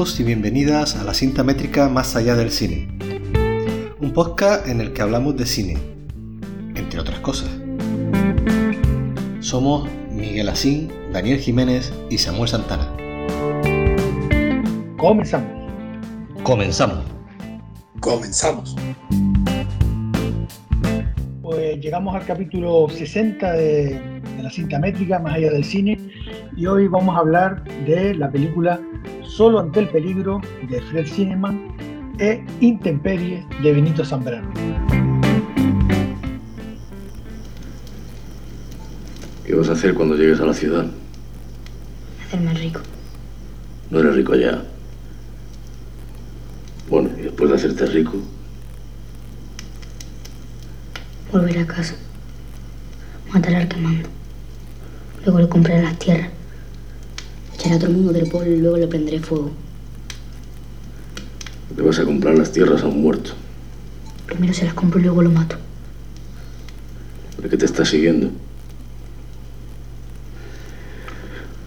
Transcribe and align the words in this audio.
Bienvenidos 0.00 0.20
y 0.20 0.24
bienvenidas 0.24 0.96
a 0.96 1.04
la 1.04 1.12
cinta 1.12 1.44
métrica 1.44 1.90
Más 1.90 2.16
allá 2.16 2.34
del 2.34 2.50
cine. 2.50 2.88
Un 4.00 4.14
podcast 4.14 4.66
en 4.66 4.80
el 4.80 4.94
que 4.94 5.02
hablamos 5.02 5.36
de 5.36 5.44
cine, 5.44 5.76
entre 6.74 6.98
otras 6.98 7.20
cosas. 7.20 7.50
Somos 9.40 9.86
Miguel 10.10 10.48
Asín, 10.48 10.90
Daniel 11.12 11.38
Jiménez 11.38 11.92
y 12.08 12.16
Samuel 12.16 12.48
Santana. 12.48 12.88
Comenzamos. 14.96 15.70
Comenzamos. 16.44 17.04
Comenzamos. 18.00 18.76
Pues 21.42 21.78
llegamos 21.78 22.14
al 22.14 22.24
capítulo 22.24 22.88
60 22.88 23.52
de, 23.52 24.00
de 24.36 24.42
la 24.42 24.48
cinta 24.48 24.78
métrica 24.78 25.18
Más 25.18 25.34
allá 25.34 25.50
del 25.50 25.64
cine 25.64 25.98
y 26.56 26.64
hoy 26.64 26.88
vamos 26.88 27.14
a 27.14 27.18
hablar 27.18 27.64
de 27.84 28.14
la 28.14 28.30
película 28.30 28.80
Solo 29.40 29.58
ante 29.58 29.80
el 29.80 29.88
peligro 29.88 30.42
de 30.68 30.82
Fred 30.82 31.06
Cineman 31.06 31.74
e 32.18 32.44
Intemperie 32.60 33.42
de 33.62 33.72
Benito 33.72 34.04
Zambrano. 34.04 34.52
¿Qué 39.46 39.54
vas 39.54 39.70
a 39.70 39.72
hacer 39.72 39.94
cuando 39.94 40.14
llegues 40.14 40.40
a 40.40 40.44
la 40.44 40.52
ciudad? 40.52 40.90
Hacerme 42.26 42.52
rico. 42.52 42.80
No 43.88 44.00
eres 44.00 44.16
rico 44.16 44.34
ya. 44.34 44.62
Bueno, 46.90 47.08
y 47.18 47.22
después 47.22 47.48
de 47.48 47.56
hacerte 47.56 47.86
rico, 47.86 48.18
Volver 51.32 51.60
a 51.60 51.66
casa. 51.66 51.94
Matar 53.32 53.54
al 53.54 53.68
que 53.68 53.76
mando. 53.78 54.08
Luego 55.24 55.40
le 55.40 55.48
compraré 55.48 55.82
las 55.82 55.98
tierras. 55.98 56.39
Echaré 57.60 57.74
a 57.74 57.78
todo 57.78 57.90
el 57.90 57.96
mundo 57.98 58.12
del 58.14 58.26
pueblo 58.26 58.56
y 58.56 58.58
luego 58.58 58.78
le 58.78 58.86
prenderé 58.86 59.20
fuego. 59.20 59.50
te 61.76 61.82
vas 61.82 61.98
a 61.98 62.06
comprar 62.06 62.38
las 62.38 62.50
tierras 62.52 62.82
a 62.82 62.86
un 62.86 63.02
muerto. 63.02 63.32
Primero 64.24 64.54
se 64.54 64.64
las 64.64 64.72
compro 64.72 64.98
y 64.98 65.02
luego 65.02 65.20
lo 65.20 65.30
mato. 65.30 65.56
¿De 67.42 67.50
qué 67.50 67.58
te 67.58 67.66
estás 67.66 67.90
siguiendo? 67.90 68.30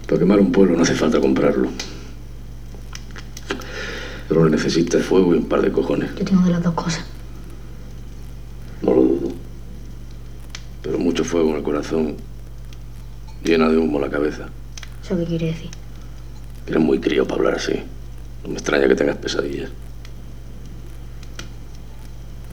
Para 0.08 0.18
quemar 0.18 0.40
un 0.40 0.50
pueblo 0.50 0.74
no 0.76 0.82
hace 0.82 0.96
falta 0.96 1.20
comprarlo. 1.20 1.68
Pero 4.28 4.48
necesitas 4.48 5.00
fuego 5.00 5.32
y 5.32 5.38
un 5.38 5.48
par 5.48 5.62
de 5.62 5.70
cojones. 5.70 6.10
Yo 6.16 6.24
tengo 6.24 6.42
de 6.42 6.50
las 6.50 6.62
dos 6.64 6.74
cosas. 6.74 7.04
No 8.82 8.94
lo 8.94 9.02
dudo. 9.02 9.32
Pero 10.82 10.98
mucho 10.98 11.22
fuego 11.22 11.50
en 11.50 11.56
el 11.58 11.62
corazón 11.62 12.16
llena 13.44 13.68
de 13.68 13.78
humo 13.78 14.00
la 14.00 14.10
cabeza. 14.10 14.48
¿Eso 15.04 15.16
qué 15.16 15.24
quiere 15.24 15.46
decir? 15.46 15.70
Eres 16.66 16.80
muy 16.80 17.00
crío 17.00 17.26
para 17.26 17.40
hablar 17.40 17.54
así. 17.56 17.82
No 18.42 18.50
me 18.50 18.54
extraña 18.54 18.88
que 18.88 18.94
tengas 18.94 19.16
pesadillas. 19.16 19.70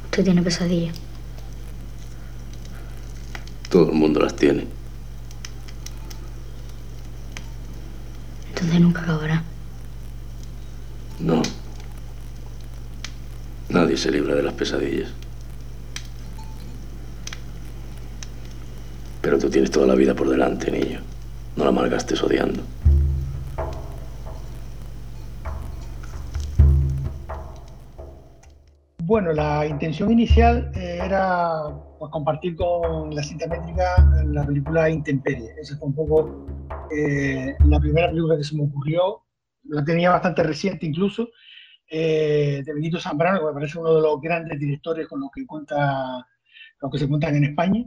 Usted 0.06 0.24
tiene 0.24 0.42
pesadillas. 0.42 0.96
Todo 3.70 3.90
el 3.90 3.96
mundo 3.96 4.20
las 4.20 4.36
tiene. 4.36 4.68
Entonces 8.50 8.80
nunca 8.82 9.02
acabará. 9.02 9.44
No. 11.20 11.42
Nadie 13.70 13.96
se 13.96 14.12
libra 14.12 14.36
de 14.36 14.44
las 14.44 14.54
pesadillas. 14.54 15.10
Pero 19.22 19.40
tú 19.40 19.50
tienes 19.50 19.72
toda 19.72 19.88
la 19.88 19.96
vida 19.96 20.14
por 20.14 20.30
delante, 20.30 20.70
niño. 20.72 21.00
No 21.56 21.64
la 21.64 21.72
malgastes 21.72 22.22
odiando. 22.22 22.62
Bueno, 29.04 29.34
la 29.34 29.66
intención 29.66 30.12
inicial 30.12 30.72
eh, 30.76 31.00
era 31.04 31.64
pues, 31.98 32.12
compartir 32.12 32.56
con 32.56 33.14
la 33.16 33.24
cinta 33.24 33.48
métrica 33.48 33.96
la 34.28 34.46
película 34.46 34.92
Intemperie. 34.92 35.56
Esa 35.60 35.76
fue 35.78 35.88
un 35.88 35.96
poco 35.96 36.46
eh, 36.96 37.56
la 37.66 37.80
primera 37.80 38.10
película 38.10 38.38
que 38.38 38.44
se 38.44 38.56
me 38.56 38.64
ocurrió. 38.64 39.24
La 39.64 39.84
tenía 39.84 40.12
bastante 40.12 40.44
reciente 40.44 40.86
incluso, 40.86 41.30
eh, 41.90 42.62
de 42.64 42.74
Benito 42.76 43.00
Zambrano, 43.00 43.40
que 43.40 43.46
me 43.48 43.54
parece 43.54 43.80
uno 43.80 43.96
de 43.96 44.02
los 44.04 44.22
grandes 44.22 44.60
directores 44.60 45.08
con 45.08 45.20
los 45.22 45.32
que, 45.34 45.48
cuenta, 45.48 46.24
los 46.80 46.92
que 46.92 47.00
se 47.00 47.10
cuentan 47.10 47.36
en 47.36 47.46
España. 47.46 47.84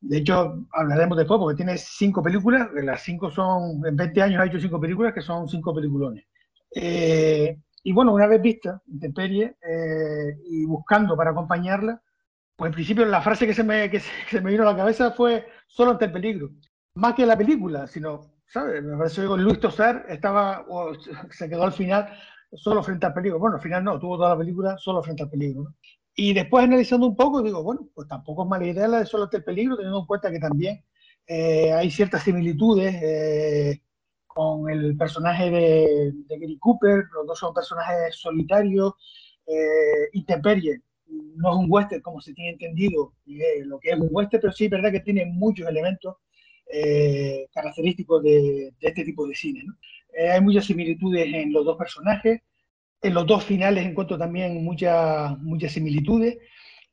De 0.00 0.16
hecho, 0.16 0.66
hablaremos 0.72 1.18
después 1.18 1.40
porque 1.40 1.56
tiene 1.56 1.76
cinco 1.76 2.22
películas, 2.22 2.70
las 2.72 3.02
cinco 3.02 3.30
son, 3.30 3.86
en 3.86 3.96
20 3.96 4.22
años 4.22 4.40
ha 4.40 4.46
hecho 4.46 4.60
cinco 4.60 4.80
películas 4.80 5.12
que 5.12 5.20
son 5.20 5.46
cinco 5.46 5.74
peliculones. 5.74 6.24
Eh, 6.74 7.58
y 7.84 7.92
bueno, 7.92 8.14
una 8.14 8.26
vez 8.26 8.40
vista 8.40 8.82
Intemperie 8.86 9.56
eh, 9.62 10.38
y 10.46 10.64
buscando 10.64 11.16
para 11.16 11.30
acompañarla, 11.30 12.02
pues 12.56 12.70
en 12.70 12.74
principio 12.74 13.04
la 13.04 13.20
frase 13.20 13.46
que 13.46 13.54
se, 13.54 13.62
me, 13.62 13.90
que 13.90 14.00
se, 14.00 14.10
que 14.30 14.38
se 14.38 14.40
me 14.40 14.50
vino 14.50 14.62
a 14.62 14.72
la 14.72 14.76
cabeza 14.76 15.12
fue 15.12 15.46
solo 15.68 15.92
ante 15.92 16.06
el 16.06 16.12
peligro. 16.12 16.50
Más 16.94 17.14
que 17.14 17.26
la 17.26 17.36
película, 17.36 17.86
sino, 17.86 18.22
¿sabes? 18.46 18.82
Me 18.82 18.96
parece 18.96 19.22
que 19.22 19.28
Luis 19.28 19.60
Tosar 19.60 20.06
estaba, 20.08 20.64
o 20.68 20.94
se 21.30 21.48
quedó 21.48 21.64
al 21.64 21.72
final 21.72 22.08
solo 22.52 22.82
frente 22.82 23.04
al 23.06 23.12
peligro. 23.12 23.38
Bueno, 23.38 23.56
al 23.56 23.62
final 23.62 23.84
no, 23.84 23.98
tuvo 23.98 24.16
toda 24.16 24.30
la 24.30 24.38
película 24.38 24.78
solo 24.78 25.02
frente 25.02 25.24
al 25.24 25.30
peligro. 25.30 25.64
¿no? 25.64 25.74
Y 26.16 26.32
después 26.32 26.64
analizando 26.64 27.06
un 27.06 27.16
poco, 27.16 27.42
digo, 27.42 27.62
bueno, 27.62 27.88
pues 27.94 28.08
tampoco 28.08 28.44
es 28.44 28.48
mala 28.48 28.66
idea 28.66 28.88
la 28.88 29.00
de 29.00 29.06
solo 29.06 29.24
ante 29.24 29.38
el 29.38 29.44
peligro, 29.44 29.76
teniendo 29.76 30.00
en 30.00 30.06
cuenta 30.06 30.30
que 30.30 30.38
también 30.38 30.82
eh, 31.26 31.72
hay 31.72 31.90
ciertas 31.90 32.22
similitudes 32.22 32.94
eh, 33.02 33.82
con 34.34 34.68
el 34.68 34.96
personaje 34.96 35.50
de, 35.50 36.12
de, 36.26 36.38
Gary 36.38 36.58
Cooper, 36.58 37.04
los 37.14 37.26
dos 37.26 37.38
son 37.38 37.54
personajes 37.54 38.16
solitarios, 38.16 38.92
eh, 39.46 40.08
Intemperie, 40.12 40.80
no 41.06 41.50
es 41.50 41.56
un 41.56 41.66
western 41.68 42.02
como 42.02 42.20
se 42.20 42.34
tiene 42.34 42.50
entendido 42.50 43.12
eh, 43.26 43.64
lo 43.64 43.78
que 43.78 43.90
es 43.90 43.98
un 43.98 44.08
western, 44.10 44.40
pero 44.40 44.52
sí 44.52 44.64
es 44.64 44.70
verdad 44.70 44.90
que 44.90 45.00
tiene 45.00 45.26
muchos 45.26 45.68
elementos 45.68 46.16
eh, 46.72 47.46
característicos 47.52 48.22
de, 48.22 48.72
de, 48.80 48.88
este 48.88 49.04
tipo 49.04 49.26
de 49.26 49.34
cine. 49.34 49.62
¿no? 49.64 49.74
hay 50.32 50.40
muchas 50.40 50.64
similitudes 50.66 51.26
en 51.32 51.52
los 51.52 51.64
dos 51.64 51.76
personajes, 51.76 52.40
en 53.02 53.14
los 53.14 53.26
dos 53.26 53.44
finales 53.44 53.86
encuentro 53.86 54.16
también 54.16 54.64
muchas 54.64 55.38
muchas 55.40 55.72
similitudes. 55.72 56.38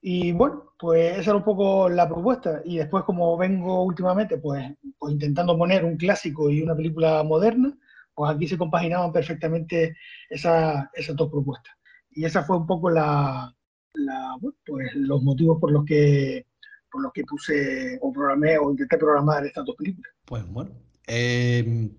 Y 0.01 0.31
bueno, 0.31 0.73
pues 0.79 1.19
esa 1.19 1.31
era 1.31 1.37
un 1.37 1.43
poco 1.43 1.87
la 1.87 2.07
propuesta. 2.07 2.61
Y 2.65 2.77
después, 2.77 3.03
como 3.03 3.37
vengo 3.37 3.83
últimamente, 3.83 4.37
pues, 4.37 4.65
pues 4.97 5.13
intentando 5.13 5.57
poner 5.57 5.85
un 5.85 5.97
clásico 5.97 6.49
y 6.49 6.61
una 6.61 6.75
película 6.75 7.23
moderna, 7.23 7.77
pues 8.15 8.31
aquí 8.31 8.47
se 8.47 8.57
compaginaban 8.57 9.11
perfectamente 9.11 9.95
esa, 10.29 10.89
esas 10.93 11.15
dos 11.15 11.29
propuestas. 11.29 11.73
Y 12.11 12.25
esa 12.25 12.43
fue 12.43 12.57
un 12.57 12.65
poco 12.65 12.89
la, 12.89 13.55
la 13.93 14.37
pues 14.65 14.93
los 14.95 15.21
motivos 15.23 15.59
por 15.59 15.71
los 15.71 15.85
que 15.85 16.47
por 16.91 17.01
los 17.03 17.13
que 17.13 17.23
puse 17.23 17.97
o 18.01 18.11
programé 18.11 18.57
o 18.57 18.69
intenté 18.69 18.97
programar 18.97 19.45
estas 19.45 19.65
dos 19.65 19.75
películas. 19.77 20.11
Pues 20.25 20.45
bueno, 20.47 20.71
eh, 21.07 21.89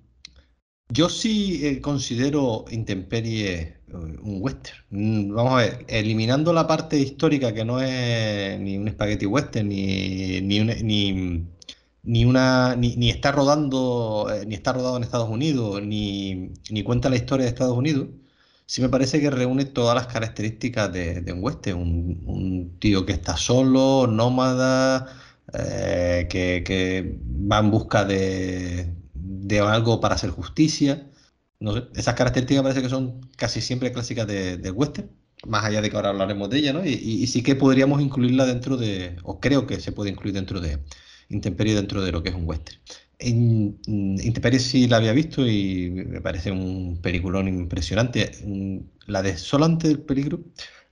yo 0.90 1.08
sí 1.08 1.66
eh, 1.66 1.80
considero 1.80 2.66
Intemperie 2.70 3.81
un 3.92 4.38
western. 4.42 4.78
Mm, 4.91 5.34
Vamos 5.34 5.53
a 5.53 5.56
ver, 5.56 5.84
eliminando 5.88 6.53
la 6.53 6.66
parte 6.66 6.98
histórica 6.98 7.53
que 7.53 7.64
no 7.64 7.80
es 7.80 8.58
ni 8.60 8.78
un 8.78 8.88
spaghetti 8.91 9.26
western, 9.26 9.69
ni, 9.69 10.41
ni, 10.41 10.60
una, 10.60 10.75
ni, 10.75 11.46
ni, 12.02 12.25
una, 12.25 12.76
ni, 12.76 12.96
ni 12.96 13.11
está 13.11 13.32
rodando, 13.32 14.28
eh, 14.32 14.46
ni 14.46 14.55
está 14.55 14.72
rodado 14.72 14.96
en 14.96 15.05
Estados 15.05 15.28
Unidos, 15.28 15.82
ni, 15.82 16.52
ni, 16.70 16.82
cuenta 16.82 17.08
la 17.11 17.17
historia 17.17 17.44
de 17.44 17.50
Estados 17.50 17.76
Unidos, 17.76 18.08
sí 18.67 18.81
me 18.82 18.88
parece 18.88 19.20
que 19.20 19.31
reúne 19.31 19.64
todas 19.67 19.94
las 19.94 20.06
características 20.06 20.93
de, 20.93 21.32
un 21.32 21.43
western. 21.43 21.78
Un, 21.78 22.22
un, 22.26 22.78
tío 22.78 23.06
que 23.06 23.12
está 23.12 23.37
solo, 23.37 24.06
nómada, 24.06 25.06
eh, 25.55 26.26
que, 26.31 26.62
que 26.64 27.19
va 27.50 27.58
en 27.58 27.70
busca 27.70 28.05
de, 28.05 28.93
de 29.14 29.61
algo 29.61 30.00
para 30.00 30.14
hacer 30.17 30.31
justicia. 30.31 31.08
No 31.62 31.76
esas 31.94 32.14
características 32.14 32.64
parece 32.64 32.82
que 32.82 32.88
son 32.88 33.20
casi 33.37 33.61
siempre 33.61 33.93
clásicas 33.93 34.26
de, 34.26 34.56
de, 34.56 34.70
western, 34.73 35.09
más 35.47 35.64
allá 35.64 35.81
de 35.81 35.91
que 35.91 35.97
ahora 35.97 36.09
hablaremos 36.09 36.50
de 36.50 36.59
ella, 36.59 36.73
¿no? 36.73 36.85
Y, 36.85 37.25
sí 37.29 37.43
que 37.44 37.55
podríamos 37.55 38.03
incluirla 38.03 38.47
dentro 38.47 38.76
de, 38.76 39.17
o 39.23 39.38
creo 39.38 39.64
que 39.64 39.79
se 39.79 39.93
puede 39.93 40.11
incluir 40.11 40.35
dentro 40.35 40.61
de 40.61 40.81
Intemperie, 41.29 41.76
dentro 41.76 42.03
de 42.03 42.11
lo 42.11 42.23
que 42.23 42.31
es 42.31 42.35
un 42.35 42.49
western. 42.49 42.79
En, 43.20 43.79
Intemperie 43.87 44.59
sí 44.59 44.88
la 44.88 44.97
había 44.97 45.12
visto 45.12 45.47
y 45.47 45.91
me 45.91 46.20
parece 46.20 46.50
un 46.50 46.99
peliculón 47.00 47.47
impresionante. 47.47 48.32
La 49.06 49.23
de 49.23 49.37
Solo 49.37 49.65
antes 49.67 49.88
del 49.88 50.00
peligro, 50.00 50.41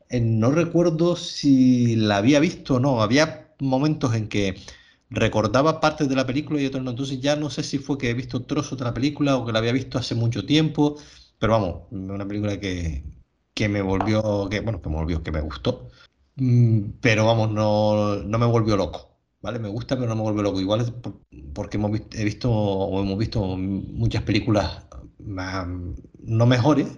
eh, 0.09 0.21
no 0.21 0.53
recuerdo 0.53 1.17
si 1.17 1.97
la 1.97 2.19
había 2.19 2.39
visto 2.39 2.77
o 2.77 2.81
no. 2.81 3.03
Había 3.03 3.55
momentos 3.59 4.15
en 4.15 4.29
que 4.29 4.55
recordaba 5.11 5.81
partes 5.81 6.09
de 6.09 6.17
la 6.17 6.27
película 6.27 6.61
y 6.61 6.67
otros 6.67 6.83
no. 6.83 6.91
Entonces 6.91 7.21
ya 7.21 7.37
no 7.37 7.51
sé 7.51 7.63
si 7.63 7.79
fue 7.79 7.99
que 7.99 8.11
he 8.11 8.15
visto 8.15 8.45
trozos 8.45 8.79
de 8.79 8.85
la 8.85 8.95
película 8.95 9.37
o 9.37 9.45
que 9.45 9.53
la 9.53 9.59
había 9.59 9.73
visto 9.73 9.99
hace 9.99 10.15
mucho 10.15 10.47
tiempo, 10.47 10.97
pero 11.39 11.53
vamos, 11.55 11.83
una 11.91 12.27
película 12.27 12.59
que, 12.61 13.05
que 13.55 13.69
me 13.69 13.83
volvió, 13.83 14.49
que 14.51 14.61
bueno, 14.61 14.81
que 14.83 14.89
me 14.89 14.97
volvió, 14.97 15.23
que 15.23 15.33
me 15.33 15.41
gustó, 15.41 15.89
mm, 16.37 16.81
pero 17.01 17.27
vamos, 17.27 17.51
no, 17.51 18.17
no 18.17 18.39
me 18.39 18.47
volvió 18.47 18.77
loco, 18.77 19.19
¿vale? 19.43 19.59
Me 19.59 19.69
gusta, 19.69 19.97
pero 19.97 20.09
no 20.09 20.17
me 20.17 20.23
volvió 20.23 20.43
loco. 20.43 20.61
Igual 20.61 20.81
es 20.83 20.93
porque 21.55 21.77
hemos 21.77 21.93
visto, 21.93 22.17
he 22.17 22.25
visto 22.25 22.51
o 22.53 23.03
hemos 23.03 23.19
visto 23.19 23.57
muchas 23.57 24.23
películas 24.23 24.87
más, 25.19 25.67
no 26.23 26.47
mejores, 26.47 26.89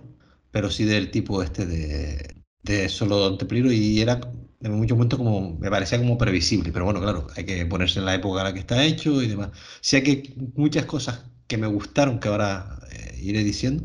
pero 0.50 0.70
sí 0.70 0.84
del 0.84 1.10
tipo 1.10 1.42
este 1.42 1.66
de, 1.66 2.42
de 2.62 2.88
solo 2.88 3.16
Don 3.18 3.38
Templiro 3.38 3.72
y 3.72 4.00
era 4.00 4.20
en 4.62 4.72
muchos 4.72 4.96
momentos 4.96 5.18
como 5.18 5.56
me 5.58 5.70
parecía 5.70 5.98
como 5.98 6.18
previsible, 6.18 6.72
pero 6.72 6.84
bueno, 6.84 7.00
claro, 7.00 7.26
hay 7.36 7.44
que 7.44 7.66
ponerse 7.66 7.98
en 7.98 8.06
la 8.06 8.14
época 8.14 8.40
en 8.40 8.44
la 8.44 8.54
que 8.54 8.60
está 8.60 8.84
hecho 8.84 9.22
y 9.22 9.28
demás. 9.28 9.50
Sí 9.80 9.96
hay 9.96 10.02
que 10.02 10.34
muchas 10.54 10.86
cosas 10.86 11.24
que 11.46 11.58
me 11.58 11.66
gustaron 11.66 12.20
que 12.20 12.28
ahora 12.28 12.78
eh, 12.92 13.18
iré 13.22 13.44
diciendo, 13.44 13.84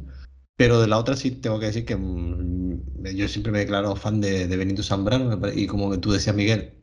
pero 0.56 0.82
de 0.82 0.88
la 0.88 0.98
otra 0.98 1.16
sí 1.16 1.32
tengo 1.32 1.60
que 1.60 1.68
decir 1.68 1.86
que 1.86 1.96
mm, 1.96 3.04
yo 3.16 3.28
siempre 3.28 3.52
me 3.52 3.60
he 3.60 3.62
declarado 3.62 3.96
fan 3.96 4.22
de, 4.22 4.48
Benito 4.58 4.84
Zambrano 4.84 5.40
y 5.54 5.68
como 5.68 6.00
tú 6.00 6.12
decías, 6.12 6.36
Miguel, 6.36 6.74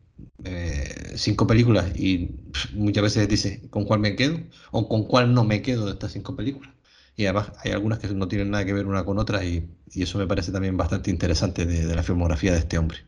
eh, 0.45 1.13
cinco 1.17 1.47
películas 1.47 1.93
y 1.99 2.37
muchas 2.75 3.03
veces 3.05 3.29
dice 3.29 3.69
con 3.71 3.85
cuál 3.85 4.01
me 4.01 4.17
quedo 4.17 4.41
o 4.73 4.89
con 4.89 5.05
cuál 5.05 5.35
no 5.35 5.45
me 5.45 5.63
quedo 5.63 5.87
de 5.87 5.93
estas 5.93 6.13
cinco 6.13 6.37
películas. 6.37 6.73
Y 7.17 7.27
además 7.27 7.53
hay 7.63 7.73
algunas 7.73 8.01
que 8.01 8.09
no 8.09 8.27
tienen 8.29 8.51
nada 8.51 8.65
que 8.65 8.73
ver 8.73 8.87
una 8.87 9.05
con 9.05 9.19
otra 9.19 9.45
y, 9.45 9.71
y 9.93 10.03
eso 10.03 10.19
me 10.19 10.27
parece 10.27 10.51
también 10.53 10.77
bastante 10.77 11.11
interesante 11.11 11.65
de, 11.67 11.87
de 11.87 11.95
la 11.95 12.03
filmografía 12.03 12.53
de 12.53 12.59
este 12.59 12.79
hombre 12.79 12.99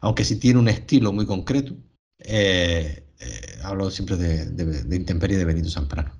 aunque 0.00 0.24
sí 0.24 0.36
tiene 0.36 0.58
un 0.58 0.68
estilo 0.68 1.12
muy 1.12 1.26
concreto. 1.26 1.74
Eh, 2.18 3.04
eh, 3.20 3.58
hablo 3.62 3.90
siempre 3.90 4.16
de, 4.16 4.46
de, 4.46 4.84
de, 4.84 4.96
Intemperie 4.96 5.36
de 5.36 5.44
Benito 5.44 5.70
Zamprano. 5.70 6.12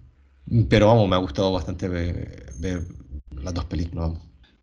Pero 0.69 0.87
vamos, 0.87 1.09
me 1.09 1.17
ha 1.17 1.21
gustado 1.21 1.53
bastante 1.53 1.89
ver, 1.89 2.87
las 3.33 3.55
dos 3.55 3.65
películas. 3.67 4.13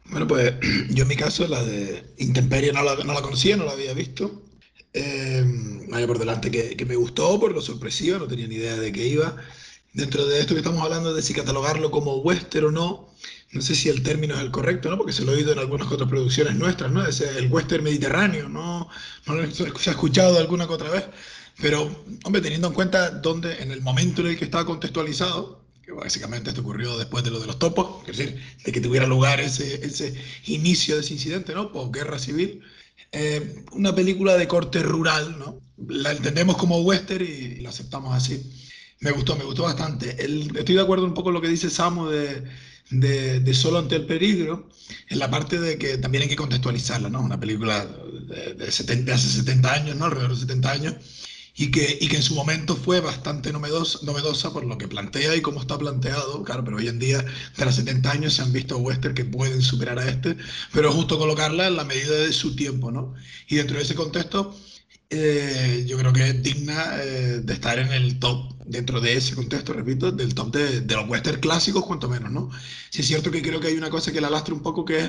Bueno, 0.10 0.28
pues 0.28 0.54
yo 0.90 1.04
en 1.04 1.08
mi 1.08 1.16
caso 1.16 1.48
la 1.48 1.64
de 1.64 2.04
Intemperie 2.18 2.74
no 2.74 2.84
la, 2.84 2.96
no 2.96 3.14
la 3.14 3.22
conocía, 3.22 3.58
no 3.58 3.66
la 3.66 3.72
había 3.72 3.94
visto. 3.94 4.44
Eh, 4.94 5.44
vaya 5.90 6.08
por 6.08 6.20
delante 6.20 6.50
que, 6.50 6.78
que, 6.78 6.86
me 6.86 6.96
gustó 6.96 7.38
por 7.38 7.52
lo 7.52 7.62
sorpresivo, 7.62 8.18
no 8.18 8.28
tenía 8.28 8.48
ni 8.48 8.56
idea 8.56 8.78
de 8.78 8.92
qué 8.92 9.08
iba. 9.08 9.36
Dentro 9.94 10.26
de 10.26 10.40
esto 10.40 10.54
que 10.54 10.60
estamos 10.60 10.82
hablando 10.82 11.14
de 11.14 11.22
si 11.22 11.34
catalogarlo 11.34 11.92
como 11.92 12.18
western 12.18 12.66
o 12.68 12.72
no, 12.72 13.10
no 13.56 13.62
sé 13.62 13.74
si 13.74 13.88
el 13.88 14.04
término 14.04 14.36
es 14.36 14.42
el 14.42 14.52
correcto, 14.52 14.90
¿no? 14.90 14.98
Porque 14.98 15.14
se 15.14 15.24
lo 15.24 15.32
he 15.32 15.36
oído 15.38 15.54
en 15.54 15.60
algunas 15.60 15.90
otras 15.90 16.10
producciones 16.10 16.56
nuestras, 16.56 16.92
¿no? 16.92 17.06
Es 17.06 17.22
el 17.22 17.50
western 17.50 17.86
mediterráneo, 17.86 18.50
¿no? 18.50 18.90
Se 19.54 19.90
ha 19.90 19.94
escuchado 19.94 20.38
alguna 20.38 20.68
que 20.68 20.74
otra 20.74 20.90
vez. 20.90 21.06
Pero, 21.62 22.04
hombre, 22.26 22.42
teniendo 22.42 22.68
en 22.68 22.74
cuenta 22.74 23.10
dónde, 23.12 23.62
en 23.64 23.72
el 23.72 23.82
momento 23.82 24.22
en 24.22 24.28
el 24.28 24.38
que 24.38 24.44
estaba 24.44 24.66
contextualizado, 24.66 25.64
que 25.82 25.94
básicamente 25.94 26.50
esto 26.50 26.62
ocurrió 26.62 26.98
después 26.98 27.24
de 27.24 27.32
lo 27.32 27.40
de 27.40 27.48
los 27.48 27.58
topos, 27.58 28.02
es 28.10 28.18
decir, 28.18 28.42
de 28.66 28.72
que 28.74 28.82
tuviera 28.82 29.08
lugar 29.08 29.40
ese, 29.40 29.86
ese 29.86 30.14
inicio 30.48 30.96
de 30.96 31.02
ese 31.02 31.14
incidente, 31.14 31.54
¿no? 31.54 31.72
Por 31.72 31.92
guerra 31.92 32.20
civil, 32.20 32.62
eh, 33.14 33.64
una 33.72 33.96
película 33.96 34.36
de 34.36 34.50
corte 34.50 34.84
rural, 34.84 35.40
¿no? 35.40 35.62
La 35.88 36.12
entendemos 36.12 36.58
como 36.58 36.82
western 36.82 37.26
y 37.26 37.62
la 37.62 37.70
aceptamos 37.70 38.14
así. 38.14 38.52
Me 39.00 39.12
gustó, 39.12 39.38
me 39.38 39.46
gustó 39.46 39.64
bastante. 39.64 40.10
Estoy 40.20 40.76
de 40.76 40.82
acuerdo 40.82 41.06
un 41.06 41.14
poco 41.14 41.26
con 41.26 41.36
lo 41.36 41.42
que 41.42 41.48
dice 41.48 41.70
Samu 41.70 42.08
de 42.08 42.44
de, 42.90 43.54
Solo 43.54 43.80
ante 43.80 43.96
el 43.96 44.06
peligro, 44.06 44.70
en 45.10 45.20
la 45.20 45.30
parte 45.30 45.60
de 45.60 45.78
que 45.78 45.98
también 45.98 46.24
hay 46.24 46.30
que 46.30 46.36
contextualizarla, 46.36 47.10
¿no? 47.10 47.22
Una 47.22 47.40
película 47.40 47.86
de, 47.86 48.54
de, 48.54 48.72
70, 48.72 49.14
hace 49.14 49.28
70 49.30 49.74
años, 49.74 49.96
¿no? 49.96 50.06
Alrededor 50.06 50.34
de 50.34 50.42
70 50.42 50.72
años, 50.72 50.96
y 51.56 51.72
que, 51.72 51.98
y 52.02 52.08
que 52.08 52.18
en 52.18 52.24
su 52.24 52.36
momento 52.36 52.76
fue 52.76 53.00
bastante 53.00 53.54
novedosa, 53.54 54.00
novedosa 54.04 54.52
por 54.52 54.66
lo 54.66 54.78
que 54.78 54.88
plantea 54.88 55.36
y 55.36 55.42
cómo 55.42 55.62
está 55.62 55.78
planteado, 55.78 56.44
claro, 56.44 56.64
pero 56.66 56.78
hoy 56.78 56.90
en 56.90 57.00
día, 57.00 57.26
los 57.58 57.76
70 57.76 58.12
años, 58.12 58.34
se 58.34 58.42
han 58.42 58.52
visto 58.52 58.78
western 58.78 59.16
que 59.16 59.26
pueden 59.26 59.62
superar 59.62 60.00
a 60.00 60.10
este, 60.10 60.38
pero 60.74 60.92
justo 60.92 61.18
colocarla 61.18 61.68
en 61.68 61.78
la 61.78 61.86
medida 61.86 62.14
de 62.14 62.34
su 62.34 62.56
tiempo, 62.56 62.92
¿no? 62.92 63.14
Y 63.48 63.56
dentro 63.56 63.78
de 63.78 63.84
ese 63.84 63.96
contexto, 63.96 64.56
eh, 65.10 65.84
yo 65.88 65.98
creo 65.98 66.14
que 66.14 66.28
es 66.28 66.44
digna 66.44 66.98
eh, 67.02 67.42
de 67.44 67.54
estar 67.54 67.78
en 67.80 67.92
el 67.92 68.20
top, 68.20 68.54
dentro 68.66 69.00
de 69.02 69.18
ese 69.18 69.36
contexto, 69.36 69.74
repito, 69.74 70.12
del 70.12 70.34
top 70.34 70.52
de, 70.54 70.82
de, 70.82 70.96
los 70.96 71.08
western 71.08 71.40
clásicos, 71.40 71.86
cuanto 71.86 72.10
menos, 72.10 72.32
¿no? 72.32 72.50
Si 72.90 73.02
es 73.02 73.08
cierto 73.08 73.32
que 73.32 73.42
creo 73.42 73.60
que 73.60 73.68
hay 73.68 73.78
una 73.78 73.90
cosa 73.90 74.12
que 74.12 74.22
la 74.22 74.30
lastra 74.30 74.54
un 74.56 74.62
poco 74.62 74.84
que 74.86 75.00
es, 75.00 75.06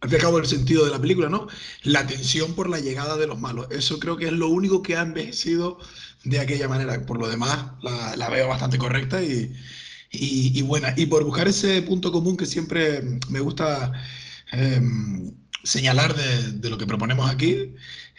al 0.00 0.08
fin 0.10 0.12
y 0.12 0.14
al 0.16 0.20
cabo, 0.20 0.38
el 0.38 0.46
sentido 0.46 0.84
de 0.84 0.90
la 0.92 1.00
película, 1.00 1.28
¿no? 1.28 1.48
La 1.82 2.06
tensión 2.06 2.54
por 2.54 2.68
la 2.68 2.78
llegada 2.80 3.16
de 3.16 3.26
los 3.26 3.40
malos. 3.40 3.66
Eso 3.70 3.98
creo 3.98 4.16
que 4.16 4.26
es 4.26 4.32
lo 4.32 4.48
único 4.48 4.82
que 4.82 4.96
ha 4.96 5.02
envejecido 5.02 5.78
de 6.24 6.40
aquella 6.40 6.68
manera. 6.68 7.04
Por 7.06 7.18
lo 7.18 7.28
demás, 7.28 7.72
la, 7.82 8.16
la 8.16 8.28
veo 8.30 8.48
bastante 8.48 8.78
correcta 8.78 9.22
y, 9.22 9.52
y, 10.10 10.58
y, 10.58 10.62
buena. 10.62 10.94
Y 10.96 11.06
por 11.06 11.24
buscar 11.24 11.48
ese 11.48 11.82
punto 11.82 12.12
común 12.12 12.36
que 12.36 12.46
siempre 12.46 13.02
me 13.30 13.40
gusta 13.40 13.92
eh, 14.52 14.80
señalar 15.64 16.14
de, 16.14 16.52
de 16.52 16.70
lo 16.70 16.78
que 16.78 16.86
proponemos 16.86 17.30
aquí, 17.30 17.74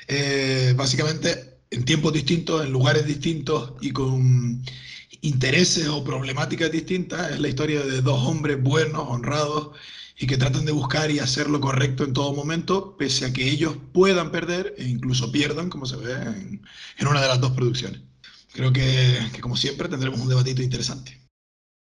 eh, 0.07 0.73
básicamente 0.75 1.59
en 1.71 1.85
tiempos 1.85 2.13
distintos, 2.13 2.65
en 2.65 2.71
lugares 2.71 3.05
distintos 3.05 3.73
y 3.81 3.91
con 3.91 4.63
intereses 5.21 5.87
o 5.87 6.03
problemáticas 6.03 6.71
distintas. 6.71 7.31
Es 7.31 7.39
la 7.39 7.47
historia 7.47 7.81
de 7.81 8.01
dos 8.01 8.21
hombres 8.27 8.61
buenos, 8.61 9.05
honrados 9.07 9.71
y 10.17 10.27
que 10.27 10.37
tratan 10.37 10.65
de 10.65 10.71
buscar 10.71 11.11
y 11.11 11.19
hacer 11.19 11.49
lo 11.49 11.59
correcto 11.59 12.03
en 12.03 12.13
todo 12.13 12.33
momento, 12.33 12.95
pese 12.97 13.25
a 13.25 13.33
que 13.33 13.49
ellos 13.49 13.75
puedan 13.91 14.31
perder 14.31 14.73
e 14.77 14.85
incluso 14.85 15.31
pierdan, 15.31 15.69
como 15.69 15.85
se 15.85 15.97
ve 15.97 16.13
en, 16.13 17.07
una 17.07 17.21
de 17.21 17.27
las 17.27 17.41
dos 17.41 17.51
producciones. 17.51 18.01
Creo 18.53 18.71
que, 18.71 19.19
que, 19.33 19.41
como 19.41 19.57
siempre, 19.57 19.89
tendremos 19.89 20.21
un 20.21 20.29
debatito 20.29 20.61
interesante. 20.61 21.19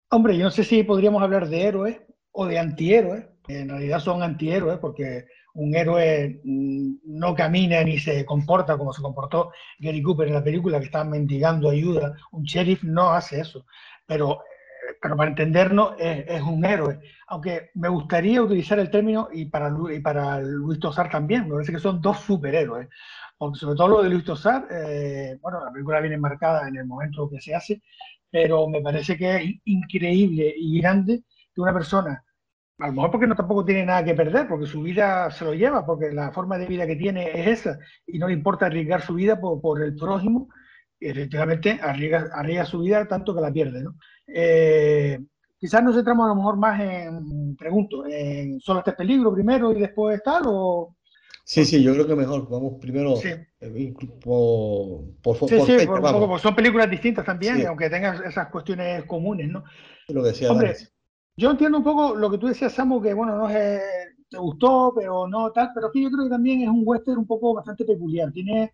Hombre, 0.09 0.37
yo 0.37 0.45
no 0.45 0.51
sé 0.51 0.63
si 0.63 0.83
podríamos 0.83 1.21
hablar 1.21 1.49
de 1.49 1.63
héroes 1.63 1.97
o 2.31 2.45
de 2.45 2.59
antihéroes. 2.59 3.25
En 3.49 3.67
realidad 3.67 3.99
son 3.99 4.23
antihéroes 4.23 4.79
porque 4.79 5.25
un 5.53 5.75
héroe 5.75 6.41
mm, 6.43 6.95
no 7.05 7.35
camina 7.35 7.83
ni 7.83 7.99
se 7.99 8.25
comporta 8.25 8.77
como 8.77 8.93
se 8.93 9.01
comportó 9.01 9.51
Gary 9.79 10.01
Cooper 10.01 10.27
en 10.27 10.33
la 10.35 10.43
película, 10.43 10.79
que 10.79 10.85
estaba 10.85 11.03
mendigando 11.05 11.69
ayuda. 11.69 12.15
Un 12.31 12.43
sheriff 12.43 12.83
no 12.83 13.09
hace 13.11 13.39
eso. 13.41 13.65
Pero, 14.05 14.41
pero 15.01 15.15
para 15.15 15.29
entendernos, 15.29 15.93
es, 15.99 16.25
es, 16.27 16.41
un 16.41 16.65
héroe. 16.65 16.99
Aunque 17.27 17.71
me 17.75 17.89
gustaría 17.89 18.41
utilizar 18.41 18.79
el 18.79 18.89
término, 18.89 19.29
y 19.31 19.45
para, 19.45 19.73
y 19.91 19.99
para 19.99 20.39
Luis 20.41 20.79
Tosar 20.79 21.09
también, 21.09 21.45
me 21.45 21.53
parece 21.53 21.73
que 21.73 21.79
son 21.79 22.01
dos 22.01 22.19
superhéroes. 22.19 22.89
Porque 23.37 23.59
sobre 23.59 23.75
todo 23.75 23.87
lo 23.89 24.03
de 24.03 24.09
Luis 24.09 24.25
Tosar, 24.25 24.67
eh, 24.71 25.37
bueno, 25.41 25.63
la 25.63 25.71
película 25.71 26.01
viene 26.01 26.17
marcada 26.17 26.67
en 26.67 26.77
el 26.77 26.85
momento 26.85 27.29
que 27.29 27.39
se 27.39 27.55
hace, 27.55 27.81
pero 28.31 28.67
me 28.67 28.81
parece 28.81 29.17
que 29.17 29.35
es 29.35 29.51
increíble 29.65 30.53
y 30.57 30.81
grande 30.81 31.23
que 31.53 31.61
una 31.61 31.73
persona 31.73 32.23
a 32.79 32.87
lo 32.87 32.93
mejor 32.93 33.11
porque 33.11 33.27
no 33.27 33.35
tampoco 33.35 33.63
tiene 33.63 33.85
nada 33.85 34.03
que 34.03 34.15
perder, 34.15 34.47
porque 34.47 34.65
su 34.65 34.81
vida 34.81 35.29
se 35.31 35.45
lo 35.45 35.53
lleva, 35.53 35.85
porque 35.85 36.11
la 36.11 36.31
forma 36.31 36.57
de 36.57 36.65
vida 36.65 36.87
que 36.87 36.95
tiene 36.95 37.29
es 37.33 37.59
esa, 37.59 37.79
y 38.07 38.17
no 38.17 38.27
le 38.27 38.33
importa 38.33 38.65
arriesgar 38.65 39.01
su 39.01 39.13
vida 39.13 39.39
por, 39.39 39.61
por 39.61 39.81
el 39.81 39.95
prójimo, 39.95 40.49
y 40.99 41.07
efectivamente 41.07 41.79
arriesga, 41.81 42.29
arriesga, 42.33 42.65
su 42.65 42.79
vida 42.79 43.07
tanto 43.07 43.35
que 43.35 43.41
la 43.41 43.51
pierde. 43.51 43.83
¿no? 43.83 43.95
Eh, 44.27 45.19
quizás 45.57 45.83
nos 45.83 45.95
centramos 45.95 46.25
a 46.25 46.29
lo 46.29 46.35
mejor 46.35 46.57
más 46.57 46.79
en, 46.81 47.55
pregunto, 47.55 48.05
en 48.07 48.59
solo 48.59 48.79
este 48.79 48.93
peligro 48.93 49.33
primero 49.33 49.71
y 49.71 49.79
después 49.79 50.21
tal, 50.23 50.43
o... 50.47 50.95
Sí, 51.45 51.65
sí, 51.65 51.83
yo 51.83 51.93
creo 51.93 52.07
que 52.07 52.15
mejor. 52.15 52.49
Vamos 52.49 52.75
primero 52.79 53.17
sí. 53.17 53.27
eh, 53.59 53.93
por, 54.23 55.13
por, 55.21 55.35
sí, 55.35 55.57
por, 55.57 55.65
sí, 55.65 55.73
fecha, 55.73 55.85
por, 55.85 56.01
vamos. 56.01 56.41
son 56.41 56.55
películas 56.55 56.89
distintas 56.89 57.25
también, 57.25 57.67
aunque 57.67 57.89
tengan 57.89 58.23
esas 58.23 58.47
cuestiones 58.47 59.03
comunes, 59.03 59.49
¿no? 59.49 59.61
Lo 60.07 60.23
decía 60.23 60.49
Hombre, 60.49 60.73
yo 61.35 61.51
entiendo 61.51 61.77
un 61.77 61.83
poco 61.83 62.15
lo 62.15 62.29
que 62.29 62.37
tú 62.37 62.47
decías, 62.47 62.73
Samu, 62.73 63.01
que 63.01 63.13
bueno, 63.13 63.35
no 63.37 63.49
es, 63.49 63.81
te 64.29 64.37
gustó, 64.37 64.93
pero 64.95 65.27
no 65.27 65.51
tal, 65.51 65.71
pero 65.73 65.91
que 65.91 66.01
yo 66.01 66.09
creo 66.11 66.25
que 66.25 66.29
también 66.29 66.61
es 66.61 66.69
un 66.69 66.83
western 66.85 67.19
un 67.19 67.27
poco 67.27 67.53
bastante 67.53 67.85
peculiar. 67.85 68.31
Tiene 68.31 68.73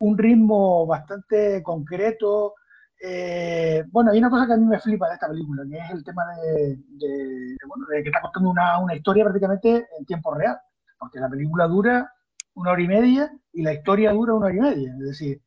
un 0.00 0.16
ritmo 0.18 0.86
bastante 0.86 1.62
concreto. 1.62 2.54
Eh, 3.02 3.84
bueno, 3.90 4.10
hay 4.10 4.18
una 4.18 4.30
cosa 4.30 4.46
que 4.46 4.52
a 4.54 4.56
mí 4.56 4.66
me 4.66 4.78
flipa 4.78 5.08
de 5.08 5.14
esta 5.14 5.28
película, 5.28 5.62
que 5.68 5.78
es 5.78 5.90
el 5.90 6.04
tema 6.04 6.22
de, 6.36 6.78
bueno, 7.66 7.86
de 7.90 8.02
que 8.02 8.08
está 8.08 8.20
contando 8.20 8.50
una, 8.50 8.78
una 8.78 8.94
historia 8.94 9.24
prácticamente 9.24 9.86
en 9.98 10.04
tiempo 10.04 10.34
real, 10.34 10.58
porque 10.98 11.20
la 11.20 11.28
película 11.28 11.66
dura 11.66 12.12
una 12.54 12.72
hora 12.72 12.82
y 12.82 12.88
media 12.88 13.32
y 13.52 13.62
la 13.62 13.72
historia 13.72 14.12
dura 14.12 14.34
una 14.34 14.46
hora 14.46 14.54
y 14.54 14.60
media. 14.60 14.92
Es 14.92 15.06
decir, 15.06 15.40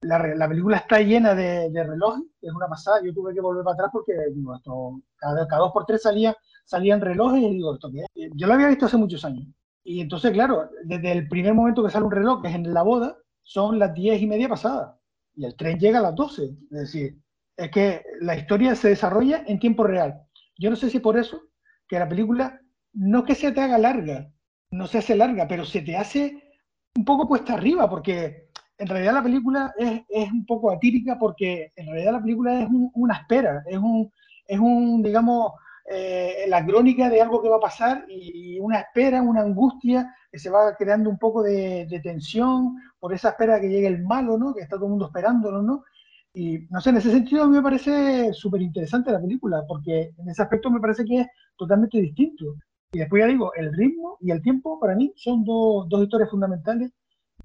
la, 0.00 0.34
la, 0.34 0.48
película 0.48 0.76
está 0.78 1.00
llena 1.00 1.34
de, 1.34 1.70
de, 1.70 1.84
relojes, 1.84 2.24
es 2.40 2.52
una 2.52 2.68
pasada. 2.68 3.00
Yo 3.04 3.12
tuve 3.12 3.34
que 3.34 3.40
volver 3.40 3.64
para 3.64 3.74
atrás 3.74 3.90
porque 3.92 4.12
digo, 4.34 4.54
esto, 4.54 5.00
cada, 5.16 5.46
cada 5.46 5.62
dos 5.62 5.72
por 5.72 5.86
tres 5.86 6.02
salía, 6.02 6.36
salían 6.64 7.00
relojes 7.00 7.42
y 7.42 7.50
digo, 7.50 7.74
¿esto 7.74 7.90
qué 7.90 8.00
es? 8.00 8.30
Yo 8.34 8.46
lo 8.46 8.54
había 8.54 8.68
visto 8.68 8.86
hace 8.86 8.96
muchos 8.96 9.24
años. 9.24 9.46
Y 9.84 10.00
entonces, 10.00 10.32
claro, 10.32 10.68
desde 10.84 11.12
el 11.12 11.28
primer 11.28 11.54
momento 11.54 11.82
que 11.82 11.90
sale 11.90 12.04
un 12.04 12.12
reloj, 12.12 12.42
que 12.42 12.48
es 12.48 12.54
en 12.54 12.72
la 12.72 12.82
boda, 12.82 13.16
son 13.42 13.78
las 13.78 13.94
diez 13.94 14.20
y 14.20 14.26
media 14.26 14.48
pasadas. 14.48 14.94
Y 15.34 15.44
el 15.46 15.56
tren 15.56 15.78
llega 15.78 16.00
a 16.00 16.02
las 16.02 16.14
doce. 16.14 16.44
Es 16.70 16.78
decir, 16.78 17.18
es 17.56 17.70
que 17.70 18.04
la 18.20 18.36
historia 18.36 18.74
se 18.74 18.88
desarrolla 18.88 19.44
en 19.46 19.58
tiempo 19.58 19.84
real. 19.84 20.22
Yo 20.58 20.70
no 20.70 20.76
sé 20.76 20.90
si 20.90 21.00
por 21.00 21.16
eso 21.16 21.40
que 21.88 21.98
la 21.98 22.08
película 22.08 22.60
no 22.92 23.24
que 23.24 23.34
se 23.34 23.52
te 23.52 23.60
haga 23.60 23.78
larga, 23.78 24.30
no 24.70 24.86
se 24.86 24.98
hace 24.98 25.16
larga, 25.16 25.48
pero 25.48 25.64
se 25.64 25.80
te 25.80 25.96
hace 25.96 26.42
un 26.96 27.04
poco 27.04 27.28
puesta 27.28 27.54
arriba, 27.54 27.88
porque 27.88 28.47
en 28.78 28.86
realidad 28.86 29.14
la 29.14 29.22
película 29.22 29.74
es, 29.76 30.02
es, 30.08 30.30
un 30.30 30.46
poco 30.46 30.70
atípica 30.70 31.18
porque 31.18 31.72
en 31.74 31.86
realidad 31.86 32.12
la 32.12 32.22
película 32.22 32.60
es 32.60 32.68
un, 32.68 32.90
una 32.94 33.16
espera, 33.16 33.62
es 33.66 33.78
un, 33.78 34.10
es 34.46 34.58
un 34.58 35.02
digamos, 35.02 35.52
eh, 35.90 36.44
la 36.48 36.64
crónica 36.64 37.08
de 37.10 37.20
algo 37.20 37.42
que 37.42 37.48
va 37.48 37.56
a 37.56 37.60
pasar 37.60 38.04
y 38.08 38.58
una 38.60 38.80
espera, 38.80 39.22
una 39.22 39.42
angustia 39.42 40.14
que 40.30 40.38
se 40.38 40.50
va 40.50 40.76
creando 40.76 41.10
un 41.10 41.18
poco 41.18 41.42
de, 41.42 41.86
de 41.86 42.00
tensión 42.00 42.76
por 43.00 43.12
esa 43.12 43.30
espera 43.30 43.60
que 43.60 43.68
llegue 43.68 43.88
el 43.88 44.02
malo, 44.04 44.38
¿no? 44.38 44.54
Que 44.54 44.62
está 44.62 44.76
todo 44.76 44.86
el 44.86 44.90
mundo 44.90 45.06
esperándolo, 45.06 45.62
¿no? 45.62 45.84
Y 46.34 46.66
no 46.70 46.80
sé, 46.80 46.90
en 46.90 46.98
ese 46.98 47.10
sentido 47.10 47.42
a 47.42 47.46
mí 47.46 47.56
me 47.56 47.62
parece 47.62 48.32
súper 48.32 48.62
interesante 48.62 49.10
la 49.10 49.20
película, 49.20 49.64
porque 49.66 50.12
en 50.16 50.28
ese 50.28 50.42
aspecto 50.42 50.70
me 50.70 50.80
parece 50.80 51.04
que 51.04 51.20
es 51.20 51.26
totalmente 51.56 51.98
distinto. 52.00 52.44
Y 52.92 52.98
después 53.00 53.20
ya 53.20 53.26
digo, 53.26 53.52
el 53.54 53.72
ritmo 53.74 54.18
y 54.20 54.30
el 54.30 54.42
tiempo 54.42 54.78
para 54.78 54.94
mí 54.94 55.12
son 55.16 55.44
dos, 55.44 55.88
dos 55.88 56.02
historias 56.02 56.30
fundamentales 56.30 56.92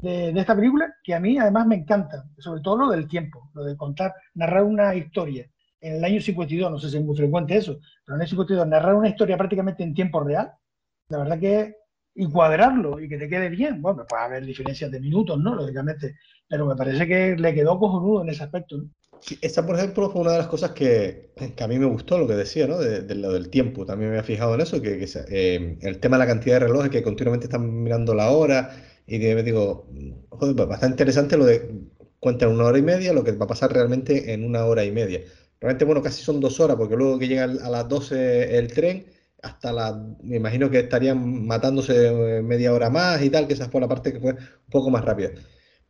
de, 0.04 0.34
de, 0.34 0.40
esta 0.40 0.56
película 0.56 0.94
que 1.04 1.14
a 1.14 1.20
mí 1.20 1.38
además 1.38 1.66
me 1.66 1.76
encanta, 1.76 2.26
sobre 2.38 2.62
todo 2.62 2.78
lo 2.78 2.90
del 2.90 3.08
tiempo, 3.08 3.50
lo 3.54 3.64
de 3.64 3.78
contar, 3.78 4.14
narrar 4.36 4.64
una 4.64 4.94
historia. 4.96 5.50
En 5.82 5.96
el 5.96 6.04
año 6.04 6.22
52, 6.22 6.72
no 6.72 6.80
sé 6.80 6.90
si 6.90 6.98
es 6.98 7.04
muy 7.04 7.16
frecuente 7.16 7.56
eso, 7.56 7.80
pero 8.06 8.16
en 8.16 8.22
el 8.22 8.22
año 8.22 8.30
52, 8.30 8.68
narrar 8.68 8.96
una 8.96 9.10
historia 9.10 9.38
prácticamente 9.38 9.84
en 9.84 9.94
tiempo 9.94 10.24
real, 10.24 10.52
la 11.10 11.18
verdad 11.18 11.40
que 11.40 11.76
y 12.16 12.30
cuadrarlo 12.30 13.00
y 13.00 13.10
que 13.10 13.18
te 13.18 13.28
quede 13.28 13.50
bien. 13.50 13.82
Bueno, 13.82 14.06
puede 14.08 14.24
haber 14.24 14.46
diferencias 14.46 14.92
de 14.92 15.00
minutos, 15.00 15.40
¿no? 15.40 15.56
Lógicamente, 15.56 16.16
pero 16.48 16.66
me 16.66 16.76
parece 16.76 17.08
que 17.08 17.36
le 17.36 17.54
quedó 17.54 17.80
cojonudo 17.80 18.22
en 18.22 18.30
ese 18.30 18.44
aspecto. 18.44 18.78
¿no? 18.78 18.90
Sí, 19.20 19.38
esta, 19.42 19.66
por 19.66 19.78
ejemplo, 19.78 20.10
fue 20.10 20.22
una 20.22 20.34
de 20.34 20.38
las 20.40 20.48
cosas 20.48 20.72
que, 20.72 21.32
que 21.56 21.64
a 21.64 21.68
mí 21.68 21.80
me 21.80 21.86
gustó, 21.86 22.18
lo 22.18 22.28
que 22.28 22.36
decía, 22.36 22.68
¿no? 22.68 22.78
De, 22.78 23.02
de 23.02 23.16
lo 23.16 23.32
del 23.32 23.50
tiempo. 23.50 23.86
También 23.86 24.12
me 24.12 24.18
había 24.18 24.28
fijado 24.28 24.54
en 24.56 24.62
eso, 24.62 24.82
que, 24.82 25.00
que 25.00 25.08
eh, 25.30 25.78
el 25.82 26.00
tema 26.00 26.18
de 26.18 26.26
la 26.26 26.28
cantidad 26.28 26.60
de 26.60 26.68
relojes 26.68 26.92
que 26.92 27.04
continuamente 27.04 27.46
están 27.46 27.84
mirando 27.84 28.14
la 28.14 28.30
hora 28.32 28.72
y 29.08 29.20
que 29.20 29.36
me 29.36 29.44
digo, 29.44 29.88
joder, 30.30 30.56
pues, 30.56 30.68
bastante 30.68 30.94
interesante 30.94 31.38
lo 31.38 31.46
de 31.46 31.70
cuentan 32.20 32.52
una 32.52 32.66
hora 32.66 32.78
y 32.78 32.82
media, 32.82 33.14
lo 33.14 33.24
que 33.24 33.34
va 33.34 33.46
a 33.46 33.48
pasar 33.50 33.74
realmente 33.74 34.34
en 34.34 34.46
una 34.46 34.66
hora 34.66 34.86
y 34.86 34.92
media. 34.92 35.22
Realmente, 35.60 35.86
bueno, 35.86 36.02
casi 36.02 36.24
son 36.24 36.40
dos 36.40 36.60
horas, 36.60 36.78
porque 36.78 36.96
luego 36.96 37.20
que 37.20 37.28
llega 37.28 37.44
a 37.44 37.70
las 37.70 37.90
12 37.90 38.58
el 38.58 38.72
tren, 38.74 39.06
hasta 39.42 39.74
la, 39.74 39.94
me 40.22 40.38
imagino 40.38 40.70
que 40.70 40.80
estarían 40.80 41.46
matándose 41.46 42.42
media 42.42 42.74
hora 42.74 42.90
más 42.90 43.22
y 43.22 43.30
tal, 43.30 43.48
que 43.48 43.54
esa 43.54 43.70
fue 43.70 43.82
la 43.82 43.90
parte 43.90 44.14
que 44.14 44.20
fue 44.20 44.32
un 44.34 44.38
poco 44.72 44.90
más 44.90 45.04
rápida. 45.04 45.32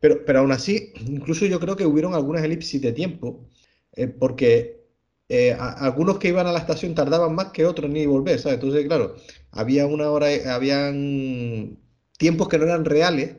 Pero, 0.00 0.24
pero 0.24 0.40
aún 0.40 0.52
así, 0.52 0.92
incluso 1.06 1.46
yo 1.46 1.60
creo 1.60 1.76
que 1.76 1.86
hubieron 1.86 2.14
algunas 2.14 2.42
elipsis 2.44 2.80
de 2.82 2.92
tiempo, 2.92 3.48
eh, 3.92 4.08
porque 4.08 4.84
eh, 5.28 5.52
algunos 5.58 6.18
que 6.18 6.28
iban 6.28 6.46
a 6.46 6.52
la 6.52 6.58
estación 6.58 6.94
tardaban 6.94 7.34
más 7.34 7.46
que 7.52 7.64
otros 7.64 7.90
ni 7.90 8.06
volver, 8.06 8.38
¿sabes? 8.40 8.56
Entonces, 8.56 8.86
claro, 8.86 9.16
había 9.52 9.86
una 9.86 10.10
hora, 10.10 10.28
habían 10.54 11.78
tiempos 12.18 12.48
que 12.48 12.58
no 12.58 12.64
eran 12.64 12.84
reales 12.84 13.36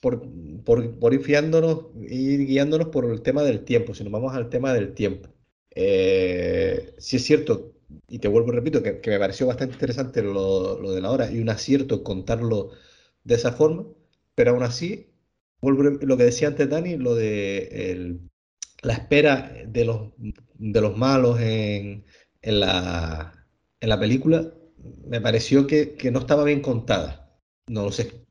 por, 0.00 0.22
por, 0.64 1.14
ir 1.14 1.22
fiándonos, 1.22 1.86
ir 2.08 2.46
guiándonos 2.46 2.88
por 2.88 3.04
el 3.10 3.22
tema 3.22 3.42
del 3.42 3.64
tiempo, 3.64 3.94
si 3.94 4.04
nos 4.04 4.12
vamos 4.12 4.34
al 4.34 4.48
tema 4.50 4.72
del 4.74 4.94
tiempo. 4.94 5.28
Eh, 5.74 6.94
si 6.98 7.16
es 7.16 7.24
cierto, 7.24 7.74
y 8.08 8.18
te 8.18 8.28
vuelvo, 8.28 8.52
repito, 8.52 8.82
que, 8.82 9.00
que 9.00 9.10
me 9.10 9.18
pareció 9.18 9.46
bastante 9.46 9.74
interesante 9.74 10.22
lo, 10.22 10.78
lo, 10.80 10.92
de 10.92 11.00
la 11.00 11.10
hora 11.10 11.30
y 11.30 11.40
un 11.40 11.48
acierto 11.50 12.02
contarlo 12.04 12.70
de 13.24 13.34
esa 13.36 13.52
forma, 13.52 13.86
pero 14.34 14.52
aún 14.52 14.62
así, 14.62 15.12
vuelvo, 15.60 15.82
lo 15.84 16.16
que 16.16 16.24
decía 16.24 16.48
antes 16.48 16.68
Dani, 16.68 16.96
lo 16.96 17.14
de 17.14 18.20
la 18.82 18.94
espera 18.94 19.52
de 19.66 19.84
los, 19.84 20.12
de 20.18 20.80
los 20.80 20.96
malos 20.96 21.40
en, 21.40 22.04
en, 22.42 22.60
la, 22.60 23.46
en 23.80 23.88
la 23.88 24.00
película, 24.00 24.52
me 25.06 25.20
pareció 25.20 25.66
que, 25.66 25.94
que 25.94 26.10
no 26.10 26.20
estaba 26.20 26.44
bien 26.44 26.60
contada. 26.60 27.21
No 27.68 27.84
lo 27.84 27.92
sé, 27.92 28.26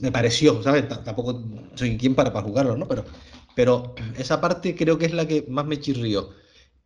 me 0.00 0.12
pareció, 0.12 0.62
¿sabes? 0.62 0.88
T 0.88 0.94
Tampoco 1.04 1.42
soy 1.74 1.98
quien 1.98 2.14
para, 2.14 2.32
para 2.32 2.46
jugarlo, 2.46 2.76
¿no? 2.76 2.86
Pero, 2.86 3.04
pero 3.56 3.94
esa 4.16 4.40
parte 4.40 4.76
creo 4.76 4.98
que 4.98 5.06
es 5.06 5.12
la 5.14 5.26
que 5.26 5.44
más 5.48 5.66
me 5.66 5.80
chirrió. 5.80 6.30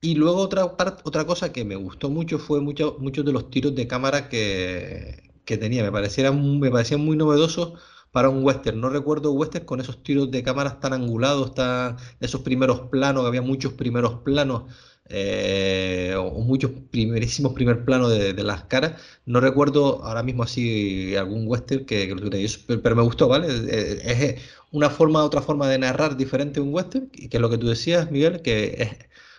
Y 0.01 0.15
luego 0.17 0.39
otra, 0.41 0.77
parte, 0.77 1.03
otra 1.07 1.27
cosa 1.27 1.53
que 1.53 1.65
me 1.65 1.77
gustó 1.77 2.11
mucho 2.11 2.39
fue 2.39 2.61
mucho, 2.61 2.97
muchos 3.01 3.25
de 3.25 3.33
los 3.33 3.51
tiros 3.51 3.75
de 3.75 3.87
cámara 3.87 4.29
que, 4.29 5.33
que 5.45 5.59
tenía. 5.59 5.83
Me, 5.85 5.93
parecieran, 5.93 6.61
me 6.61 6.71
parecían 6.71 7.05
muy 7.05 7.17
novedosos 7.17 7.75
para 8.11 8.31
un 8.31 8.45
western. 8.45 8.81
No 8.81 8.89
recuerdo 8.91 9.33
western 9.33 9.67
con 9.67 9.81
esos 9.81 10.03
tiros 10.03 10.31
de 10.31 10.43
cámaras 10.43 10.81
tan 10.81 10.95
angulados, 10.95 11.55
tan, 11.55 11.97
esos 12.21 12.41
primeros 12.43 12.89
planos, 12.91 13.27
había 13.27 13.43
muchos 13.43 13.75
primeros 13.75 14.21
planos. 14.25 14.65
Eh, 15.09 16.15
o 16.17 16.41
muchos 16.41 16.71
primerísimos 16.91 17.53
primer 17.53 17.85
planos 17.85 18.11
de, 18.11 18.35
las 18.43 18.65
caras. 18.65 19.01
No 19.27 19.41
recuerdo 19.41 20.03
ahora 20.05 20.23
mismo 20.23 20.43
así 20.43 21.15
algún 21.17 21.47
western 21.47 21.85
que, 21.85 22.09
que 22.09 22.15
lo 22.15 22.21
tuviera, 22.23 22.53
pero, 22.83 22.97
me 22.97 23.03
gustó, 23.03 23.29
¿vale? 23.29 23.49
Es 24.05 24.41
una 24.71 24.89
forma, 24.91 25.23
otra 25.25 25.43
forma 25.43 25.69
de 25.69 25.79
narrar 25.79 26.17
diferente 26.17 26.61
un 26.61 26.73
western, 26.73 27.09
que 27.11 27.29
es 27.31 27.41
lo 27.41 27.51
que 27.51 27.59
tú 27.59 27.69
decías, 27.69 28.11
Miguel, 28.11 28.43
que 28.43 28.75
es 28.79 28.91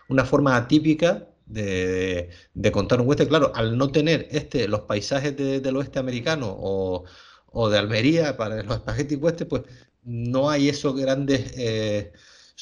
una 0.10 0.25
forma 0.25 0.55
atípica 0.55 1.27
de, 1.46 2.29
de, 2.53 2.72
contar 2.72 3.01
un 3.01 3.08
western. 3.08 3.29
Claro, 3.29 3.51
al 3.55 3.77
no 3.77 3.91
tener 3.91 4.27
este, 4.32 4.67
los 4.67 4.82
paisajes 4.82 5.36
de, 5.38 5.60
del 5.60 5.77
oeste 5.77 6.00
americano 6.00 6.55
o, 6.58 7.05
o, 7.51 7.70
de 7.70 7.77
Almería 7.79 8.38
para 8.38 8.62
los 8.63 8.77
spaghetti 8.77 9.15
western, 9.15 9.50
pues 9.50 9.63
no 10.03 10.50
hay 10.50 10.70
esos 10.70 10.96
grandes 10.96 11.53
eh, 11.58 12.12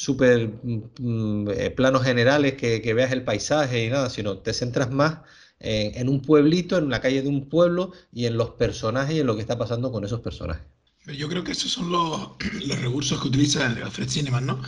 super 0.02 0.50
mm, 0.64 1.50
eh, 1.52 1.70
planos 1.70 2.02
generales 2.04 2.54
que, 2.54 2.82
que, 2.82 2.94
veas 2.96 3.12
el 3.12 3.24
paisaje 3.24 3.86
y 3.86 3.90
nada, 3.92 4.10
sino 4.10 4.40
te 4.40 4.52
centras 4.52 4.90
más 4.90 5.20
en, 5.60 6.10
un 6.10 6.24
pueblito, 6.24 6.80
en 6.80 6.90
la 6.90 7.02
calle 7.02 7.22
de 7.22 7.30
un 7.30 7.48
pueblo 7.48 7.92
y 8.12 8.26
en 8.26 8.36
los 8.36 8.50
personajes 8.52 9.16
y 9.16 9.20
en 9.20 9.28
lo 9.28 9.36
que 9.36 9.42
está 9.42 9.60
pasando 9.60 9.92
con 9.92 10.04
esos 10.04 10.22
personajes. 10.22 10.64
Yo 11.06 11.30
creo 11.30 11.44
que 11.44 11.52
esos 11.52 11.72
son 11.72 11.92
los, 11.92 12.30
los 12.66 12.82
recursos 12.82 13.22
que 13.22 13.28
utiliza 13.28 13.68
Alfred 13.68 14.10
Cineman, 14.10 14.48
¿no? 14.48 14.60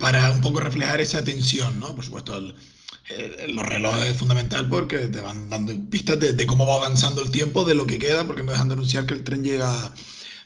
Para 0.00 0.28
un 0.32 0.40
poco 0.40 0.58
reflejar 0.58 1.00
esa 1.00 1.22
tensión, 1.22 1.78
¿no? 1.78 1.94
Por 1.94 2.04
supuesto, 2.04 2.40
los 2.40 3.66
relojes 3.68 4.10
es 4.10 4.16
fundamental 4.16 4.68
porque 4.68 4.98
te 4.98 5.20
van 5.20 5.50
dando 5.50 5.72
pistas 5.88 6.18
de, 6.18 6.32
de, 6.32 6.46
cómo 6.46 6.66
va 6.66 6.74
avanzando 6.78 7.22
el 7.22 7.30
tiempo, 7.30 7.64
de 7.64 7.76
lo 7.76 7.86
que 7.86 8.00
queda, 8.00 8.26
porque 8.26 8.42
no 8.42 8.50
dejan 8.50 8.66
de 8.66 8.74
anunciar 8.74 9.06
que 9.06 9.14
el 9.14 9.22
tren 9.22 9.44
llega 9.44 9.94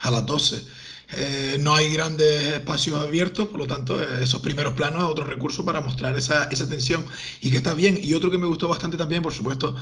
a 0.01 0.11
las 0.11 0.27
12. 0.27 0.84
Eh, 1.16 1.59
no 1.61 1.75
hay 1.75 1.92
grandes 1.92 2.54
espacios 2.54 3.00
abiertos, 3.00 3.49
por 3.49 3.59
lo 3.59 3.66
tanto, 3.66 4.02
esos 4.21 4.40
primeros 4.40 4.75
planos 4.75 5.02
es 5.04 5.09
otro 5.09 5.25
recurso 5.25 5.64
para 5.64 5.80
mostrar 5.80 6.16
esa, 6.16 6.44
esa, 6.44 6.68
tensión 6.68 7.04
y 7.40 7.50
que 7.50 7.59
está 7.59 7.75
bien. 7.75 7.99
Y 8.02 8.14
otro 8.14 8.30
que 8.30 8.38
me 8.38 8.47
gustó 8.47 8.68
bastante 8.68 8.97
también, 8.97 9.23
por 9.23 9.33
supuesto, 9.33 9.76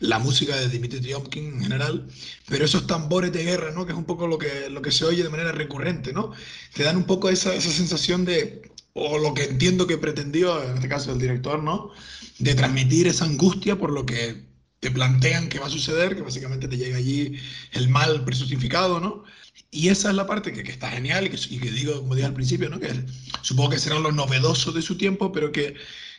la 0.00 0.18
música 0.18 0.56
de 0.56 0.68
Dimitri 0.68 1.00
Tiomkin 1.00 1.54
en 1.54 1.62
general, 1.62 2.08
pero 2.48 2.64
esos 2.64 2.86
tambores 2.86 3.32
de 3.32 3.44
guerra, 3.44 3.70
¿no? 3.72 3.86
que 3.86 3.92
es 3.92 3.98
un 3.98 4.04
poco 4.04 4.26
lo 4.26 4.38
que, 4.38 4.68
lo 4.70 4.82
que 4.82 4.92
se 4.92 5.04
oye 5.04 5.22
de 5.22 5.30
manera 5.30 5.52
recurrente, 5.52 6.12
¿no? 6.12 6.32
te 6.74 6.84
dan 6.84 6.96
un 6.96 7.04
poco 7.04 7.28
esa, 7.30 7.54
esa 7.54 7.70
sensación 7.70 8.24
de, 8.24 8.70
o 8.92 9.18
lo 9.18 9.34
que 9.34 9.44
entiendo 9.44 9.86
que 9.86 9.98
pretendió, 9.98 10.62
en 10.62 10.76
este 10.76 10.88
caso 10.88 11.12
el 11.12 11.18
director, 11.18 11.62
¿no? 11.62 11.90
de 12.38 12.54
transmitir 12.54 13.08
esa 13.08 13.24
angustia 13.24 13.78
por 13.78 13.90
lo 13.90 14.06
que 14.06 14.48
te 14.80 14.90
plantean 14.90 15.48
que 15.48 15.58
va 15.58 15.66
a 15.66 15.70
suceder, 15.70 16.14
que 16.14 16.22
básicamente 16.22 16.68
te 16.68 16.76
llega 16.76 16.98
allí 16.98 17.36
el 17.72 17.88
mal 17.88 18.24
personificado, 18.24 19.00
¿no? 19.00 19.24
Y 19.70 19.88
esa 19.88 20.10
es 20.10 20.16
la 20.16 20.26
parte 20.26 20.52
que, 20.52 20.62
que 20.62 20.72
está 20.72 20.90
genial 20.90 21.26
y 21.26 21.30
que, 21.30 21.36
y 21.50 21.58
que, 21.58 21.70
digo, 21.70 22.00
como 22.00 22.14
dije 22.14 22.26
al 22.26 22.34
principio, 22.34 22.70
¿no? 22.70 22.80
que 22.80 22.90
supongo 23.42 23.70
que 23.70 23.78
serán 23.78 24.02
los 24.02 24.14
novedosos 24.14 24.74
de 24.74 24.82
su 24.82 24.96
tiempo, 24.96 25.30
pero 25.30 25.52
que 25.52 25.74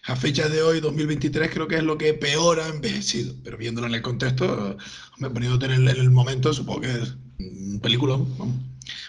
a 0.06 0.16
fecha 0.16 0.48
de 0.48 0.62
hoy, 0.62 0.80
2023, 0.80 1.52
creo 1.52 1.68
que 1.68 1.78
es 1.78 1.84
lo 1.84 1.98
que 1.98 2.14
peor 2.14 2.60
ha 2.60 2.68
envejecido. 2.70 3.34
Pero 3.44 3.58
viéndolo 3.58 3.88
en 3.88 3.96
el 3.96 4.02
contexto, 4.02 4.78
me 5.18 5.30
ponido 5.30 5.56
en 5.56 5.72
el, 5.72 5.88
en 5.88 5.98
el 5.98 6.10
momento, 6.10 6.54
supongo 6.54 6.82
que 6.82 6.92
es 6.92 7.16
un 7.40 7.80
película. 7.82 8.20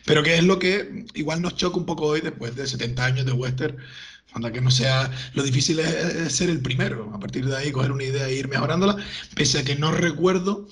Pero 0.04 0.22
que 0.22 0.36
es 0.36 0.44
lo 0.44 0.58
que 0.58 1.06
igual 1.14 1.42
nos 1.42 1.56
choca 1.56 1.78
un 1.78 1.86
poco 1.86 2.06
hoy, 2.06 2.20
después 2.20 2.56
de 2.56 2.66
70 2.66 3.04
años 3.04 3.26
de 3.26 3.32
western, 3.32 3.76
cuando 4.32 4.52
que 4.52 4.60
no 4.60 4.70
sea, 4.70 5.10
lo 5.34 5.42
difícil 5.42 5.80
es, 5.80 5.94
es, 5.94 6.36
ser 6.36 6.50
el 6.50 6.60
primero, 6.60 7.10
a 7.14 7.18
partir 7.18 7.46
de 7.46 7.56
ahí 7.56 7.72
coger 7.72 7.92
una 7.92 8.04
idea 8.04 8.28
e 8.28 8.36
ir 8.36 8.48
mejorándola, 8.48 8.96
pese 9.34 9.58
a 9.58 9.64
que 9.64 9.74
no 9.74 9.90
recuerdo 9.90 10.68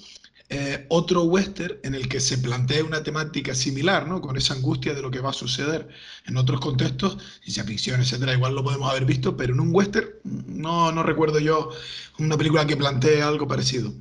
eh, 0.51 0.87
otro 0.89 1.25
western 1.25 1.79
en 1.83 1.95
el 1.95 2.09
que 2.09 2.21
se 2.21 2.39
plantea 2.39 2.83
una 2.83 3.03
temática 3.03 3.55
similar, 3.55 4.07
¿no? 4.07 4.21
Con 4.23 4.37
esa 4.37 4.55
angustia 4.55 4.95
de 4.95 5.03
lo 5.03 5.11
que 5.11 5.21
va 5.21 5.31
a 5.31 5.35
suceder 5.35 5.89
en 6.27 6.37
otros 6.39 6.61
contextos, 6.61 7.19
ciencia 7.43 7.65
ficción, 7.65 8.01
etcétera, 8.01 8.33
igual 8.33 8.55
lo 8.55 8.65
podemos 8.65 8.91
haber 8.91 9.05
visto, 9.05 9.37
pero 9.37 9.53
en 9.53 9.61
un 9.61 9.75
western 9.75 10.09
no, 10.25 10.91
no 10.91 11.03
recuerdo 11.03 11.39
yo 11.39 11.71
una 12.19 12.39
película 12.39 12.67
que 12.67 12.77
plantee 12.79 13.21
algo 13.21 13.47
parecido. 13.47 13.93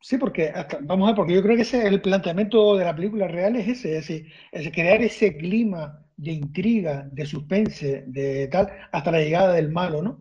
Sí, 0.00 0.18
porque 0.18 0.50
hasta, 0.50 0.78
vamos 0.82 1.06
a 1.06 1.10
ver, 1.10 1.16
porque 1.16 1.34
yo 1.34 1.42
creo 1.42 1.56
que 1.56 1.62
ese 1.62 1.78
es 1.78 1.84
el 1.86 2.00
planteamiento 2.00 2.76
de 2.76 2.84
la 2.84 2.94
película 2.94 3.26
real 3.26 3.56
es 3.56 3.66
ese, 3.66 3.96
es, 3.98 4.06
decir, 4.06 4.32
es 4.52 4.70
crear 4.70 5.02
ese 5.02 5.36
clima 5.36 6.00
de 6.16 6.32
intriga, 6.32 7.08
de 7.10 7.26
suspense, 7.26 8.04
de 8.06 8.46
tal, 8.46 8.70
hasta 8.92 9.10
la 9.10 9.18
llegada 9.18 9.54
del 9.54 9.70
malo, 9.70 10.02
¿no? 10.02 10.20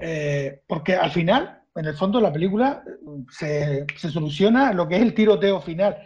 Eh, 0.00 0.62
porque 0.66 0.94
al 0.94 1.10
final 1.10 1.60
en 1.76 1.84
el 1.84 1.94
fondo 1.94 2.20
la 2.20 2.32
película 2.32 2.82
se, 3.30 3.86
se, 3.96 4.10
soluciona 4.10 4.72
lo 4.72 4.88
que 4.88 4.96
es 4.96 5.02
el 5.02 5.14
tiroteo 5.14 5.60
final, 5.60 5.96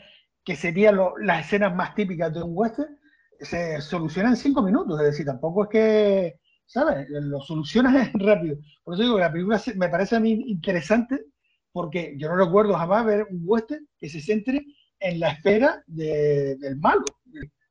que 0.44 0.56
serían 0.56 0.98
las 1.20 1.46
escenas 1.46 1.74
más 1.74 1.94
típicas 1.94 2.32
de 2.32 2.42
un 2.42 2.52
western, 2.54 2.98
se 3.40 3.80
soluciona 3.80 4.30
en 4.30 4.36
cinco 4.36 4.62
minutos, 4.62 4.98
es 5.00 5.06
decir, 5.06 5.26
tampoco 5.26 5.64
es 5.64 5.70
que, 5.70 6.40
¿sabes? 6.66 7.06
Lo 7.08 7.40
solucionas 7.40 8.10
rápido. 8.14 8.58
Por 8.84 8.94
eso 8.94 9.02
digo 9.02 9.16
que 9.16 9.22
la 9.22 9.32
película 9.32 9.62
me 9.76 9.88
parece 9.88 10.16
a 10.16 10.20
mí 10.20 10.32
interesante, 10.46 11.24
porque 11.72 12.14
yo 12.18 12.28
no 12.28 12.36
recuerdo 12.36 12.74
jamás 12.74 13.06
ver 13.06 13.26
un 13.30 13.42
western 13.44 13.86
que 13.98 14.08
se 14.08 14.20
centre 14.20 14.64
en 14.98 15.20
la 15.20 15.30
espera 15.30 15.82
de, 15.86 16.56
del 16.56 16.76
malo. 16.76 17.04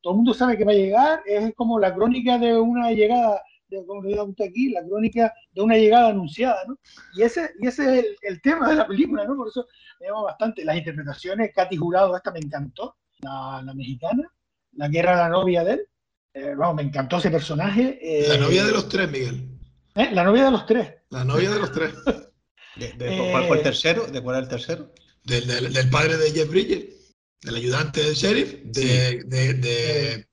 Todo 0.02 0.14
el 0.14 0.18
mundo 0.18 0.34
sabe 0.34 0.58
que 0.58 0.64
va 0.64 0.72
a 0.72 0.76
llegar, 0.76 1.22
es 1.26 1.54
como 1.56 1.78
la 1.78 1.94
crónica 1.94 2.38
de 2.38 2.58
una 2.58 2.92
llegada 2.92 3.42
de, 3.70 3.86
como 3.86 4.02
usted 4.02 4.46
aquí, 4.46 4.70
la 4.70 4.84
crónica 4.84 5.34
de 5.52 5.62
una 5.62 5.76
llegada 5.78 6.10
anunciada, 6.10 6.64
¿no? 6.68 6.78
Y 7.16 7.24
ese, 7.24 7.52
y 7.60 7.68
ese 7.68 7.84
es 7.84 8.06
el, 8.06 8.18
el, 8.22 8.42
tema 8.42 8.70
de 8.70 8.76
la 8.76 8.88
película, 8.88 9.26
¿no? 9.26 9.36
Por 9.36 9.48
eso 9.48 9.68
me 10.00 10.08
llama 10.08 10.24
bastante. 10.24 10.66
Las 10.66 10.78
interpretaciones, 10.78 11.52
Katy 11.54 11.78
Jurado, 11.78 12.16
esta 12.16 12.32
me 12.32 12.40
encantó, 12.40 12.98
la, 13.20 13.62
la 13.64 13.74
mexicana, 13.74 14.32
la 14.74 14.90
que 14.90 15.00
era 15.00 15.16
la 15.16 15.30
novia 15.30 15.64
de 15.64 15.74
él. 15.74 15.88
Eh, 16.34 16.54
vamos, 16.56 16.76
me 16.76 16.84
encantó 16.84 17.18
ese 17.18 17.32
personaje. 17.32 18.00
Eh, 18.02 18.28
la 18.28 18.38
novia 18.38 18.66
de 18.66 18.72
los 18.72 18.88
tres, 18.88 19.10
Miguel. 19.10 19.60
¿Eh? 19.96 20.10
La 20.14 20.24
novia 20.24 20.46
de 20.46 20.52
los 20.52 20.66
tres. 20.66 20.94
La 21.10 21.24
novia 21.24 21.50
de 21.52 21.60
los 21.60 21.72
tres. 21.72 21.94
¿De, 22.76 22.94
de, 22.94 23.32
¿Cuál 23.32 23.48
fue 23.48 23.58
el 23.58 23.64
tercero? 23.64 24.06
¿De 24.08 24.22
cuál 24.22 24.38
era 24.38 24.44
el 24.44 24.50
tercero? 24.50 24.94
Del, 25.24 25.48
del, 25.48 25.74
del 25.74 25.90
padre 25.90 26.18
de 26.18 26.32
Jeff 26.32 26.50
Bridges. 26.50 27.16
del 27.42 27.56
ayudante 27.56 28.02
del 28.02 28.14
sheriff, 28.14 28.54
de, 28.64 29.24
de, 29.26 30.29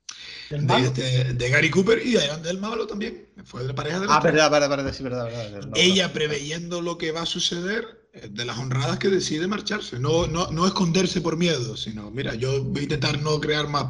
de, 0.51 0.85
este, 0.85 1.35
de, 1.35 1.49
Gary 1.51 1.71
Cooper 1.71 2.01
y 2.05 2.15
del 2.43 2.59
malo 2.59 2.87
también. 2.87 3.27
Fue 3.45 3.63
de 3.63 3.69
la 3.69 3.75
pareja 3.75 4.01
de 4.01 4.07
Ah, 4.09 4.21
verdad, 4.21 4.51
verdad, 4.51 4.69
verdad, 4.69 4.93
sí, 4.93 5.03
verdad, 5.03 5.25
verdad. 5.25 5.71
Ella 5.75 6.13
preveyendo 6.13 6.81
lo 6.81 6.99
que 6.99 7.13
va 7.13 7.23
a 7.23 7.27
suceder, 7.27 7.85
eh, 8.13 8.29
de 8.31 8.45
las 8.45 8.59
honradas 8.59 8.99
que 8.99 9.09
decide 9.09 9.47
marcharse, 9.47 9.99
no, 9.99 10.27
no, 10.27 10.51
no 10.51 10.67
esconderse 10.67 11.21
por 11.21 11.37
miedo, 11.37 11.77
sino, 11.77 12.11
mira, 12.11 12.35
yo 12.35 12.65
voy 12.65 12.81
a 12.81 12.83
intentar 12.85 13.21
no 13.21 13.41
crear 13.41 13.69
más, 13.69 13.87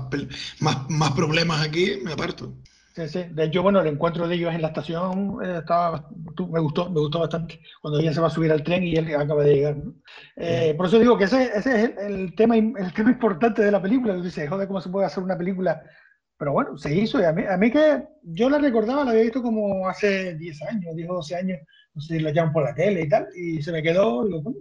más, 0.61 0.91
más 0.91 1.13
problemas 1.13 1.61
aquí, 1.63 1.99
me 2.03 2.13
aparto. 2.13 2.53
Sí, 2.97 3.07
sí. 3.09 3.25
De 3.31 3.45
hecho, 3.45 3.63
bueno, 3.63 3.81
el 3.81 3.89
encuentro 3.89 4.27
de 4.27 4.37
ellos 4.37 4.55
en 4.55 4.63
la 4.63 4.69
estación 4.69 5.37
eh, 5.45 5.59
estaba, 5.59 6.09
me 6.51 6.61
gustó, 6.61 6.89
me 6.89 6.99
gustó 6.99 7.21
bastante. 7.21 7.61
Cuando 7.83 8.01
ella 8.01 8.15
se 8.15 8.23
va 8.23 8.29
a 8.29 8.31
subir 8.31 8.51
al 8.51 8.63
tren 8.63 8.85
y 8.85 8.97
él 8.97 9.15
acaba 9.15 9.45
de 9.45 9.55
llegar. 9.55 9.77
Eh, 10.35 10.73
por 10.75 10.87
eso 10.87 10.99
digo 10.99 11.19
que 11.19 11.25
ese, 11.25 11.51
ese 11.55 11.85
es 11.85 11.91
el, 11.99 12.35
tema, 12.35 12.57
el 12.57 12.95
tema 12.95 13.11
importante 13.11 13.63
de 13.63 13.71
la 13.71 13.83
película. 13.83 14.15
Dice, 14.15 14.49
joder, 14.49 14.67
¿cómo 14.67 14.81
se 14.81 14.89
puede 14.89 15.05
hacer 15.05 15.23
una 15.23 15.37
película? 15.37 15.83
Pero 16.39 16.53
bueno, 16.53 16.77
se 16.77 16.95
hizo. 16.95 17.21
Y 17.21 17.25
a 17.25 17.33
mí, 17.33 17.43
a 17.49 17.57
mí 17.57 17.71
que 17.71 18.05
yo 18.23 18.51
la 18.51 18.59
recordaba, 18.59 19.05
la 19.05 19.11
había 19.11 19.23
visto 19.23 19.43
como 19.43 19.89
hace 19.89 20.35
10 20.35 20.63
años, 20.63 20.95
10 20.95 21.11
o 21.11 21.15
12 21.15 21.37
años. 21.37 21.59
No 21.95 22.01
sé 22.01 22.15
si 22.15 22.21
la 22.21 22.31
llaman 22.31 22.53
por 22.53 22.65
la 22.65 22.75
tele 22.75 23.03
y 23.03 23.09
tal. 23.09 23.29
Y 23.35 23.63
se 23.63 23.73
me 23.73 23.83
quedó. 23.83 24.25
Digo, 24.25 24.43
bueno, 24.43 24.59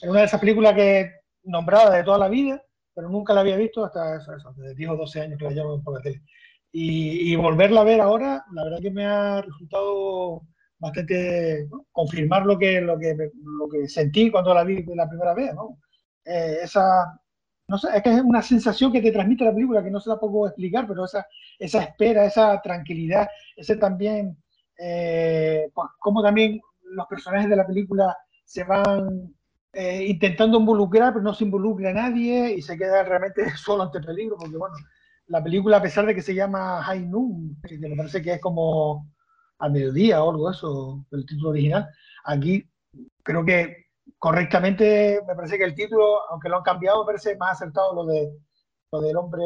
era 0.00 0.10
una 0.10 0.20
de 0.20 0.26
esas 0.26 0.40
películas 0.40 0.74
que 0.74 1.10
nombrada 1.44 1.96
de 1.96 2.04
toda 2.04 2.18
la 2.18 2.28
vida, 2.28 2.62
pero 2.94 3.08
nunca 3.08 3.34
la 3.34 3.40
había 3.40 3.56
visto 3.56 3.84
hasta 3.84 4.16
eso, 4.16 4.34
eso, 4.34 4.54
10 4.76 4.90
o 4.90 4.96
12 4.96 5.20
años 5.20 5.38
que 5.38 5.44
la 5.44 5.52
llaman 5.52 5.82
por 5.82 5.94
la 5.94 6.00
tele. 6.00 6.22
Y, 6.72 7.36
volverla 7.36 7.82
a 7.82 7.84
ver 7.84 8.00
ahora, 8.00 8.44
la 8.52 8.64
verdad 8.64 8.80
que 8.82 8.90
me 8.90 9.06
ha 9.06 9.40
resultado 9.42 10.42
bastante 10.78 11.68
confirmar 11.92 12.44
lo 12.44 12.58
que, 12.58 12.80
lo, 12.80 12.98
que, 12.98 13.14
lo 13.14 13.68
que 13.68 13.88
sentí 13.88 14.28
cuando 14.28 14.52
la 14.52 14.64
vi 14.64 14.84
la 14.94 15.08
primera 15.08 15.34
vez, 15.34 15.54
¿no? 15.54 15.78
Eh, 16.24 16.58
esa, 16.64 17.20
no 17.68 17.78
sé, 17.78 17.88
es 17.94 18.02
que 18.02 18.10
es 18.14 18.20
una 18.20 18.42
sensación 18.42 18.92
que 18.92 19.00
te 19.00 19.12
transmite 19.12 19.44
la 19.44 19.54
película 19.54 19.82
que 19.82 19.90
no 19.90 20.00
se 20.00 20.10
la 20.10 20.18
puedo 20.18 20.46
explicar, 20.46 20.86
pero 20.86 21.04
esa, 21.04 21.26
esa 21.58 21.82
espera, 21.82 22.24
esa 22.26 22.60
tranquilidad, 22.60 23.26
ese 23.56 23.76
también, 23.76 24.36
eh, 24.78 25.70
pues, 25.74 25.88
como 25.98 26.22
también 26.22 26.60
los 26.82 27.06
personajes 27.06 27.48
de 27.48 27.56
la 27.56 27.66
película 27.66 28.16
se 28.44 28.64
van 28.64 29.34
eh, 29.72 30.04
intentando 30.08 30.58
involucrar, 30.58 31.12
pero 31.12 31.24
no 31.24 31.34
se 31.34 31.44
involucra 31.44 31.90
a 31.90 31.94
nadie 31.94 32.54
y 32.54 32.62
se 32.62 32.76
queda 32.76 33.02
realmente 33.02 33.44
solo 33.56 33.84
ante 33.84 33.98
el 33.98 34.04
peligro, 34.04 34.36
porque 34.38 34.56
bueno, 34.56 34.74
la 35.28 35.42
película, 35.42 35.78
a 35.78 35.82
pesar 35.82 36.06
de 36.06 36.14
que 36.14 36.22
se 36.22 36.34
llama 36.34 36.82
High 36.82 37.06
Noon, 37.06 37.56
que 37.66 37.78
me 37.78 37.96
parece 37.96 38.20
que 38.22 38.34
es 38.34 38.40
como 38.40 39.10
a 39.58 39.68
mediodía 39.68 40.22
o 40.22 40.30
algo 40.30 40.50
eso, 40.50 41.06
el 41.12 41.24
título 41.24 41.50
original, 41.50 41.88
aquí 42.24 42.68
creo 43.22 43.44
que 43.44 43.83
correctamente 44.24 45.20
me 45.28 45.34
parece 45.34 45.58
que 45.58 45.64
el 45.64 45.74
título, 45.74 46.30
aunque 46.30 46.48
lo 46.48 46.56
han 46.56 46.62
cambiado, 46.62 47.00
me 47.00 47.08
parece 47.12 47.36
más 47.36 47.60
acertado 47.60 47.94
lo 47.94 48.06
de 48.06 48.32
lo 48.90 49.00
del 49.02 49.16
hombre, 49.16 49.42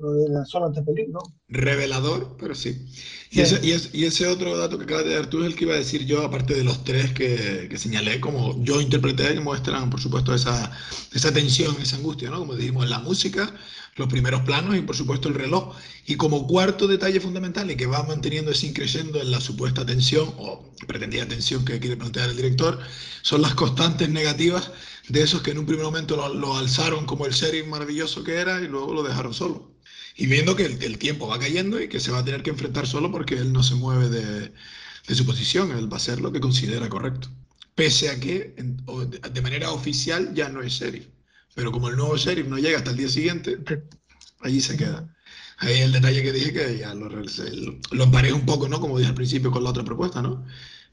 lo 0.00 0.12
de 0.14 0.46
solo 0.46 0.66
ante 0.66 0.82
peligro. 0.82 1.18
Revelador, 1.48 2.36
pero 2.38 2.54
sí. 2.54 2.86
Y, 3.30 3.40
Ese, 3.40 3.60
y, 3.92 4.04
ese 4.04 4.26
otro 4.28 4.56
dato 4.56 4.78
que 4.78 4.84
acabas 4.84 5.04
de 5.04 5.14
dar 5.14 5.26
tú 5.26 5.40
es 5.40 5.48
el 5.48 5.56
que 5.56 5.64
iba 5.64 5.74
a 5.74 5.78
decir 5.78 6.06
yo, 6.06 6.24
aparte 6.24 6.54
de 6.54 6.64
los 6.64 6.84
tres 6.84 7.12
que, 7.12 7.66
que 7.68 7.76
señalé, 7.76 8.18
como 8.18 8.62
yo 8.64 8.80
interpreté, 8.80 9.34
que 9.34 9.40
muestran, 9.40 9.90
por 9.90 10.00
supuesto, 10.00 10.32
esa, 10.34 10.70
esa 11.12 11.30
tensión, 11.30 11.76
esa 11.82 11.96
angustia, 11.96 12.30
¿no? 12.30 12.38
Como 12.38 12.54
dijimos, 12.54 12.88
la 12.88 13.00
música, 13.00 13.52
los 13.98 14.08
primeros 14.08 14.42
planos 14.42 14.76
y 14.76 14.80
por 14.80 14.96
supuesto 14.96 15.28
el 15.28 15.34
reloj. 15.34 15.76
Y 16.06 16.16
como 16.16 16.46
cuarto 16.46 16.86
detalle 16.86 17.20
fundamental 17.20 17.70
y 17.70 17.76
que 17.76 17.86
va 17.86 18.02
manteniendo 18.04 18.52
ese 18.52 18.66
increciendo 18.66 19.20
en 19.20 19.30
la 19.30 19.40
supuesta 19.40 19.84
tensión 19.84 20.32
o 20.38 20.72
pretendida 20.86 21.26
tensión 21.26 21.64
que 21.64 21.80
quiere 21.80 21.96
plantear 21.96 22.30
el 22.30 22.36
director, 22.36 22.78
son 23.22 23.42
las 23.42 23.54
constantes 23.54 24.08
negativas 24.08 24.70
de 25.08 25.22
esos 25.22 25.42
que 25.42 25.50
en 25.50 25.58
un 25.58 25.66
primer 25.66 25.84
momento 25.84 26.16
lo, 26.16 26.56
alzaron 26.56 27.06
como 27.06 27.26
el 27.26 27.32
sheriff 27.32 27.66
maravilloso 27.66 28.24
que 28.24 28.36
era 28.36 28.60
y 28.60 28.68
luego 28.68 28.94
lo 28.94 29.02
dejaron 29.02 29.34
solo. 29.34 29.72
Y 30.16 30.26
viendo 30.26 30.56
que 30.56 30.64
el, 30.66 30.98
tiempo 30.98 31.28
va 31.28 31.38
cayendo 31.38 31.80
y 31.80 31.88
que 31.88 32.00
se 32.00 32.10
va 32.10 32.18
a 32.18 32.24
tener 32.24 32.42
que 32.42 32.50
enfrentar 32.50 32.86
solo 32.86 33.10
porque 33.10 33.34
él 33.34 33.52
no 33.52 33.62
se 33.62 33.74
mueve 33.74 34.08
de, 34.08 35.14
su 35.14 35.24
posición, 35.24 35.70
él 35.72 35.90
va 35.90 35.96
a 35.96 36.00
hacer 36.00 36.20
lo 36.20 36.32
que 36.32 36.40
considera 36.40 36.88
correcto. 36.88 37.28
Pese 37.74 38.10
a 38.10 38.18
que 38.18 38.54
de 39.32 39.42
manera 39.42 39.70
oficial 39.70 40.34
ya 40.34 40.48
no 40.48 40.62
es 40.62 40.72
sheriff. 40.72 41.06
Pero 41.58 41.72
como 41.72 41.88
el 41.88 41.96
nuevo 41.96 42.16
sheriff 42.16 42.46
no 42.46 42.56
llega 42.56 42.78
hasta 42.78 42.92
el 42.92 42.96
día 42.96 43.08
siguiente, 43.08 43.58
allí 44.42 44.60
se 44.60 44.76
queda. 44.76 45.12
Ahí 45.58 45.80
el 45.80 45.90
detalle 45.90 46.22
que 46.22 46.30
dije 46.30 46.52
que 46.52 46.78
ya 46.78 46.94
lo, 46.94 47.08
lo 47.08 48.04
emparejo 48.04 48.36
un 48.36 48.46
poco, 48.46 48.68
¿no? 48.68 48.78
Como 48.78 48.96
dije 48.96 49.08
al 49.08 49.16
principio 49.16 49.50
con 49.50 49.64
la 49.64 49.70
otra 49.70 49.82
propuesta, 49.82 50.22
¿no? 50.22 50.46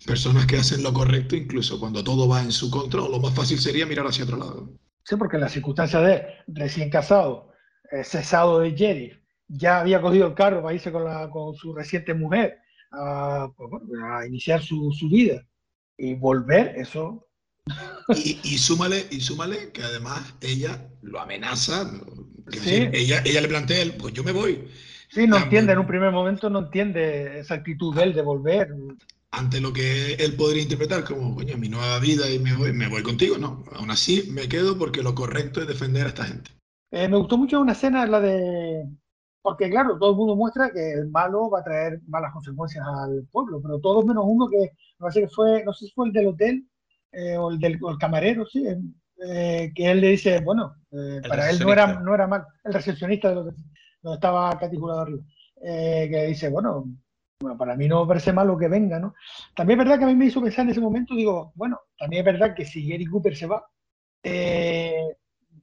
Personas 0.07 0.47
que 0.47 0.57
hacen 0.57 0.81
lo 0.81 0.91
correcto 0.91 1.35
incluso 1.35 1.79
cuando 1.79 2.03
todo 2.03 2.27
va 2.27 2.41
en 2.41 2.51
su 2.51 2.71
control. 2.71 3.11
Lo 3.11 3.19
más 3.19 3.35
fácil 3.35 3.59
sería 3.59 3.85
mirar 3.85 4.07
hacia 4.07 4.23
otro 4.23 4.37
lado. 4.37 4.69
Sí, 5.03 5.15
porque 5.17 5.37
en 5.37 5.41
la 5.41 5.49
circunstancia 5.49 5.99
de 5.99 6.25
recién 6.47 6.89
casado, 6.89 7.51
eh, 7.91 8.03
cesado 8.03 8.61
de 8.61 8.73
sheriff, 8.73 9.19
ya 9.47 9.81
había 9.81 10.01
cogido 10.01 10.25
el 10.25 10.33
carro 10.33 10.63
para 10.63 10.73
irse 10.73 10.91
con, 10.91 11.03
la, 11.05 11.29
con 11.29 11.53
su 11.53 11.75
reciente 11.75 12.15
mujer 12.15 12.57
a, 12.91 13.51
pues, 13.55 13.69
a 14.03 14.25
iniciar 14.25 14.63
su, 14.63 14.91
su 14.97 15.09
vida 15.09 15.45
y 15.95 16.15
volver, 16.15 16.73
eso 16.75 17.27
y, 18.09 18.39
y, 18.43 18.57
súmale, 18.57 19.07
y 19.09 19.19
súmale 19.21 19.71
que 19.71 19.83
además 19.83 20.35
ella 20.41 20.87
lo 21.01 21.19
amenaza, 21.19 21.89
ella, 22.51 23.21
ella 23.25 23.41
le 23.41 23.47
plantea, 23.47 23.85
pues 23.97 24.13
yo 24.13 24.23
me 24.23 24.31
voy. 24.31 24.67
Sí, 25.09 25.27
no 25.27 25.37
entiende, 25.37 25.73
en 25.73 25.79
un 25.79 25.87
primer 25.87 26.11
momento 26.11 26.49
no 26.49 26.59
entiende 26.59 27.39
esa 27.39 27.55
actitud 27.55 27.95
de 27.95 28.03
él 28.03 28.13
de 28.13 28.21
volver. 28.21 28.73
Ante 29.31 29.59
lo 29.59 29.73
que 29.73 30.13
él 30.13 30.35
podría 30.35 30.63
interpretar 30.63 31.03
como, 31.03 31.35
coño, 31.35 31.57
mi 31.57 31.69
nueva 31.69 31.99
vida 31.99 32.29
y 32.29 32.39
me 32.39 32.55
voy, 32.55 32.73
me 32.73 32.87
voy 32.87 33.03
contigo, 33.03 33.37
no. 33.37 33.63
Aún 33.73 33.91
así 33.91 34.29
me 34.31 34.47
quedo 34.47 34.77
porque 34.77 35.01
lo 35.01 35.15
correcto 35.15 35.61
es 35.61 35.67
defender 35.67 36.05
a 36.05 36.09
esta 36.09 36.25
gente. 36.25 36.51
Eh, 36.91 37.07
me 37.07 37.17
gustó 37.17 37.37
mucho 37.37 37.59
una 37.59 37.73
escena, 37.73 38.05
la 38.05 38.21
de... 38.21 38.87
Porque 39.41 39.69
claro, 39.69 39.97
todo 39.99 40.11
el 40.11 40.15
mundo 40.15 40.35
muestra 40.35 40.71
que 40.71 40.93
el 40.93 41.09
malo 41.09 41.49
va 41.49 41.59
a 41.59 41.63
traer 41.63 42.01
malas 42.07 42.33
consecuencias 42.33 42.83
al 42.87 43.27
pueblo, 43.31 43.61
pero 43.61 43.79
todos 43.79 44.05
menos 44.05 44.23
uno 44.27 44.47
que, 44.49 44.71
no 44.99 45.11
sé, 45.11 45.27
fue, 45.27 45.63
no 45.63 45.73
sé 45.73 45.85
si 45.85 45.91
fue 45.93 46.07
el 46.07 46.13
del 46.13 46.27
hotel, 46.27 46.65
eh, 47.15 47.37
o, 47.37 47.49
el 47.49 47.59
del, 47.59 47.79
camarero, 47.99 48.45
sí, 48.45 48.65
eh, 48.67 49.71
que 49.73 49.91
él 49.91 50.01
le 50.01 50.09
dice, 50.09 50.41
bueno, 50.41 50.75
eh, 50.91 51.21
para 51.27 51.49
él 51.49 51.59
no 51.59 51.71
era, 51.71 51.99
no 52.01 52.13
era 52.13 52.27
mal, 52.27 52.45
el 52.63 52.73
recepcionista 52.73 53.29
de 53.29 53.35
donde, 53.35 53.53
estaba 54.13 54.57
categorizado 54.59 55.01
arriba, 55.01 55.23
que 55.61 56.25
dice, 56.27 56.49
bueno, 56.49 56.85
para 57.57 57.75
mí 57.75 57.87
no 57.87 58.03
me 58.03 58.07
parece 58.07 58.33
malo 58.33 58.57
que 58.57 58.67
venga, 58.67 58.99
¿no? 58.99 59.15
También 59.55 59.79
es 59.79 59.85
verdad 59.85 59.99
que 59.99 60.05
a 60.05 60.07
mí 60.07 60.15
me 60.15 60.25
hizo 60.25 60.41
pensar 60.41 60.65
en 60.65 60.71
ese 60.71 60.81
momento, 60.81 61.15
digo, 61.15 61.53
bueno, 61.55 61.79
también 61.97 62.19
es 62.19 62.33
verdad 62.33 62.53
que 62.53 62.65
si 62.65 62.87
Gary 62.87 63.05
Cooper 63.05 63.35
se 63.35 63.47
va, 63.47 63.65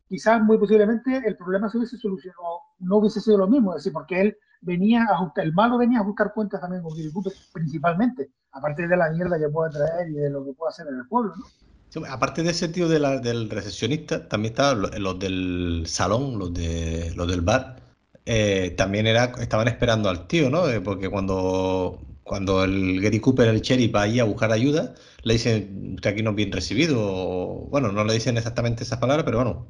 quizás 0.08 0.42
muy 0.42 0.58
posiblemente 0.58 1.22
el 1.24 1.36
problema 1.36 1.68
se 1.68 1.78
hubiese 1.78 1.98
solucionado, 1.98 2.60
no 2.80 2.96
hubiese 2.96 3.20
sido 3.20 3.38
lo 3.38 3.46
mismo, 3.46 3.72
es 3.72 3.84
decir, 3.84 3.92
porque 3.92 4.20
él 4.20 4.36
venía 4.62 5.04
a 5.04 5.20
buscar, 5.20 5.44
el 5.44 5.52
malo 5.52 5.76
venía 5.76 6.00
a 6.00 6.02
buscar 6.02 6.32
cuentas 6.32 6.60
también 6.60 6.82
con 6.82 6.92
Cooper, 7.12 7.32
principalmente, 7.52 8.30
aparte 8.52 8.88
de 8.88 8.96
la 8.96 9.10
mierda 9.10 9.38
que 9.38 9.48
puede 9.48 9.72
traer 9.72 10.08
y 10.08 10.14
de 10.14 10.30
lo 10.30 10.44
que 10.44 10.52
puede 10.52 10.70
hacer 10.70 10.86
en 10.88 10.98
el 10.98 11.06
pueblo, 11.06 11.34
¿no? 11.36 11.44
aparte 12.08 12.42
de 12.42 12.50
ese 12.50 12.68
tío 12.68 12.88
de 12.88 12.98
la, 12.98 13.18
del 13.18 13.50
recepcionista, 13.50 14.26
también 14.28 14.52
estaban 14.52 14.80
los, 15.02 15.18
del 15.18 15.84
salón, 15.86 16.38
los, 16.38 16.54
de, 16.54 17.12
los 17.14 17.28
del 17.28 17.42
bar, 17.42 17.82
eh, 18.24 18.74
también 18.76 19.06
era, 19.06 19.24
estaban 19.38 19.68
esperando 19.68 20.08
al 20.08 20.26
tío, 20.26 20.48
¿no? 20.48 20.68
Eh, 20.68 20.80
porque 20.80 21.10
cuando, 21.10 22.00
cuando 22.22 22.64
el 22.64 23.00
Gary 23.00 23.20
Cooper, 23.20 23.48
el 23.48 23.60
sheriff, 23.60 23.94
va 23.94 24.02
ahí 24.02 24.20
a 24.20 24.24
buscar 24.24 24.52
ayuda, 24.52 24.94
le 25.22 25.34
dicen, 25.34 25.94
usted 25.96 26.10
aquí 26.10 26.22
no 26.22 26.30
es 26.30 26.36
bien 26.36 26.52
recibido, 26.52 27.66
bueno, 27.68 27.92
no 27.92 28.04
le 28.04 28.14
dicen 28.14 28.38
exactamente 28.38 28.84
esas 28.84 28.98
palabras, 28.98 29.24
pero 29.24 29.38
bueno, 29.38 29.66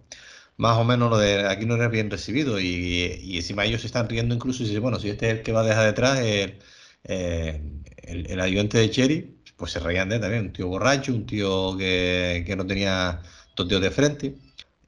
más 0.57 0.79
o 0.79 0.85
menos 0.85 1.11
lo 1.11 1.19
de 1.19 1.47
aquí 1.49 1.67
no 1.67 1.75
eres 1.77 1.91
bien 1.91 2.11
recibido 2.11 2.61
y, 2.61 3.19
y 3.23 3.37
encima 3.37 3.65
ellos 3.65 3.81
se 3.81 3.87
están 3.87 4.09
riendo 4.09 4.35
incluso 4.35 4.63
y 4.63 4.67
dicen, 4.67 4.83
bueno, 4.83 4.99
si 4.99 5.11
este 5.11 5.31
es 5.31 5.39
el 5.39 5.43
que 5.43 5.53
va 5.53 5.61
a 5.61 5.65
dejar 5.65 5.87
detrás, 5.87 6.19
el, 6.21 6.59
eh, 7.05 7.61
el, 8.03 8.41
ayudante 8.41 8.79
de 8.79 8.91
Cherry, 8.91 9.39
pues 9.57 9.73
se 9.73 9.81
reían 9.81 10.09
de 10.09 10.17
él 10.17 10.21
también, 10.21 10.47
un 10.47 10.53
tío 10.53 10.69
borracho, 10.69 11.13
un 11.15 11.27
tío 11.27 11.77
que, 11.77 12.45
que 12.47 12.57
no 12.57 12.67
tenía 12.67 13.23
dos 13.57 13.69
tíos 13.69 13.81
de 13.81 13.91
frente. 13.91 14.37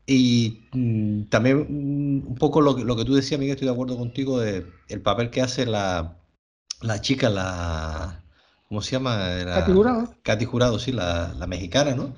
Y 0.07 0.67
mm, 0.73 1.25
también 1.25 1.67
mm, 1.69 2.29
un 2.29 2.35
poco 2.37 2.61
lo, 2.61 2.77
lo, 2.77 2.97
que 2.97 3.05
tú 3.05 3.15
decías, 3.15 3.41
Miguel, 3.41 3.55
estoy 3.55 3.69
de 3.69 3.75
acuerdo 3.75 3.97
contigo, 3.97 4.41
de 4.41 4.67
el 4.89 5.01
papel 5.01 5.31
que 5.31 5.43
hace 5.43 5.67
la, 5.67 6.19
la 6.83 7.01
chica, 7.01 7.31
la... 7.31 8.21
¿Cómo 8.69 8.83
se 8.83 8.93
llama? 8.93 9.19
Katy 9.45 9.73
Jurado. 9.73 10.15
Katy 10.23 10.45
Jurado, 10.47 10.79
sí, 10.79 10.93
la, 10.93 11.35
la 11.39 11.47
mexicana, 11.47 11.95
¿no? 11.95 12.15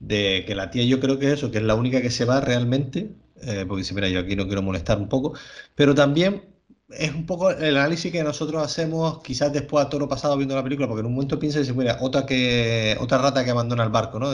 De 0.00 0.44
que 0.46 0.54
la 0.56 0.70
tía 0.70 0.84
yo 0.84 1.00
creo 1.00 1.18
que 1.18 1.26
es 1.28 1.34
eso, 1.34 1.50
que 1.50 1.58
es 1.58 1.64
la 1.64 1.74
única 1.76 2.02
que 2.02 2.10
se 2.10 2.24
va 2.24 2.40
realmente, 2.40 3.12
eh, 3.42 3.64
porque 3.68 3.82
dice, 3.82 3.94
mira, 3.94 4.08
yo 4.08 4.20
aquí 4.20 4.36
no 4.36 4.46
quiero 4.46 4.62
molestar 4.62 4.98
un 4.98 5.08
poco, 5.08 5.34
pero 5.74 5.94
también 5.94 6.44
es 6.90 7.14
un 7.14 7.26
poco 7.26 7.50
el 7.50 7.76
análisis 7.76 8.10
que 8.12 8.22
nosotros 8.24 8.62
hacemos 8.62 9.22
quizás 9.22 9.52
después 9.52 9.86
a 9.86 9.88
todo 9.88 10.00
lo 10.00 10.08
pasado 10.08 10.36
viendo 10.36 10.56
la 10.56 10.64
película, 10.64 10.88
porque 10.88 11.00
en 11.00 11.06
un 11.06 11.14
momento 11.14 11.38
piensa 11.38 11.58
y 11.58 11.62
dice, 11.62 11.74
mira, 11.74 11.98
otra, 12.00 12.26
que, 12.26 12.96
otra 13.00 13.18
rata 13.18 13.44
que 13.44 13.50
abandona 13.50 13.84
el 13.84 13.90
barco, 13.90 14.18
¿no? 14.18 14.32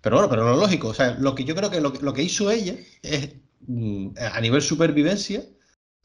pero 0.00 0.16
bueno, 0.16 0.28
pero 0.28 0.44
lo 0.44 0.56
lógico, 0.56 0.88
o 0.88 0.94
sea, 0.94 1.14
lo 1.18 1.34
que 1.34 1.44
yo 1.44 1.54
creo 1.54 1.70
que 1.70 1.80
lo, 1.80 1.92
lo 2.00 2.12
que 2.12 2.22
hizo 2.22 2.50
ella 2.50 2.74
es, 3.02 3.34
mm, 3.66 4.08
a 4.18 4.40
nivel 4.40 4.62
supervivencia, 4.62 5.44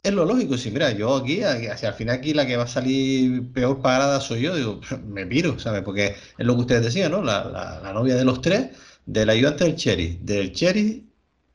es 0.02 0.12
lo 0.12 0.24
lógico, 0.24 0.56
si 0.56 0.70
mira, 0.70 0.92
yo 0.92 1.16
aquí, 1.16 1.42
hacia 1.42 1.88
al 1.88 1.94
final 1.94 2.16
aquí 2.16 2.32
la 2.32 2.46
que 2.46 2.56
va 2.56 2.64
a 2.64 2.68
salir 2.68 3.52
peor 3.52 3.82
parada 3.82 4.20
soy 4.20 4.42
yo, 4.42 4.54
digo, 4.54 4.80
me 5.06 5.26
piro, 5.26 5.58
¿sabes? 5.58 5.82
Porque 5.82 6.16
es 6.38 6.46
lo 6.46 6.54
que 6.54 6.60
ustedes 6.60 6.84
decían, 6.84 7.12
¿no? 7.12 7.22
La, 7.22 7.80
la, 7.82 7.92
novia 7.92 8.16
de 8.16 8.24
los 8.24 8.40
tres, 8.40 8.70
del 9.06 9.30
ayudante 9.30 9.64
del 9.64 9.76
Cherry, 9.76 10.18
del 10.22 10.52
Cherry 10.52 11.08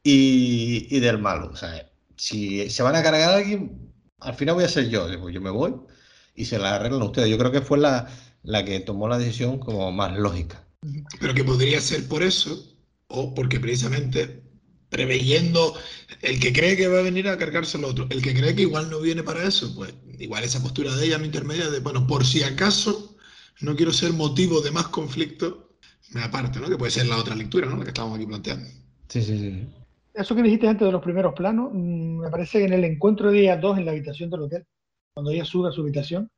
y, 0.03 0.99
del 0.99 1.19
malo. 1.19 1.55
Sea, 1.55 1.89
si 2.15 2.69
se 2.69 2.83
van 2.83 2.95
a 2.95 3.03
cargar 3.03 3.33
alguien, 3.35 3.91
al 4.19 4.35
final 4.35 4.55
voy 4.55 4.63
a 4.65 4.69
ser 4.69 4.89
yo. 4.89 5.07
Yo 5.29 5.41
me 5.41 5.49
voy 5.49 5.75
y 6.35 6.45
se 6.45 6.59
la 6.59 6.75
arreglan 6.75 7.01
ustedes. 7.03 7.29
Yo 7.29 7.37
creo 7.37 7.51
que 7.51 7.61
fue 7.61 7.77
la, 7.77 8.07
la 8.43 8.65
que 8.65 8.79
tomó 8.79 9.07
la 9.07 9.17
decisión 9.17 9.59
como 9.59 9.91
más 9.91 10.17
lógica. 10.17 10.65
Pero 11.19 11.33
que 11.33 11.43
podría 11.43 11.79
ser 11.79 12.07
por 12.07 12.23
eso, 12.23 12.75
o 13.07 13.33
porque 13.33 13.59
precisamente 13.59 14.42
preveyendo 14.93 15.73
el 16.21 16.39
que 16.39 16.53
cree 16.53 16.77
que 16.77 16.87
va 16.87 16.99
a 16.99 17.01
venir 17.01 17.27
a 17.27 17.37
cargarse 17.37 17.77
al 17.77 17.83
otro, 17.83 18.07
el 18.09 18.21
que 18.21 18.33
cree 18.33 18.55
que 18.55 18.61
igual 18.61 18.89
no 18.89 19.01
viene 19.01 19.23
para 19.23 19.43
eso, 19.43 19.73
pues 19.75 19.93
igual 20.19 20.43
esa 20.43 20.61
postura 20.61 20.95
de 20.95 21.05
ella 21.05 21.17
no 21.17 21.25
intermedia 21.25 21.69
de, 21.69 21.79
bueno, 21.79 22.07
por 22.07 22.23
si 22.23 22.43
acaso 22.43 23.17
no 23.59 23.75
quiero 23.75 23.91
ser 23.91 24.13
motivo 24.13 24.61
de 24.61 24.71
más 24.71 24.87
conflicto, 24.87 25.75
me 26.13 26.21
aparte, 26.21 26.59
¿no? 26.59 26.69
Que 26.69 26.77
puede 26.77 26.91
ser 26.91 27.07
la 27.07 27.17
otra 27.17 27.35
lectura, 27.35 27.67
¿no? 27.67 27.75
La 27.75 27.83
que 27.83 27.89
estábamos 27.89 28.17
aquí 28.17 28.27
planteando. 28.27 28.69
Sí, 29.09 29.21
sí, 29.21 29.37
sí. 29.37 29.67
Eso 30.13 30.35
que 30.35 30.43
dijiste 30.43 30.67
antes 30.67 30.85
de 30.85 30.91
los 30.91 31.01
primeros 31.01 31.33
planos, 31.33 31.71
mm, 31.73 32.19
me 32.21 32.29
parece 32.29 32.59
que 32.59 32.65
en 32.65 32.73
el 32.73 32.83
encuentro 32.83 33.31
de 33.31 33.41
ellas 33.41 33.59
dos 33.59 33.77
en 33.77 33.85
la 33.85 33.91
habitación 33.91 34.29
del 34.29 34.41
hotel, 34.41 34.63
cuando 35.13 35.31
ella 35.31 35.43
sube 35.43 35.69
a 35.69 35.71
su 35.71 35.81
habitación, 35.81 36.29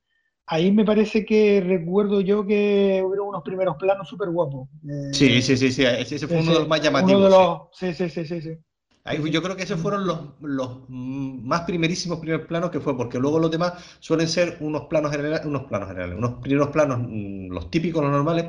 ahí 0.48 0.72
me 0.72 0.86
parece 0.86 1.26
que 1.26 1.62
recuerdo 1.66 2.22
yo 2.22 2.46
que 2.46 3.04
hubo 3.04 3.24
unos 3.24 3.44
primeros 3.44 3.78
planos 3.78 4.08
súper 4.08 4.30
guapos. 4.30 4.70
Eh, 4.88 5.14
sí, 5.14 5.42
sí, 5.42 5.58
sí, 5.58 5.72
sí, 5.72 5.84
ese 5.84 6.28
fue 6.28 6.38
uno 6.38 6.54
de 6.54 6.60
los 6.60 6.68
más 6.68 6.82
llamativos. 6.82 7.22
Uno 7.22 7.24
de 7.26 7.30
los... 7.30 7.62
sí, 7.74 7.94
sí, 7.94 8.10
sí, 8.10 8.26
sí. 8.26 8.42
sí. 8.42 9.32
yo 9.32 9.42
creo 9.42 9.56
que 9.56 9.64
esos 9.64 9.80
fueron 9.80 10.06
los, 10.06 10.20
los, 10.42 10.90
más 10.90 11.62
primerísimos 11.62 12.20
primeros 12.20 12.48
planos 12.48 12.70
que 12.70 12.80
fue, 12.80 12.96
porque 12.96 13.20
luego 13.20 13.40
los 13.40 13.52
demás 13.52 13.74
suelen 14.00 14.28
ser 14.28 14.58
unos 14.60 14.84
planos 14.86 15.12
generales, 15.12 15.46
unos 15.46 15.64
planos 15.64 15.90
generales, 15.90 16.18
unos 16.18 16.42
primeros 16.42 16.70
planos, 16.70 17.00
mm, 17.02 17.52
los 17.52 17.72
típicos, 17.72 18.04
los 18.04 18.12
normales, 18.12 18.46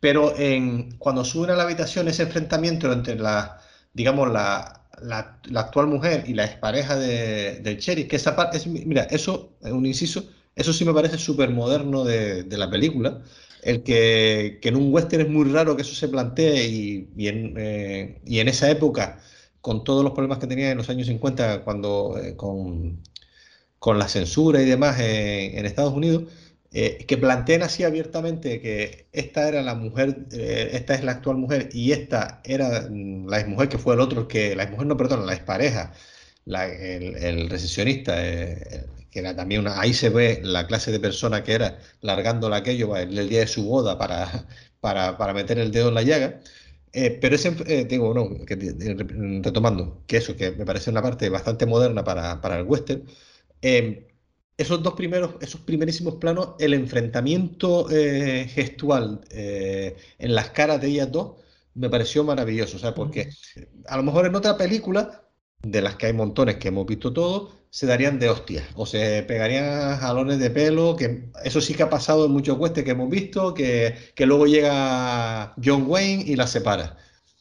pero 0.00 0.36
en, 0.36 0.96
cuando 0.98 1.24
suben 1.24 1.50
a 1.50 1.56
la 1.56 1.62
habitación 1.64 2.08
ese 2.08 2.24
enfrentamiento 2.24 2.92
entre 2.92 3.16
la, 3.16 3.58
digamos, 3.92 4.30
la, 4.30 4.82
la, 5.02 5.38
actual 5.60 5.86
mujer 5.86 6.24
y 6.26 6.34
la 6.34 6.44
expareja 6.44 6.96
de, 6.96 7.60
de 7.60 7.78
Cherry, 7.78 8.06
que 8.06 8.16
esa 8.16 8.36
parte, 8.36 8.58
es, 8.58 8.66
mira, 8.66 9.04
eso, 9.04 9.56
es 9.62 9.72
un 9.72 9.86
inciso, 9.86 10.24
eso 10.56 10.72
sí 10.72 10.84
me 10.84 10.94
parece 10.94 11.18
súper 11.18 11.50
moderno 11.50 12.04
de, 12.04 12.46
la 12.50 12.70
película. 12.70 13.22
El 13.62 13.82
que, 13.82 14.60
en 14.62 14.76
un 14.76 14.92
western 14.92 15.22
es 15.22 15.28
muy 15.28 15.50
raro 15.50 15.76
que 15.76 15.82
eso 15.82 15.94
se 15.94 16.08
plantee 16.08 16.66
y, 16.66 17.08
eh, 17.18 18.20
y, 18.24 18.38
en, 18.38 18.48
esa 18.48 18.70
época, 18.70 19.20
con 19.60 19.84
todos 19.84 20.04
los 20.04 20.12
problemas 20.12 20.38
que 20.38 20.46
tenía 20.46 20.70
en 20.70 20.78
los 20.78 20.90
años 20.90 21.06
50, 21.08 21.64
cuando 21.64 22.18
eh, 22.22 22.36
con, 22.36 23.02
la 23.98 24.08
censura 24.08 24.62
y 24.62 24.66
demás 24.66 24.98
en 25.00 25.66
Estados 25.66 25.94
Unidos, 25.94 26.24
eh, 26.72 27.04
que 27.06 27.18
planteen 27.18 27.62
así 27.62 27.84
abiertamente 27.84 28.60
que 28.60 29.06
esta 29.12 29.48
era 29.48 29.62
la 29.62 29.74
mujer, 29.74 30.26
esta 30.32 30.94
es 30.94 31.04
la 31.04 31.12
actual 31.12 31.36
mujer 31.36 31.68
y 31.72 31.92
esta 31.92 32.40
era 32.44 32.88
la 32.90 33.40
exmujer 33.40 33.68
que 33.68 33.78
fue 33.78 33.94
el 33.94 34.00
otro, 34.00 34.26
que 34.28 34.56
la 34.56 34.64
exmujer 34.64 34.86
no, 34.86 34.96
perdón, 34.96 35.26
la 35.26 35.34
expareja, 35.34 35.92
la, 36.46 36.66
el, 36.66 37.16
el 37.16 37.50
recesionista, 37.50 38.14
que 39.14 39.20
era 39.20 39.36
también 39.36 39.60
una, 39.60 39.80
ahí 39.80 39.94
se 39.94 40.10
ve 40.10 40.40
la 40.42 40.66
clase 40.66 40.90
de 40.90 40.98
persona 40.98 41.44
que 41.44 41.52
era 41.52 41.78
largando 42.00 42.52
aquello 42.52 42.96
el, 42.96 43.16
el 43.16 43.28
día 43.28 43.40
de 43.40 43.46
su 43.46 43.64
boda 43.64 43.96
para, 43.96 44.48
para, 44.80 45.32
meter 45.34 45.58
el 45.60 45.70
dedo 45.70 45.88
en 45.88 45.94
la 45.94 46.02
llaga. 46.02 46.40
Eh, 46.92 47.18
pero 47.20 47.36
ese, 47.36 47.54
eh, 47.66 47.84
digo, 47.88 48.12
no, 48.14 48.28
retomando, 49.42 50.02
que 50.06 50.16
eso, 50.18 50.36
que 50.36 50.52
me 50.52 50.64
parece 50.64 50.90
una 50.90 51.02
parte 51.02 51.28
bastante 51.28 51.66
moderna 51.66 52.02
para, 52.04 52.58
el 52.58 52.66
western, 52.66 53.04
em, 53.62 54.04
esos 54.56 54.82
dos 54.82 54.94
primeros, 54.94 55.34
esos 55.40 55.60
primerísimos 55.60 56.16
planos, 56.16 56.54
el 56.58 56.74
enfrentamiento 56.74 57.88
eh, 57.90 58.48
gestual 58.48 59.20
en 59.30 60.34
las 60.34 60.50
caras 60.50 60.80
de 60.80 60.88
ellas 60.88 61.10
dos, 61.12 61.36
me 61.74 61.90
pareció 61.90 62.24
maravilloso, 62.24 62.76
o 62.76 62.80
sea, 62.80 62.94
porque 62.94 63.30
a 63.86 63.96
lo 63.96 64.02
mejor 64.04 64.26
en 64.26 64.34
otra 64.34 64.56
película, 64.56 65.23
de 65.64 65.82
las 65.82 65.96
que 65.96 66.06
hay 66.06 66.12
montones 66.12 66.56
que 66.56 66.68
hemos 66.68 66.86
visto 66.86 67.12
todos, 67.12 67.52
se 67.70 67.86
darían 67.86 68.18
de 68.20 68.28
hostias 68.28 68.64
o 68.76 68.86
se 68.86 69.24
pegarían 69.24 69.98
jalones 69.98 70.38
de 70.38 70.50
pelo, 70.50 70.94
que 70.96 71.24
eso 71.44 71.60
sí 71.60 71.74
que 71.74 71.82
ha 71.82 71.90
pasado 71.90 72.26
en 72.26 72.32
muchos 72.32 72.56
cuestes 72.56 72.84
que 72.84 72.92
hemos 72.92 73.10
visto, 73.10 73.52
que, 73.52 73.96
luego 74.18 74.46
llega 74.46 75.54
John 75.62 75.84
Wayne 75.88 76.24
y 76.24 76.36
la 76.36 76.46
separa. 76.46 76.96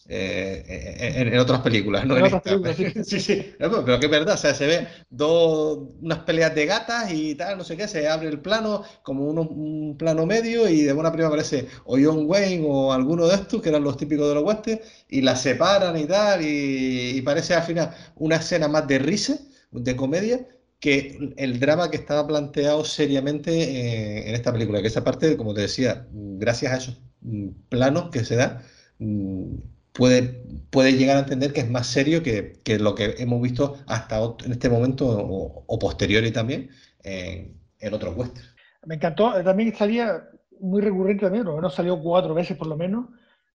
Eh, 0.10 1.24
en, 1.32 1.40
otras 1.40 1.62
películas, 1.62 2.06
¿no? 2.06 2.16
sí. 3.04 3.20
sí, 3.20 3.56
pero 3.58 4.00
que 4.00 4.06
es 4.06 4.12
verdad, 4.12 4.36
o 4.36 4.38
sea, 4.38 4.54
se 4.54 4.68
ve 4.68 4.88
dos, 5.10 5.80
unas 6.02 6.20
peleas 6.20 6.54
de 6.54 6.66
gatas 6.66 7.12
y 7.12 7.36
tal, 7.36 7.58
no 7.58 7.64
sé 7.64 7.78
qué, 7.78 7.88
se 7.88 8.08
abre 8.10 8.28
el 8.28 8.40
plano 8.40 8.84
como 9.02 9.26
un 9.26 9.96
plano 9.98 10.26
medio 10.26 10.68
y 10.68 10.82
de 10.82 10.92
buena 10.92 11.12
prima 11.12 11.30
aparece 11.30 11.68
o 11.86 11.98
John 11.98 12.26
Wayne 12.28 12.66
o 12.68 12.92
alguno 12.92 13.28
de 13.28 13.36
estos, 13.36 13.62
que 13.62 13.70
eran 13.70 13.84
los 13.84 13.96
típicos 13.96 14.28
de 14.28 14.36
los 14.36 14.44
westerns, 14.44 14.82
y 15.08 15.22
la 15.22 15.38
separan 15.38 15.98
y 15.98 16.06
tal, 16.06 16.42
y, 16.42 17.18
y 17.18 17.22
parece 17.22 17.54
al 17.54 17.64
final 17.64 17.92
una 18.16 18.36
escena 18.36 18.68
más 18.68 18.86
de 18.88 19.00
risa 19.00 19.38
de 19.72 19.96
comedia 19.96 20.46
que 20.84 21.34
el 21.38 21.62
drama 21.62 21.90
que 21.90 21.96
estaba 21.96 22.28
planteado 22.28 22.84
seriamente 22.84 23.52
eh, 23.54 24.28
en 24.28 24.36
esta 24.36 24.52
película, 24.52 24.82
que 24.82 24.90
esa 24.90 25.02
parte, 25.02 25.38
como 25.38 25.54
te 25.54 25.62
decía, 25.62 26.06
gracias 26.12 26.74
a 26.74 26.78
esos 26.78 27.02
mm, 27.22 27.48
planos 27.70 28.10
que 28.12 28.26
se 28.26 28.36
da, 28.36 28.62
mm, 29.00 29.56
puede, 29.94 30.44
puede 30.70 30.94
llegar 30.94 31.18
a 31.18 31.22
entender 31.22 31.54
que 31.54 31.62
es 31.62 31.70
más 31.70 31.88
serio 31.88 32.22
que, 32.24 32.62
lo 32.80 32.96
que 32.96 33.16
hemos 33.20 33.42
visto 33.42 33.78
hasta 33.88 34.18
en 34.46 34.52
este 34.52 34.70
momento 34.70 35.08
o, 35.08 35.64
o 35.66 35.80
posteriori 35.80 36.32
también 36.32 36.70
en, 37.04 37.60
en 37.80 37.94
otros 37.94 38.18
westerns. 38.18 38.56
Me 38.86 38.96
encantó, 38.96 39.42
también 39.44 39.74
salía 39.76 40.24
muy 40.60 40.82
recurrente 40.82 41.26
también, 41.26 41.46
no 41.46 41.70
salió 41.70 42.02
cuatro 42.02 42.34
veces 42.34 42.58
por 42.58 42.68
lo 42.68 42.76
menos, 42.76 43.08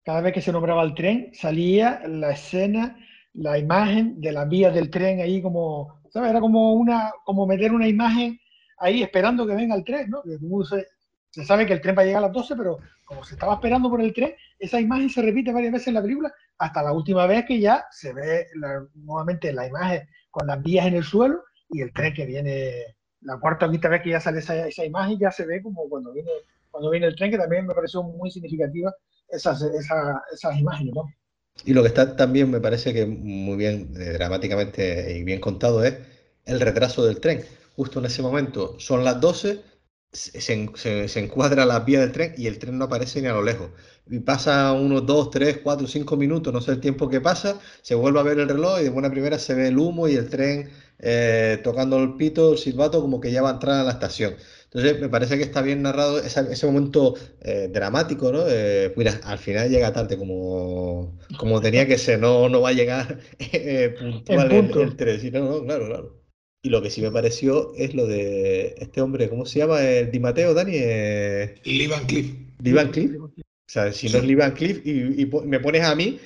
cada 0.04 0.22
vez 0.22 0.34
que 0.34 0.42
se 0.42 0.52
nombraba 0.52 0.84
el 0.84 0.94
tren, 0.94 1.32
salía 1.34 2.02
la 2.08 2.32
escena, 2.32 2.98
la 3.34 3.58
imagen 3.58 4.20
de 4.22 4.32
las 4.32 4.48
vías 4.48 4.74
del 4.74 4.90
tren 4.90 5.20
ahí 5.20 5.42
como 5.42 5.98
era 6.16 6.40
como, 6.40 6.74
una, 6.74 7.12
como 7.26 7.46
meter 7.46 7.72
una 7.72 7.88
imagen 7.88 8.40
ahí 8.80 9.04
esperando 9.04 9.46
que 9.46 9.56
venga 9.56 9.76
el 9.76 9.84
tren, 9.84 10.10
¿no? 10.10 10.24
Se, 11.38 11.46
sabe 11.46 11.66
que 11.66 11.74
el 11.74 11.82
tren 11.82 11.96
va 11.98 12.02
a 12.02 12.06
llegar 12.06 12.24
a 12.24 12.28
las 12.28 12.34
12, 12.34 12.56
pero 12.56 12.80
como 13.06 13.24
se 13.24 13.36
estaba 13.36 13.54
esperando 13.56 13.90
por 13.90 14.02
el 14.02 14.14
tren, 14.14 14.34
esa 14.60 14.80
imagen 14.80 15.10
se 15.10 15.22
repite 15.22 15.54
varias 15.54 15.74
veces 15.74 15.90
en 15.90 15.94
la 15.96 16.02
película, 16.02 16.34
hasta 16.58 16.84
la 16.84 16.94
última 16.94 17.28
vez 17.28 17.46
que 17.46 17.60
ya 17.60 17.86
se 17.92 18.14
ve 18.14 18.48
nuevamente 18.96 19.54
la 19.54 19.68
imagen 19.68 20.08
con 20.32 20.48
las 20.48 20.62
vías 20.64 20.88
en 20.88 20.96
el 20.96 21.04
suelo 21.04 21.44
y 21.70 21.82
el 21.82 21.94
tren 21.94 22.14
que 22.14 22.26
viene, 22.26 22.96
la 23.22 23.40
cuarta 23.40 23.68
o 23.68 23.72
quinta 23.72 23.90
vez 23.90 24.02
que 24.02 24.12
ya 24.12 24.20
sale 24.20 24.40
esa, 24.40 24.68
esa 24.68 24.86
imagen, 24.86 25.20
ya 25.20 25.32
se 25.32 25.46
ve 25.46 25.62
como 25.62 25.88
cuando 25.90 26.12
viene, 26.12 26.32
cuando 26.72 26.90
viene 26.90 27.08
el 27.08 27.16
tren, 27.16 27.32
que 27.32 27.38
también 27.38 27.68
me 27.68 27.74
pareció 27.74 28.04
muy 28.04 28.32
significativa 28.32 28.94
esas, 29.30 29.62
esas, 29.62 30.22
esas 30.34 30.58
imágenes. 30.58 30.94
Y 31.66 31.74
lo 31.74 31.82
que 31.82 31.90
está 31.90 32.16
también 32.16 32.50
me 32.50 32.60
parece 32.60 32.94
que 32.94 33.06
muy 33.06 33.58
bien, 33.58 33.92
eh, 34.00 34.14
dramáticamente 34.14 35.18
y 35.18 35.24
bien 35.24 35.40
contado, 35.40 35.84
es 35.84 35.98
el 36.46 36.60
retraso 36.60 37.06
del 37.06 37.20
tren. 37.20 37.44
Justo 37.76 38.00
en 38.00 38.06
ese 38.06 38.22
momento 38.22 38.80
son 38.80 39.04
las 39.04 39.20
12, 39.20 39.62
se, 40.12 41.08
se, 41.08 41.20
encuadra 41.20 41.66
la 41.66 41.82
vía 41.82 42.00
del 42.00 42.12
tren 42.12 42.34
y 42.38 42.48
el 42.48 42.60
tren 42.60 42.78
no 42.78 42.86
aparece 42.86 43.22
ni 43.22 43.28
a 43.28 43.34
lo 43.34 43.44
lejos. 43.44 43.70
Y 44.10 44.20
pasa 44.20 44.72
unos 44.74 45.06
2, 45.06 45.32
3, 45.32 45.60
4, 45.64 45.88
5 45.88 46.18
minutos, 46.18 46.54
no 46.54 46.62
sé 46.62 46.72
el 46.72 46.80
tiempo 46.80 47.10
que 47.10 47.22
pasa, 47.22 47.60
se 47.82 47.96
vuelve 47.96 48.20
a 48.20 48.24
ver 48.24 48.40
el 48.40 48.50
reloj 48.50 48.80
y 48.80 48.84
de 48.84 48.90
buena 48.90 49.12
primera 49.12 49.38
se 49.38 49.54
ve 49.54 49.68
el 49.68 49.78
humo 49.78 50.08
y 50.08 50.16
el 50.16 50.30
tren 50.30 50.70
eh, 51.00 51.60
tocando 51.64 52.00
el 52.00 52.16
pito, 52.16 52.54
el 52.54 52.58
silbato, 52.58 53.02
como 53.02 53.20
que 53.20 53.32
ya 53.32 53.42
va 53.42 53.50
a 53.50 53.54
entrar 53.54 53.82
a 53.82 53.84
la 53.84 53.92
estación. 53.92 54.36
Entonces, 54.66 55.00
me 55.00 55.10
parece 55.10 55.38
que 55.38 55.44
está 55.44 55.62
bien 55.62 55.82
narrado 55.82 56.20
ese, 56.20 56.66
momento 56.66 57.16
eh, 57.42 57.70
dramático, 57.72 58.32
¿no? 58.32 58.44
Eh, 58.48 58.94
mira, 58.98 59.20
al 59.24 59.38
final 59.38 59.70
llega 59.70 59.94
tarde 59.94 60.18
como, 60.18 61.18
como 61.38 61.62
tenía 61.62 61.88
que 61.88 61.98
ser, 61.98 62.20
no, 62.20 62.50
no 62.50 62.62
va 62.62 62.70
a 62.70 62.74
llegar 62.74 63.20
eh, 63.40 63.96
puntual 64.00 64.52
el, 64.52 64.78
el, 64.78 64.96
3. 64.96 65.34
no, 65.34 65.64
claro, 65.64 65.88
claro. 65.88 66.17
Y 66.68 66.70
lo 66.70 66.82
que 66.82 66.90
sí 66.90 67.02
me 67.02 67.10
pareció 67.10 67.72
es 67.78 67.96
lo 67.96 68.08
de 68.08 68.76
este 68.78 69.00
hombre, 69.00 69.30
¿cómo 69.30 69.46
se 69.46 69.60
llama? 69.60 69.82
El 69.82 70.12
Di 70.12 70.20
Mateo, 70.20 70.54
Dani. 70.54 70.74
Lee 70.74 71.88
Van 71.88 72.06
Cliff. 72.06 72.34
Lee 72.62 72.74
Van 72.74 72.92
Cliff. 72.92 73.12
O 73.22 73.32
sea, 73.66 73.94
si 73.94 74.10
no 74.10 74.18
es 74.18 74.26
Lee 74.26 74.36
Van 74.36 74.52
Cliff 74.52 74.86
y, 74.86 75.26
me 75.46 75.62
pones 75.62 75.86
a 75.86 75.96
mí, 75.96 76.20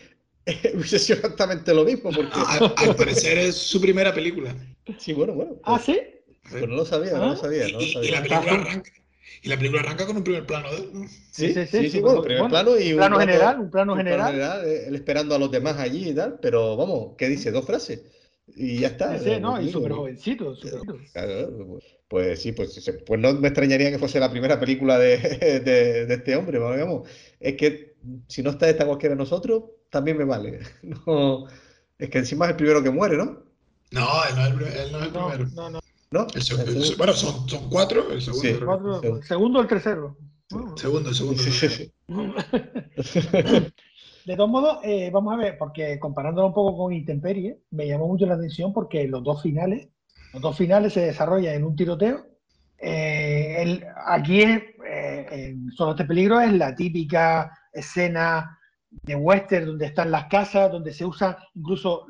hubiese 0.74 0.98
sido 0.98 1.18
exactamente 1.18 1.72
lo 1.76 1.86
mismo. 1.86 2.10
Porque... 2.10 2.40
al 2.76 2.96
parecer 2.96 3.38
es 3.38 3.56
su 3.56 3.80
primera 3.80 4.12
película. 4.16 4.56
Sí, 4.98 5.14
bueno, 5.14 5.34
bueno. 5.34 5.58
¿Ah, 5.64 5.78
sí? 5.78 6.00
Pero 6.52 6.66
no 6.66 6.78
lo 6.78 6.86
sabía, 6.86 7.12
no 7.14 7.28
lo 7.28 7.36
sabía. 7.36 7.68
No 7.68 7.80
lo 7.80 7.86
sabía. 7.86 8.10
Y, 8.10 8.12
la 8.12 8.24
película 8.24 8.52
arranca, 8.54 8.92
y 9.44 9.48
la 9.48 9.58
película 9.58 9.82
arranca 9.82 10.08
con 10.08 10.18
un 10.18 10.24
primer 10.24 10.48
plano 10.48 10.72
de 10.72 10.78
él. 10.78 11.08
Sí, 11.30 11.54
sí, 11.54 11.68
sí, 11.68 11.88
sí, 11.92 12.00
bueno, 12.00 12.24
primer 12.24 12.50
plano 12.50 12.80
y 12.80 12.94
un 12.94 12.98
plano 12.98 13.20
general, 13.20 13.60
un 13.60 13.70
plano 13.70 13.96
general. 13.96 14.32
general. 14.32 14.66
Eh, 14.66 14.86
él 14.88 14.96
esperando 14.96 15.36
a 15.36 15.38
los 15.38 15.52
demás 15.52 15.78
allí 15.78 16.10
y 16.10 16.16
tal, 16.16 16.40
pero 16.42 16.76
vamos, 16.76 17.12
¿qué 17.16 17.30
dice? 17.30 17.52
Dos 17.52 17.64
frases. 17.68 18.02
Y 18.56 18.80
ya 18.80 18.88
está. 18.90 19.18
Sí, 19.20 19.40
no, 19.40 19.62
y 19.62 19.72
súper 19.72 19.94
jovencito. 19.94 20.56
Claro, 21.14 21.80
pues 22.08 22.42
sí, 22.42 22.52
pues, 22.52 22.92
pues 23.06 23.20
no 23.20 23.34
me 23.34 23.48
extrañaría 23.48 23.92
que 23.92 24.00
fuese 24.00 24.20
la 24.20 24.32
primera 24.32 24.60
película 24.60 25.00
de, 25.00 25.18
de, 25.66 26.06
de 26.06 26.14
este 26.14 26.36
hombre, 26.36 26.60
digamos. 26.60 27.08
Es 27.40 27.56
que 27.56 27.96
si 28.28 28.42
no 28.44 28.52
está 28.52 28.70
esta 28.70 28.86
cualquiera 28.86 29.16
de 29.16 29.20
nosotros, 29.20 29.64
también 29.90 30.18
me 30.18 30.26
vale. 30.26 30.60
No, 30.84 31.48
es 31.98 32.10
que 32.10 32.18
encima 32.18 32.46
es 32.46 32.52
el 32.52 32.58
primero 32.58 32.82
que 32.82 32.90
muere, 32.90 33.18
¿no? 33.18 33.44
No, 33.92 34.08
él 34.30 34.36
no 34.36 34.66
es 34.66 34.76
el, 34.76 34.80
él 34.80 34.92
no 34.92 35.00
es 35.00 35.06
el 35.06 35.12
primero. 35.12 35.48
No, 35.54 35.70
no. 35.70 35.80
¿no? 36.12 36.28
El, 36.34 36.96
bueno, 36.98 37.14
son, 37.14 37.48
son, 37.48 37.70
cuatro, 37.70 38.12
el 38.12 38.22
segundo. 38.22 38.48
Sí, 38.48 38.56
cuatro, 38.64 39.02
el 39.18 39.24
segundo 39.24 39.62
el 39.62 39.68
tercero. 39.68 40.18
Segundo, 40.76 41.10
el 41.10 41.16
segundo. 41.16 41.42
De 44.26 44.36
todos 44.36 44.50
modos, 44.50 44.80
eh, 44.84 45.10
vamos 45.12 45.34
a 45.34 45.38
ver, 45.38 45.58
porque 45.58 46.00
comparándolo 46.00 46.48
un 46.48 46.54
poco 46.54 46.78
con 46.78 46.94
Intemperie, 46.94 47.62
me 47.72 47.88
llamó 47.88 48.08
mucho 48.08 48.26
la 48.26 48.36
atención 48.36 48.72
porque 48.72 49.08
los 49.08 49.24
dos 49.24 49.42
finales, 49.42 49.90
los 50.34 50.42
dos 50.42 50.58
finales 50.58 50.94
se 50.94 51.02
desarrollan 51.02 51.56
en 51.56 51.64
un 51.64 51.76
tiroteo. 51.76 52.26
Eh, 52.78 53.56
el- 53.62 53.84
aquí 54.08 54.42
es, 54.42 54.62
eh, 54.88 55.28
en 55.32 55.72
Solo 55.72 55.92
este 55.92 56.06
peligro 56.06 56.40
es 56.40 56.54
la 56.54 56.76
típica 56.76 57.52
escena 57.74 58.58
de 58.90 59.16
western 59.16 59.66
donde 59.68 59.86
están 59.86 60.12
las 60.12 60.26
casas, 60.26 60.72
donde 60.72 60.92
se 60.94 61.06
usan 61.06 61.36
incluso 61.56 62.06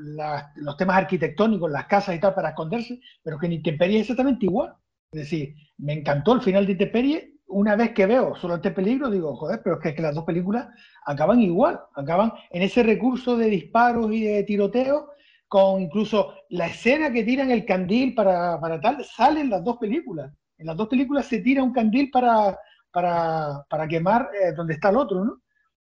los 0.56 0.78
temas 0.78 0.97
arquitectónicos, 0.97 1.69
las 1.69 1.86
casas 1.86 2.15
y 2.15 2.19
tal 2.19 2.34
para 2.34 2.50
esconderse, 2.50 3.00
pero 3.24 3.38
que 3.38 3.45
en 3.45 3.54
Intemperie 3.54 3.97
es 3.97 4.02
exactamente 4.02 4.45
igual. 4.45 4.74
Es 5.12 5.21
decir, 5.21 5.56
me 5.78 5.93
encantó 5.93 6.34
el 6.34 6.41
final 6.41 6.65
de 6.65 6.71
Intemperie. 6.74 7.31
Una 7.52 7.76
vez 7.76 7.92
que 7.94 8.06
veo 8.06 8.36
Solo 8.36 8.56
este 8.56 8.72
peligro, 8.72 9.10
digo, 9.10 9.36
joder, 9.36 9.62
pero 9.64 9.76
es 9.78 9.82
que, 9.84 9.90
es 9.90 9.96
que 9.96 10.02
las 10.02 10.16
dos 10.16 10.26
películas 10.26 10.68
acaban 11.06 11.40
igual, 11.42 11.80
acaban 11.96 12.34
en 12.50 12.62
ese 12.62 12.84
recurso 12.84 13.38
de 13.38 13.48
disparos 13.48 14.12
y 14.12 14.24
de 14.24 14.44
tiroteo, 14.44 15.10
con 15.48 15.82
incluso 15.82 16.34
la 16.50 16.68
escena 16.68 17.12
que 17.12 17.24
tiran 17.24 17.52
el 17.52 17.66
candil 17.66 18.16
para, 18.16 18.60
para 18.60 18.80
tal, 18.80 19.04
salen 19.04 19.50
las 19.50 19.64
dos 19.64 19.78
películas. 19.78 20.32
En 20.58 20.68
las 20.68 20.78
dos 20.78 20.88
películas 20.88 21.26
se 21.28 21.40
tira 21.40 21.62
un 21.64 21.74
candil 21.74 22.10
para, 22.10 22.58
para, 22.92 23.66
para 23.70 23.88
quemar 23.88 24.30
eh, 24.34 24.54
donde 24.56 24.76
está 24.76 24.90
el 24.90 24.98
otro, 24.98 25.26
¿no? 25.26 25.42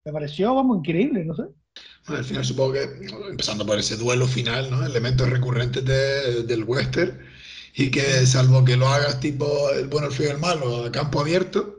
Me 0.03 0.11
pareció, 0.11 0.55
vamos, 0.55 0.77
increíble, 0.79 1.23
no 1.25 1.35
sé. 1.35 1.43
Bueno, 2.07 2.19
al 2.19 2.25
final 2.25 2.43
supongo 2.43 2.73
que, 2.73 2.83
empezando 3.29 3.65
por 3.65 3.77
ese 3.77 3.95
duelo 3.97 4.25
final, 4.25 4.71
¿no? 4.71 4.83
Elementos 4.85 5.29
recurrentes 5.29 5.85
de- 5.85 6.43
del 6.43 6.63
western 6.63 7.19
y 7.75 7.91
que 7.91 8.01
salvo 8.25 8.63
que 8.65 8.75
lo 8.77 8.87
hagas 8.87 9.19
tipo 9.19 9.69
el 9.71 9.87
bueno, 9.87 10.07
el 10.07 10.13
feo 10.13 10.27
y 10.27 10.31
el 10.31 10.37
malo 10.39 10.85
a 10.85 10.91
campo 10.91 11.19
abierto, 11.21 11.77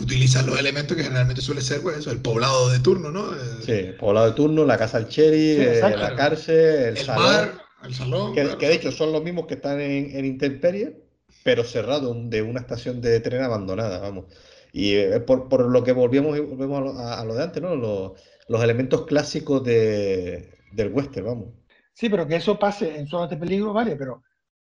utilizas 0.00 0.46
los 0.46 0.58
elementos 0.58 0.96
que 0.96 1.02
generalmente 1.04 1.42
suele 1.42 1.60
ser 1.62 1.82
pues, 1.82 1.98
eso, 1.98 2.10
el 2.10 2.20
poblado 2.20 2.70
de 2.70 2.80
turno, 2.80 3.10
¿no? 3.10 3.32
El, 3.34 3.62
Sí, 3.64 3.92
poblado 3.98 4.26
de 4.28 4.32
turno, 4.34 4.64
la 4.64 4.78
casa 4.78 4.98
del 4.98 5.08
cherry, 5.08 5.38
Sí, 5.56 5.60
eh, 5.60 5.80
la 5.80 6.14
cárcel, 6.14 6.56
el, 6.56 6.96
el 6.96 6.96
salón. 6.98 7.24
bar, 7.24 7.62
el 7.84 7.94
salón. 7.94 8.34
Que, 8.34 8.42
claro. 8.42 8.58
que 8.58 8.68
de 8.68 8.74
hecho 8.74 8.92
son 8.92 9.12
los 9.12 9.22
mismos 9.22 9.46
que 9.46 9.54
están 9.54 9.80
en, 9.80 10.16
en 10.16 10.24
Intemperie, 10.24 11.02
pero 11.42 11.64
cerrado 11.64 12.14
de 12.14 12.42
una 12.42 12.60
estación 12.60 13.00
de 13.00 13.20
tren 13.20 13.42
abandonada, 13.42 13.98
vamos. 13.98 14.26
Y 14.72 14.94
eh, 14.94 15.20
por, 15.20 15.48
por 15.48 15.68
lo 15.70 15.82
que 15.84 15.92
volvíamos, 15.92 16.36
y 16.36 16.40
volvemos 16.40 16.78
a 16.78 16.80
lo, 16.82 16.98
a- 16.98 17.20
a 17.20 17.24
lo 17.24 17.34
de 17.34 17.42
antes, 17.42 17.62
¿no? 17.62 17.74
Los, 17.76 18.12
los 18.48 18.62
elementos 18.62 19.06
clásicos 19.06 19.64
de, 19.64 20.54
del 20.72 20.92
western, 20.92 21.26
vamos. 21.26 21.48
Sí, 21.94 22.08
pero 22.08 22.26
que 22.26 22.36
eso 22.36 22.58
pase 22.58 22.96
en 22.98 23.06
Zona 23.06 23.26
de 23.28 23.36
Peligro, 23.36 23.72
vale, 23.72 23.96
pero, 23.96 24.22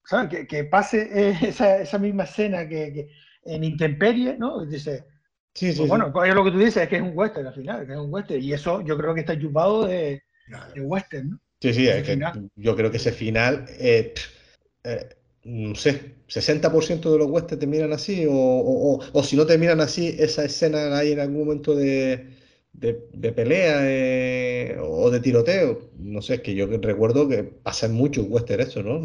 ¿sabes? 0.06 0.28
Que, 0.30 0.46
que 0.46 0.64
pase 0.64 1.08
eh, 1.30 1.38
esa, 1.42 1.78
esa 1.80 1.98
misma 1.98 2.24
escena 2.24 2.68
que, 2.68 2.92
que 2.92 3.08
en 3.44 3.64
Intemperie, 3.64 4.36
¿no? 4.38 4.64
Dice, 4.66 5.04
Sí, 5.54 5.72
sí, 5.72 5.78
pues 5.78 5.88
bueno, 5.88 6.12
es 6.24 6.34
lo 6.34 6.44
que 6.44 6.50
tú 6.52 6.58
dices, 6.58 6.78
es 6.78 6.88
que 6.88 6.96
es 6.96 7.02
un 7.02 7.12
western 7.16 7.46
al 7.48 7.54
final, 7.54 7.86
que 7.86 7.92
es 7.92 7.98
un 7.98 8.12
western, 8.12 8.42
y 8.42 8.52
eso 8.52 8.82
yo 8.82 8.96
creo 8.98 9.14
que 9.14 9.20
está 9.20 9.38
chupado 9.38 9.86
de, 9.86 10.22
Claro. 10.46 10.74
de 10.74 10.80
western, 10.82 11.30
¿no? 11.30 11.40
sí, 11.60 11.72
sí, 11.74 11.88
es 11.88 12.02
que 12.04 12.18
yo 12.56 12.76
creo 12.76 12.90
que 12.90 12.98
ese 12.98 13.12
final, 13.12 13.64
eh, 13.78 14.14
eh, 14.84 15.08
no 15.44 15.74
sé, 15.74 16.16
60% 16.28 17.12
de 17.12 17.18
los 17.18 17.30
westerns 17.30 17.60
terminan 17.60 17.92
así, 17.92 18.26
o, 18.26 18.32
o- 18.32 18.96
o- 18.98 19.00
o 19.12 19.22
si 19.24 19.36
no 19.36 19.46
terminan 19.46 19.80
así, 19.80 20.16
esa 20.18 20.44
escena 20.44 20.96
hay 20.98 21.12
en 21.12 21.20
algún 21.20 21.40
momento 21.46 21.74
de, 21.74 22.28
de- 22.72 23.08
de 23.12 23.32
pelea 23.32 23.78
eh, 23.84 24.76
o 24.80 25.10
de 25.10 25.20
tiroteo. 25.20 25.90
No 25.98 26.22
sé, 26.22 26.34
es 26.36 26.40
que 26.42 26.54
yo 26.54 26.66
recuerdo 26.66 27.28
que 27.28 27.44
pasa 27.44 27.86
en 27.86 27.92
muchos 27.94 28.26
westerns 28.28 28.68
eso, 28.70 28.82
¿no? 28.82 29.00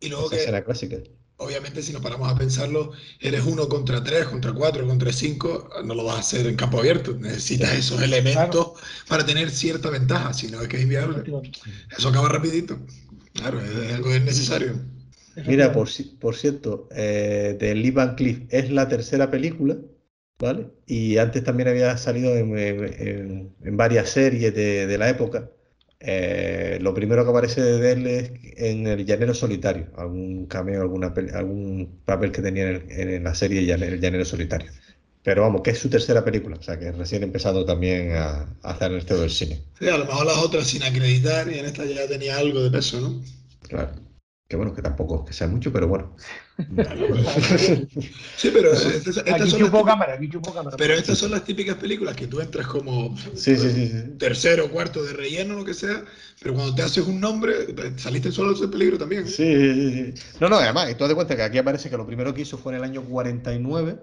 Y 0.00 0.08
luego 0.08 0.26
esa 0.26 0.36
que, 0.36 0.42
escena 0.42 0.64
clásica. 0.64 0.96
obviamente, 1.36 1.82
si 1.82 1.92
nos 1.92 2.02
paramos 2.02 2.30
a 2.30 2.36
pensarlo, 2.36 2.92
eres 3.20 3.44
uno 3.44 3.68
contra 3.68 4.02
tres, 4.02 4.26
contra 4.26 4.52
cuatro, 4.52 4.86
contra 4.86 5.12
cinco, 5.12 5.68
no 5.84 5.94
lo 5.94 6.04
vas 6.04 6.16
a 6.16 6.20
hacer 6.20 6.46
en 6.46 6.56
campo 6.56 6.78
abierto. 6.78 7.14
Necesitas 7.14 7.72
esos 7.74 8.02
elementos 8.02 8.72
para 9.08 9.24
tener 9.26 9.50
cierta 9.50 9.90
ventaja, 9.90 10.32
si 10.34 10.48
no 10.48 10.60
es 10.62 10.68
que 10.68 10.76
es 10.78 10.82
inviable. 10.82 11.22
Eso 11.96 12.08
acaba 12.08 12.28
rapidito. 12.28 12.78
Claro, 13.34 13.60
es 13.60 13.92
algo 13.94 14.10
necesario. 14.10 14.74
Mira, 15.44 15.72
por, 15.72 15.88
por 16.20 16.36
cierto, 16.36 16.88
eh, 16.94 17.56
de 17.58 17.74
Lee 17.74 17.90
Van 17.90 18.14
Cleef 18.14 18.42
es 18.50 18.70
la 18.70 18.88
tercera 18.88 19.30
película, 19.30 19.78
¿vale? 20.38 20.70
Y 20.86 21.16
antes 21.18 21.42
también 21.44 21.68
había 21.68 21.96
salido 21.96 22.36
en, 22.36 22.56
en- 22.58 22.84
en- 23.08 23.56
en 23.62 23.76
varias 23.76 24.10
series 24.10 24.54
de, 24.54 24.86
de 24.86 24.98
la 24.98 25.08
época. 25.08 25.50
Eh, 26.00 26.78
lo 26.80 26.94
primero 26.94 27.24
que 27.24 27.30
aparece 27.30 27.60
de 27.62 27.92
él 27.92 28.06
es 28.06 28.32
en 28.56 28.86
El 28.86 29.04
Llanero 29.04 29.34
Solitario, 29.34 29.88
algún 29.96 30.46
cameo, 30.46 30.80
alguna 30.82 31.12
algún 31.34 32.00
papel 32.04 32.32
que 32.32 32.42
tenía 32.42 32.70
en, 32.70 32.90
el- 32.90 33.10
en 33.16 33.24
la 33.24 33.34
serie 33.34 33.60
El 33.72 34.00
Llanero 34.00 34.24
Solitario. 34.24 34.70
Pero 35.22 35.42
vamos, 35.42 35.62
que 35.62 35.70
es 35.70 35.78
su 35.78 35.90
tercera 35.90 36.24
película, 36.24 36.56
o 36.58 36.62
sea 36.62 36.78
que 36.78 36.92
recién 36.92 37.22
empezado 37.22 37.64
también 37.66 38.12
a, 38.12 38.42
a 38.62 38.70
hacer 38.70 38.92
el 38.92 39.04
del 39.04 39.30
cine. 39.30 39.60
Sí, 39.78 39.88
a 39.88 39.98
lo 39.98 40.04
mejor 40.06 40.26
las 40.26 40.38
otras 40.38 40.66
sin 40.68 40.82
acreditar 40.82 41.50
y 41.50 41.58
en 41.58 41.64
esta 41.66 41.84
ya 41.84 42.06
tenía 42.08 42.36
algo 42.38 42.62
de 42.62 42.70
peso, 42.70 43.00
¿no? 43.00 43.20
Claro. 43.68 43.92
Que 44.48 44.56
bueno, 44.56 44.74
que 44.74 44.82
tampoco 44.82 45.20
es 45.20 45.28
que 45.28 45.32
sea 45.34 45.46
mucho, 45.48 45.72
pero 45.72 45.86
bueno. 45.88 46.16
Sí, 48.36 48.50
pero 48.52 48.72
estas, 48.72 49.18
estas 49.18 49.18
Aquí 49.18 49.50
son 49.50 49.60
las 49.60 49.68
chupó 49.70 49.78
típicas, 49.78 49.84
cámara, 49.86 50.14
aquí 50.14 50.28
chupó 50.30 50.54
cámara. 50.54 50.76
pero 50.78 50.94
estas 50.94 51.18
son 51.18 51.30
las 51.30 51.44
típicas 51.44 51.76
películas 51.76 52.16
que 52.16 52.26
tú 52.26 52.40
entras 52.40 52.66
como 52.66 53.16
Sí, 53.34 53.56
sí, 53.56 53.70
sí, 53.70 53.86
sí. 53.88 54.02
tercero, 54.18 54.70
cuarto 54.70 55.02
de 55.02 55.12
relleno, 55.12 55.54
lo 55.56 55.64
que 55.64 55.74
sea, 55.74 56.04
pero 56.40 56.54
cuando 56.54 56.74
te 56.74 56.82
haces 56.82 57.06
un 57.06 57.20
nombre, 57.20 57.66
te- 57.66 57.98
saliste 57.98 58.32
solo 58.32 58.54
de 58.54 58.68
peligro 58.68 58.96
también. 58.98 59.24
¿eh? 59.24 59.28
Sí, 59.28 59.54
sí, 59.54 60.14
sí. 60.14 60.36
No, 60.40 60.48
no, 60.48 60.56
además, 60.56 60.90
y 60.90 60.94
tú 60.94 61.04
das 61.04 61.14
cuenta 61.14 61.36
que 61.36 61.42
aquí 61.42 61.58
aparece 61.58 61.90
que 61.90 61.96
lo 61.96 62.06
primero 62.06 62.32
que 62.32 62.42
hizo 62.42 62.56
fue 62.56 62.72
en 62.72 62.78
el 62.78 62.84
año 62.84 63.02
49 63.02 63.98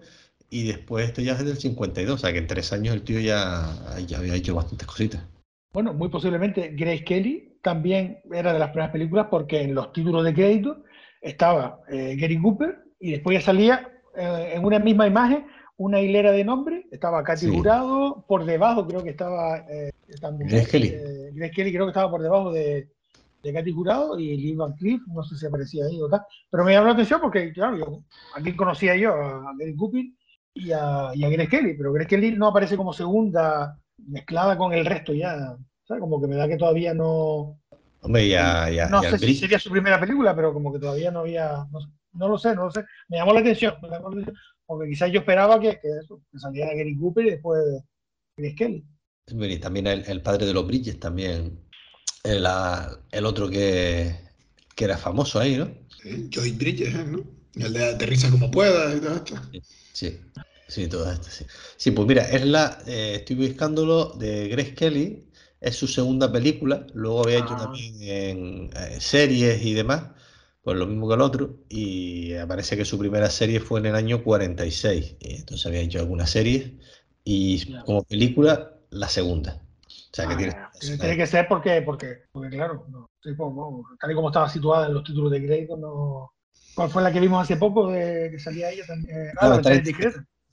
y 0.49 0.67
después 0.67 1.07
esto 1.07 1.21
ya 1.21 1.33
es 1.33 1.43
del 1.45 1.57
52, 1.57 2.15
o 2.15 2.17
sea 2.19 2.31
que 2.31 2.39
en 2.39 2.47
tres 2.47 2.71
años 2.73 2.93
el 2.93 3.01
tío 3.01 3.19
ya, 3.19 3.73
ya 4.05 4.19
había 4.19 4.35
hecho 4.35 4.53
bastantes 4.55 4.87
cositas. 4.87 5.21
Bueno, 5.73 5.93
muy 5.93 6.09
posiblemente 6.09 6.69
Grace 6.75 7.03
Kelly 7.03 7.57
también 7.61 8.19
era 8.31 8.53
de 8.53 8.59
las 8.59 8.69
primeras 8.69 8.91
películas 8.91 9.27
porque 9.29 9.61
en 9.61 9.75
los 9.75 9.91
títulos 9.91 10.23
de 10.23 10.33
crédito 10.33 10.83
estaba 11.21 11.81
eh, 11.89 12.15
Gary 12.17 12.39
Cooper 12.41 12.83
y 12.99 13.11
después 13.11 13.39
ya 13.39 13.45
salía 13.45 13.89
eh, 14.15 14.53
en 14.55 14.65
una 14.65 14.79
misma 14.79 15.07
imagen 15.07 15.45
una 15.77 16.01
hilera 16.01 16.31
de 16.31 16.43
nombres, 16.43 16.85
estaba 16.91 17.23
Katy 17.23 17.47
Sí. 17.47 17.61
Por 18.27 18.45
debajo 18.45 18.87
creo 18.87 19.03
que 19.03 19.11
estaba 19.11 19.59
eh, 19.69 19.91
Grace 20.07 20.71
Kelly. 20.71 20.87
eh, 20.87 21.31
Grace 21.33 21.53
Kelly 21.53 21.71
creo 21.71 21.85
que 21.85 21.91
estaba 21.91 22.09
por 22.09 22.23
debajo 22.23 22.51
de, 22.51 22.89
de 23.43 23.53
Katy 23.53 23.71
Jurado 23.71 24.17
y 24.19 24.35
Lee 24.37 24.55
Van 24.55 24.73
Cleef, 24.73 25.01
no 25.07 25.21
sé 25.23 25.35
si 25.37 25.45
aparecía 25.45 25.85
ahí 25.85 26.01
o 26.01 26.09
tal, 26.09 26.21
pero 26.49 26.63
me 26.65 26.73
llamó 26.73 26.87
la 26.87 26.93
atención 26.93 27.21
porque, 27.21 27.53
claro, 27.53 27.77
yo, 27.77 28.03
aquí 28.35 28.55
conocía 28.55 28.95
yo 28.95 29.13
a 29.13 29.53
Gary 29.57 29.75
Cooper 29.75 30.03
y 30.55 30.71
a, 30.71 31.11
y 31.13 31.23
a 31.23 31.29
Grace 31.29 31.49
Kelly, 31.49 31.75
pero 31.75 31.93
Grace 31.93 32.09
Kelly 32.09 32.31
no 32.31 32.47
aparece 32.47 32.75
como 32.75 32.91
segunda 32.91 33.79
mezclada 34.07 34.57
con 34.57 34.73
el 34.73 34.83
resto 34.83 35.13
ya, 35.13 35.55
¿sabes? 35.83 36.01
Como 36.01 36.19
que 36.19 36.27
me 36.27 36.37
da 36.37 36.47
que 36.47 36.57
todavía 36.57 36.95
no, 36.95 37.59
Hombre, 38.07 38.29
ya, 38.29 38.69
ya, 38.69 38.87
no 38.87 39.03
ya 39.03 39.11
sé 39.11 39.19
si 39.19 39.35
sería 39.35 39.59
su 39.59 39.69
primera 39.69 39.99
película, 39.99 40.33
pero 40.33 40.53
como 40.53 40.71
que 40.71 40.79
todavía 40.79 41.11
no 41.11 41.19
había, 41.19 41.67
no, 41.69 41.79
no 42.13 42.29
lo 42.29 42.37
sé, 42.37 42.55
no 42.55 42.63
lo 42.63 42.71
sé, 42.71 42.85
me 43.09 43.17
llamó 43.17 43.33
la 43.33 43.41
atención, 43.41 43.75
me 43.81 43.89
llamó 43.89 44.09
la 44.09 44.21
atención, 44.21 44.37
porque 44.65 44.89
quizás 44.89 45.11
yo 45.11 45.19
esperaba 45.19 45.59
que, 45.59 45.77
que 45.81 45.89
eso, 46.01 46.21
que 46.31 46.39
saliera 46.39 46.73
Gary 46.73 46.97
Cooper 46.97 47.25
y 47.25 47.29
después 47.31 47.61
Grace 48.37 48.55
Kelly. 48.55 48.85
Y 49.29 49.57
también 49.57 49.87
el, 49.87 50.05
el 50.07 50.21
padre 50.21 50.45
de 50.45 50.53
los 50.53 50.65
Bridges, 50.65 51.01
también 51.01 51.59
el, 52.23 52.47
el 53.11 53.25
otro 53.25 53.49
que, 53.49 54.15
que 54.73 54.85
era 54.85 54.97
famoso 54.97 55.41
ahí, 55.41 55.57
¿no? 55.57 55.69
Sí, 56.01 56.29
Joy 56.31 56.51
Bridges, 56.53 56.95
¿eh? 56.95 57.05
¿no? 57.05 57.25
Y 57.55 57.63
el 57.63 57.73
de 57.73 57.89
aterriza 57.89 58.31
como 58.31 58.49
puedas 58.49 58.95
y 58.95 59.01
todo 59.01 59.15
esto. 59.15 59.35
Sí, 59.91 60.17
sí, 60.69 60.87
todo 60.87 61.11
esto, 61.11 61.27
sí. 61.29 61.45
Sí, 61.75 61.91
pues 61.91 62.07
mira, 62.07 62.23
es 62.29 62.45
la, 62.45 62.79
eh, 62.87 63.15
estoy 63.17 63.35
buscándolo 63.35 64.13
de 64.13 64.47
Grace 64.47 64.75
Kelly, 64.75 65.27
es 65.61 65.75
su 65.75 65.87
segunda 65.87 66.31
película, 66.31 66.85
luego 66.93 67.23
había 67.23 67.37
hecho 67.37 67.55
Ah. 67.55 67.59
también 67.59 67.95
en 68.01 68.69
eh, 68.75 68.99
series 69.01 69.63
y 69.65 69.73
demás, 69.73 70.03
pues 70.63 70.77
lo 70.77 70.85
mismo 70.87 71.07
que 71.07 71.15
el 71.15 71.21
otro, 71.21 71.57
y 71.69 72.33
aparece 72.35 72.75
que 72.77 72.85
su 72.85 72.97
primera 72.99 73.29
serie 73.29 73.59
fue 73.59 73.79
en 73.79 73.87
el 73.87 73.95
año 73.95 74.23
46, 74.23 75.15
y 75.19 75.35
entonces 75.35 75.65
había 75.65 75.79
hecho 75.81 75.99
algunas 75.99 76.29
series, 76.29 76.71
y 77.23 77.57
Ya. 77.71 77.83
como 77.83 78.03
película, 78.03 78.73
la 78.89 79.07
segunda. 79.09 79.61
O 80.11 80.15
sea 80.15 80.27
que 80.27 80.33
Ah, 80.33 80.37
tiene... 80.37 80.53
tiene, 80.79 80.97
tiene 80.97 81.17
que 81.17 81.27
ser 81.27 81.47
porque, 81.47 81.81
porque, 81.81 82.23
porque 82.31 82.49
claro, 82.55 82.85
no, 82.89 83.09
sí, 83.23 83.33
pues, 83.33 83.53
no, 83.53 83.83
tal 83.99 84.11
y 84.11 84.15
como 84.15 84.29
estaba 84.29 84.49
situada 84.49 84.87
en 84.87 84.93
los 84.93 85.03
títulos 85.03 85.31
de 85.31 85.45
crédito, 85.45 85.77
no. 85.77 86.31
¿Cuál 86.75 86.89
fue 86.89 87.01
la 87.01 87.11
que 87.11 87.19
vimos 87.19 87.41
hace 87.41 87.57
poco 87.57 87.87
de 87.91 88.29
que 88.31 88.39
salía 88.39 88.69
ella 88.71 88.85
también? 88.85 89.17
Eh, 89.17 89.31
Ah, 89.39 89.47
Ah, 89.47 89.61
la. 89.61 89.61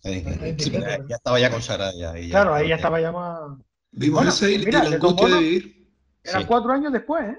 Eh, 0.06 0.56
sí, 0.58 0.70
pero 0.70 0.84
ya, 1.08 1.16
estaba 1.16 1.40
ya 1.40 1.50
consagrada 1.50 1.92
ya. 1.94 2.14
ya- 2.18 2.28
Claro, 2.30 2.54
ahí 2.54 2.68
ya 2.68 2.74
estaba 2.76 3.00
ya 3.00 3.12
más. 3.12 3.40
Vimos 3.96 4.16
Bueno, 4.18 4.30
esa 4.30 4.50
y, 4.50 4.58
la 4.58 4.80
angustia 4.96 5.28
de 5.28 5.38
vivir. 5.40 5.88
Eran 6.22 6.42
Sí, 6.42 6.46
cuatro 6.46 6.72
años 6.72 6.92
después, 6.92 7.24
¿eh? 7.24 7.38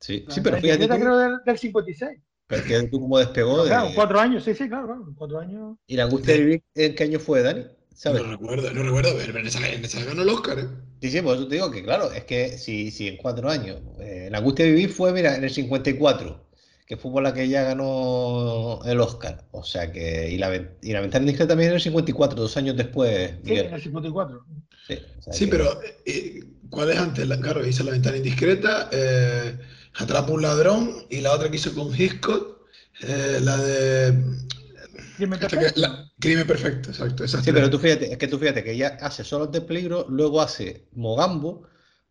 sí, 0.00 0.24
sí, 0.28 0.40
pero 0.40 0.56
fíjate 0.58 0.88
tú, 0.88 0.98
creo 0.98 1.16
del, 1.18 1.38
del 1.44 1.58
56. 1.58 2.20
pero 2.46 2.62
fíjate 2.62 2.88
tú 2.88 3.00
cómo 3.00 3.18
despegó 3.18 3.64
de... 3.64 3.70
claro, 3.70 3.88
cuatro 3.94 4.20
años, 4.20 4.44
sí, 4.44 4.54
sí, 4.54 4.68
claro, 4.68 4.86
claro, 4.86 5.14
cuatro 5.16 5.38
años. 5.40 5.76
¿Y 5.86 5.96
la 5.96 6.04
angustia 6.04 6.34
de 6.34 6.40
vivir 6.40 6.62
en 6.74 6.94
qué 6.94 7.04
año 7.04 7.18
fue, 7.20 7.42
Dani? 7.42 7.64
¿Sabes? 7.94 8.22
No 8.22 8.30
recuerdo, 8.30 8.72
no 8.72 8.82
recuerdo, 8.82 9.10
pero 9.16 9.38
en 9.38 9.46
esa, 9.46 9.68
en 9.68 9.84
esa 9.84 10.04
ganó 10.04 10.22
el 10.22 10.28
Oscar, 10.28 10.58
¿eh? 10.58 10.68
Sí, 11.00 11.10
sí, 11.10 11.20
por 11.22 11.36
eso 11.36 11.46
te 11.46 11.54
digo 11.56 11.70
que, 11.70 11.82
claro, 11.82 12.10
es 12.12 12.24
que 12.24 12.58
si, 12.58 12.90
si 12.90 13.08
en 13.08 13.16
cuatro 13.18 13.48
años. 13.50 13.80
eh, 14.00 14.28
la 14.30 14.38
angustia 14.38 14.64
de 14.64 14.72
vivir 14.72 14.90
fue, 14.90 15.12
mira, 15.12 15.36
en 15.36 15.44
el 15.44 15.50
54, 15.50 16.43
que 16.86 16.96
fue 16.96 17.10
por 17.12 17.22
la 17.22 17.32
que 17.32 17.44
ella 17.44 17.62
ganó 17.62 18.80
el 18.84 19.00
Oscar. 19.00 19.44
O 19.52 19.64
sea 19.64 19.90
que. 19.90 20.30
Y 20.30 20.38
la, 20.38 20.54
y 20.82 20.92
la 20.92 21.00
ventana 21.00 21.22
indiscreta 21.22 21.48
también 21.48 21.70
en 21.70 21.76
el 21.76 21.80
54, 21.80 22.40
dos 22.40 22.56
años 22.56 22.76
después, 22.76 23.34
Sí, 23.44 23.54
en 23.54 23.72
el 23.74 23.82
54. 23.82 24.44
Sí, 25.32 25.46
pero 25.46 25.80
eh, 26.04 26.44
¿cuál 26.68 26.90
es 26.90 26.98
antes? 26.98 27.26
claro, 27.38 27.66
hizo 27.66 27.84
La 27.84 27.92
ventana 27.92 28.16
indiscreta, 28.18 28.88
eh, 28.92 29.58
Atrapa 29.94 30.32
un 30.32 30.42
ladrón 30.42 30.90
y 31.08 31.20
la 31.20 31.32
otra 31.32 31.48
que 31.50 31.56
hizo 31.56 31.74
con 31.74 31.94
Hitchcock, 31.94 32.58
eh, 33.02 33.38
la 33.40 33.56
de... 33.56 34.22
Crimen 35.16 35.38
perfecto. 35.38 35.80
Crimen 36.18 36.46
perfecto, 36.46 36.90
exacto. 36.90 37.28
sí, 37.28 37.52
pero 37.52 37.70
tú 37.70 37.78
fíjate, 37.78 38.12
es 38.12 38.18
que 38.18 38.26
tú 38.26 38.38
fíjate 38.38 38.64
que 38.64 38.72
ella 38.72 38.98
hace 39.00 39.22
Solo 39.22 39.44
ante 39.44 39.60
peligro, 39.60 40.06
luego 40.08 40.40
hace 40.40 40.88
Mogambo, 40.92 41.62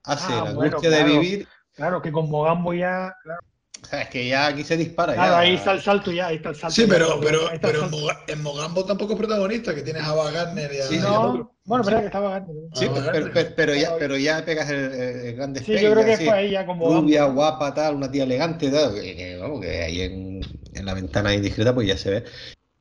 hace 0.04 0.28
Ah, 0.30 0.46
La 0.46 0.54
bueno, 0.54 0.78
angustia 0.78 0.90
de 0.90 1.04
vivir. 1.04 1.48
Claro, 1.76 2.02
que 2.02 2.12
con 2.12 2.30
Mogambo 2.30 2.74
ya. 2.74 3.14
Claro, 3.24 3.42
O 3.44 3.53
sea, 3.93 4.01
es 4.03 4.10
que 4.10 4.27
ya 4.27 4.47
aquí 4.47 4.63
se 4.63 4.77
dispara. 4.77 5.13
Claro, 5.13 5.32
ya. 5.34 5.39
ahí 5.39 5.53
está 5.56 5.71
el 5.73 5.82
salto 5.82 6.12
ya, 6.12 6.27
ahí 6.27 6.38
está 6.38 6.49
el 6.49 6.56
salto. 6.56 6.75
Sí, 6.75 6.82
ya, 6.84 6.88
pero, 6.88 7.19
pero, 7.21 7.39
pero 7.62 7.73
en, 7.75 7.79
salto. 7.82 7.97
Moga- 7.97 8.19
en 8.27 8.41
Mogambo 8.43 8.86
tampoco 8.86 9.13
es 9.13 9.19
protagonista, 9.19 9.73
que 9.75 9.82
tienes 9.82 10.03
a 10.03 10.10
Ava 10.10 10.32
Gardner 10.32 10.71
y 10.73 10.79
a, 10.79 10.84
Sí, 10.88 10.97
No, 10.99 11.21
otro. 11.32 11.53
bueno, 11.65 11.84
verdad 11.84 11.99
que 12.01 12.06
estaba 12.08 12.29
Gardner. 12.32 12.56
Sí, 12.73 12.86
Ah, 12.89 12.91
pero, 12.93 13.06
vale. 13.06 13.32
pero- 13.34 13.49
pero 13.56 13.75
ya, 13.75 13.88
Pero- 13.89 13.99
pero 13.99 14.17
ya 14.17 14.45
pegas 14.45 14.69
el, 14.69 14.79
el 14.93 15.36
gran 15.36 15.49
Sí, 15.49 15.60
despegue. 15.60 15.82
yo 15.84 15.91
creo 15.93 16.06
que 16.06 16.13
así, 16.13 16.25
fue 16.25 16.34
ahí 16.34 16.51
ya 16.51 16.65
como 16.65 16.93
Rubia, 16.93 17.25
guapa, 17.25 17.73
tal, 17.73 17.95
una 17.95 18.10
tía 18.12 18.23
elegante, 18.23 18.69
tal, 18.69 18.93
que, 18.95 19.15
que, 19.15 19.38
vamos, 19.38 19.62
que 19.62 19.82
ahí 19.84 20.01
en, 20.01 20.41
en 20.73 20.86
la 20.86 20.93
ventana 20.93 21.34
indiscreta 21.34 21.73
pues 21.73 21.88
ya 21.88 21.97
se 21.97 22.10
ve. 22.12 22.23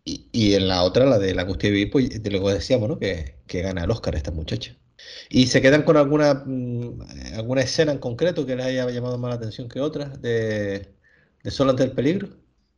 Y, 0.05 0.29
y 0.33 0.55
en 0.55 0.67
la 0.67 0.83
otra, 0.83 1.07
la 1.07 1.19
de 1.19 1.33
la 1.35 1.45
de 1.45 1.71
vivir, 1.71 1.91
pues 1.91 2.23
de 2.23 2.31
lo 2.31 2.45
que 2.45 2.55
decíamos, 2.55 2.89
¿no? 2.89 2.99
Que, 2.99 3.37
que 3.47 3.63
gana 3.63 3.85
el 3.85 3.91
Oscar 3.91 4.17
esta 4.17 4.33
muchacha. 4.33 4.77
¿Y 5.29 5.47
se 5.47 5.61
quedan 5.63 5.83
con 5.83 5.97
alguna, 5.97 6.43
mm, 6.47 7.01
alguna 7.37 7.61
escena 7.63 7.93
en 7.93 7.99
concreto 7.99 8.45
que 8.47 8.55
les 8.57 8.67
haya 8.67 8.89
llamado 8.91 9.17
más 9.19 9.31
la 9.31 9.37
atención 9.37 9.69
que 9.69 9.81
otras 9.81 10.21
de, 10.23 10.95
de 11.43 11.51
Solo 11.51 11.71
ante 11.71 11.85
el 11.85 11.93
peligro? 11.93 12.29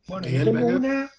Bueno, 0.07 0.27
yo 0.27 0.43
tengo 0.43 0.67
una, 0.67 1.09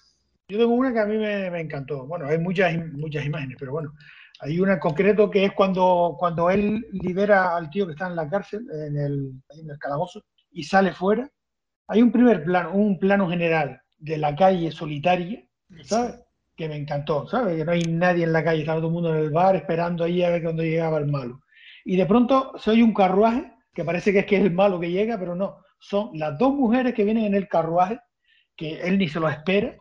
yo 0.47 0.57
tengo 0.57 0.73
una 0.73 0.93
que 0.93 0.99
a 0.99 1.05
mí 1.05 1.17
me, 1.17 1.49
me 1.51 1.61
encantó. 1.61 2.05
Bueno, 2.05 2.27
hay 2.27 2.37
muchas, 2.37 2.75
muchas 2.93 3.25
imágenes, 3.25 3.57
pero 3.59 3.73
bueno, 3.73 3.93
hay 4.39 4.59
una 4.59 4.73
en 4.73 4.79
concreto 4.79 5.29
que 5.29 5.45
es 5.45 5.53
cuando, 5.53 6.15
cuando 6.17 6.49
él 6.49 6.85
libera 6.91 7.55
al 7.55 7.69
tío 7.69 7.85
que 7.85 7.93
está 7.93 8.07
en 8.07 8.15
la 8.15 8.29
cárcel, 8.29 8.67
en 8.71 8.97
el, 8.97 9.31
en 9.49 9.69
el 9.69 9.79
calabozo, 9.79 10.23
y 10.51 10.63
sale 10.63 10.93
fuera. 10.93 11.29
Hay 11.87 12.01
un 12.01 12.11
primer 12.11 12.43
plano, 12.43 12.73
un 12.73 12.99
plano 12.99 13.29
general 13.29 13.81
de 13.97 14.17
la 14.17 14.35
calle 14.35 14.71
solitaria, 14.71 15.43
¿sabes? 15.83 16.19
Que 16.55 16.67
me 16.67 16.75
encantó, 16.75 17.27
¿sabes? 17.27 17.57
Que 17.57 17.65
no 17.65 17.71
hay 17.71 17.83
nadie 17.83 18.25
en 18.25 18.33
la 18.33 18.43
calle, 18.43 18.61
estaba 18.61 18.79
todo 18.79 18.87
el 18.87 18.93
mundo 18.93 19.15
en 19.15 19.23
el 19.23 19.31
bar 19.31 19.55
esperando 19.55 20.03
ahí 20.03 20.23
a 20.23 20.29
ver 20.29 20.43
cuándo 20.43 20.63
llegaba 20.63 20.97
el 20.97 21.07
malo. 21.07 21.41
Y 21.85 21.95
de 21.95 22.05
pronto 22.05 22.53
se 22.57 22.71
oye 22.71 22.83
un 22.83 22.93
carruaje, 22.93 23.53
que 23.73 23.85
parece 23.85 24.11
que 24.11 24.19
es 24.19 24.25
que 24.25 24.37
es 24.37 24.43
el 24.43 24.51
malo 24.51 24.79
que 24.79 24.91
llega, 24.91 25.17
pero 25.17 25.35
no, 25.35 25.59
son 25.79 26.09
las 26.13 26.37
dos 26.37 26.53
mujeres 26.53 26.93
que 26.93 27.03
vienen 27.03 27.25
en 27.25 27.35
el 27.35 27.47
carruaje 27.47 27.99
que 28.55 28.81
él 28.81 28.97
ni 28.97 29.07
se 29.07 29.19
lo 29.19 29.29
espera, 29.29 29.75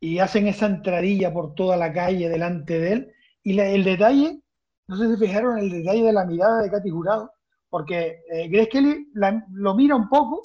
y 0.00 0.18
hacen 0.18 0.46
esa 0.48 0.66
entradilla 0.66 1.32
por 1.32 1.54
toda 1.54 1.76
la 1.76 1.92
calle 1.92 2.28
delante 2.28 2.78
de 2.78 2.92
él. 2.92 3.12
Y 3.42 3.52
la- 3.54 3.66
el 3.68 3.84
detalle, 3.84 4.40
no 4.88 4.96
sé 4.96 5.08
si 5.08 5.16
fijaron 5.24 5.58
el 5.58 5.70
detalle 5.70 6.02
de 6.02 6.12
la 6.12 6.24
mirada 6.26 6.60
de 6.62 6.70
Katy 6.70 6.90
Jurado, 6.90 7.32
porque 7.70 8.20
eh, 8.30 8.48
Grace 8.48 9.06
lo 9.52 9.74
mira 9.74 9.94
un 9.96 10.08
poco, 10.08 10.42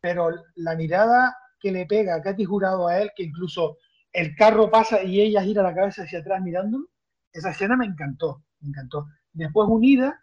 pero 0.00 0.30
la 0.54 0.76
mirada 0.76 1.36
que 1.60 1.72
le 1.72 1.86
pega 1.86 2.14
a 2.14 2.22
Katy 2.22 2.44
Jurado 2.44 2.86
a 2.86 2.98
él, 3.00 3.10
que 3.16 3.24
incluso 3.24 3.78
el 4.12 4.34
carro 4.36 4.70
pasa 4.70 5.02
y 5.02 5.20
ella 5.20 5.42
gira 5.42 5.62
la 5.62 5.74
cabeza 5.74 6.02
hacia 6.04 6.20
atrás 6.20 6.40
mirándolo, 6.42 6.86
esa 7.32 7.50
escena 7.50 7.76
me 7.76 7.86
encantó, 7.86 8.44
me 8.60 8.68
encantó. 8.68 9.06
Después 9.32 9.68
unida, 9.68 10.20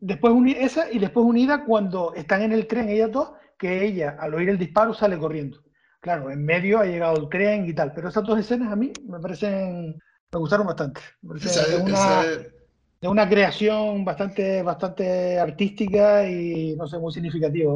después 0.00 0.32
uni- 0.32 0.56
esa 0.58 0.90
y 0.90 0.98
después 0.98 1.24
unida 1.24 1.64
cuando 1.64 2.14
están 2.14 2.42
en 2.42 2.52
el 2.52 2.66
tren 2.66 2.88
ellas 2.88 3.12
dos, 3.12 3.32
que 3.58 3.84
ella 3.84 4.16
al 4.18 4.34
oír 4.34 4.48
el 4.50 4.58
disparo 4.58 4.94
sale 4.94 5.18
corriendo. 5.18 5.62
Claro, 6.00 6.30
en 6.30 6.44
medio 6.44 6.78
ha 6.78 6.84
llegado 6.86 7.16
el 7.16 7.28
tren 7.28 7.66
y 7.68 7.74
tal, 7.74 7.92
pero 7.94 8.08
esas 8.08 8.24
dos 8.24 8.38
escenas 8.38 8.72
a 8.72 8.76
mí 8.76 8.92
me 9.08 9.18
parecen, 9.18 9.96
me 10.32 10.38
gustaron 10.38 10.66
bastante. 10.66 11.00
Me 11.22 11.30
parecen 11.30 11.50
Esa 11.50 11.66
de 11.66 11.74
es- 11.76 11.82
una, 11.82 12.22
de 13.00 13.08
una 13.08 13.28
creación 13.28 14.04
bastante, 14.04 14.62
bastante 14.62 15.38
artística 15.38 16.28
y 16.28 16.76
no 16.76 16.86
sé, 16.86 16.98
muy 16.98 17.12
significativa. 17.12 17.72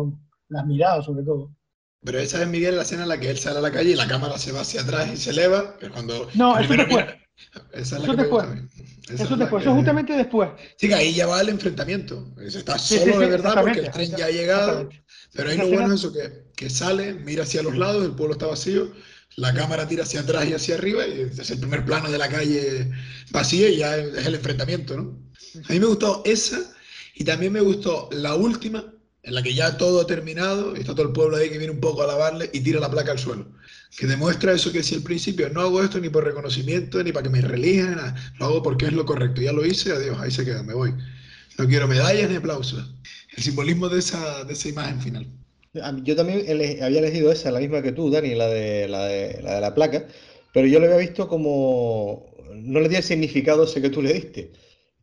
Las 0.48 0.66
miradas 0.66 1.04
sobre 1.04 1.22
todo. 1.24 1.54
pero 2.02 2.18
esa 2.18 2.42
es 2.42 2.48
Miguel 2.48 2.76
la 2.76 2.82
escena 2.82 3.02
en 3.04 3.08
la 3.10 3.20
que 3.20 3.30
él 3.30 3.38
sale 3.38 3.58
a 3.58 3.62
la 3.62 3.70
calle 3.70 3.90
y 3.90 3.94
la 3.94 4.08
cámara 4.08 4.38
se 4.38 4.52
va 4.52 4.60
hacia 4.62 4.80
atrás 4.82 5.10
y 5.12 5.16
se 5.16 5.30
eleva, 5.30 5.76
que 5.78 5.86
es 5.86 5.92
cuando... 5.92 6.28
No, 6.34 6.58
eso 6.58 6.72
después. 6.74 7.04
Esa 7.72 7.80
es 7.82 7.92
la 7.92 7.98
Eso 7.98 8.12
que 8.16 8.22
después. 8.22 8.46
Esa 9.04 9.22
Eso 9.24 9.34
es 9.34 9.38
después, 9.40 9.62
que- 9.62 9.68
eso 9.68 9.74
justamente 9.76 10.12
después. 10.16 10.50
Sí, 10.76 10.88
que 10.88 10.94
ahí 10.94 11.14
ya 11.14 11.26
va 11.26 11.40
el 11.40 11.48
enfrentamiento. 11.50 12.26
Está 12.40 12.78
Sí, 12.78 12.98
solo 12.98 13.12
sí, 13.14 13.18
de 13.18 13.24
sí, 13.26 13.30
verdad 13.30 13.54
porque 13.60 13.80
el 13.80 13.90
tren 13.90 14.10
ya 14.16 14.26
ha 14.26 14.30
llegado. 14.30 14.88
Pero 15.32 15.50
ahí 15.50 15.56
lo 15.56 15.68
bueno 15.68 15.94
es 15.94 16.00
eso, 16.00 16.12
que, 16.12 16.44
que 16.56 16.70
sale, 16.70 17.14
mira 17.14 17.44
hacia 17.44 17.62
los 17.62 17.76
lados, 17.76 18.04
el 18.04 18.14
pueblo 18.14 18.34
está 18.34 18.46
vacío, 18.46 18.92
la 19.36 19.54
cámara 19.54 19.86
tira 19.86 20.02
hacia 20.02 20.20
atrás 20.20 20.48
y 20.48 20.54
hacia 20.54 20.74
arriba, 20.74 21.06
y 21.06 21.20
es 21.20 21.50
el 21.50 21.58
primer 21.58 21.84
plano 21.84 22.10
de 22.10 22.18
la 22.18 22.28
calle 22.28 22.90
vacía 23.30 23.68
y 23.68 23.76
ya 23.78 23.96
es 23.96 24.26
el 24.26 24.34
enfrentamiento, 24.34 24.96
¿no? 24.96 25.18
A 25.68 25.72
mí 25.72 25.80
me 25.80 25.86
gustó 25.86 26.22
esa 26.24 26.60
y 27.14 27.24
también 27.24 27.52
me 27.52 27.60
gustó 27.60 28.08
la 28.12 28.34
última, 28.34 28.92
en 29.22 29.34
la 29.34 29.42
que 29.42 29.54
ya 29.54 29.76
todo 29.76 30.00
ha 30.00 30.06
terminado, 30.06 30.74
y 30.74 30.80
está 30.80 30.94
todo 30.94 31.06
el 31.06 31.12
pueblo 31.12 31.36
ahí 31.36 31.50
que 31.50 31.58
viene 31.58 31.72
un 31.72 31.80
poco 31.80 32.00
a 32.00 32.04
alabarle 32.04 32.50
y 32.52 32.60
tira 32.60 32.80
la 32.80 32.90
placa 32.90 33.12
al 33.12 33.18
suelo. 33.18 33.46
Que 33.96 34.06
demuestra 34.06 34.52
eso 34.52 34.72
que 34.72 34.78
decía 34.78 34.96
al 34.96 35.04
principio, 35.04 35.50
no 35.50 35.60
hago 35.60 35.82
esto 35.82 36.00
ni 36.00 36.08
por 36.08 36.24
reconocimiento, 36.24 37.02
ni 37.02 37.12
para 37.12 37.24
que 37.24 37.30
me 37.30 37.40
relijan, 37.40 38.14
lo 38.38 38.46
hago 38.46 38.62
porque 38.62 38.86
es 38.86 38.92
lo 38.92 39.04
correcto. 39.04 39.42
Ya 39.42 39.52
lo 39.52 39.66
hice, 39.66 39.92
adiós, 39.92 40.18
ahí 40.20 40.30
se 40.30 40.44
queda, 40.44 40.62
me 40.62 40.74
voy. 40.74 40.94
No 41.58 41.66
quiero 41.66 41.86
medallas 41.86 42.30
ni 42.30 42.36
aplausos. 42.36 42.94
El 43.36 43.42
simbolismo 43.42 43.88
de 43.88 43.98
esa, 43.98 44.44
de 44.44 44.52
esa 44.52 44.68
imagen 44.68 45.00
final. 45.00 45.26
Yo 46.02 46.16
también 46.16 46.42
ele- 46.46 46.82
había 46.82 46.98
elegido 46.98 47.30
esa, 47.30 47.50
la 47.52 47.60
misma 47.60 47.80
que 47.82 47.92
tú, 47.92 48.10
Dani, 48.10 48.34
la 48.34 48.48
de 48.48 48.88
la, 48.88 49.04
de, 49.06 49.40
la 49.42 49.54
de 49.54 49.60
la 49.60 49.74
placa, 49.74 50.06
pero 50.52 50.66
yo 50.66 50.80
lo 50.80 50.86
había 50.86 50.98
visto 50.98 51.28
como, 51.28 52.26
no 52.54 52.80
le 52.80 52.88
di 52.88 52.96
el 52.96 53.02
significado 53.04 53.64
ese 53.64 53.80
que 53.80 53.90
tú 53.90 54.02
le 54.02 54.12
diste, 54.12 54.50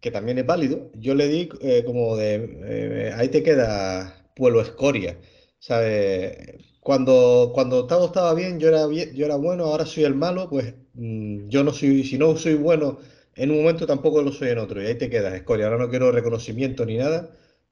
que 0.01 0.11
también 0.11 0.37
es 0.39 0.45
válido. 0.45 0.91
Yo 0.95 1.15
le 1.15 1.27
di 1.29 1.49
eh, 1.61 1.83
como 1.85 2.17
de, 2.17 2.35
eh, 2.65 3.13
ahí 3.15 3.29
te 3.29 3.43
queda 3.43 4.29
pueblo 4.35 4.59
escoria, 4.61 5.17
¿sabes? 5.59 6.37
Cuando, 6.81 7.51
cuando 7.53 7.87
todo 7.87 8.07
estaba 8.07 8.33
bien, 8.33 8.59
yo 8.59 8.67
era, 8.69 8.87
bien- 8.87 9.13
yo 9.15 9.25
era 9.25 9.35
bueno, 9.37 9.65
ahora 9.65 9.85
soy 9.85 10.03
el 10.03 10.15
malo, 10.15 10.49
pues 10.49 10.73
mm, 10.93 11.47
yo 11.49 11.63
no 11.63 11.71
soy, 11.73 12.03
si 12.03 12.17
no 12.17 12.35
soy 12.37 12.55
bueno 12.55 12.99
en 13.35 13.51
un 13.51 13.57
momento, 13.59 13.85
tampoco 13.87 14.21
lo 14.21 14.31
soy 14.33 14.49
en 14.49 14.57
otro, 14.59 14.81
y 14.81 14.87
ahí 14.87 14.95
te 14.95 15.09
quedas, 15.09 15.33
escoria. 15.35 15.65
Ahora 15.67 15.77
no 15.77 15.89
quiero 15.89 16.11
reconocimiento 16.11 16.85
ni 16.85 16.97
nada, 16.97 17.29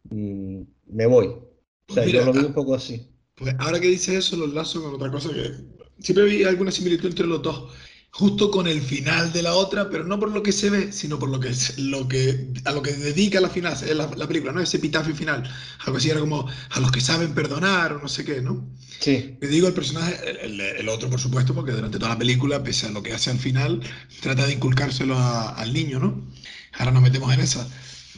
mm, 0.09 0.61
me 0.87 1.05
voy. 1.05 1.27
O 1.27 1.93
sea, 1.93 2.03
Pues 2.03 2.13
yo 2.13 2.21
mira, 2.21 2.23
lo 2.23 2.33
vi 2.33 2.43
ah, 2.43 2.45
un 2.45 2.53
poco 2.53 2.75
así. 2.75 3.11
Pues 3.35 3.55
ahora 3.59 3.79
que 3.79 3.87
dices 3.89 4.15
eso, 4.15 4.37
lo 4.37 4.45
enlazo 4.45 4.81
con 4.83 4.95
otra 4.95 5.11
cosa 5.11 5.29
que 5.33 5.51
siempre 5.99 6.25
vi 6.25 6.43
alguna 6.45 6.71
similitud 6.71 7.09
entre 7.09 7.27
los 7.27 7.41
dos, 7.41 7.73
justo 8.11 8.51
con 8.51 8.67
el 8.67 8.81
final 8.81 9.33
de 9.33 9.43
la 9.43 9.55
otra, 9.55 9.89
pero 9.89 10.05
no 10.05 10.19
por 10.19 10.31
lo 10.31 10.43
que 10.43 10.53
se 10.53 10.69
ve, 10.69 10.91
sino 10.93 11.19
por 11.19 11.29
lo 11.29 11.39
que, 11.39 11.49
es- 11.49 11.77
lo 11.79 12.07
que 12.07 12.53
a 12.65 12.71
lo 12.73 12.81
que 12.81 12.93
dedica 12.93 13.41
la 13.41 13.49
final, 13.49 13.75
eh, 13.87 13.93
la, 13.95 14.07
la 14.15 14.27
película, 14.27 14.53
¿no? 14.53 14.61
Ese 14.61 14.77
epitafio 14.77 15.15
final, 15.15 15.49
algo 15.85 15.97
así 15.97 16.09
era 16.09 16.19
como 16.21 16.47
a 16.71 16.79
los 16.79 16.91
que 16.91 17.01
saben 17.01 17.33
perdonar 17.35 17.93
o 17.93 17.99
no 18.01 18.07
sé 18.07 18.25
qué, 18.25 18.41
¿no? 18.41 18.69
Sí. 18.99 19.41
Que 19.41 19.47
digo 19.47 19.67
el 19.67 19.73
personaje, 19.73 20.17
el, 20.29 20.37
el- 20.37 20.61
el 20.61 20.89
otro 20.89 21.09
por 21.09 21.19
supuesto, 21.19 21.53
porque 21.53 21.71
durante 21.73 21.99
toda 21.99 22.11
la 22.13 22.17
película, 22.19 22.63
pese 22.63 22.87
a 22.87 22.91
lo 22.91 23.03
que 23.03 23.13
hace 23.13 23.31
al 23.31 23.39
final, 23.39 23.81
trata 24.21 24.45
de 24.45 24.53
inculcárselo 24.53 25.15
a- 25.17 25.49
al 25.51 25.73
niño, 25.73 25.99
¿no? 25.99 26.27
Ahora 26.73 26.91
nos 26.91 27.03
metemos 27.03 27.33
en 27.33 27.41
esa. 27.41 27.67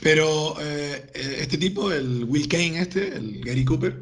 Pero 0.02 0.56
eh, 0.62 1.10
eh, 1.14 1.38
este 1.42 1.58
tipo, 1.58 1.92
el 1.92 2.24
Will 2.26 2.48
Kane 2.48 2.80
este, 2.82 3.16
el 3.18 3.44
Gary 3.44 3.66
Cooper, 3.66 4.02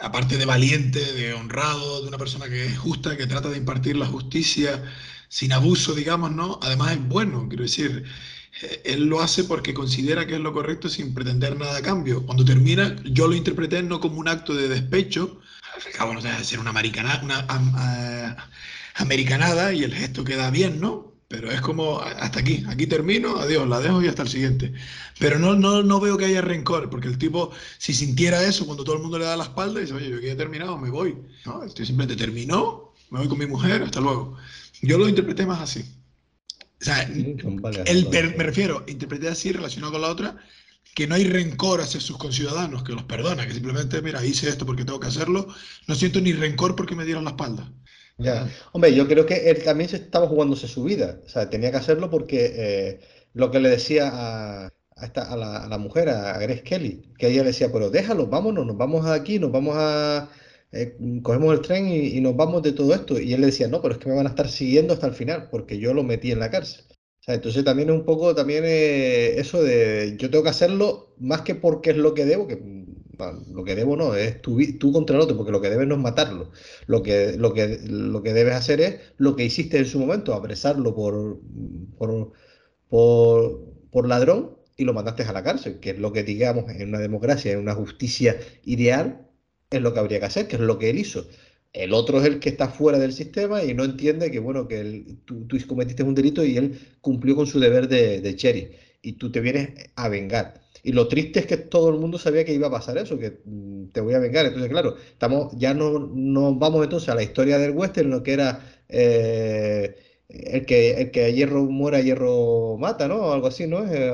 aparte 0.00 0.36
de 0.38 0.44
valiente, 0.46 1.00
de 1.14 1.34
honrado, 1.34 2.02
de 2.02 2.08
una 2.08 2.18
persona 2.18 2.48
que 2.48 2.66
es 2.66 2.78
justa, 2.78 3.16
que 3.16 3.26
trata 3.26 3.48
de 3.50 3.58
impartir 3.58 3.96
la 3.96 4.06
justicia 4.06 4.82
sin 5.28 5.52
abuso, 5.52 5.94
digamos, 5.94 6.30
¿no? 6.32 6.58
Además 6.62 6.92
es 6.92 7.08
bueno, 7.08 7.48
quiero 7.48 7.64
decir, 7.64 8.04
eh, 8.62 8.82
él 8.84 9.04
lo 9.06 9.20
hace 9.22 9.44
porque 9.44 9.74
considera 9.74 10.26
que 10.26 10.34
es 10.34 10.40
lo 10.40 10.52
correcto 10.52 10.88
sin 10.88 11.14
pretender 11.14 11.56
nada 11.56 11.78
a 11.78 11.82
cambio. 11.82 12.24
Cuando 12.26 12.44
termina, 12.44 12.96
yo 13.04 13.26
lo 13.28 13.34
interpreté 13.34 13.82
no 13.82 14.00
como 14.00 14.18
un 14.18 14.28
acto 14.28 14.54
de 14.54 14.68
despecho, 14.68 15.40
al 15.86 15.92
cabo 15.92 16.14
no 16.14 16.20
deja 16.20 16.38
de 16.38 16.44
ser 16.44 16.58
una, 16.60 16.72
una 17.22 17.46
a- 17.48 18.48
americanada 18.96 19.72
y 19.72 19.82
el 19.84 19.94
gesto 19.94 20.24
queda 20.24 20.50
bien, 20.50 20.80
¿no? 20.80 21.11
Pero 21.32 21.50
es 21.50 21.62
como, 21.62 21.98
hasta 21.98 22.40
aquí, 22.40 22.62
aquí 22.68 22.86
termino, 22.86 23.38
adiós, 23.38 23.66
la 23.66 23.80
dejo 23.80 24.02
y 24.02 24.06
hasta 24.06 24.20
el 24.20 24.28
siguiente. 24.28 24.74
Pero 25.18 25.38
no, 25.38 25.54
no, 25.54 25.82
no 25.82 25.98
veo 25.98 26.18
que 26.18 26.26
haya 26.26 26.42
rencor, 26.42 26.90
porque 26.90 27.08
el 27.08 27.16
tipo, 27.16 27.52
si 27.78 27.94
sintiera 27.94 28.44
eso 28.44 28.66
cuando 28.66 28.84
todo 28.84 28.96
el 28.96 29.02
mundo 29.02 29.18
le 29.18 29.24
da 29.24 29.34
la 29.38 29.44
espalda, 29.44 29.80
dice, 29.80 29.94
oye, 29.94 30.10
yo 30.10 30.18
aquí 30.18 30.28
he 30.28 30.34
terminado, 30.34 30.76
me 30.76 30.90
voy. 30.90 31.16
No, 31.46 31.60
tío 31.70 31.86
simplemente 31.86 32.22
terminó, 32.22 32.92
me 33.08 33.20
voy 33.20 33.28
con 33.28 33.38
mi 33.38 33.46
mujer, 33.46 33.82
hasta 33.82 33.98
luego. 33.98 34.36
Yo 34.82 34.98
lo 34.98 35.08
interpreté 35.08 35.46
más 35.46 35.62
así. 35.62 35.82
O 36.82 36.84
sea, 36.84 37.00
el, 37.00 38.34
me 38.36 38.44
refiero, 38.44 38.84
interpreté 38.86 39.28
así 39.28 39.52
relacionado 39.52 39.92
con 39.92 40.02
la 40.02 40.08
otra, 40.08 40.36
que 40.94 41.06
no 41.06 41.14
hay 41.14 41.24
rencor 41.24 41.80
hacia 41.80 41.98
sus 41.98 42.18
conciudadanos, 42.18 42.82
que 42.82 42.92
los 42.92 43.04
perdona, 43.04 43.46
que 43.46 43.54
simplemente, 43.54 44.02
mira, 44.02 44.22
hice 44.22 44.50
esto 44.50 44.66
porque 44.66 44.84
tengo 44.84 45.00
que 45.00 45.08
hacerlo, 45.08 45.48
no 45.86 45.94
siento 45.94 46.20
ni 46.20 46.34
rencor 46.34 46.76
porque 46.76 46.94
me 46.94 47.06
dieron 47.06 47.24
la 47.24 47.30
espalda. 47.30 47.72
Ya. 48.18 48.48
Hombre, 48.72 48.94
yo 48.94 49.08
creo 49.08 49.26
que 49.26 49.50
él 49.50 49.62
también 49.64 49.90
se 49.90 49.96
estaba 49.96 50.28
jugándose 50.28 50.68
su 50.68 50.84
vida. 50.84 51.20
O 51.24 51.28
sea, 51.28 51.50
tenía 51.50 51.70
que 51.70 51.78
hacerlo 51.78 52.10
porque 52.10 52.52
eh, 52.54 53.00
lo 53.34 53.50
que 53.50 53.60
le 53.60 53.70
decía 53.70 54.10
a, 54.12 54.72
la, 54.96 55.78
mujer, 55.78 56.08
a 56.10 56.38
Grace 56.38 56.62
Kelly, 56.62 57.02
que 57.18 57.28
ella 57.28 57.42
decía, 57.42 57.72
pero 57.72 57.90
déjalo, 57.90 58.26
vámonos, 58.28 58.66
nos 58.66 58.76
vamos 58.76 59.06
aquí, 59.06 59.38
nos 59.38 59.50
vamos 59.50 59.74
a... 59.76 60.30
eh, 60.72 60.96
cogemos 61.22 61.54
el 61.54 61.60
tren 61.62 61.88
y, 61.88 62.20
nos 62.20 62.36
vamos 62.36 62.62
de 62.62 62.72
todo 62.72 62.94
esto. 62.94 63.18
Y 63.18 63.32
él 63.34 63.40
le 63.40 63.46
decía, 63.48 63.68
no, 63.68 63.82
pero 63.82 63.94
es 63.94 64.00
que 64.00 64.08
me 64.08 64.16
van 64.16 64.26
a 64.26 64.30
estar 64.30 64.48
siguiendo 64.48 64.94
hasta 64.94 65.06
el 65.06 65.14
final, 65.14 65.48
porque 65.50 65.78
yo 65.78 65.94
lo 65.94 66.02
metí 66.04 66.30
en 66.30 66.40
la 66.40 66.50
cárcel. 66.50 66.84
entonces 67.26 67.64
también 67.64 67.90
es 67.90 67.96
un 67.96 68.04
poco 68.04 68.34
también 68.34 68.64
eh, 68.66 69.38
eso 69.40 69.62
de 69.62 70.16
yo 70.18 70.30
tengo 70.30 70.44
que 70.44 70.50
hacerlo 70.50 71.14
más 71.18 71.42
que 71.42 71.54
porque 71.54 71.90
es 71.90 71.96
lo 71.96 72.14
que 72.14 72.24
debo, 72.26 72.46
que 72.46 72.56
lo 73.30 73.64
que 73.64 73.74
debo 73.74 73.96
no, 73.96 74.14
es 74.14 74.42
tú, 74.42 74.92
contra 74.92 75.16
el 75.16 75.22
otro, 75.22 75.36
porque 75.36 75.52
lo 75.52 75.60
que 75.60 75.70
debes 75.70 75.86
no 75.86 75.94
es 75.94 76.00
matarlo. 76.00 76.50
Lo 76.86 77.02
que, 77.02 77.36
lo 77.36 77.54
que, 77.54 77.80
lo 77.88 78.22
que 78.22 78.32
debes 78.32 78.54
hacer 78.54 78.80
es 78.80 79.00
lo 79.18 79.36
que 79.36 79.44
hiciste 79.44 79.78
en 79.78 79.86
su 79.86 79.98
momento, 79.98 80.34
apresarlo 80.34 80.94
por, 80.94 81.40
por, 81.98 82.32
por, 83.90 84.08
ladrón 84.08 84.56
y 84.76 84.84
lo 84.84 84.94
mandaste 84.94 85.22
a 85.22 85.32
la 85.32 85.42
cárcel, 85.42 85.80
que 85.80 85.90
es 85.90 85.98
lo 85.98 86.12
que 86.12 86.22
digamos 86.24 86.70
en 86.70 86.88
una 86.88 86.98
democracia, 86.98 87.52
en 87.52 87.60
una 87.60 87.74
justicia 87.74 88.38
ideal, 88.64 89.28
es 89.70 89.80
lo 89.80 89.94
que 89.94 90.00
habría 90.00 90.20
que 90.20 90.26
hacer, 90.26 90.48
que 90.48 90.56
es 90.56 90.62
lo 90.62 90.78
que 90.78 90.90
él 90.90 90.98
hizo. 90.98 91.26
El 91.72 91.94
otro 91.94 92.20
es 92.20 92.26
el 92.26 92.40
que 92.40 92.50
está 92.50 92.68
fuera 92.68 92.98
del 92.98 93.12
sistema 93.12 93.64
y 93.64 93.74
no 93.74 93.84
entiende 93.84 94.30
que, 94.30 94.38
bueno, 94.38 94.68
que 94.68 95.16
tú, 95.24 95.46
cometiste 95.66 96.02
un 96.02 96.14
delito 96.14 96.44
y 96.44 96.56
él 96.56 96.78
cumplió 97.00 97.36
con 97.36 97.46
su 97.46 97.60
deber 97.60 97.88
de, 97.88 98.20
de 98.20 98.36
cherry 98.36 98.70
y 99.02 99.14
tú 99.14 99.30
te 99.32 99.40
vienes 99.40 99.70
a 99.96 100.08
vengar. 100.08 100.61
Y 100.84 100.92
lo 100.92 101.06
triste 101.06 101.40
es 101.40 101.46
que 101.46 101.56
todo 101.56 101.90
el 101.90 101.98
mundo 101.98 102.18
sabía 102.18 102.44
que 102.44 102.54
iba 102.54 102.66
a 102.66 102.70
pasar 102.70 102.98
eso, 102.98 103.18
que 103.18 103.40
mm, 103.44 103.88
te 103.92 104.00
voy 104.00 104.14
a 104.14 104.18
vengar. 104.18 104.46
Entonces, 104.46 104.70
claro, 104.70 104.96
estamos, 104.98 105.52
ya 105.56 105.74
no, 105.74 105.98
no 105.98 106.54
vamos 106.56 106.82
entonces 106.82 107.08
a 107.08 107.14
la 107.14 107.22
historia 107.22 107.58
del 107.58 107.70
western, 107.70 108.10
lo 108.10 108.22
que 108.22 108.32
era 108.32 108.82
eh, 108.88 109.96
el, 110.28 110.66
que, 110.66 111.00
el 111.00 111.10
que 111.12 111.24
a 111.24 111.30
hierro 111.30 111.64
muera, 111.64 111.98
a 111.98 112.00
hierro 112.00 112.76
mata, 112.78 113.06
¿no? 113.06 113.32
Algo 113.32 113.46
así, 113.46 113.66
¿no? 113.66 113.86
Eh, 113.86 114.12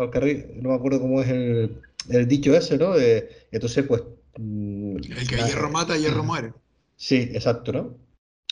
no 0.57 0.69
me 0.71 0.75
acuerdo 0.75 1.01
cómo 1.01 1.23
es 1.23 1.29
el, 1.29 1.81
el 2.11 2.29
dicho 2.29 2.55
ese, 2.55 2.77
¿no? 2.77 2.97
Eh, 2.99 3.29
entonces, 3.51 3.85
pues... 3.87 4.03
Mm, 4.37 4.97
el 4.97 5.29
que 5.29 5.37
a 5.37 5.47
hierro 5.47 5.71
mata, 5.71 5.95
a 5.95 5.97
hierro 5.97 6.23
muere. 6.23 6.53
Sí, 6.97 7.31
exacto, 7.33 7.73
¿no? 7.73 7.97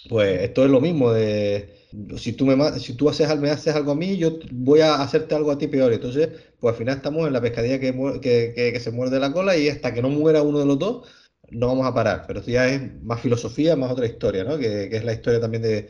Pues 0.09 0.41
esto 0.43 0.64
es 0.64 0.71
lo 0.71 0.81
mismo 0.81 1.12
de 1.12 1.75
si 2.17 2.33
tú 2.33 2.47
me 2.47 2.79
si 2.79 2.95
tú 2.95 3.09
haces, 3.09 3.39
me 3.39 3.51
haces 3.51 3.75
algo 3.75 3.93
a 3.93 3.95
mí, 3.95 4.17
yo 4.17 4.39
voy 4.53 4.81
a 4.81 5.03
hacerte 5.03 5.35
algo 5.35 5.51
a 5.51 5.59
ti 5.59 5.67
peor. 5.67 5.93
Entonces, 5.93 6.29
pues 6.61 6.73
al 6.73 6.79
final 6.79 6.97
estamos 6.97 7.27
en 7.27 7.33
la 7.33 7.41
pescadilla 7.41 7.81
que, 7.81 7.93
que, 8.21 8.81
se 8.81 8.91
muerde 8.91 9.19
la 9.19 9.33
cola 9.33 9.57
y 9.57 9.69
hasta 9.69 9.95
que 9.95 10.03
no 10.03 10.11
muera 10.11 10.43
uno 10.43 10.59
de 10.59 10.67
los 10.67 10.79
dos, 10.79 11.09
no 11.51 11.69
vamos 11.69 11.87
a 11.87 11.95
parar. 11.95 12.25
Pero 12.27 12.41
esto 12.41 12.51
ya 12.51 12.69
es 12.69 13.03
más 13.03 13.21
filosofía, 13.21 13.77
más 13.77 13.93
otra 13.93 14.07
historia, 14.07 14.45
¿no? 14.45 14.59
Que, 14.59 14.89
es 14.93 15.05
la 15.05 15.15
historia 15.15 15.41
también 15.41 15.63
de, 15.63 15.89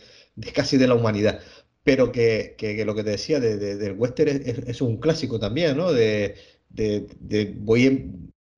casi 0.54 0.76
de 0.76 0.88
la 0.88 0.94
humanidad. 0.94 1.40
Pero 1.82 2.12
que, 2.12 2.56
lo 2.86 2.94
que 2.94 3.04
te 3.04 3.10
decía 3.10 3.40
de, 3.40 3.56
del 3.76 3.92
western 3.98 4.42
es, 4.46 4.80
un 4.80 4.98
clásico 4.98 5.38
también, 5.40 5.76
¿no? 5.76 5.92
De, 5.92 6.36
voy 7.58 8.10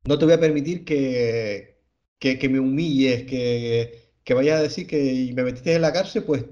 no 0.05 0.19
te 0.19 0.25
voy 0.25 0.35
a 0.35 0.41
permitir 0.41 0.85
que, 0.85 1.79
que, 2.19 2.49
me 2.49 2.61
humilles, 2.61 3.25
que, 3.25 4.13
que 4.25 4.35
vayas 4.35 4.59
a 4.61 4.63
decir 4.63 4.87
que 4.87 5.33
me 5.35 5.45
metiste 5.45 5.75
en 5.75 5.83
la 5.83 5.93
cárcel, 5.93 6.25
pues 6.25 6.45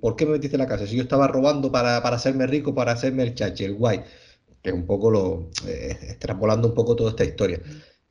¿por 0.00 0.16
qué 0.16 0.26
me 0.26 0.32
metiste 0.32 0.56
en 0.56 0.62
la 0.62 0.66
cárcel? 0.66 0.88
Si 0.88 0.96
yo 0.96 1.02
estaba 1.02 1.28
robando 1.28 1.70
para, 1.70 2.02
para 2.02 2.16
hacerme 2.16 2.46
rico, 2.46 2.74
para 2.74 2.92
hacerme 2.92 3.22
el 3.22 3.34
chache, 3.34 3.64
el 3.64 3.74
guay, 3.74 4.02
que 4.62 4.72
un 4.72 4.86
poco 4.86 5.10
lo, 5.10 5.50
eh, 5.66 5.96
extrapolando 6.02 6.68
un 6.68 6.74
poco 6.74 6.96
toda 6.96 7.10
esta 7.10 7.24
historia. 7.24 7.60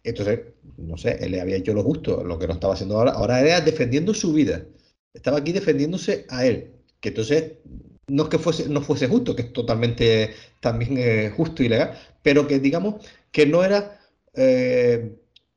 Entonces, 0.03 0.39
no 0.77 0.97
sé, 0.97 1.17
él 1.21 1.31
le 1.31 1.41
había 1.41 1.57
hecho 1.57 1.73
lo 1.73 1.83
justo, 1.83 2.23
lo 2.23 2.37
que 2.39 2.47
no 2.47 2.53
estaba 2.53 2.73
haciendo 2.73 2.97
ahora. 2.97 3.11
Ahora 3.11 3.41
era 3.41 3.61
defendiendo 3.61 4.13
su 4.13 4.33
vida. 4.33 4.65
Estaba 5.13 5.39
aquí 5.39 5.51
defendiéndose 5.51 6.25
a 6.29 6.45
él. 6.45 6.73
Que 6.99 7.09
entonces, 7.09 7.53
no 8.07 8.23
es 8.23 8.29
que 8.29 8.39
fuese, 8.39 8.69
no 8.69 8.81
fuese 8.81 9.07
justo, 9.07 9.35
que 9.35 9.43
es 9.43 9.53
totalmente 9.53 10.33
también 10.59 10.97
eh, 10.97 11.31
justo 11.35 11.63
y 11.63 11.69
legal, 11.69 11.97
pero 12.21 12.47
que 12.47 12.59
digamos 12.59 13.05
que 13.31 13.45
no 13.45 13.63
era 13.63 13.99
eh, 14.35 15.15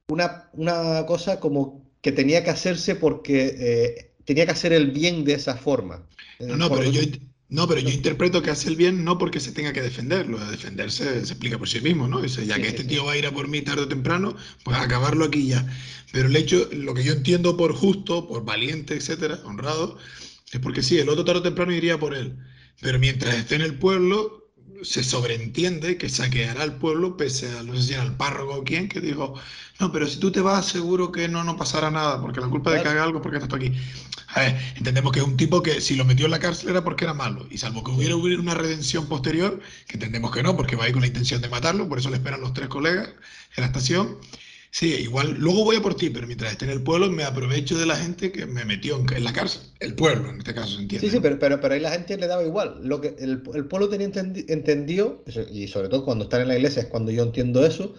una, 0.09 0.51
una 0.55 1.05
cosa 1.07 1.41
como 1.41 1.89
que 2.01 2.13
tenía 2.13 2.43
que 2.45 2.51
hacerse 2.51 2.95
porque 2.95 3.55
eh, 3.59 4.08
tenía 4.29 4.45
que 4.45 4.53
hacer 4.53 4.75
el 4.75 4.91
bien 4.91 5.25
de 5.25 5.33
esa 5.33 5.57
forma. 5.57 6.03
No, 6.39 6.55
no, 6.55 6.69
pero 6.69 6.91
yo, 6.91 7.01
no, 7.49 7.67
pero 7.67 7.81
yo 7.81 7.89
interpreto 7.89 8.43
que 8.43 8.51
hace 8.51 8.69
el 8.69 8.77
bien 8.77 9.03
no 9.03 9.17
porque 9.17 9.41
se 9.41 9.53
tenga 9.53 9.73
que 9.73 9.81
defender, 9.81 10.29
lo 10.29 10.39
de 10.39 10.51
defenderse 10.51 11.25
se 11.25 11.33
explica 11.33 11.57
por 11.57 11.67
sí 11.67 11.81
mismo, 11.81 12.07
¿no? 12.09 12.23
Ya 12.23 12.57
que 12.57 12.69
este 12.69 12.85
tío 12.85 13.07
va 13.07 13.13
a 13.13 13.17
ir 13.17 13.25
a 13.25 13.33
por 13.33 13.49
mí 13.49 13.63
tarde 13.63 13.85
o 13.85 13.89
temprano, 13.89 14.37
pues 14.65 14.77
acabarlo 14.77 15.25
aquí 15.25 15.47
ya. 15.47 15.67
Pero 16.13 16.29
el 16.29 16.37
hecho, 16.37 16.69
lo 16.73 16.93
que 16.93 17.05
yo 17.05 17.15
entiendo 17.15 17.57
por 17.57 17.73
justo, 17.73 18.29
por 18.29 18.45
valiente, 18.45 18.97
etcétera, 18.97 19.41
honrado, 19.47 19.97
es 20.53 20.61
porque 20.61 20.83
sí, 20.83 20.99
el 20.99 21.09
otro 21.09 21.25
tarde 21.25 21.41
o 21.41 21.43
temprano 21.45 21.73
iría 21.73 21.99
por 21.99 22.15
él. 22.15 22.37
Pero 22.83 22.99
mientras 22.99 23.35
esté 23.35 23.55
en 23.55 23.63
el 23.63 23.79
pueblo, 23.79 24.51
se 24.83 25.03
sobreentiende 25.03 25.97
que 25.97 26.11
saqueará 26.11 26.63
al 26.63 26.77
pueblo, 26.77 27.17
pese 27.17 27.51
a, 27.57 27.63
no 27.63 27.75
sé 27.77 27.83
si 27.83 27.95
era 27.95 28.03
el 28.03 28.13
párroco 28.13 28.57
o 28.57 28.65
quién, 28.65 28.89
que 28.91 29.01
dijo, 29.01 29.35
no, 29.81 29.93
pero 29.93 30.07
si 30.07 30.19
tú 30.19 30.31
te 30.31 30.41
vas, 30.41 30.67
seguro 30.67 31.13
que 31.13 31.29
no, 31.29 31.45
no 31.45 31.57
pasará 31.57 31.91
nada, 31.91 32.21
porque 32.21 32.41
la 32.41 32.49
culpa 32.49 32.73
de 32.73 32.83
que 32.83 32.89
haga 32.89 33.05
algo 33.05 33.23
porque 33.23 33.39
estás 33.39 33.55
aquí. 33.55 33.73
A 34.29 34.41
ver, 34.41 34.57
entendemos 34.77 35.13
que 35.13 35.21
es 35.21 35.25
un 35.25 35.37
tipo 35.37 35.63
que 35.63 35.81
si 35.81 35.97
lo 35.97 36.05
metió 36.05 36.27
en 36.27 36.33
la 36.33 36.39
cárcel 36.39 36.71
era 36.71 36.85
porque 36.85 37.05
era 37.05 37.15
malo, 37.15 37.47
y 37.51 37.59
salvo 37.59 37.83
que 37.83 37.91
hubiera, 37.91 38.15
hubiera 38.17 38.41
una 38.41 38.55
redención 38.55 39.09
posterior, 39.09 39.61
que 39.87 39.95
entendemos 39.95 40.31
que 40.33 40.43
no, 40.43 40.57
porque 40.57 40.77
va 40.77 40.85
ahí 40.85 40.93
con 40.93 41.01
la 41.01 41.07
intención 41.07 41.41
de 41.41 41.49
matarlo, 41.49 41.89
por 41.89 41.99
eso 41.99 42.11
le 42.11 42.17
esperan 42.17 42.41
los 42.41 42.53
tres 42.53 42.69
colegas 42.69 43.09
en 43.57 43.63
la 43.63 43.67
estación, 43.67 44.19
Sí, 44.71 44.95
igual, 44.95 45.37
luego 45.39 45.65
voy 45.65 45.77
a 45.77 45.83
por 45.83 45.95
ti, 45.95 46.11
pero 46.11 46.27
mientras 46.27 46.53
esté 46.53 46.67
en 46.67 46.73
el 46.73 46.83
pueblo 46.83 47.11
me 47.11 47.25
aprovecho 47.25 47.79
de 47.79 47.87
la 47.87 47.97
gente 47.97 48.31
que 48.31 48.45
me 48.45 48.65
metió 48.65 49.03
en, 49.11 49.25
la 49.25 49.33
cárcel. 49.33 49.63
El 49.81 49.95
pueblo, 49.95 50.29
en 50.29 50.39
este 50.39 50.55
caso, 50.55 50.77
¿se 50.77 50.83
entiende? 50.83 51.07
Sí, 51.07 51.13
sí, 51.13 51.21
pero, 51.23 51.39
pero, 51.39 51.61
pero, 51.61 51.75
ahí 51.75 51.81
la 51.81 51.91
gente 51.91 52.19
le 52.19 52.27
daba 52.27 52.45
igual. 52.45 52.81
Lo 52.83 53.01
que 53.01 53.17
el, 53.19 53.43
el 53.55 53.65
pueblo 53.65 53.89
tenía 53.89 54.07
entendido, 54.07 55.25
y 55.51 55.69
sobre 55.69 55.89
todo 55.89 56.05
cuando 56.05 56.25
están 56.25 56.43
en 56.43 56.49
la 56.49 56.57
iglesia 56.57 56.83
es 56.83 56.89
cuando 56.89 57.11
yo 57.11 57.23
entiendo 57.23 57.65
eso, 57.65 57.95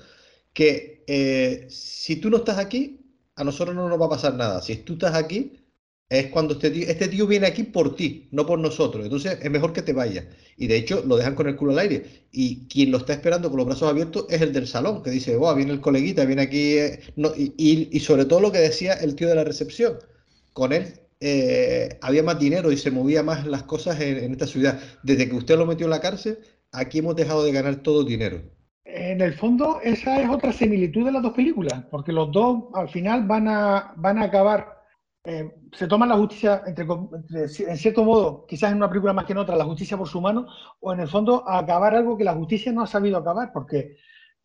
que 0.53 1.03
eh, 1.07 1.65
si 1.69 2.17
tú 2.17 2.29
no 2.29 2.37
estás 2.37 2.59
aquí, 2.59 2.99
a 3.35 3.43
nosotros 3.43 3.75
no 3.75 3.89
nos 3.89 3.99
va 3.99 4.05
a 4.05 4.09
pasar 4.09 4.35
nada. 4.35 4.61
Si 4.61 4.75
tú 4.77 4.93
estás 4.93 5.15
aquí, 5.15 5.58
es 6.09 6.27
cuando 6.27 6.53
este 6.55 6.71
tío, 6.71 6.87
este 6.87 7.07
tío 7.07 7.27
viene 7.27 7.45
aquí 7.45 7.63
por 7.63 7.95
ti, 7.95 8.27
no 8.31 8.45
por 8.45 8.57
nosotros. 8.57 9.03
Entonces 9.03 9.37
es 9.41 9.51
mejor 9.51 9.73
que 9.73 9.83
te 9.83 9.93
vayas. 9.93 10.25
Y 10.57 10.65
de 10.65 10.75
hecho 10.75 11.03
lo 11.05 11.17
dejan 11.17 11.35
con 11.35 11.47
el 11.47 11.55
culo 11.55 11.71
al 11.73 11.79
aire. 11.79 12.25
Y 12.31 12.67
quien 12.67 12.89
lo 12.91 12.97
está 12.97 13.13
esperando 13.13 13.49
con 13.49 13.57
los 13.57 13.67
brazos 13.67 13.89
abiertos 13.89 14.25
es 14.29 14.41
el 14.41 14.51
del 14.51 14.67
salón, 14.67 15.03
que 15.03 15.11
dice, 15.11 15.35
wow, 15.35 15.55
viene 15.55 15.71
el 15.71 15.81
coleguita, 15.81 16.25
viene 16.25 16.41
aquí. 16.41 16.77
Eh, 16.79 16.99
no, 17.15 17.31
y, 17.35 17.99
sobre 17.99 18.25
todo 18.25 18.41
lo 18.41 18.51
que 18.51 18.57
decía 18.57 18.93
el 18.93 19.15
tío 19.15 19.29
de 19.29 19.35
la 19.35 19.43
recepción. 19.43 19.99
Con 20.53 20.73
él 20.73 20.93
eh, 21.19 21.99
había 22.01 22.23
más 22.23 22.39
dinero 22.39 22.71
y 22.71 22.77
se 22.77 22.89
movía 22.89 23.21
más 23.21 23.45
las 23.45 23.63
cosas 23.63 24.01
en, 24.01 24.17
en, 24.17 24.31
esta 24.31 24.47
ciudad. 24.47 24.79
Desde 25.03 25.29
que 25.29 25.35
usted 25.35 25.57
lo 25.57 25.67
metió 25.67 25.85
en 25.85 25.91
la 25.91 26.01
cárcel, 26.01 26.39
aquí 26.71 26.99
hemos 26.99 27.15
dejado 27.15 27.43
de 27.43 27.51
ganar 27.51 27.77
todo 27.77 28.03
dinero. 28.03 28.41
En 28.83 29.21
el 29.21 29.35
fondo, 29.35 29.79
esa 29.83 30.19
es 30.19 30.27
otra 30.27 30.51
similitud 30.51 31.05
de 31.05 31.11
las 31.11 31.21
dos 31.21 31.33
películas, 31.33 31.83
porque 31.91 32.11
los 32.11 32.31
dos 32.31 32.63
al 32.73 32.89
final 32.89 33.27
van 33.27 33.47
a, 33.47 33.93
van 33.95 34.17
a 34.17 34.23
acabar 34.23 34.78
eh, 35.25 35.53
se 35.73 35.87
toma 35.87 36.05
la 36.05 36.15
justicia, 36.15 36.63
en 36.65 37.77
cierto 37.77 38.05
modo, 38.05 38.45
quizás 38.47 38.71
en 38.71 38.77
una 38.77 38.89
película 38.89 39.13
más 39.13 39.25
que 39.25 39.33
en 39.33 39.39
otra, 39.39 39.57
la 39.57 39.65
justicia 39.65 39.97
por 39.97 40.07
su 40.07 40.21
mano, 40.21 40.47
o 40.79 40.93
en 40.93 41.01
el 41.01 41.09
fondo 41.09 41.47
acabar 41.47 41.93
algo 41.93 42.17
que 42.17 42.23
la 42.23 42.35
justicia 42.35 42.71
no 42.71 42.83
ha 42.83 42.87
sabido 42.87 43.17
acabar, 43.17 43.51
porque 43.53 43.97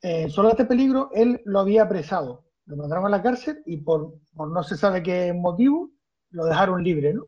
eh, 0.03 0.29
solo 0.29 0.51
este 0.51 0.65
peligro 0.65 1.11
él 1.15 1.41
lo 1.45 1.61
había 1.61 1.85
apresado, 1.85 2.45
lo 2.67 2.77
mandaron 2.77 3.07
a 3.07 3.09
la 3.09 3.23
cárcel 3.23 3.63
y 3.67 3.79
por, 3.79 4.19
no 4.35 4.63
se 4.65 4.77
sabe 4.77 5.03
qué 5.03 5.33
motivo 5.33 5.91
lo 6.31 6.45
dejaron 6.45 6.83
libre, 6.83 7.15
¿no? 7.15 7.27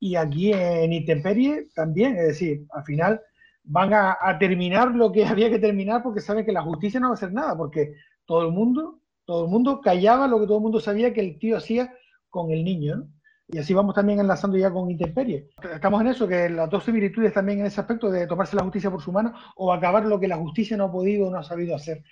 Y 0.00 0.16
aquí 0.16 0.52
en 0.52 0.92
Intemperie 0.92 1.68
también, 1.74 2.16
es 2.16 2.28
decir, 2.28 2.66
al 2.70 2.82
final 2.84 3.20
van 3.62 3.92
a, 3.94 4.16
a, 4.20 4.38
terminar 4.38 4.94
lo 4.94 5.12
que 5.12 5.24
había 5.26 5.50
que 5.50 5.58
terminar 5.60 6.02
porque 6.02 6.20
saben 6.20 6.44
que 6.44 6.52
la 6.52 6.62
justicia 6.62 6.98
no 6.98 7.08
va 7.08 7.12
a 7.12 7.14
hacer 7.14 7.32
nada, 7.32 7.56
porque 7.56 7.94
todo 8.24 8.42
el 8.42 8.52
mundo, 8.52 9.00
todo 9.24 9.44
el 9.44 9.50
mundo 9.50 9.80
callaba 9.80 10.26
lo 10.26 10.40
que 10.40 10.46
todo 10.46 10.56
el 10.56 10.62
mundo 10.62 10.80
sabía 10.80 11.14
que 11.14 11.20
el 11.20 11.38
tío 11.38 11.56
hacía 11.56 11.94
con 12.30 12.50
el 12.50 12.64
niño, 12.64 13.08
Y 13.52 13.58
así 13.58 13.74
vamos 13.74 13.96
también 13.96 14.20
enlazando 14.20 14.56
ya 14.56 14.70
con 14.70 14.90
Intemperie. 14.90 15.48
Estamos 15.74 16.00
en 16.00 16.06
eso, 16.06 16.28
que 16.28 16.48
las 16.48 16.70
dos 16.70 16.84
similitudes 16.84 17.32
también 17.32 17.58
en 17.58 17.66
ese 17.66 17.80
aspecto 17.80 18.08
de 18.08 18.28
tomarse 18.28 18.54
la 18.54 18.62
justicia 18.62 18.90
por 18.90 19.02
su 19.02 19.10
mano 19.10 19.34
o 19.56 19.72
acabar 19.72 20.04
lo 20.04 20.20
que 20.20 20.28
la 20.28 20.36
justicia 20.36 20.76
no 20.76 20.84
ha 20.84 20.92
podido 20.92 21.26
o 21.26 21.30
no 21.30 21.38
ha 21.38 21.42
sabido 21.42 21.74
hacer. 21.74 22.04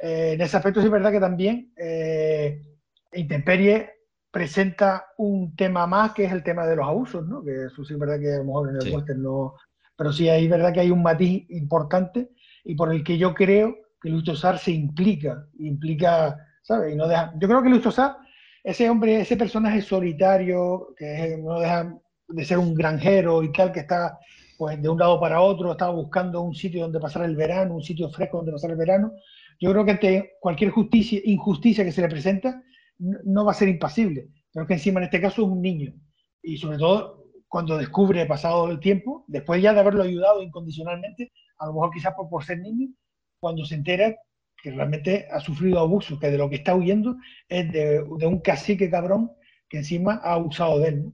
Eh, 0.00 0.32
en 0.34 0.40
ese 0.40 0.56
aspecto 0.56 0.80
sí 0.80 0.86
es 0.86 0.92
verdad 0.92 1.12
que 1.12 1.20
también 1.20 1.72
eh, 1.76 2.62
Intemperie 3.12 3.90
presenta 4.30 5.06
un 5.18 5.54
tema 5.56 5.86
más 5.86 6.12
que 6.12 6.24
es 6.24 6.32
el 6.32 6.42
tema 6.42 6.66
de 6.66 6.76
los 6.76 6.86
abusos, 6.86 7.26
¿no? 7.26 7.42
Que 7.42 7.66
eso 7.66 7.84
sí 7.84 7.94
es 7.94 7.98
verdad 7.98 8.18
que 8.18 8.32
a 8.32 8.38
lo 8.38 8.44
mejor 8.44 8.70
en 8.70 8.76
el 8.76 8.82
sí. 8.82 8.94
no... 9.16 9.54
Pero 9.96 10.12
sí 10.12 10.28
es 10.28 10.50
verdad 10.50 10.74
que 10.74 10.80
hay 10.80 10.90
un 10.90 11.02
matiz 11.02 11.46
importante 11.50 12.30
y 12.64 12.74
por 12.74 12.92
el 12.92 13.02
que 13.02 13.16
yo 13.16 13.34
creo 13.34 13.76
que 14.00 14.10
Luis 14.10 14.24
Tosar 14.24 14.58
se 14.58 14.72
implica, 14.72 15.46
implica, 15.58 16.36
¿sabes? 16.62 16.92
Y 16.92 16.96
no 16.96 17.08
deja... 17.08 17.32
Yo 17.38 17.48
creo 17.48 17.62
que 17.62 17.70
Luis 17.70 17.82
Tosar 17.82 18.16
ese 18.66 18.90
hombre, 18.90 19.20
ese 19.20 19.36
personaje 19.36 19.80
solitario, 19.80 20.92
que 20.98 21.38
no 21.40 21.60
deja 21.60 21.96
de 22.26 22.44
ser 22.44 22.58
un 22.58 22.74
granjero 22.74 23.44
y 23.44 23.52
tal, 23.52 23.70
que 23.70 23.78
está 23.78 24.18
pues 24.58 24.82
de 24.82 24.88
un 24.88 24.98
lado 24.98 25.20
para 25.20 25.40
otro, 25.40 25.70
está 25.70 25.88
buscando 25.90 26.40
un 26.42 26.52
sitio 26.52 26.82
donde 26.82 26.98
pasar 26.98 27.24
el 27.24 27.36
verano, 27.36 27.76
un 27.76 27.82
sitio 27.84 28.10
fresco 28.10 28.38
donde 28.38 28.50
pasar 28.50 28.72
el 28.72 28.76
verano. 28.76 29.12
Yo 29.60 29.70
creo 29.70 29.84
que 29.84 29.90
ante 29.92 30.32
cualquier 30.40 30.72
justicia, 30.72 31.20
injusticia 31.24 31.84
que 31.84 31.92
se 31.92 32.02
le 32.02 32.08
presenta, 32.08 32.60
no 32.98 33.44
va 33.44 33.52
a 33.52 33.54
ser 33.54 33.68
impasible. 33.68 34.30
Pero 34.52 34.66
que 34.66 34.74
encima 34.74 34.98
en 34.98 35.04
este 35.04 35.20
caso 35.20 35.42
es 35.42 35.48
un 35.48 35.62
niño. 35.62 35.94
Y 36.42 36.56
sobre 36.56 36.78
todo 36.78 37.24
cuando 37.46 37.78
descubre, 37.78 38.26
pasado 38.26 38.68
el 38.68 38.80
tiempo, 38.80 39.24
después 39.28 39.62
ya 39.62 39.74
de 39.74 39.78
haberlo 39.78 40.02
ayudado 40.02 40.42
incondicionalmente, 40.42 41.30
a 41.58 41.66
lo 41.66 41.74
mejor 41.74 41.92
quizás 41.92 42.14
por, 42.14 42.28
por 42.28 42.42
ser 42.42 42.58
niño, 42.58 42.88
cuando 43.38 43.64
se 43.64 43.76
entera 43.76 44.16
que 44.66 44.72
realmente 44.72 45.28
ha 45.30 45.38
sufrido 45.38 45.78
abuso, 45.78 46.18
que 46.18 46.28
de 46.28 46.38
lo 46.38 46.50
que 46.50 46.56
está 46.56 46.74
huyendo 46.74 47.16
es 47.48 47.70
de, 47.70 48.02
un 48.02 48.40
cacique 48.40 48.90
cabrón 48.90 49.30
que 49.68 49.78
encima 49.78 50.20
ha 50.24 50.32
abusado 50.32 50.80
de 50.80 50.88
él. 50.88 51.12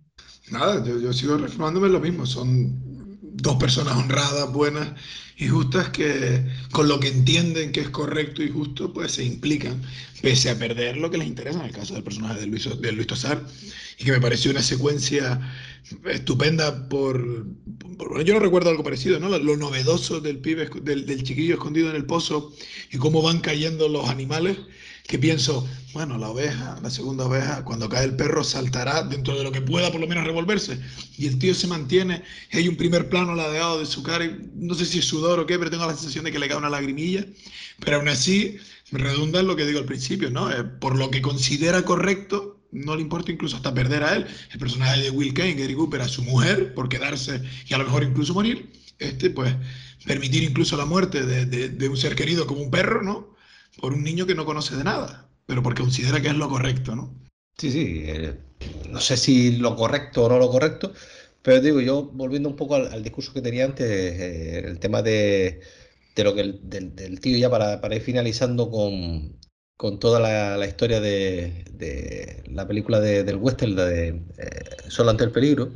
Nada, 0.51 0.83
yo, 0.83 1.13
sigo 1.13 1.37
reformándome 1.37 1.91
lo 1.91 2.01
mismo, 2.01 2.25
son 2.25 2.81
dos 3.21 3.57
personas 3.57 3.95
honradas, 3.95 4.51
buenas 4.51 4.93
y 5.37 5.49
justas 5.49 5.91
que 5.91 6.47
con 6.71 6.89
lo 6.89 6.99
que 6.99 7.09
entienden 7.09 7.73
que 7.73 7.81
es 7.81 7.91
correcto 7.91 8.43
y 8.43 8.49
justo, 8.49 8.91
pues 8.91 9.13
se 9.13 9.25
implican, 9.25 9.83
pese 10.23 10.49
a 10.49 10.59
perder 10.59 10.97
lo 10.97 11.11
que 11.11 11.19
les 11.19 11.29
interesa, 11.29 11.61
en 11.61 11.67
el 11.67 11.73
caso 11.73 11.93
del 11.93 12.05
personaje 12.05 12.41
de 12.41 12.47
Luis, 12.47 12.67
de 12.81 12.93
Luis 12.93 13.07
Tosar, 13.07 13.45
y 13.99 14.05
que 14.05 14.13
me 14.13 14.21
pareció 14.23 14.51
una 14.51 14.63
secuencia 14.63 15.39
estupenda 16.07 16.89
por, 16.89 17.47
yo 18.25 18.35
no 18.35 18.41
recuerdo 18.41 18.71
algo 18.71 18.83
parecido, 18.85 19.19
¿no? 19.19 19.29
Lo, 19.39 19.57
novedoso 19.57 20.21
del 20.21 20.39
pibe, 20.39 20.69
del, 20.83 21.07
del, 21.07 21.23
chiquillo 21.23 21.55
escondido 21.55 21.91
en 21.91 21.97
el 21.97 22.07
pozo 22.07 22.53
y 22.91 22.99
cómo 22.99 23.23
van 23.23 23.41
cayendo 23.41 23.89
los 23.89 24.09
animales, 24.09 24.59
que 25.07 25.19
pienso, 25.19 25.67
bueno, 25.93 26.17
la 26.17 26.31
oveja, 26.31 26.79
la 26.83 26.91
segunda 26.91 27.27
oveja, 27.27 27.65
cuando 27.65 27.89
cae 27.89 28.05
el 28.05 28.17
perro 28.17 28.45
saltará 28.45 29.03
dentro 29.03 29.37
de 29.37 29.45
lo 29.45 29.53
que 29.53 29.61
pueda 29.61 29.91
por 29.91 30.01
lo 30.01 30.07
menos 30.07 30.25
revolverse. 30.25 30.79
Y 31.19 31.27
el 31.27 31.39
tío 31.39 31.55
se 31.55 31.67
mantiene, 31.67 32.23
hay 32.53 32.69
un 32.69 32.77
primer 32.77 33.09
plano 33.09 33.35
ladeado 33.35 33.81
de 33.81 33.87
su 33.87 34.03
cara, 34.03 34.25
y 34.25 34.51
no 34.55 34.75
sé 34.75 34.87
si 34.87 35.01
es 35.01 35.05
sudor 35.05 35.41
o 35.41 35.47
qué, 35.47 35.59
pero 35.59 35.71
tengo 35.71 35.87
la 35.87 35.95
sensación 35.95 36.25
de 36.25 36.33
que 36.33 36.39
le 36.39 36.49
cae 36.49 36.57
una 36.57 36.71
lagrimilla, 36.71 37.27
pero 37.81 37.97
aún 37.97 38.09
así 38.09 38.57
redunda 38.93 39.41
en 39.41 39.49
lo 39.49 39.57
que 39.57 39.67
digo 39.67 39.81
al 39.81 39.87
principio, 39.87 40.31
¿no? 40.31 40.51
Eh, 40.51 40.65
por 40.65 40.97
lo 40.97 41.11
que 41.11 41.23
considera 41.23 41.83
correcto, 41.83 42.62
no 42.73 42.97
le 42.97 43.03
importa 43.03 43.31
incluso 43.31 43.57
hasta 43.57 43.73
perder 43.73 44.03
a 44.03 44.17
él. 44.17 44.27
El 44.53 44.59
personaje 44.59 45.03
de 45.03 45.11
Will 45.11 45.35
Kane, 45.35 45.55
Gary 45.55 45.75
Cooper, 45.75 46.01
a 46.01 46.09
su 46.09 46.23
mujer 46.23 46.75
por 46.75 46.89
quedarse 46.89 47.43
y 47.69 47.75
a 47.75 47.79
lo 47.79 47.85
mejor 47.85 48.03
incluso 48.03 48.35
morir. 48.35 48.73
Este, 48.99 49.31
pues, 49.31 49.55
permitir 50.07 50.43
incluso 50.43 50.77
la 50.77 50.87
muerte 50.87 51.25
de, 51.25 51.89
un 51.89 51.97
ser 51.97 52.15
querido 52.15 52.47
como 52.47 52.63
un 52.63 52.71
perro, 52.71 53.03
¿no? 53.03 53.35
Por 53.81 53.93
un 53.93 54.03
niño 54.03 54.27
que 54.27 54.35
no 54.35 54.45
conoce 54.45 54.77
de 54.77 54.85
nada, 54.85 55.29
pero 55.47 55.63
porque 55.63 55.83
considera 55.83 56.21
que 56.21 56.29
es 56.29 56.35
lo 56.35 56.49
correcto, 56.49 56.95
¿no? 56.95 57.15
Sí, 57.59 57.71
sí. 57.71 58.03
Eh, 58.07 58.39
no 58.91 59.01
sé 59.01 59.17
si 59.17 59.57
lo 59.57 59.77
correcto 59.77 60.25
o 60.25 60.29
no 60.29 60.39
lo 60.39 60.51
correcto, 60.51 60.93
pero 61.43 61.61
digo, 61.61 61.81
yo 61.81 62.05
volviendo 62.05 62.49
un 62.49 62.57
poco 62.57 62.77
al, 62.77 63.03
discurso 63.03 63.33
que 63.33 63.43
tenía 63.43 63.65
antes, 63.65 63.89
eh, 63.89 64.59
el 64.67 64.79
tema 64.79 65.03
de, 65.03 65.61
lo 66.17 66.35
que 66.35 66.61
del, 66.63 67.21
tío 67.21 67.37
ya 67.39 67.51
para, 67.51 67.81
para 67.81 67.97
ir 67.97 68.03
finalizando 68.03 68.71
con, 68.71 69.37
con 69.83 69.99
toda 69.99 70.21
la, 70.21 70.65
historia 70.65 71.01
de, 71.01 72.45
la 72.47 72.69
película 72.69 73.01
del 73.01 73.35
western, 73.35 73.75
de 73.75 74.09
eh, 74.11 74.21
Solo 74.87 75.11
ante 75.11 75.25
el 75.25 75.33
peligro, 75.33 75.75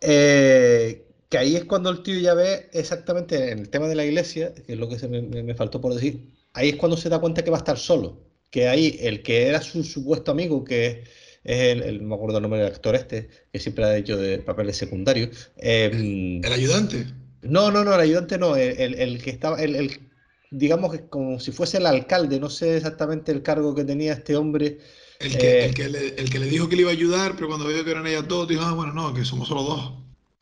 eh, 0.00 1.04
que 1.28 1.36
ahí 1.36 1.56
es 1.56 1.64
cuando 1.64 1.90
el 1.90 2.04
tío 2.04 2.16
ya 2.20 2.34
ve 2.34 2.68
exactamente 2.72 3.50
en 3.50 3.58
el 3.58 3.68
tema 3.68 3.88
de 3.88 3.96
la 3.96 4.04
iglesia, 4.04 4.54
que 4.54 4.74
es 4.74 4.78
lo 4.78 4.88
que 4.88 5.00
se 5.00 5.08
me, 5.08 5.54
faltó 5.56 5.80
por 5.80 5.92
decir, 5.92 6.32
ahí 6.52 6.68
es 6.68 6.76
cuando 6.76 6.96
se 6.96 7.08
da 7.08 7.18
cuenta 7.18 7.42
que 7.42 7.50
va 7.50 7.56
a 7.56 7.64
estar 7.64 7.76
solo, 7.76 8.20
que 8.50 8.68
ahí 8.68 8.96
el 9.00 9.20
que 9.20 9.48
era 9.48 9.60
su 9.60 9.82
supuesto 9.82 10.30
amigo, 10.30 10.62
que 10.62 11.02
es 11.42 11.82
el, 11.84 12.02
no 12.02 12.10
me 12.10 12.14
acuerdo 12.14 12.36
el 12.36 12.42
nombre 12.42 12.60
del 12.60 12.72
actor 12.72 12.94
este, 12.94 13.30
que 13.52 13.58
siempre 13.58 13.84
ha 13.84 13.96
hecho 13.96 14.16
de 14.16 14.38
papeles 14.38 14.76
secundarios. 14.76 15.50
Em, 15.56 16.40
¿El 16.44 16.52
ayudante? 16.52 17.04
No, 17.42 17.72
no, 17.72 17.82
no, 17.82 17.96
el 17.96 18.00
ayudante 18.00 18.38
no, 18.38 18.54
el, 18.54 19.20
que 19.20 19.30
estaba, 19.30 19.60
el, 19.60 20.09
digamos 20.50 20.92
que 20.92 21.08
como 21.08 21.40
si 21.40 21.52
fuese 21.52 21.78
el 21.78 21.86
alcalde, 21.86 22.40
no 22.40 22.50
sé 22.50 22.76
exactamente 22.76 23.32
el 23.32 23.42
cargo 23.42 23.74
que 23.74 23.84
tenía 23.84 24.12
este 24.12 24.36
hombre. 24.36 24.78
El 25.20 25.36
que, 25.36 25.64
el, 25.66 25.70
eh, 25.96 26.24
que 26.30 26.38
le, 26.38 26.46
dijo 26.46 26.68
que 26.68 26.76
le 26.76 26.82
iba 26.82 26.90
a 26.90 26.94
ayudar, 26.94 27.34
pero 27.34 27.48
cuando 27.48 27.68
vio 27.68 27.84
que 27.84 27.90
eran 27.90 28.06
ellas 28.06 28.26
dos, 28.26 28.48
dijo, 28.48 28.62
ah, 28.62 28.72
bueno, 28.72 28.92
no, 28.92 29.14
que 29.14 29.24
somos 29.24 29.48
solo 29.48 29.62
dos. 29.62 29.92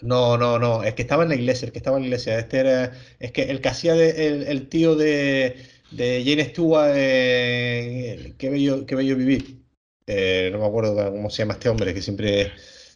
No, 0.01 0.39
no, 0.39 0.59
no, 0.59 0.85
es 0.85 0.95
que 0.95 1.03
estaba 1.03 1.25
en 1.25 1.31
la 1.31 1.35
iglesia, 1.35 1.67
el 1.67 1.73
que 1.73 1.79
estaba 1.79 1.97
en 1.97 2.03
la 2.05 2.09
iglesia. 2.09 2.39
Este 2.39 2.59
era, 2.59 2.93
es 3.19 3.33
que 3.33 3.43
el 3.43 3.61
que 3.61 3.69
hacía 3.69 3.97
el, 3.97 4.69
tío 4.69 4.95
de, 4.95 5.57
de 5.91 6.23
Jane 6.25 6.45
Stewart, 6.51 6.93
eh, 6.95 8.35
qué, 8.39 8.51
bello, 8.51 8.87
qué 8.87 8.95
bello 8.95 9.17
vivir. 9.17 9.59
Eh, 10.07 10.49
no 10.53 10.61
me 10.61 10.67
acuerdo 10.67 11.11
cómo 11.11 11.29
se 11.29 11.39
llama 11.39 11.55
este 11.55 11.69
hombre, 11.69 11.93
que 11.93 12.01
siempre 12.01 12.43
es 12.43 12.53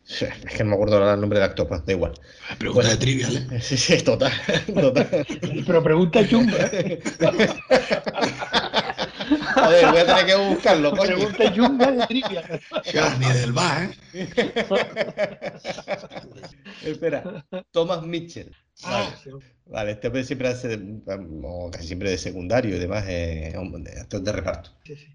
que 0.06 0.64
no 0.64 0.70
me 0.70 0.74
acuerdo 0.74 1.12
el 1.12 1.20
nombre 1.20 1.38
del 1.38 1.48
actor, 1.48 1.68
pues 1.68 1.84
da 1.86 1.92
igual. 1.92 2.12
Pregunta 2.58 2.88
de 2.88 2.96
trivial, 2.96 3.36
¿eh? 3.36 3.60
Sí, 3.62 3.76
sí, 3.76 4.02
total. 4.02 4.32
total. 4.74 5.26
Pero 5.66 5.82
pregunta 5.82 6.28
chunga. 6.28 6.70
Joder, 9.54 9.86
voy 9.86 9.98
a 10.00 10.06
tener 10.06 10.26
que 10.26 10.34
buscarlo, 10.34 10.90
coño. 10.90 11.14
Pregunta 11.16 11.54
chunga 11.54 11.92
de 11.92 12.06
trivial. 12.06 12.60
ni 13.20 13.32
del 13.32 13.52
bar, 13.52 13.90
¿eh? 14.12 14.28
Espera, 16.84 17.46
Thomas 17.70 18.02
Mitchell. 18.02 18.50
Ah, 18.84 19.14
vale. 19.24 19.44
vale, 19.66 19.90
este 19.92 20.24
siempre 20.24 20.48
hace, 20.48 20.80
o 21.44 21.70
casi 21.70 21.86
siempre 21.86 22.10
de 22.10 22.18
secundario 22.18 22.74
y 22.74 22.80
demás, 22.80 23.04
eh, 23.06 23.54
actor 24.00 24.20
de 24.20 24.32
reparto. 24.32 24.70
Sí, 24.84 24.96
sí. 24.96 25.06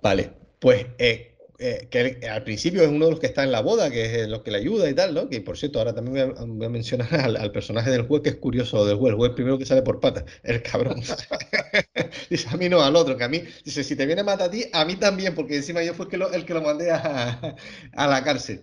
Vale, 0.00 0.32
pues 0.58 0.86
eh, 0.98 1.35
eh, 1.58 1.88
que 1.90 2.28
al 2.28 2.44
principio 2.44 2.82
es 2.82 2.88
uno 2.88 3.06
de 3.06 3.10
los 3.12 3.20
que 3.20 3.26
está 3.26 3.42
en 3.42 3.52
la 3.52 3.60
boda, 3.62 3.90
que 3.90 4.22
es 4.22 4.28
lo 4.28 4.42
que 4.42 4.50
le 4.50 4.58
ayuda 4.58 4.88
y 4.90 4.94
tal, 4.94 5.14
¿no? 5.14 5.28
Que 5.28 5.40
por 5.40 5.56
cierto, 5.56 5.78
ahora 5.78 5.94
también 5.94 6.34
voy 6.36 6.66
a, 6.66 6.68
mencionar 6.68 7.14
al, 7.14 7.52
personaje 7.52 7.90
del 7.90 8.02
juez, 8.02 8.22
que 8.22 8.30
es 8.30 8.36
curioso 8.36 8.84
del 8.84 8.96
juez, 8.96 9.12
el 9.12 9.16
juez 9.16 9.32
primero 9.32 9.58
que 9.58 9.66
sale 9.66 9.82
por 9.82 10.00
patas, 10.00 10.24
el 10.42 10.62
cabrón. 10.62 11.00
dice 12.30 12.48
a 12.50 12.56
mí 12.56 12.68
no, 12.68 12.82
al 12.82 12.96
otro, 12.96 13.16
que 13.16 13.24
a 13.24 13.28
mí, 13.28 13.42
dice, 13.64 13.84
si 13.84 13.96
te 13.96 14.06
viene 14.06 14.20
a 14.20 14.24
matar 14.24 14.48
a 14.48 14.50
ti, 14.50 14.64
a 14.72 14.84
mí 14.84 14.96
también, 14.96 15.34
porque 15.34 15.56
encima 15.56 15.82
yo 15.82 15.94
fue 15.94 16.06
el 16.06 16.10
que 16.10 16.16
lo, 16.18 16.32
el 16.32 16.44
que 16.44 16.54
lo 16.54 16.62
mandé 16.62 16.90
a, 16.90 17.56
a 17.92 18.06
la 18.06 18.22
cárcel. 18.22 18.62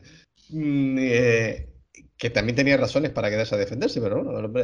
Mm, 0.49 0.97
eh, 0.99 1.72
que 2.23 2.29
también 2.29 2.55
tenía 2.55 2.77
razones 2.77 3.11
para 3.11 3.29
quedarse 3.29 3.53
a 3.53 3.57
defenderse, 3.57 3.99
pero 3.99 4.21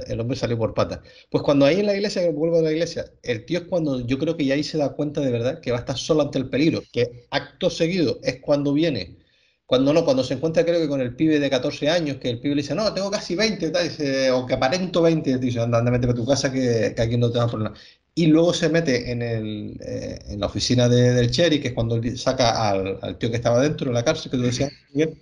el 0.07 0.19
hombre, 0.21 0.37
salió 0.37 0.57
por 0.57 0.73
patas. 0.73 1.01
Pues 1.29 1.43
cuando 1.43 1.65
ahí 1.65 1.81
en 1.81 1.87
la 1.87 1.93
iglesia, 1.93 2.21
que 2.21 2.29
vuelvo 2.29 2.59
a 2.59 2.61
la 2.61 2.71
iglesia, 2.71 3.11
el 3.21 3.43
tío 3.43 3.59
es 3.59 3.65
cuando 3.65 3.99
yo 3.99 4.17
creo 4.17 4.37
que 4.37 4.45
ya 4.45 4.53
ahí 4.53 4.63
se 4.63 4.77
da 4.77 4.93
cuenta 4.93 5.19
de 5.19 5.29
verdad 5.29 5.59
que 5.59 5.71
va 5.71 5.77
a 5.77 5.81
estar 5.81 5.97
solo 5.97 6.21
ante 6.21 6.37
el 6.37 6.49
peligro, 6.49 6.81
que 6.93 7.27
acto 7.31 7.69
seguido 7.69 8.21
es 8.23 8.39
cuando 8.39 8.71
viene, 8.71 9.17
cuando 9.65 9.91
no, 9.91 10.05
cuando 10.05 10.23
se 10.23 10.35
encuentra 10.35 10.63
creo 10.63 10.79
que 10.79 10.87
con 10.87 11.01
el 11.01 11.17
pibe 11.17 11.37
de 11.37 11.49
14 11.49 11.89
años, 11.89 12.15
que 12.15 12.29
el 12.29 12.39
pibe 12.39 12.55
le 12.55 12.61
dice, 12.61 12.75
no, 12.75 12.93
tengo 12.93 13.11
casi 13.11 13.35
20, 13.35 13.71
tal, 13.71 13.89
o 14.35 14.45
que 14.45 14.53
aparento 14.53 15.01
20, 15.01 15.37
dice, 15.39 15.59
anda, 15.59 15.79
anda, 15.79 16.11
a 16.11 16.13
tu 16.13 16.25
casa 16.25 16.53
que, 16.53 16.95
aquí 16.97 17.17
no 17.17 17.29
te 17.29 17.39
va 17.39 17.43
a. 17.43 17.73
Y 18.15 18.27
luego 18.27 18.53
se 18.53 18.69
mete 18.69 19.11
en, 19.11 19.21
el, 19.21 19.77
eh, 19.81 20.17
en 20.29 20.39
la 20.39 20.45
oficina 20.45 20.87
del 20.87 21.29
Cherry, 21.29 21.59
que 21.59 21.67
es 21.69 21.73
cuando 21.73 22.01
saca 22.15 22.69
al, 22.69 23.17
tío 23.17 23.29
que 23.29 23.35
estaba 23.35 23.61
dentro 23.61 23.87
de 23.87 23.93
la 23.93 24.05
cárcel, 24.05 24.31
que 24.31 24.37
tú 24.37 24.43
decías, 24.43 24.71
bien, 24.93 25.21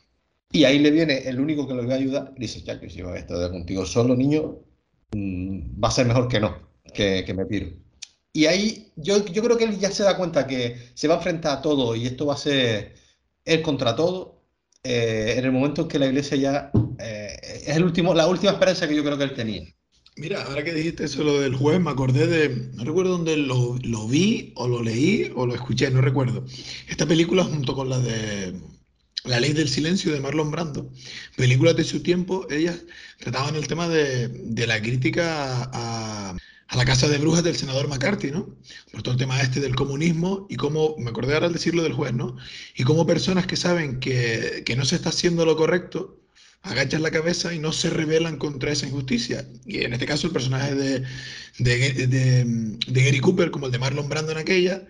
y 0.52 0.64
ahí 0.64 0.80
le 0.80 0.92
viene 0.92 1.28
el 1.28 1.40
único 1.40 1.68
que 1.68 1.74
le 1.74 1.86
va 1.86 1.94
a 1.94 1.98
ayudar 1.98 2.34
y 2.36 2.42
dice, 2.42 2.64
que 2.64 2.90
si 2.90 3.02
voy 3.02 3.14
a 3.14 3.20
estar 3.20 3.52
contigo 3.52 3.86
solo, 3.86 4.16
niño, 4.16 4.60
mm, 5.14 5.84
va 5.84 5.90
a 5.90 5.92
ser 5.92 6.06
mejor 6.08 6.28
que 6.28 6.40
no, 6.40 6.58
que, 6.94 7.34
me 7.36 7.46
piro. 7.46 7.72
Y 8.34 8.46
ahí 8.46 8.92
yo, 8.96 9.26
yo 9.26 9.44
creo 9.44 9.58
que 9.58 9.66
él 9.66 9.80
ya 9.80 9.92
se 9.92 10.04
da 10.04 10.18
cuenta 10.18 10.48
que 10.48 10.78
se 10.94 11.08
va 11.08 11.16
a 11.16 11.18
enfrentar 11.18 11.58
a 11.58 11.62
todo 11.62 11.96
y 11.96 12.06
esto 12.06 12.26
va 12.26 12.36
a 12.36 12.38
ser 12.38 12.96
él 13.46 13.62
contra 13.62 13.96
todo. 13.96 14.38
Eh, 14.84 15.36
en 15.38 15.46
el 15.46 15.52
momento 15.52 15.82
en 15.82 15.88
que 15.90 16.00
la 16.00 16.08
iglesia 16.08 16.38
ya 16.38 16.72
eh, 17.00 17.36
es 17.42 17.76
el 17.76 17.84
último, 17.84 18.14
la 18.14 18.28
última 18.28 18.54
esperanza 18.54 18.88
que 18.88 18.96
yo 18.96 19.04
creo 19.04 19.18
que 19.18 19.26
él 19.26 19.34
tenía. 19.34 19.64
Mira, 20.16 20.44
ahora 20.44 20.64
que 20.64 20.74
dijiste 20.74 21.04
eso 21.06 21.24
lo 21.24 21.42
del 21.42 21.56
juez, 21.56 21.80
me 21.80 21.92
acordé 21.92 22.26
de, 22.26 22.50
no 22.74 22.84
recuerdo 22.84 23.12
dónde 23.12 23.38
lo, 23.38 23.78
lo 23.84 24.08
vi 24.08 24.54
o 24.56 24.68
lo 24.68 24.82
leí 24.82 25.32
o 25.36 25.46
lo 25.46 25.54
escuché, 25.54 25.92
no 25.92 26.02
recuerdo. 26.02 26.46
Esta 26.88 27.06
película 27.06 27.44
junto 27.44 27.76
con 27.76 27.90
la 27.90 28.00
de 28.00 28.56
la 29.28 29.40
ley 29.40 29.54
del 29.54 29.70
silencio 29.70 30.12
de 30.14 30.20
Marlon 30.20 30.52
Brando. 30.52 30.92
Películas 31.36 31.76
de 31.76 31.84
su 31.84 32.02
tiempo, 32.02 32.48
ellas 32.50 32.78
trataban 33.20 33.56
el 33.56 33.68
tema 33.68 33.88
de, 33.88 34.66
la 34.68 34.82
crítica 34.82 35.70
a, 35.74 36.36
la 36.76 36.86
casa 36.86 37.08
de 37.08 37.18
brujas 37.18 37.44
del 37.44 37.56
senador 37.56 37.88
McCarthy, 37.88 38.32
¿no? 38.32 38.56
Por 38.92 39.02
todo 39.04 39.14
el 39.14 39.20
tema 39.20 39.42
este 39.42 39.60
del 39.60 39.76
comunismo 39.76 40.48
y 40.50 40.56
cómo, 40.56 40.96
me 40.98 41.10
acordé 41.10 41.34
ahora 41.34 41.48
al 41.48 41.54
decirlo 41.54 41.84
del 41.84 41.94
juez, 41.94 42.14
¿no? 42.14 42.38
Y 42.76 42.84
cómo 42.84 43.06
personas 43.06 43.48
que 43.48 43.56
saben 43.56 44.00
que, 44.00 44.64
no 44.78 44.86
se 44.86 44.96
está 44.96 45.10
haciendo 45.10 45.46
lo 45.46 45.56
correcto, 45.58 46.22
agachan 46.64 47.04
la 47.04 47.12
cabeza 47.12 47.54
y 47.54 47.60
no 47.60 47.72
se 47.72 47.90
rebelan 47.90 48.38
contra 48.38 48.72
esa 48.72 48.88
injusticia. 48.88 49.48
Y 49.66 49.84
en 49.84 49.94
este 49.94 50.06
caso 50.06 50.28
el 50.28 50.34
personaje 50.34 50.76
de, 50.76 51.04
de, 51.60 52.46
de 52.88 53.04
Gary 53.04 53.20
Cooper, 53.20 53.52
como 53.52 53.68
el 53.68 53.72
de 53.72 53.80
Marlon 53.80 54.10
Brando 54.10 54.32
en 54.32 54.38
aquella, 54.38 54.86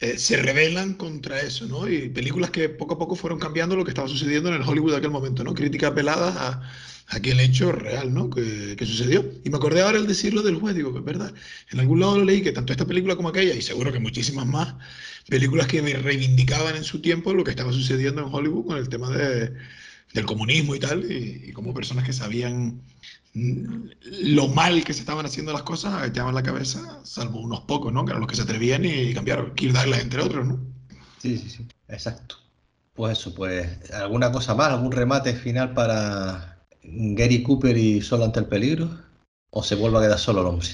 eh, 0.00 0.18
se 0.18 0.36
rebelan 0.36 0.94
contra 0.94 1.40
eso, 1.40 1.66
¿no? 1.66 1.88
Y 1.88 2.08
películas 2.08 2.50
que 2.50 2.68
poco 2.68 2.94
a 2.94 2.98
poco 2.98 3.16
fueron 3.16 3.38
cambiando 3.38 3.76
lo 3.76 3.84
que 3.84 3.90
estaba 3.90 4.08
sucediendo 4.08 4.48
en 4.50 4.56
el 4.56 4.68
Hollywood 4.68 4.92
de 4.92 4.98
aquel 4.98 5.10
momento, 5.10 5.44
¿no? 5.44 5.54
Críticas 5.54 5.92
peladas 5.92 6.36
a, 6.36 6.62
aquel 7.08 7.40
hecho 7.40 7.72
real, 7.72 8.12
¿no? 8.12 8.30
Que, 8.30 8.76
sucedió. 8.80 9.24
Y 9.44 9.50
me 9.50 9.56
acordé 9.56 9.82
ahora 9.82 9.98
el 9.98 10.06
decirlo 10.06 10.42
del 10.42 10.56
juez, 10.56 10.74
digo 10.74 10.92
que 10.92 10.98
es 10.98 11.04
verdad. 11.04 11.32
En 11.70 11.80
algún 11.80 12.00
lado 12.00 12.18
lo 12.18 12.24
leí 12.24 12.42
que 12.42 12.52
tanto 12.52 12.72
esta 12.72 12.86
película 12.86 13.16
como 13.16 13.28
aquella, 13.28 13.54
y 13.54 13.62
seguro 13.62 13.92
que 13.92 14.00
muchísimas 14.00 14.46
más, 14.46 14.74
películas 15.28 15.66
que 15.66 15.80
reivindicaban 15.80 16.76
en 16.76 16.84
su 16.84 17.00
tiempo 17.00 17.32
lo 17.34 17.44
que 17.44 17.50
estaba 17.50 17.72
sucediendo 17.72 18.22
en 18.22 18.32
Hollywood 18.32 18.66
con 18.66 18.78
el 18.78 18.88
tema 18.88 19.10
de, 19.10 19.52
del 20.14 20.26
comunismo 20.26 20.74
y 20.74 20.80
tal, 20.80 21.10
y, 21.10 21.52
como 21.52 21.74
personas 21.74 22.04
que 22.04 22.12
sabían 22.12 22.82
lo 23.36 24.48
mal 24.48 24.82
que 24.82 24.94
se 24.94 25.00
estaban 25.00 25.26
haciendo 25.26 25.52
las 25.52 25.62
cosas, 25.62 25.92
agachaban 25.92 26.34
la 26.34 26.42
cabeza, 26.42 27.00
salvo 27.04 27.40
unos 27.40 27.60
pocos, 27.60 27.92
¿no? 27.92 28.04
Que 28.04 28.12
eran 28.12 28.22
los 28.22 28.30
que 28.30 28.36
se 28.36 28.42
atrevían 28.42 28.84
y 28.84 29.12
cambiaron, 29.12 29.54
Kirk 29.54 29.74
Douglas, 29.74 30.00
entre 30.00 30.22
otros, 30.22 30.46
¿no? 30.46 30.58
Sí, 31.18 31.36
sí, 31.36 31.50
sí, 31.50 31.66
exacto. 31.88 32.36
Pues 32.94 33.18
eso, 33.18 33.34
pues, 33.34 33.90
¿alguna 33.92 34.32
cosa 34.32 34.54
más? 34.54 34.68
¿Algún 34.68 34.92
remate 34.92 35.34
final 35.34 35.74
para 35.74 36.62
Gary 36.82 37.42
Cooper 37.42 37.76
y 37.76 38.00
Solo 38.00 38.24
ante 38.24 38.40
el 38.40 38.46
peligro? 38.46 38.88
¿O 39.50 39.62
se 39.62 39.74
vuelve 39.74 39.98
a 39.98 40.02
quedar 40.02 40.18
solo 40.18 40.40
el 40.40 40.46
hombre? 40.46 40.68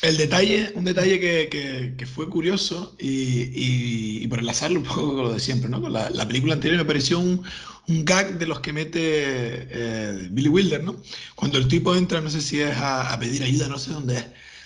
El 0.00 0.16
detalle, 0.16 0.72
un 0.76 0.84
detalle 0.84 1.18
que, 1.18 1.94
que, 1.96 2.06
fue 2.06 2.28
curioso 2.28 2.94
y, 3.00 4.22
y, 4.22 4.28
por 4.28 4.38
enlazarlo 4.38 4.78
un 4.78 4.86
poco 4.86 5.14
con 5.14 5.24
lo 5.24 5.32
de 5.32 5.40
siempre, 5.40 5.68
¿no? 5.68 5.88
La, 5.88 6.08
la 6.10 6.26
película 6.26 6.54
anterior 6.54 6.78
me 6.78 6.84
pareció 6.84 7.18
un, 7.18 7.42
un, 7.88 8.04
gag 8.04 8.38
de 8.38 8.46
los 8.46 8.60
que 8.60 8.72
mete 8.72 9.00
eh, 9.02 10.28
Billy 10.30 10.48
Wilder, 10.48 10.84
¿no? 10.84 10.96
Cuando 11.34 11.58
el 11.58 11.66
tipo 11.66 11.96
entra, 11.96 12.20
no 12.20 12.30
sé 12.30 12.40
si 12.40 12.60
es 12.60 12.76
a, 12.76 13.12
a 13.12 13.18
pedir 13.18 13.42
ayuda, 13.42 13.66
no 13.66 13.78
sé 13.78 13.90
dónde 13.90 14.18
es, 14.18 14.24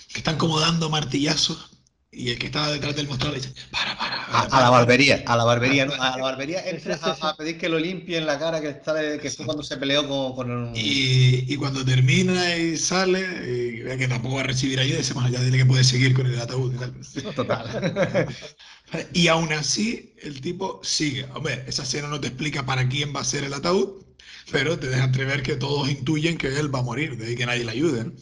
que 0.09 0.18
están 0.18 0.37
como 0.37 0.61
dando 0.61 0.91
martillazos 0.91 1.72
y 2.14 2.30
el 2.30 2.38
que 2.38 2.46
estaba 2.46 2.70
detrás 2.70 2.94
del 2.94 3.08
mostrador 3.08 3.38
le 3.38 3.40
dice, 3.40 3.54
para, 3.70 3.96
para. 3.96 4.42
a, 4.42 4.60
la 4.60 4.68
barbería, 4.68 5.24
a 5.26 5.34
la 5.34 5.44
barbería, 5.44 5.86
¿no? 5.86 5.94
A 5.94 6.18
la 6.18 6.22
barbería 6.22 6.68
entra 6.68 6.98
a, 7.00 7.36
pedir 7.36 7.56
que 7.58 7.70
lo 7.70 7.78
limpien 7.78 8.26
la 8.26 8.38
cara 8.38 8.60
que 8.60 8.68
está 8.68 8.94
que 9.18 9.30
fue 9.30 9.46
cuando 9.46 9.62
se 9.62 9.78
peleó 9.78 10.06
con, 10.06 10.34
con 10.34 10.68
el... 10.68 10.76
y, 10.76 11.46
y, 11.48 11.56
cuando 11.56 11.82
termina 11.82 12.54
y 12.54 12.76
sale, 12.76 13.20
y 13.20 13.98
que 13.98 14.08
tampoco 14.08 14.36
va 14.36 14.40
a 14.42 14.44
recibir 14.44 14.78
ayuda, 14.78 14.98
dice, 14.98 15.14
bueno, 15.14 15.30
ya 15.30 15.40
dile 15.40 15.56
que 15.56 15.66
puede 15.66 15.84
seguir 15.84 16.12
con 16.12 16.26
el 16.26 16.38
ataúd 16.38 16.74
y 16.74 16.78
tal. 16.78 17.34
Total. 17.34 18.28
y 19.14 19.28
aún 19.28 19.50
así, 19.54 20.12
el 20.22 20.42
tipo 20.42 20.80
sigue. 20.82 21.26
Hombre, 21.34 21.64
esa 21.66 21.82
escena 21.82 22.08
no 22.08 22.20
te 22.20 22.28
explica 22.28 22.66
para 22.66 22.86
quién 22.88 23.16
va 23.16 23.20
a 23.20 23.24
ser 23.24 23.44
el 23.44 23.54
ataúd, 23.54 24.01
pero 24.53 24.78
te 24.78 24.88
deja 24.88 25.05
entrever 25.05 25.42
que 25.42 25.57
todos 25.57 25.88
intuyen 25.88 26.36
que 26.36 26.48
él 26.59 26.72
va 26.72 26.80
a 26.80 26.82
morir, 26.82 27.16
de 27.16 27.26
ahí 27.26 27.34
que 27.34 27.46
nadie 27.46 27.64
le 27.64 27.70
ayude. 27.70 28.05
¿no? 28.05 28.12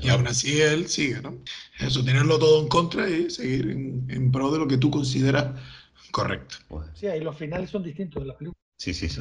Y 0.00 0.08
aún 0.08 0.26
así 0.26 0.60
él 0.60 0.88
sigue, 0.88 1.20
¿no? 1.20 1.38
Eso, 1.78 2.04
tenerlo 2.04 2.38
todo 2.38 2.62
en 2.62 2.68
contra 2.68 3.08
y 3.08 3.28
seguir 3.30 3.70
en, 3.70 4.32
pro 4.32 4.50
de 4.50 4.58
lo 4.58 4.66
que 4.66 4.78
tú 4.78 4.90
consideras 4.90 5.60
correcto. 6.10 6.56
Pues 6.68 6.88
sí, 6.94 7.06
ahí 7.06 7.20
los 7.20 7.36
finales 7.36 7.70
son 7.70 7.82
distintos 7.82 8.22
de 8.22 8.28
las 8.28 8.36
películas. 8.36 8.62
Sí, 8.76 8.94
sí, 8.94 9.08
sí, 9.08 9.20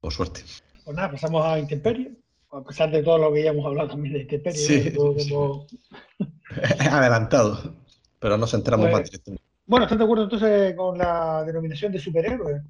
por 0.00 0.12
suerte. 0.12 0.42
Pues 0.84 0.96
nada, 0.96 1.10
pasamos 1.10 1.44
a 1.44 1.58
Intemperie, 1.58 2.12
a 2.52 2.62
pesar 2.62 2.90
de 2.90 3.02
todo 3.02 3.18
lo 3.18 3.32
que 3.32 3.42
ya 3.42 3.50
hemos 3.50 3.66
hablado 3.66 3.88
también 3.88 4.14
de 4.14 4.20
Intemperie. 4.20 4.58
Sí. 4.58 4.92
Como... 4.94 5.66
Adelantado, 6.78 7.74
pero 8.20 8.38
nos 8.38 8.52
centramos 8.52 8.88
pues, 8.90 9.10
más. 9.10 9.38
Bueno, 9.66 9.86
¿estás 9.86 9.98
de 9.98 10.04
acuerdo 10.04 10.24
entonces 10.24 10.76
con 10.76 10.96
la 10.96 11.42
denominación 11.44 11.90
de 11.90 11.98
superhéroe? 11.98 12.62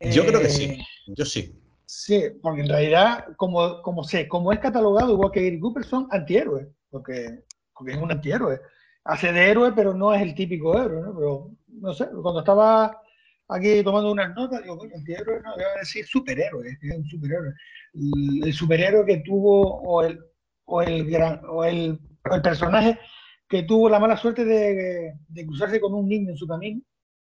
Yo 0.00 0.24
creo 0.26 0.40
que 0.40 0.48
sí, 0.48 0.64
eh, 0.64 0.78
yo 1.08 1.24
sí. 1.24 1.60
Sí, 1.86 2.24
porque 2.42 2.62
en 2.62 2.68
realidad, 2.68 3.26
como, 3.36 3.80
como, 3.82 4.02
sé, 4.02 4.26
como 4.28 4.52
es 4.52 4.58
catalogado 4.58 5.12
igual 5.12 5.30
que 5.30 5.44
Gary 5.44 5.60
Cooper, 5.60 5.84
son 5.84 6.08
antihéroes, 6.10 6.66
porque, 6.90 7.44
porque 7.72 7.92
es 7.92 7.98
un 7.98 8.10
antihéroe. 8.10 8.60
Hace 9.04 9.32
de 9.32 9.50
héroe, 9.50 9.72
pero 9.72 9.94
no 9.94 10.12
es 10.12 10.20
el 10.20 10.34
típico 10.34 10.76
héroe, 10.76 11.00
¿no? 11.02 11.14
Pero, 11.14 11.50
no 11.68 11.94
sé, 11.94 12.08
cuando 12.22 12.40
estaba 12.40 13.00
aquí 13.48 13.84
tomando 13.84 14.10
unas 14.10 14.34
notas, 14.34 14.62
digo, 14.62 14.76
bueno, 14.76 14.94
antihéroe, 14.96 15.40
no, 15.42 15.52
a 15.52 15.78
decir 15.78 16.04
superhéroe, 16.06 16.76
es 16.82 16.96
un 16.96 17.08
superhéroe. 17.08 17.52
El, 17.94 18.52
superhéroe 18.52 19.06
que 19.06 19.18
tuvo, 19.18 19.80
o 19.82 20.02
el, 20.02 20.20
o 20.64 20.82
el, 20.82 21.08
gran, 21.08 21.40
o 21.48 21.64
el, 21.64 22.00
el 22.32 22.42
personaje 22.42 22.98
que 23.48 23.62
tuvo 23.62 23.88
la 23.88 24.00
mala 24.00 24.16
suerte 24.16 24.44
de, 24.44 25.14
cruzarse 25.46 25.80
con 25.80 25.94
un 25.94 26.08
niño 26.08 26.30
en 26.30 26.36
su 26.36 26.46
camino 26.46 26.80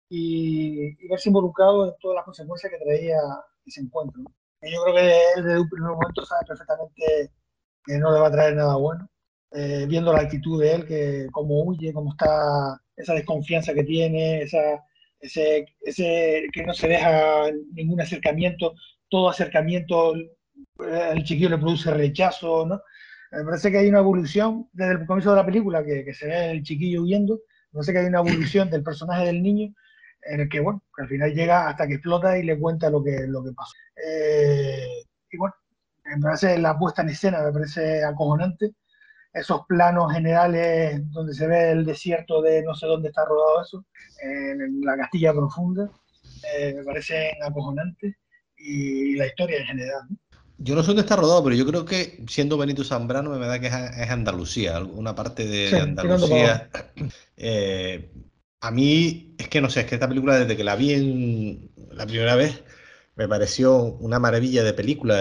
y, 0.09 0.95
verse 1.07 1.29
involucrado 1.29 1.87
en 1.87 1.93
todas 1.99 2.15
las 2.15 2.25
consecuencias 2.25 2.71
que 2.71 2.83
traía 2.83 3.17
ese 3.65 3.81
encuentro. 3.81 4.23
Yo 4.71 4.83
creo 4.83 4.95
que 4.95 5.21
él 5.37 5.45
desde 5.45 5.59
un 5.59 5.69
primer 5.69 5.91
momento 5.91 6.25
sabe 6.25 6.41
perfectamente 6.47 7.31
que 7.85 7.97
no 7.97 8.11
le 8.11 8.19
va 8.19 8.27
a 8.27 8.31
traer 8.31 8.55
nada 8.55 8.75
bueno, 8.75 9.09
eh, 9.51 9.85
viendo 9.87 10.11
la 10.11 10.21
actitud 10.21 10.61
de 10.61 10.73
él, 10.73 10.85
que 10.85 11.27
cómo 11.31 11.63
huye, 11.63 11.93
cómo 11.93 12.11
está 12.11 12.81
esa 12.95 13.13
desconfianza 13.13 13.73
que 13.73 13.83
tiene, 13.83 14.41
esa, 14.41 14.83
ese, 15.19 15.65
ese 15.81 16.47
que 16.51 16.63
no 16.63 16.73
se 16.73 16.87
deja 16.87 17.51
ningún 17.73 18.01
acercamiento, 18.01 18.73
todo 19.09 19.29
acercamiento 19.29 20.13
el 20.15 20.29
eh, 21.17 21.23
chiquillo 21.23 21.49
le 21.49 21.57
produce 21.57 21.91
rechazo, 21.91 22.65
¿no? 22.65 22.81
Me 23.31 23.43
parece 23.43 23.71
que 23.71 23.79
hay 23.79 23.89
una 23.89 23.99
evolución 23.99 24.69
desde 24.71 24.93
el 24.93 25.05
comienzo 25.05 25.31
de 25.31 25.37
la 25.37 25.45
película, 25.45 25.83
que, 25.83 26.05
que 26.05 26.13
se 26.13 26.27
ve 26.27 26.51
el 26.51 26.63
chiquillo 26.63 27.03
huyendo, 27.03 27.39
me 27.71 27.79
parece 27.79 27.93
que 27.93 27.99
hay 27.99 28.05
una 28.05 28.19
evolución 28.19 28.69
del 28.69 28.83
personaje 28.83 29.25
del 29.25 29.43
niño 29.43 29.73
en 30.25 30.41
el 30.41 30.49
que, 30.49 30.59
bueno, 30.59 30.81
al 30.97 31.07
final 31.07 31.33
llega 31.33 31.69
hasta 31.69 31.87
que 31.87 31.95
explota 31.95 32.37
y 32.37 32.43
le 32.43 32.59
cuenta 32.59 32.89
lo 32.89 33.03
que, 33.03 33.25
lo 33.27 33.43
que 33.43 33.51
pasó. 33.51 33.73
Eh, 33.95 35.05
y 35.31 35.37
bueno, 35.37 35.53
me 36.05 36.19
parece 36.19 36.57
la 36.57 36.77
puesta 36.77 37.01
en 37.01 37.09
escena, 37.09 37.41
me 37.41 37.51
parece 37.51 38.03
acojonante. 38.03 38.71
Esos 39.33 39.65
planos 39.67 40.13
generales 40.13 41.01
donde 41.11 41.33
se 41.33 41.47
ve 41.47 41.71
el 41.71 41.85
desierto 41.85 42.41
de 42.41 42.63
no 42.63 42.73
sé 42.73 42.85
dónde 42.87 43.09
está 43.09 43.25
rodado 43.25 43.61
eso, 43.61 43.85
en 44.21 44.79
la 44.81 44.95
Castilla 44.95 45.33
Profunda, 45.33 45.89
eh, 46.57 46.73
me 46.73 46.83
parecen 46.83 47.31
acojonantes 47.43 48.15
y 48.57 49.15
la 49.15 49.27
historia 49.27 49.59
en 49.59 49.65
general. 49.65 50.01
Yo 50.57 50.73
no 50.73 50.83
sé 50.83 50.87
dónde 50.87 51.01
está 51.01 51.17
rodado, 51.17 51.43
pero 51.43 51.55
yo 51.55 51.65
creo 51.65 51.83
que 51.83 52.23
siendo 52.29 52.57
Benito 52.57 52.85
Zambrano 52.85 53.31
me 53.31 53.45
da 53.45 53.59
que 53.59 53.67
es, 53.67 54.09
Andalucía, 54.09 54.77
alguna 54.77 55.13
parte 55.13 55.45
de, 55.45 55.79
Andalucía. 55.79 56.69
Eh, 57.37 58.09
a 58.67 58.71
mí 58.71 59.35
es 59.37 59.47
que 59.49 59.61
no 59.61 59.69
sé, 59.69 59.81
es 59.81 59.85
que 59.87 59.95
esta 59.95 60.09
película 60.09 60.39
desde 60.39 60.57
que 60.57 60.63
la 60.63 60.75
vi 60.75 60.93
en 60.93 61.71
la 61.91 62.05
primera 62.07 62.35
vez 62.35 62.63
me 63.15 63.27
pareció 63.27 63.75
una 63.99 64.19
maravilla 64.19 64.63
de 64.63 64.73
película. 64.73 65.17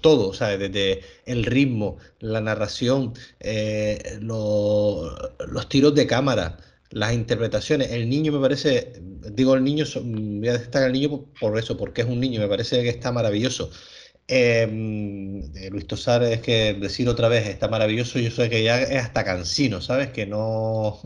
todo, 0.00 0.28
o 0.30 0.34
sea, 0.34 0.56
desde 0.58 1.02
el 1.26 1.44
ritmo, 1.44 1.98
la 2.18 2.40
narración, 2.40 3.14
eh, 3.40 4.18
los 4.20 5.68
tiros 5.68 5.94
de 5.94 6.06
cámara, 6.06 6.58
las 6.90 7.12
interpretaciones. 7.14 7.90
El 7.92 8.08
niño 8.08 8.32
me 8.32 8.40
parece, 8.40 8.92
digo 9.32 9.54
el 9.54 9.64
niño, 9.64 9.84
voy 9.94 10.48
a 10.48 10.52
destacar 10.54 10.84
al 10.84 10.92
niño 10.92 11.26
por 11.40 11.58
eso, 11.58 11.76
porque 11.76 12.02
es 12.02 12.08
un 12.08 12.20
niño, 12.20 12.40
me 12.40 12.48
parece 12.48 12.82
que 12.82 12.88
está 12.90 13.12
maravilloso. 13.12 13.70
Eh, 14.28 14.66
Luis 15.70 15.86
Tosar 15.86 16.22
es 16.22 16.40
que 16.40 16.74
decir 16.74 17.08
otra 17.08 17.28
vez 17.28 17.46
está 17.48 17.68
maravilloso, 17.68 18.18
yo 18.18 18.30
sé 18.30 18.48
que 18.48 18.62
ya 18.62 18.80
es 18.80 19.04
hasta 19.04 19.24
cansino, 19.24 19.80
¿sabes? 19.80 20.10
Que 20.10 20.26
no, 20.26 21.00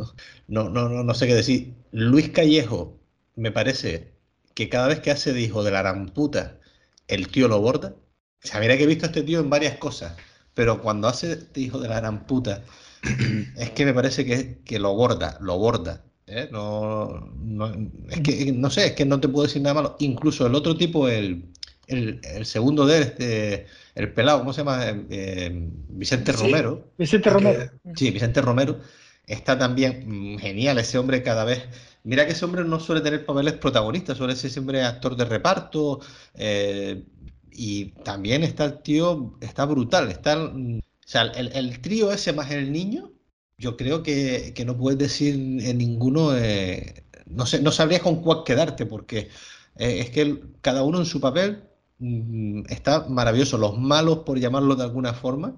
no, 0.49 0.69
no, 0.69 0.89
no, 0.89 1.15
sé 1.15 1.27
qué 1.27 1.35
decir. 1.35 1.75
Luis 1.93 2.31
Callejo, 2.31 2.99
me 3.35 3.53
parece 3.53 4.13
que 4.55 4.69
cada 4.69 4.89
vez 4.89 5.01
que 5.01 5.11
hace 5.11 5.33
de 5.33 5.41
hijo 5.41 5.63
de 5.65 5.71
la 5.73 5.83
ramputa, 5.83 6.61
el 7.09 7.29
tío 7.29 7.49
lo 7.49 7.61
borda. 7.61 7.97
O 8.45 8.47
sea, 8.47 8.61
mira 8.61 8.77
que 8.77 8.85
he 8.85 8.87
visto 8.87 9.07
a 9.07 9.09
este 9.09 9.23
tío 9.23 9.41
en 9.41 9.51
varias 9.51 9.79
cosas, 9.79 10.17
pero 10.55 10.81
cuando 10.83 11.09
hace 11.09 11.37
de 11.37 11.61
hijo 11.61 11.79
de 11.81 11.89
la 11.89 12.01
ramputa, 12.01 12.65
es 13.57 13.71
que 13.71 13.85
me 13.85 13.95
parece 13.95 14.25
que, 14.25 14.59
que 14.65 14.79
lo 14.79 14.95
borda, 14.95 15.39
lo 15.41 15.59
borda. 15.59 16.05
¿eh? 16.27 16.49
No, 16.53 17.31
no, 17.37 17.73
es 18.11 18.21
que 18.21 18.53
no 18.53 18.71
sé, 18.71 18.87
es 18.87 18.93
que 18.93 19.05
no 19.05 19.21
te 19.21 19.29
puedo 19.29 19.47
decir 19.47 19.63
nada 19.63 19.75
malo. 19.75 19.97
Incluso 20.01 20.47
el 20.47 20.55
otro 20.55 20.77
tipo, 20.77 21.09
el, 21.09 21.53
el, 21.87 22.47
segundo 22.47 22.87
de 22.87 23.01
este, 23.01 23.67
el 23.95 24.13
pelado, 24.13 24.41
¿cómo 24.41 24.53
se 24.53 24.61
llama? 24.61 24.85
Eh, 25.11 25.51
Vicente 25.89 26.33
Romero. 26.33 26.93
Vicente 26.99 27.31
Romero. 27.31 27.71
sí, 27.95 28.11
Vicente 28.11 28.41
Romero. 28.41 28.81
Está 29.27 29.59
también 29.59 30.35
mm, 30.35 30.39
genial 30.39 30.79
ese 30.79 30.99
hombre 30.99 31.23
cada 31.23 31.45
vez. 31.45 31.65
Mira 32.05 32.27
que 32.27 32.33
ese 32.33 32.45
hombre 32.45 32.65
no 32.65 32.79
suele 32.79 33.01
tener 33.01 33.25
papeles 33.25 33.55
protagonistas, 33.55 34.19
suele 34.19 34.37
ser 34.37 34.51
siempre 34.51 34.83
actor 34.83 35.17
de 35.17 35.25
reparto. 35.25 36.01
Eh, 36.35 37.05
y 37.53 37.87
también 38.05 38.45
está 38.45 38.65
el 38.65 38.83
tío, 38.83 39.39
está 39.41 39.65
brutal. 39.65 40.11
Está, 40.11 40.37
mm, 40.37 40.79
o 40.79 41.09
sea, 41.09 41.23
el, 41.23 41.81
trío 41.81 42.13
ese 42.13 42.33
más 42.33 42.51
el 42.51 42.73
niño, 42.73 43.13
yo 43.59 43.77
creo 43.77 44.03
que, 44.03 44.53
no 44.67 44.77
puedes 44.77 44.99
decir 44.99 45.35
en 45.35 45.79
ninguno, 45.79 46.37
eh, 46.37 47.05
no 47.27 47.47
sé, 47.47 47.63
no 47.63 47.73
sabrías 47.73 48.03
con 48.03 48.23
cuál 48.23 48.45
quedarte, 48.45 48.87
porque 48.87 49.29
es 49.77 50.11
que 50.11 50.43
cada 50.63 50.83
uno 50.83 50.99
en 51.01 51.07
su 51.07 51.21
papel 51.21 51.63
Mm, 51.99 52.63
está 52.69 53.07
maravilloso. 53.09 53.59
Los 53.59 53.79
malos, 53.79 54.21
por 54.21 54.39
llamarlo 54.39 54.77
de 54.77 54.85
alguna 54.85 55.15
forma, 55.15 55.57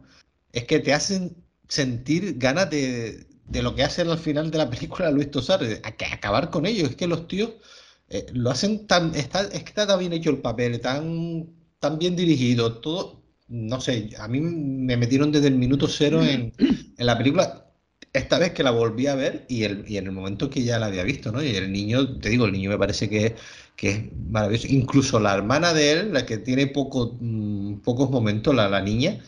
es 0.53 0.65
que 0.65 0.81
te 0.81 0.93
hacen 0.93 1.37
sentir 1.69 2.39
ganas 2.39 2.71
de, 2.71 3.27
lo 3.53 3.75
que 3.75 3.85
hacen 3.85 4.09
al 4.09 4.19
final 4.19 4.51
de 4.51 4.59
la 4.59 4.71
película 4.71 5.11
Luis 5.11 5.31
Tosar, 5.31 5.61
acabar 5.85 6.51
con 6.51 6.67
ellos. 6.67 6.91
Es 6.91 6.97
que 6.97 7.07
los 7.07 7.29
tíos 7.29 7.55
eh, 8.09 8.27
lo 8.33 8.51
hacen 8.51 8.87
tan. 8.87 9.15
Está, 9.15 9.43
es 9.43 9.63
que 9.63 9.71
está 9.71 9.87
tan 9.87 9.99
bien 9.99 10.13
hecho 10.13 10.31
el 10.31 10.39
papel, 10.39 10.81
tan, 10.81 11.49
tan 11.81 11.99
bien 11.99 12.17
dirigido, 12.17 12.81
todo. 12.81 13.23
No 13.49 13.81
sé, 13.81 14.11
a 14.19 14.29
mí 14.29 14.41
me 14.41 14.97
metieron 14.97 15.33
desde 15.33 15.49
el 15.49 15.57
minuto 15.57 15.89
cero 15.89 16.23
en, 16.23 16.53
en 16.59 17.07
la 17.07 17.17
película 17.17 17.69
esta 18.13 18.39
vez 18.39 18.53
que 18.53 18.63
la 18.63 18.71
volví 18.71 19.07
a 19.07 19.15
ver 19.15 19.45
y, 19.49 19.65
el, 19.65 19.85
y 19.89 19.97
en 19.97 20.07
el 20.07 20.13
momento 20.13 20.51
que 20.51 20.63
ya 20.65 20.79
la 20.79 20.87
había 20.87 21.05
visto, 21.05 21.33
¿no? 21.33 21.43
Y 21.43 21.57
el 21.57 21.73
niño, 21.73 22.19
te 22.19 22.31
digo, 22.31 22.47
el 22.47 22.53
niño 22.53 22.71
me 22.71 22.79
parece 22.79 23.09
que, 23.09 23.37
que 23.79 23.91
es 23.91 24.13
maravilloso. 24.29 24.67
Incluso 24.69 25.21
la 25.21 25.35
hermana 25.35 25.73
de 25.73 25.93
él, 25.93 26.13
la 26.13 26.27
que 26.27 26.39
tiene 26.39 26.67
poco, 26.67 27.17
mm, 27.21 27.77
pocos 27.77 28.11
momentos, 28.11 28.53
la, 28.53 28.69
la 28.69 28.83
niña, 28.83 29.21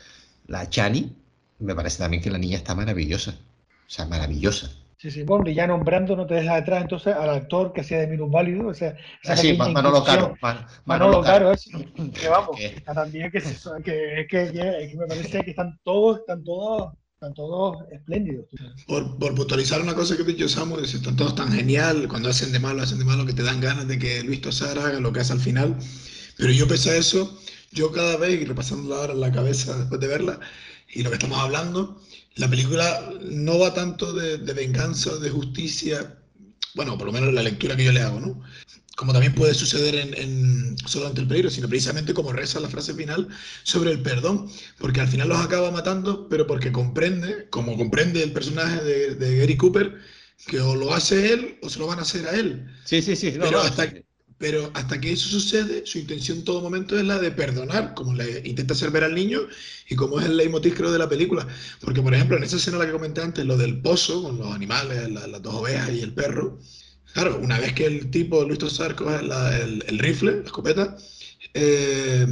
la 0.48 0.68
Chani, 0.68 1.12
me 1.60 1.72
parece 1.72 1.98
también 1.98 2.20
que 2.20 2.32
la 2.32 2.38
niña 2.38 2.56
está 2.56 2.74
maravillosa. 2.74 3.30
O 3.30 3.90
sea, 3.90 4.06
maravillosa. 4.06 4.72
Sí, 4.96 5.10
sí, 5.10 5.22
bueno, 5.22 5.48
y 5.48 5.54
ya 5.54 5.68
nombrando 5.68 6.16
no 6.16 6.26
te 6.26 6.34
deja 6.34 6.56
detrás 6.56 6.82
entonces 6.82 7.14
al 7.14 7.30
actor 7.30 7.72
que 7.72 7.82
hacía 7.82 8.00
de 8.00 8.08
Minus 8.08 8.30
Válido, 8.30 8.66
o 8.66 8.74
sea, 8.74 8.96
ah, 9.24 9.36
sí, 9.36 9.54
Manolo 9.54 10.02
Caro. 10.04 10.36
Manolo, 10.84 11.22
Caro, 11.22 11.52
eso, 11.52 11.70
que 12.20 12.28
vamos, 12.28 12.58
también 12.84 13.30
que, 13.30 13.40
que, 13.40 14.26
que, 14.28 14.52
que, 14.52 14.96
me 14.98 15.06
parece 15.06 15.42
que 15.42 15.50
están 15.50 15.78
todos, 15.84 16.18
están 16.18 16.42
todos 16.44 16.92
están 17.20 17.34
todos 17.34 17.76
espléndidos. 17.92 18.46
Por, 18.86 19.18
por 19.18 19.34
puntualizar 19.34 19.82
una 19.82 19.94
cosa 19.94 20.16
que 20.16 20.22
he 20.22 20.24
dicho 20.24 20.48
Samuel, 20.48 20.86
están 20.86 21.16
todos 21.16 21.34
tan 21.34 21.52
genial, 21.52 22.08
cuando 22.08 22.30
hacen 22.30 22.50
de 22.50 22.58
malo, 22.58 22.82
hacen 22.82 22.98
de 22.98 23.04
malo, 23.04 23.26
que 23.26 23.34
te 23.34 23.42
dan 23.42 23.60
ganas 23.60 23.86
de 23.86 23.98
que 23.98 24.22
Luis 24.22 24.40
Tosar 24.40 24.78
haga 24.78 25.00
lo 25.00 25.12
que 25.12 25.20
hace 25.20 25.34
al 25.34 25.40
final. 25.40 25.76
Pero 26.38 26.50
yo 26.50 26.66
pese 26.66 26.92
a 26.92 26.96
eso, 26.96 27.38
yo 27.72 27.92
cada 27.92 28.16
vez, 28.16 28.40
y 28.40 28.46
repasando 28.46 28.94
ahora 28.94 29.12
la 29.12 29.30
cabeza 29.30 29.76
después 29.76 30.00
de 30.00 30.06
verla, 30.06 30.40
y 30.94 31.02
lo 31.02 31.10
que 31.10 31.16
estamos 31.16 31.38
hablando, 31.38 32.00
la 32.36 32.48
película 32.48 33.12
no 33.20 33.58
va 33.58 33.74
tanto 33.74 34.14
de, 34.14 34.38
de 34.38 34.52
venganza 34.54 35.14
de 35.18 35.28
justicia, 35.28 36.18
bueno, 36.74 36.96
por 36.96 37.08
lo 37.08 37.12
menos 37.12 37.34
la 37.34 37.42
lectura 37.42 37.76
que 37.76 37.84
yo 37.84 37.92
le 37.92 38.00
hago, 38.00 38.18
¿no? 38.18 38.42
Como 39.00 39.14
también 39.14 39.34
puede 39.34 39.54
suceder 39.54 39.94
en, 39.94 40.76
Solo 40.84 41.06
ante 41.06 41.22
el 41.22 41.26
peligro, 41.26 41.48
sino 41.48 41.68
precisamente 41.68 42.12
como 42.12 42.34
reza 42.34 42.60
la 42.60 42.68
frase 42.68 42.92
final 42.92 43.28
sobre 43.62 43.92
el 43.92 44.02
perdón, 44.02 44.50
porque 44.76 45.00
al 45.00 45.08
final 45.08 45.28
los 45.28 45.40
acaba 45.40 45.70
matando, 45.70 46.28
pero 46.28 46.46
porque 46.46 46.70
comprende, 46.70 47.46
como 47.48 47.78
comprende 47.78 48.22
el 48.22 48.32
personaje 48.32 48.84
de, 48.84 49.14
de 49.14 49.38
Gary 49.38 49.56
Cooper, 49.56 49.94
que 50.46 50.60
o 50.60 50.74
lo 50.74 50.92
hace 50.92 51.32
él 51.32 51.58
o 51.62 51.70
se 51.70 51.78
lo 51.78 51.86
van 51.86 51.98
a 51.98 52.02
hacer 52.02 52.28
a 52.28 52.32
él. 52.32 52.66
Sí, 52.84 53.00
sí, 53.00 53.16
sí. 53.16 53.32
pero, 53.40 53.60
hasta, 53.60 53.90
pero 54.36 54.70
hasta 54.74 55.00
que 55.00 55.12
eso 55.12 55.30
sucede, 55.30 55.86
su 55.86 55.98
intención 55.98 56.38
en 56.38 56.44
todo 56.44 56.60
momento 56.60 56.98
es 56.98 57.04
la 57.04 57.18
de 57.18 57.30
perdonar, 57.30 57.94
como 57.94 58.12
le 58.12 58.46
intenta 58.46 58.74
hacer 58.74 58.90
ver 58.90 59.04
al 59.04 59.14
niño 59.14 59.40
y 59.88 59.96
como 59.96 60.20
es 60.20 60.26
el 60.26 60.36
leitmotiv 60.36 60.74
creo 60.74 60.92
de 60.92 60.98
la 60.98 61.08
película. 61.08 61.48
Porque, 61.80 62.02
por 62.02 62.12
ejemplo, 62.12 62.36
en 62.36 62.42
esa 62.42 62.56
escena 62.56 62.76
la 62.76 62.84
que 62.84 62.92
comenté 62.92 63.22
antes, 63.22 63.46
lo 63.46 63.56
del 63.56 63.80
pozo, 63.80 64.22
con 64.22 64.36
los 64.36 64.54
animales, 64.54 65.10
las 65.10 65.40
dos 65.40 65.54
ovejas 65.54 65.90
y 65.90 66.02
el 66.02 66.12
perro, 66.12 66.58
Claro, 67.12 67.38
una 67.42 67.58
vez 67.58 67.72
que 67.72 67.86
el 67.86 68.10
tipo, 68.10 68.44
Luis 68.44 68.58
Tosar, 68.58 68.94
coge 68.94 69.16
el, 69.16 69.98
rifle, 69.98 70.36
la 70.36 70.44
escopeta, 70.44 70.96
eh, 71.54 72.26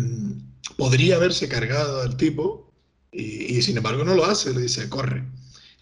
podría 0.76 1.16
haberse 1.16 1.48
cargado 1.48 2.02
al 2.02 2.16
tipo 2.16 2.72
y, 3.10 3.60
sin 3.62 3.76
embargo 3.76 4.04
no 4.04 4.14
lo 4.14 4.24
hace, 4.24 4.52
le 4.54 4.62
dice, 4.62 4.88
corre. 4.88 5.24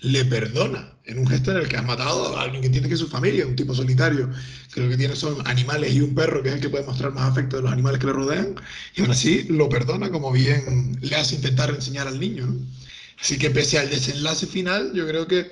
Le 0.00 0.24
perdona 0.24 0.94
en 1.04 1.18
un 1.18 1.26
gesto 1.26 1.52
en 1.52 1.58
el 1.58 1.68
que 1.68 1.76
has 1.76 1.84
matado 1.84 2.36
a 2.36 2.42
alguien 2.42 2.62
que 2.62 2.68
tiene 2.68 2.88
que 2.88 2.96
su 2.96 3.08
familia, 3.08 3.46
un 3.46 3.56
tipo 3.56 3.74
solitario, 3.74 4.30
que 4.72 4.80
lo 4.80 4.88
que 4.88 4.96
tiene 4.96 5.16
son 5.16 5.46
animales 5.46 5.94
y 5.94 6.00
un 6.00 6.14
perro, 6.14 6.42
que 6.42 6.50
es 6.50 6.54
el 6.56 6.60
que 6.60 6.68
puede 6.68 6.84
mostrar 6.84 7.12
más 7.12 7.30
afecto 7.30 7.56
de 7.56 7.62
los 7.62 7.72
animales 7.72 8.00
que 8.00 8.06
le 8.06 8.12
rodean, 8.12 8.54
y 8.94 9.00
aún 9.00 9.10
así 9.10 9.44
lo 9.44 9.68
perdona 9.68 10.10
como 10.10 10.32
bien 10.32 10.98
le 11.00 11.16
hace 11.16 11.36
intentar 11.36 11.70
enseñar 11.70 12.08
al 12.08 12.20
niño. 12.20 12.46
Así 13.20 13.38
que 13.38 13.50
pese 13.50 13.78
al 13.78 13.90
desenlace 13.90 14.46
final, 14.46 14.92
yo 14.94 15.06
creo 15.06 15.26
que 15.26 15.50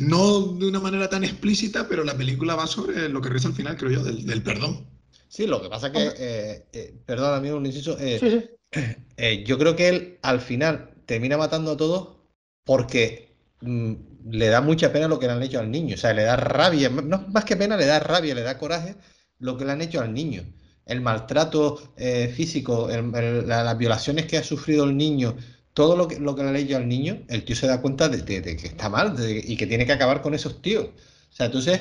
no 0.00 0.40
de 0.40 0.66
una 0.68 0.80
manera 0.80 1.08
tan 1.08 1.24
explícita, 1.24 1.88
pero 1.88 2.04
la 2.04 2.16
película 2.16 2.54
va 2.54 2.66
sobre 2.66 3.08
lo 3.08 3.20
que 3.20 3.28
reza 3.28 3.48
al 3.48 3.54
final, 3.54 3.76
creo 3.76 3.90
yo, 3.90 4.04
del, 4.04 4.42
perdón. 4.42 4.86
Sí, 5.28 5.46
lo 5.46 5.62
que 5.62 5.68
pasa 5.68 5.88
es 5.88 5.92
que, 5.92 6.06
eh, 6.18 6.66
eh, 6.72 6.94
perdón, 7.06 7.34
amigo, 7.34 7.56
un 7.56 7.66
inciso, 7.66 7.96
eh, 8.00 9.44
yo 9.46 9.58
creo 9.58 9.76
que 9.76 9.88
él 9.88 10.18
al 10.22 10.40
final 10.40 10.94
termina 11.06 11.36
matando 11.36 11.72
a 11.72 11.76
todos 11.76 12.16
porque 12.64 13.36
mm, 13.60 13.94
le 14.30 14.48
da 14.48 14.60
mucha 14.60 14.92
pena 14.92 15.08
lo 15.08 15.18
que 15.18 15.26
le 15.26 15.32
han 15.32 15.42
hecho 15.42 15.60
al 15.60 15.70
niño, 15.70 15.94
o 15.94 15.98
sea, 15.98 16.12
le 16.12 16.22
da 16.22 16.36
rabia, 16.36 16.88
no 16.88 17.26
más 17.28 17.44
que 17.44 17.56
pena, 17.56 17.76
le 17.76 17.86
da 17.86 18.00
rabia, 18.00 18.34
le 18.34 18.42
da 18.42 18.58
coraje 18.58 18.96
lo 19.38 19.56
que 19.56 19.64
le 19.64 19.72
han 19.72 19.82
hecho 19.82 20.00
al 20.00 20.12
niño. 20.12 20.44
El 20.84 21.00
maltrato 21.00 21.94
físico, 22.34 22.88
las 22.90 23.78
violaciones 23.78 24.26
que 24.26 24.38
ha 24.38 24.42
sufrido 24.42 24.84
el 24.84 24.96
niño, 24.96 25.36
todo 25.80 25.96
lo 25.96 26.08
que, 26.08 26.20
lo 26.20 26.36
que 26.36 26.42
le 26.42 26.50
ha 26.50 26.52
leído 26.52 26.76
al 26.76 26.86
niño, 26.86 27.22
el 27.28 27.42
tío 27.42 27.56
se 27.56 27.66
da 27.66 27.80
cuenta 27.80 28.10
de, 28.10 28.22
que 28.22 28.66
está 28.66 28.90
mal 28.90 29.16
y 29.18 29.56
que 29.56 29.66
tiene 29.66 29.86
que 29.86 29.92
acabar 29.92 30.20
con 30.20 30.34
esos 30.34 30.60
tíos. 30.60 30.88
O 31.32 31.34
sea, 31.34 31.46
entonces, 31.46 31.80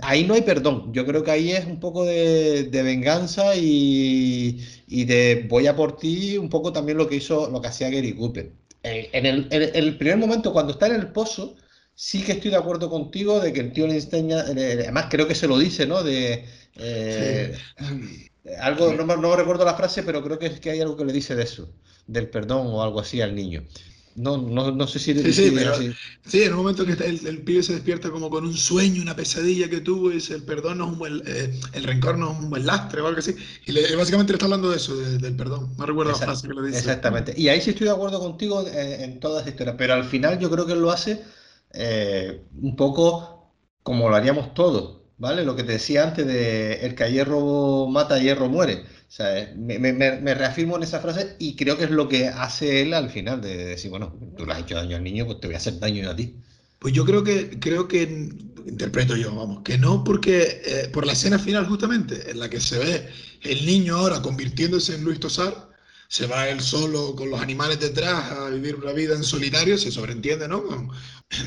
ahí 0.00 0.24
no 0.24 0.32
hay 0.32 0.40
perdón. 0.40 0.90
Yo 0.94 1.04
creo 1.04 1.22
que 1.22 1.32
ahí 1.32 1.52
es 1.52 1.66
un 1.66 1.78
poco 1.78 2.06
de, 2.06 2.70
venganza 2.72 3.54
y, 3.54 4.58
de 4.88 5.44
voy 5.50 5.66
a 5.66 5.76
por 5.76 5.98
ti, 5.98 6.38
un 6.38 6.48
poco 6.48 6.72
también 6.72 6.96
lo 6.96 7.06
que 7.06 7.16
hizo, 7.16 7.50
lo 7.50 7.60
que 7.60 7.68
hacía 7.68 7.90
Gary 7.90 8.14
Cooper. 8.14 8.52
En 8.82 9.26
el, 9.26 9.98
primer 9.98 10.16
momento, 10.16 10.50
cuando 10.54 10.72
está 10.72 10.86
en 10.86 10.94
el 10.94 11.08
pozo, 11.08 11.56
sí 11.94 12.22
que 12.22 12.32
estoy 12.32 12.52
de 12.52 12.56
acuerdo 12.56 12.88
contigo 12.88 13.38
de 13.38 13.52
que 13.52 13.60
el 13.60 13.72
tío 13.74 13.86
le 13.86 13.96
enseña, 13.96 14.40
además 14.40 15.08
creo 15.10 15.28
que 15.28 15.34
se 15.34 15.46
lo 15.46 15.58
dice, 15.58 15.84
¿no? 15.86 16.02
De 16.02 16.46
eh, 16.76 17.54
algo, 18.60 18.94
no, 18.94 19.04
no, 19.04 19.36
recuerdo 19.36 19.66
la 19.66 19.74
frase, 19.74 20.02
pero 20.04 20.24
creo 20.24 20.38
que, 20.38 20.58
que 20.58 20.70
hay 20.70 20.80
algo 20.80 20.96
que 20.96 21.04
le 21.04 21.12
dice 21.12 21.34
de 21.34 21.42
eso 21.42 21.68
del 22.06 22.28
perdón 22.28 22.66
o 22.68 22.82
algo 22.82 23.00
así 23.00 23.20
al 23.20 23.34
niño. 23.34 23.62
No, 24.16 24.38
no, 24.38 24.70
no 24.70 24.86
sé 24.86 24.98
si... 24.98 25.14
Sí, 25.14 25.32
sí, 25.32 25.52
pero, 25.54 25.74
sí, 26.24 26.42
en 26.42 26.52
un 26.52 26.58
momento 26.58 26.86
que 26.86 26.92
el, 26.92 27.26
el, 27.26 27.42
pibe 27.42 27.62
se 27.62 27.74
despierta 27.74 28.10
como 28.10 28.30
con 28.30 28.46
un 28.46 28.56
sueño, 28.56 29.02
una 29.02 29.14
pesadilla 29.14 29.68
que 29.68 29.82
tuvo, 29.82 30.10
y 30.10 30.14
dice, 30.14 30.34
el 30.34 30.42
perdón 30.42 30.78
no 30.78 30.86
es 30.86 30.92
un 30.92 30.98
buen, 30.98 31.22
eh, 31.26 31.60
el 31.74 31.84
rencor 31.84 32.16
no 32.16 32.32
es 32.32 32.38
un 32.38 32.48
buen 32.48 32.64
lastre 32.64 33.02
o 33.02 33.08
algo 33.08 33.18
así. 33.18 33.36
Y 33.66 33.72
le, 33.72 33.94
básicamente 33.94 34.32
le 34.32 34.36
está 34.36 34.46
hablando 34.46 34.70
de 34.70 34.78
eso, 34.78 34.96
del 34.96 35.36
perdón. 35.36 35.74
No 35.76 35.84
recuerdo 35.84 36.12
la 36.12 36.18
frase 36.18 36.48
que 36.48 36.54
le 36.54 36.68
dice. 36.68 36.78
Exactamente. 36.78 37.34
Y 37.36 37.48
ahí 37.48 37.60
sí 37.60 37.70
estoy 37.70 37.88
de 37.88 37.92
acuerdo 37.92 38.18
contigo 38.18 38.66
en, 38.66 39.02
en 39.02 39.20
toda 39.20 39.42
esa 39.42 39.50
historia, 39.50 39.76
pero 39.76 39.92
al 39.92 40.04
final 40.04 40.38
yo 40.38 40.50
creo 40.50 40.64
que 40.64 40.72
él 40.72 40.80
lo 40.80 40.90
hace 40.90 41.22
eh, 41.74 42.42
un 42.62 42.74
poco 42.74 43.52
como 43.82 44.08
lo 44.08 44.16
haríamos 44.16 44.54
todos, 44.54 45.02
¿vale? 45.18 45.44
Lo 45.44 45.56
que 45.56 45.62
te 45.62 45.72
decía 45.72 46.04
antes 46.04 46.26
de 46.26 46.86
el 46.86 46.94
que 46.94 47.04
a 47.04 47.08
hierro 47.08 47.86
mata, 47.86 48.18
hierro 48.18 48.48
muere 48.48 48.84
o 49.08 49.10
sea, 49.10 49.54
me, 49.56 50.34
reafirmo 50.34 50.76
en 50.76 50.82
esa 50.82 51.00
frase 51.00 51.36
y 51.38 51.54
creo 51.54 51.78
que 51.78 51.84
es 51.84 51.90
lo 51.90 52.08
que 52.08 52.28
hace 52.28 52.82
él 52.82 52.92
al 52.92 53.08
final, 53.08 53.40
de, 53.40 53.66
decir, 53.66 53.90
bueno, 53.90 54.18
tú 54.36 54.44
le 54.44 54.52
has 54.52 54.60
hecho 54.60 54.74
daño 54.74 54.96
al 54.96 55.04
niño, 55.04 55.26
pues 55.26 55.40
te 55.40 55.46
voy 55.46 55.54
a 55.54 55.58
hacer 55.58 55.78
daño 55.78 56.10
a 56.10 56.16
ti. 56.16 56.34
Pues 56.78 56.92
yo 56.92 57.04
creo 57.04 57.22
que, 57.22 57.58
creo 57.60 57.86
que 57.88 58.02
interpreto 58.66 59.16
yo, 59.16 59.34
vamos, 59.34 59.62
que 59.62 59.78
no 59.78 60.02
porque 60.02 60.60
eh, 60.64 60.88
por 60.92 61.06
la 61.06 61.12
escena 61.12 61.38
final 61.38 61.66
justamente, 61.66 62.30
en 62.30 62.40
la 62.40 62.50
que 62.50 62.60
se 62.60 62.78
ve 62.78 63.08
el 63.42 63.64
niño 63.64 63.96
ahora 63.96 64.20
convirtiéndose 64.20 64.96
en 64.96 65.04
Luis 65.04 65.20
Tosar, 65.20 65.70
se 66.08 66.26
va 66.26 66.48
él 66.48 66.60
solo 66.60 67.14
con 67.14 67.30
los 67.30 67.40
animales 67.40 67.80
detrás 67.80 68.32
a 68.32 68.50
vivir 68.50 68.76
una 68.76 68.92
vida 68.92 69.14
en 69.14 69.24
solitario, 69.24 69.78
se 69.78 69.92
sobreentiende, 69.92 70.48
¿no? 70.48 70.64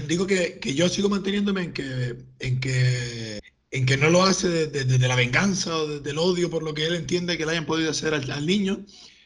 Digo 0.07 0.25
que, 0.27 0.59
que 0.59 0.73
yo 0.73 0.89
sigo 0.89 1.09
manteniéndome 1.09 1.63
en 1.63 1.73
que, 1.73 2.17
en 2.39 2.59
que 2.59 3.39
en 3.71 3.85
que 3.85 3.97
no 3.97 4.09
lo 4.09 4.23
hace 4.23 4.67
desde 4.67 5.07
la 5.07 5.15
venganza 5.15 5.75
o 5.75 5.99
del 5.99 6.17
odio 6.17 6.49
por 6.49 6.63
lo 6.63 6.73
que 6.73 6.85
él 6.85 6.95
entiende 6.95 7.37
que 7.37 7.45
le 7.45 7.51
hayan 7.51 7.65
podido 7.65 7.91
hacer 7.91 8.13
al, 8.13 8.45
niño, 8.45 8.85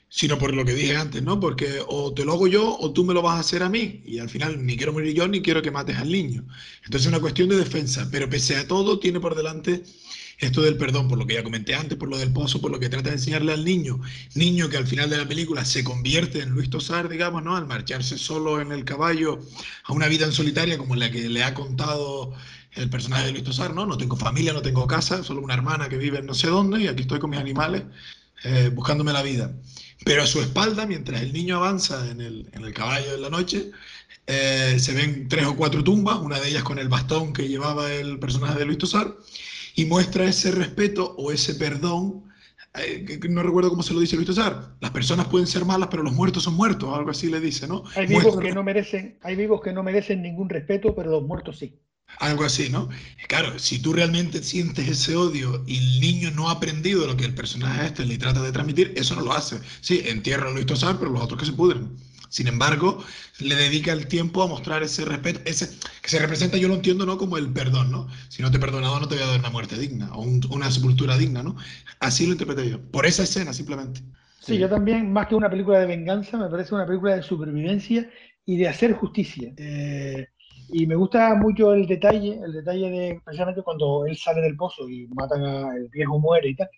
sino 0.09 0.37
por 0.37 0.53
lo 0.53 0.65
que 0.65 0.73
dije 0.73 0.95
antes, 0.95 1.23
¿no? 1.23 1.39
Porque 1.39 1.81
o 1.87 2.13
te 2.13 2.25
lo 2.25 2.33
hago 2.33 2.47
yo 2.47 2.77
o 2.77 2.91
tú 2.91 3.03
me 3.05 3.13
lo 3.13 3.21
vas 3.21 3.37
a 3.37 3.39
hacer 3.39 3.63
a 3.63 3.69
mí. 3.69 4.01
Y 4.05 4.19
al 4.19 4.29
final 4.29 4.65
ni 4.65 4.75
quiero 4.75 4.93
morir 4.93 5.13
yo 5.13 5.27
ni 5.27 5.41
quiero 5.41 5.61
que 5.61 5.71
mates 5.71 5.97
al 5.97 6.11
niño. 6.11 6.45
Entonces 6.83 7.03
es 7.03 7.07
una 7.07 7.21
cuestión 7.21 7.49
de 7.49 7.55
defensa, 7.57 8.07
pero 8.11 8.29
pese 8.29 8.57
a 8.57 8.67
todo 8.67 8.99
tiene 8.99 9.19
por 9.19 9.35
delante 9.35 9.83
esto 10.39 10.61
del 10.61 10.77
perdón, 10.77 11.07
por 11.07 11.17
lo 11.17 11.25
que 11.25 11.35
ya 11.35 11.43
comenté 11.43 11.75
antes, 11.75 11.97
por 11.97 12.09
lo 12.09 12.17
del 12.17 12.33
pozo, 12.33 12.59
por 12.59 12.71
lo 12.71 12.79
que 12.79 12.89
trata 12.89 13.09
de 13.09 13.15
enseñarle 13.15 13.53
al 13.53 13.63
niño. 13.63 14.01
Niño 14.35 14.69
que 14.69 14.77
al 14.77 14.87
final 14.87 15.09
de 15.09 15.17
la 15.17 15.27
película 15.27 15.63
se 15.63 15.83
convierte 15.83 16.41
en 16.41 16.49
Luis 16.49 16.69
Tosar, 16.69 17.07
digamos, 17.07 17.43
¿no? 17.43 17.55
Al 17.55 17.65
marcharse 17.65 18.17
solo 18.17 18.59
en 18.59 18.71
el 18.71 18.83
caballo 18.83 19.39
a 19.85 19.93
una 19.93 20.07
vida 20.07 20.25
en 20.25 20.33
solitaria 20.33 20.77
como 20.77 20.95
la 20.95 21.11
que 21.11 21.29
le 21.29 21.43
ha 21.43 21.53
contado 21.53 22.33
el 22.75 22.89
personaje 22.89 23.25
de 23.25 23.31
Luis 23.31 23.43
Tosar, 23.43 23.73
¿no? 23.73 23.85
No 23.85 23.97
tengo 23.97 24.15
familia, 24.15 24.53
no 24.53 24.61
tengo 24.61 24.87
casa, 24.87 25.23
solo 25.23 25.41
una 25.41 25.53
hermana 25.53 25.89
que 25.89 25.97
vive 25.97 26.19
en 26.19 26.25
no 26.25 26.33
sé 26.33 26.47
dónde 26.47 26.81
y 26.81 26.87
aquí 26.87 27.01
estoy 27.01 27.19
con 27.19 27.29
mis 27.29 27.39
animales 27.39 27.83
eh, 28.43 28.69
buscándome 28.73 29.13
la 29.13 29.23
vida. 29.23 29.51
Pero 30.05 30.23
a 30.23 30.27
su 30.27 30.41
espalda, 30.41 30.85
mientras 30.85 31.21
el 31.21 31.31
niño 31.33 31.57
avanza 31.57 32.09
en 32.09 32.19
el, 32.19 32.49
en 32.51 32.65
el 32.65 32.73
caballo 32.73 33.11
de 33.11 33.19
la 33.19 33.29
noche, 33.29 33.71
eh, 34.27 34.77
se 34.79 34.93
ven 34.93 35.27
tres 35.27 35.45
o 35.45 35.55
cuatro 35.55 35.83
tumbas, 35.83 36.19
una 36.19 36.39
de 36.39 36.49
ellas 36.49 36.63
con 36.63 36.79
el 36.79 36.89
bastón 36.89 37.33
que 37.33 37.47
llevaba 37.47 37.91
el 37.91 38.19
personaje 38.19 38.59
de 38.59 38.65
Luis 38.65 38.77
Tosar, 38.77 39.15
y 39.75 39.85
muestra 39.85 40.25
ese 40.25 40.51
respeto 40.51 41.15
o 41.17 41.31
ese 41.31 41.55
perdón. 41.55 42.23
Eh, 42.75 43.19
no 43.29 43.43
recuerdo 43.43 43.69
cómo 43.69 43.83
se 43.83 43.93
lo 43.93 43.99
dice 43.99 44.15
Luis 44.15 44.27
Tosar. 44.27 44.75
Las 44.81 44.91
personas 44.91 45.27
pueden 45.27 45.47
ser 45.47 45.63
malas, 45.63 45.89
pero 45.89 46.03
los 46.03 46.13
muertos 46.13 46.43
son 46.43 46.55
muertos, 46.55 46.97
algo 46.97 47.11
así 47.11 47.29
le 47.29 47.39
dice, 47.39 47.67
¿no? 47.67 47.83
Hay 47.95 48.07
vivos, 48.07 48.39
que 48.39 48.51
no 48.51 48.63
merecen, 48.63 49.19
hay 49.21 49.35
vivos 49.35 49.61
que 49.61 49.71
no 49.71 49.83
merecen 49.83 50.21
ningún 50.21 50.49
respeto, 50.49 50.95
pero 50.95 51.11
los 51.11 51.23
muertos 51.23 51.59
sí. 51.59 51.79
Algo 52.19 52.43
así, 52.43 52.69
¿no? 52.69 52.89
Claro, 53.27 53.57
si 53.59 53.79
tú 53.79 53.93
realmente 53.93 54.41
sientes 54.43 54.87
ese 54.87 55.15
odio 55.15 55.63
y 55.67 55.77
el 55.77 55.99
niño 55.99 56.31
no 56.31 56.49
ha 56.49 56.53
aprendido 56.53 57.05
lo 57.07 57.17
que 57.17 57.25
el 57.25 57.33
personaje 57.35 57.85
este 57.87 58.05
le 58.05 58.17
trata 58.17 58.41
de 58.41 58.51
transmitir, 58.51 58.93
eso 58.95 59.15
no 59.15 59.21
lo 59.21 59.33
hace. 59.33 59.59
Sí, 59.81 60.03
entierra 60.05 60.47
a 60.49 60.51
Luis 60.53 60.65
Tosar, 60.65 60.97
pero 60.99 61.11
los 61.11 61.21
otros 61.21 61.39
que 61.39 61.45
se 61.47 61.53
pudren. 61.53 61.97
Sin 62.29 62.47
embargo, 62.47 63.03
le 63.39 63.55
dedica 63.55 63.91
el 63.93 64.07
tiempo 64.07 64.41
a 64.43 64.47
mostrar 64.47 64.83
ese 64.83 65.05
respeto, 65.05 65.41
ese 65.45 65.69
que 66.01 66.09
se 66.09 66.19
representa, 66.19 66.57
yo 66.57 66.67
lo 66.67 66.75
entiendo, 66.75 67.05
¿no? 67.05 67.17
Como 67.17 67.37
el 67.37 67.51
perdón, 67.51 67.91
¿no? 67.91 68.07
Si 68.29 68.41
no 68.41 68.49
te 68.51 68.57
he 68.57 68.59
perdonado, 68.59 68.99
no 68.99 69.07
te 69.07 69.15
voy 69.15 69.23
a 69.23 69.27
dar 69.27 69.39
una 69.39 69.49
muerte 69.49 69.77
digna 69.77 70.11
o 70.13 70.21
una 70.21 70.71
sepultura 70.71 71.17
digna, 71.17 71.43
¿no? 71.43 71.55
Así 71.99 72.25
lo 72.25 72.31
interpreté 72.33 72.69
yo, 72.69 72.81
por 72.91 73.05
esa 73.05 73.23
escena 73.23 73.53
simplemente. 73.53 74.01
Sí, 74.39 74.57
yo 74.57 74.69
también, 74.69 75.11
más 75.13 75.27
que 75.27 75.35
una 75.35 75.49
película 75.49 75.79
de 75.79 75.85
venganza, 75.85 76.37
me 76.37 76.49
parece 76.49 76.75
una 76.75 76.85
película 76.85 77.15
de 77.15 77.23
supervivencia 77.23 78.09
y 78.45 78.57
de 78.57 78.67
hacer 78.67 78.93
justicia. 78.93 79.53
Eh, 79.57 80.27
y 80.73 80.87
me 80.87 80.95
gusta 80.95 81.35
mucho 81.35 81.73
el 81.73 81.85
detalle, 81.85 82.39
el 82.43 82.51
detalle 82.51 82.89
de 82.89 83.21
precisamente 83.23 83.61
cuando 83.61 84.05
él 84.07 84.17
sale 84.17 84.41
del 84.41 84.57
pozo 84.57 84.89
y 84.89 85.07
matan 85.09 85.45
a 85.45 85.75
el 85.75 85.87
viejo 85.89 86.19
muere 86.19 86.49
y 86.49 86.55
tal, 86.55 86.69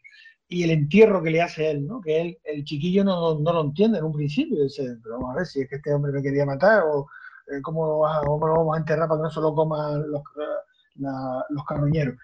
y 0.50 0.64
el 0.64 0.72
entierro 0.72 1.24
que 1.24 1.32
le 1.32 1.42
hace 1.42 1.68
a 1.68 1.72
él, 1.72 1.88
¿no? 1.88 2.02
Que 2.02 2.22
él, 2.22 2.38
el 2.44 2.66
chiquillo 2.66 3.06
no, 3.06 3.40
no, 3.40 3.54
lo 3.54 3.62
entiende 3.62 4.00
en 4.00 4.04
un 4.04 4.14
principio, 4.14 4.62
dice, 4.62 4.98
pero 5.02 5.16
vamos 5.16 5.34
a 5.34 5.38
ver 5.38 5.46
si 5.46 5.62
es 5.62 5.70
que 5.70 5.78
este 5.78 5.94
hombre 5.94 6.12
me 6.12 6.22
quería 6.22 6.46
matar 6.46 6.84
o 6.84 7.08
eh, 7.48 7.62
¿cómo, 7.62 7.86
lo 7.86 8.38
vamos 8.38 8.76
a 8.76 8.80
enterrar 8.80 9.08
para 9.08 9.20
que 9.20 9.24
no 9.24 9.32
se 9.32 9.40
lo 9.40 9.56
coman 9.56 10.12
los, 10.12 10.22
los 11.50 11.66
carroñeros. 11.66 12.16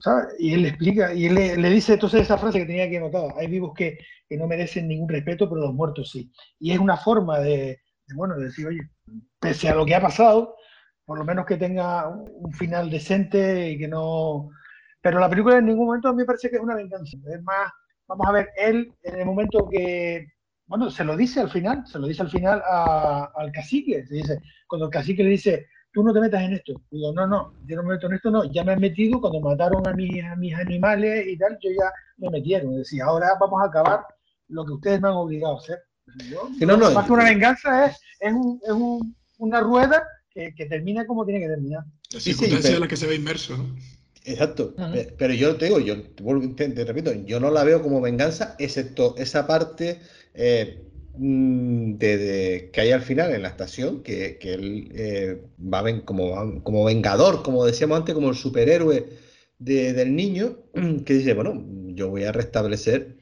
¿sabes? 0.00 0.34
Y 0.40 0.54
él 0.54 0.62
le 0.62 0.68
explica, 0.68 1.14
y 1.14 1.26
él 1.26 1.34
le, 1.34 1.70
dice 1.70 1.94
entonces 1.94 2.22
esa 2.22 2.36
frase 2.36 2.58
que 2.58 2.66
tenía 2.66 2.90
que 2.90 2.98
anotar, 2.98 3.32
hay 3.38 3.46
vivos 3.46 3.72
que, 3.76 3.96
que, 4.28 4.36
no 4.36 4.48
merecen 4.48 4.88
ningún 4.88 5.08
respeto, 5.08 5.48
pero 5.48 5.60
los 5.60 5.74
muertos 5.74 6.10
sí. 6.10 6.32
Y 6.58 6.72
es 6.72 6.80
una 6.80 6.96
forma 6.96 7.38
de, 7.38 7.80
de, 8.08 8.14
bueno, 8.16 8.36
de 8.36 8.46
decir, 8.46 8.66
oye, 8.66 8.80
pese 9.38 9.68
a 9.68 9.76
lo 9.76 9.86
que 9.86 9.94
ha 9.94 10.00
pasado, 10.00 10.56
por 11.04 11.18
lo 11.18 11.24
menos 11.24 11.46
que 11.46 11.56
tenga 11.56 12.08
un 12.08 12.52
final 12.52 12.90
decente 12.90 13.70
y 13.70 13.78
que 13.78 13.88
no... 13.88 14.50
Pero 15.00 15.18
la 15.18 15.28
película 15.28 15.58
en 15.58 15.66
ningún 15.66 15.86
momento 15.86 16.08
a 16.08 16.12
mí 16.12 16.18
me 16.18 16.24
parece 16.24 16.48
que 16.48 16.56
es 16.56 16.62
una 16.62 16.76
venganza. 16.76 17.16
Es 17.26 17.42
más, 17.42 17.70
vamos 18.06 18.26
a 18.26 18.32
ver, 18.32 18.50
él 18.56 18.92
en 19.02 19.20
el 19.20 19.26
momento 19.26 19.68
que 19.68 20.26
bueno, 20.72 20.90
se 20.90 21.04
lo 21.04 21.16
dice 21.18 21.38
al 21.38 21.50
final, 21.50 21.86
se 21.86 21.98
lo 21.98 22.06
dice 22.06 22.22
al 22.22 22.30
final 22.30 22.62
al 22.64 23.52
cacique. 23.52 24.06
Se 24.06 24.14
dice, 24.14 24.38
cuando 24.66 24.86
el 24.86 24.90
cacique 24.90 25.22
le 25.22 25.28
dice, 25.28 25.66
tú 25.92 26.02
no 26.02 26.14
te 26.14 26.20
metas 26.20 26.42
en 26.42 26.54
esto. 26.54 26.80
Digo, 26.90 27.12
no, 27.12 27.26
no, 27.26 27.52
yo 27.66 27.76
no 27.76 27.82
me 27.82 27.90
meto 27.90 28.06
en 28.06 28.14
esto, 28.14 28.30
no. 28.30 28.44
Ya 28.44 28.64
me 28.64 28.72
he 28.72 28.76
metido 28.78 29.20
cuando 29.20 29.40
mataron 29.40 29.86
a 29.86 29.92
mis, 29.92 30.24
a 30.24 30.34
mis 30.34 30.54
animales 30.54 31.26
y 31.26 31.36
tal, 31.36 31.58
yo 31.60 31.70
ya 31.78 31.92
me 32.16 32.30
metieron. 32.30 32.76
Decía, 32.76 33.04
ahora 33.04 33.36
vamos 33.38 33.60
a 33.62 33.66
acabar 33.66 34.06
lo 34.48 34.64
que 34.64 34.72
ustedes 34.72 35.02
me 35.02 35.08
han 35.08 35.14
obligado 35.14 35.56
a 35.56 35.58
hacer. 35.58 35.78
no, 36.66 36.76
no, 36.78 36.90
más 36.90 37.04
que 37.04 37.12
una 37.12 37.24
venganza 37.24 37.86
es, 37.86 38.00
es, 38.20 38.32
un, 38.32 38.58
es 38.62 38.72
un, 38.72 39.14
una 39.40 39.60
rueda 39.60 40.02
que, 40.34 40.54
que, 40.54 40.66
termina 40.66 41.06
como 41.06 41.24
tiene 41.24 41.40
que 41.40 41.48
terminar. 41.48 41.84
La 42.12 42.20
circunstancia 42.20 42.70
sí, 42.70 42.74
en 42.74 42.80
la 42.80 42.88
que 42.88 42.96
se 42.96 43.06
ve 43.06 43.14
inmerso, 43.14 43.56
¿no? 43.56 43.74
Exacto, 44.24 44.74
pero 45.18 45.34
yo 45.34 45.56
te 45.56 45.64
digo, 45.64 45.80
yo 45.80 46.00
te, 46.54 46.84
repito, 46.84 47.12
yo 47.12 47.40
no 47.40 47.50
la 47.50 47.64
veo 47.64 47.82
como 47.82 48.00
venganza, 48.00 48.54
excepto 48.60 49.16
esa 49.18 49.48
parte 49.48 49.98
eh, 50.34 50.84
mm, 51.16 51.94
de, 51.94 52.70
que 52.72 52.80
hay 52.80 52.92
al 52.92 53.02
final 53.02 53.34
en 53.34 53.42
la 53.42 53.48
estación, 53.48 54.02
que, 54.04 54.38
que 54.38 54.54
él 54.54 54.88
eh, 54.94 55.42
va 55.60 55.82
como, 56.04 56.62
como 56.62 56.84
vengador, 56.84 57.42
como 57.42 57.64
decíamos 57.64 57.98
antes, 57.98 58.14
como 58.14 58.30
el 58.30 58.36
superhéroe 58.36 59.08
del 59.58 60.14
niño, 60.14 60.58
que 61.04 61.14
dice, 61.14 61.34
bueno, 61.34 61.64
yo 61.88 62.08
voy 62.08 62.22
a 62.22 62.32
restablecer 62.32 63.16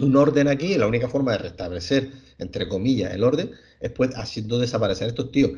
un 0.00 0.16
orden 0.16 0.48
aquí, 0.48 0.72
y 0.74 0.78
la 0.78 0.88
única 0.88 1.08
forma 1.08 1.32
de 1.32 1.38
restablecer, 1.38 2.10
entre 2.38 2.66
comillas, 2.66 3.14
el 3.14 3.22
orden, 3.22 3.52
es 3.80 3.92
pues 3.92 4.10
haciendo 4.16 4.58
desaparecer 4.58 5.08
estos 5.08 5.30
tíos. 5.30 5.52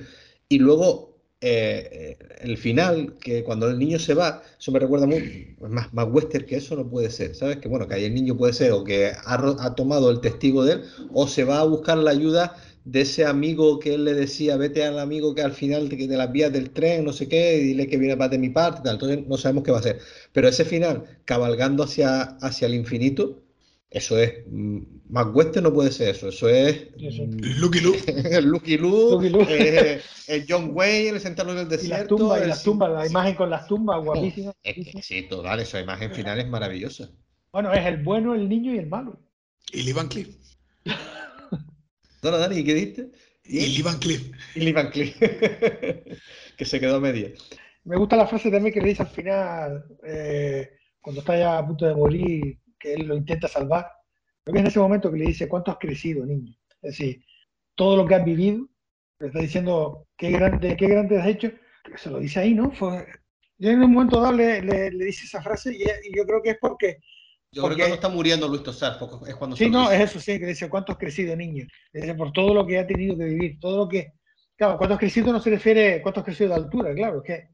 Y 0.55 0.59
luego 0.61 1.19
eh, 1.41 2.17
el 2.43 2.57
final, 2.57 3.15
que 3.19 3.43
cuando 3.43 3.69
el 3.69 3.77
niño 3.77 3.99
se 3.99 4.15
va, 4.15 4.41
eso 4.57 4.71
me 4.71 4.79
recuerda 4.79 5.05
muy, 5.05 5.57
más, 5.69 5.93
más 5.93 6.07
western 6.09 6.47
que 6.47 6.55
eso 6.55 6.77
no 6.77 6.89
puede 6.89 7.11
ser, 7.11 7.35
¿sabes? 7.35 7.57
Que 7.57 7.67
bueno, 7.67 7.89
que 7.89 7.95
ahí 7.95 8.05
el 8.05 8.15
niño 8.15 8.37
puede 8.37 8.53
ser 8.53 8.71
o 8.71 8.85
que 8.85 9.11
ha, 9.25 9.75
tomado 9.75 10.13
el 10.13 10.21
testigo 10.21 10.65
de 10.65 10.75
él, 10.75 10.85
o 11.13 11.27
se 11.27 11.43
va 11.43 11.59
a 11.59 11.65
buscar 11.65 11.99
la 11.99 12.13
ayuda 12.13 12.55
de 12.85 13.01
ese 13.01 13.25
amigo 13.27 13.81
que 13.81 13.95
él 13.95 14.05
le 14.05 14.15
decía, 14.15 14.57
vete 14.57 14.85
al 14.85 15.01
amigo 15.01 15.35
que 15.35 15.43
al 15.43 15.55
final 15.55 15.89
de, 15.89 16.07
de 16.07 16.17
las 16.17 16.31
vías 16.31 16.53
del 16.53 16.71
tren, 16.71 17.05
no 17.05 17.13
sé 17.13 17.27
qué, 17.27 17.59
dile 17.59 17.89
que 17.89 17.99
viene 17.99 18.17
para 18.17 18.29
de 18.29 18.39
mi 18.39 18.51
parte, 18.51 18.83
tal. 18.85 18.95
entonces 18.95 19.27
no 19.27 19.37
sabemos 19.37 19.65
qué 19.65 19.73
va 19.73 19.79
a 19.79 19.81
hacer. 19.81 19.99
Pero 20.33 20.47
ese 20.47 20.65
final, 20.65 21.03
cabalgando 21.25 21.83
hacia, 21.83 22.23
hacia 22.43 22.69
el 22.69 22.75
infinito, 22.75 23.44
eso 23.95 24.19
es. 24.19 24.45
Mm, 24.49 24.81
más 25.09 25.27
western 25.33 25.63
no 25.63 25.73
puede 25.73 25.93
ser 25.93 26.09
eso. 26.09 26.29
Eso 26.29 26.49
es. 26.49 26.91
Mm, 26.97 27.61
Lucky 27.61 27.79
Luke. 27.79 28.03
el 28.37 28.45
Lucky 28.45 28.77
Luke. 28.77 29.29
Eh, 29.49 30.01
el 30.27 30.45
John 30.49 30.71
Wayne, 30.73 31.11
el 31.11 31.21
sentarlo 31.21 31.55
del 31.55 31.69
desierto. 31.69 32.17
Y 32.37 32.49
las 32.49 32.65
tumbas, 32.65 32.91
la 32.91 33.07
imagen 33.07 33.37
con 33.37 33.51
las 33.51 33.69
tumbas, 33.69 34.01
guapísima. 34.05 34.53
sí, 35.01 35.23
total, 35.29 35.61
esa 35.61 35.81
imagen 35.81 36.11
final 36.15 36.41
es 36.41 36.49
maravillosa. 36.49 37.09
Bueno, 37.53 37.73
es 37.73 37.87
el 37.87 38.03
bueno, 38.03 38.35
el 38.35 38.49
niño 38.49 38.75
y 38.75 38.79
el 38.79 38.89
malo. 38.89 39.17
Y 39.73 39.85
Lee 39.85 39.93
Van 39.93 40.09
Cliff. 40.09 40.37
no, 40.85 42.31
no, 42.33 42.39
Dani, 42.39 42.65
¿qué 42.65 42.75
diste? 42.75 43.11
Y 43.45 43.77
Lee 43.77 43.83
Van 43.83 44.01
Cliff. 44.01 44.29
Y 44.57 44.61
Lee 44.61 44.73
Van 44.73 44.91
Cliff. 44.91 45.17
que 45.21 46.65
se 46.65 46.81
quedó 46.81 46.97
a 46.97 47.01
media. 47.01 47.31
Me 47.85 47.97
gusta 47.97 48.17
la 48.17 48.27
frase 48.27 48.51
también 48.51 48.75
que 48.75 48.81
le 48.81 48.89
dice 48.89 49.03
al 49.03 49.09
final, 49.09 49.85
eh, 50.05 50.69
cuando 51.01 51.21
está 51.21 51.39
ya 51.39 51.59
a 51.59 51.67
punto 51.67 51.87
de 51.87 51.95
morir 51.95 52.59
que 52.85 52.93
él 52.93 53.07
lo 53.07 53.17
intenta 53.17 53.49
salvar. 53.49 53.91
Creo 54.43 54.55
que 54.55 54.61
en 54.61 54.67
ese 54.67 54.79
momento 54.79 55.11
que 55.11 55.17
le 55.17 55.27
dice, 55.27 55.49
¿cuánto 55.49 55.71
has 55.71 55.79
crecido, 55.79 56.27
niño? 56.27 56.55
Es 56.83 56.99
decir, 56.99 57.25
todo 57.75 57.97
lo 57.97 58.07
que 58.07 58.15
has 58.15 58.25
vivido, 58.25 58.69
le 59.19 59.29
está 59.29 59.41
diciendo, 59.41 60.07
qué 60.19 60.31
grande, 60.31 60.77
qué 60.77 60.87
grande 60.87 61.19
has 61.19 61.27
hecho, 61.27 61.51
se 61.97 62.11
lo 62.11 62.19
dice 62.19 62.41
ahí, 62.41 62.53
¿no? 62.53 62.71
Fue, 62.73 63.07
yo 63.57 63.71
en 63.71 63.83
un 63.83 63.93
momento 63.93 64.21
dado 64.21 64.35
le, 64.35 64.61
le, 64.61 64.91
dice 64.91 65.25
esa 65.25 65.41
frase 65.41 65.75
y, 65.75 65.85
yo 66.15 66.27
creo 66.27 66.43
que 66.43 66.51
es 66.51 66.59
porque... 66.61 66.99
Yo 67.51 67.63
creo 67.63 67.77
que 67.77 67.83
cuando 67.83 67.95
está 67.95 68.09
muriendo 68.09 68.49
Luis 68.49 68.63
Tosar, 68.63 68.99
es 69.27 69.35
cuando... 69.37 69.57
Sí, 69.57 69.71
no, 69.71 69.91
es 69.91 70.01
eso, 70.01 70.21
sí, 70.21 70.39
que 70.39 70.47
dice, 70.47 70.69
¿cuánto 70.69 70.93
has 70.93 70.99
crecido, 70.99 71.35
niño? 71.35 71.67
Dice, 71.93 72.15
por 72.15 72.33
todo 72.33 72.53
lo 72.53 72.67
que 72.67 72.79
ha 72.79 72.87
tenido 72.87 73.17
que 73.17 73.25
vivir, 73.25 73.59
todo 73.61 73.79
lo 73.79 73.89
que 73.89 74.13
Claro, 74.57 74.79
¿cuánto 74.79 74.95
has 74.95 75.01
crecido 75.01 75.33
no 75.33 75.41
se 75.41 75.51
refiere 75.51 76.01
cuánto 76.01 76.21
has 76.21 76.27
crecido 76.27 76.51
de 76.51 76.57
altura, 76.57 76.95
claro, 76.95 77.23
que, 77.23 77.49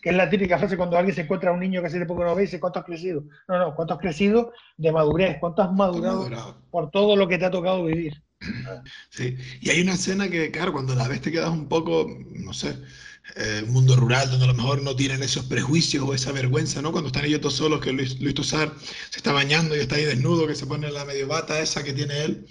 que, 0.00 0.08
es 0.08 0.16
la 0.16 0.30
típica 0.30 0.58
frase 0.58 0.76
cuando 0.76 0.96
alguien 0.96 1.14
se 1.14 1.22
encuentra 1.22 1.50
a 1.50 1.52
un 1.52 1.60
niño 1.60 1.82
que 1.82 1.90
le 1.90 2.06
poco 2.06 2.24
no 2.24 2.34
ve 2.34 2.42
y 2.42 2.46
dice 2.46 2.58
cuánto 2.58 2.78
has 2.78 2.86
crecido. 2.86 3.24
No, 3.46 3.58
no, 3.58 3.74
cuánto 3.74 3.92
has 3.94 4.00
crecido 4.00 4.52
de 4.78 4.90
madurez, 4.90 5.36
cuánto 5.38 5.60
has 5.60 5.72
madurado, 5.72 6.62
por 6.70 6.90
todo 6.90 7.14
lo 7.14 7.28
que 7.28 7.36
te 7.36 7.44
ha 7.44 7.50
tocado 7.50 7.84
vivir. 7.84 8.22
Sí, 9.10 9.36
y 9.60 9.70
hay 9.70 9.82
una 9.82 9.94
escena 9.94 10.28
que, 10.30 10.50
claro, 10.50 10.72
cuando 10.72 10.94
la 10.94 11.08
ves 11.08 11.20
te 11.20 11.32
quedas 11.32 11.50
un 11.50 11.68
poco, 11.68 12.06
no 12.30 12.52
sé, 12.54 12.76
eh, 13.34 13.62
un 13.64 13.72
mundo 13.72 13.96
rural 13.96 14.30
donde 14.30 14.44
a 14.44 14.48
lo 14.48 14.54
mejor 14.54 14.82
no 14.82 14.96
tienen 14.96 15.22
esos 15.22 15.44
prejuicios 15.46 16.04
o 16.08 16.14
esa 16.14 16.32
vergüenza, 16.32 16.80
¿no? 16.80 16.92
Cuando 16.92 17.08
están 17.08 17.24
ellos 17.26 17.40
todos 17.40 17.54
solos, 17.56 17.80
que 17.80 17.92
Luis, 17.92 18.18
Luis 18.20 18.34
Tosar 18.34 18.72
se 19.10 19.18
está 19.18 19.32
bañando 19.32 19.76
y 19.76 19.80
está 19.80 19.96
ahí 19.96 20.04
desnudo, 20.04 20.46
que 20.46 20.54
se 20.54 20.66
pone 20.66 20.90
la 20.90 21.04
medio 21.04 21.26
bata 21.26 21.60
esa 21.60 21.82
que 21.82 21.92
tiene 21.92 22.24
él 22.24 22.46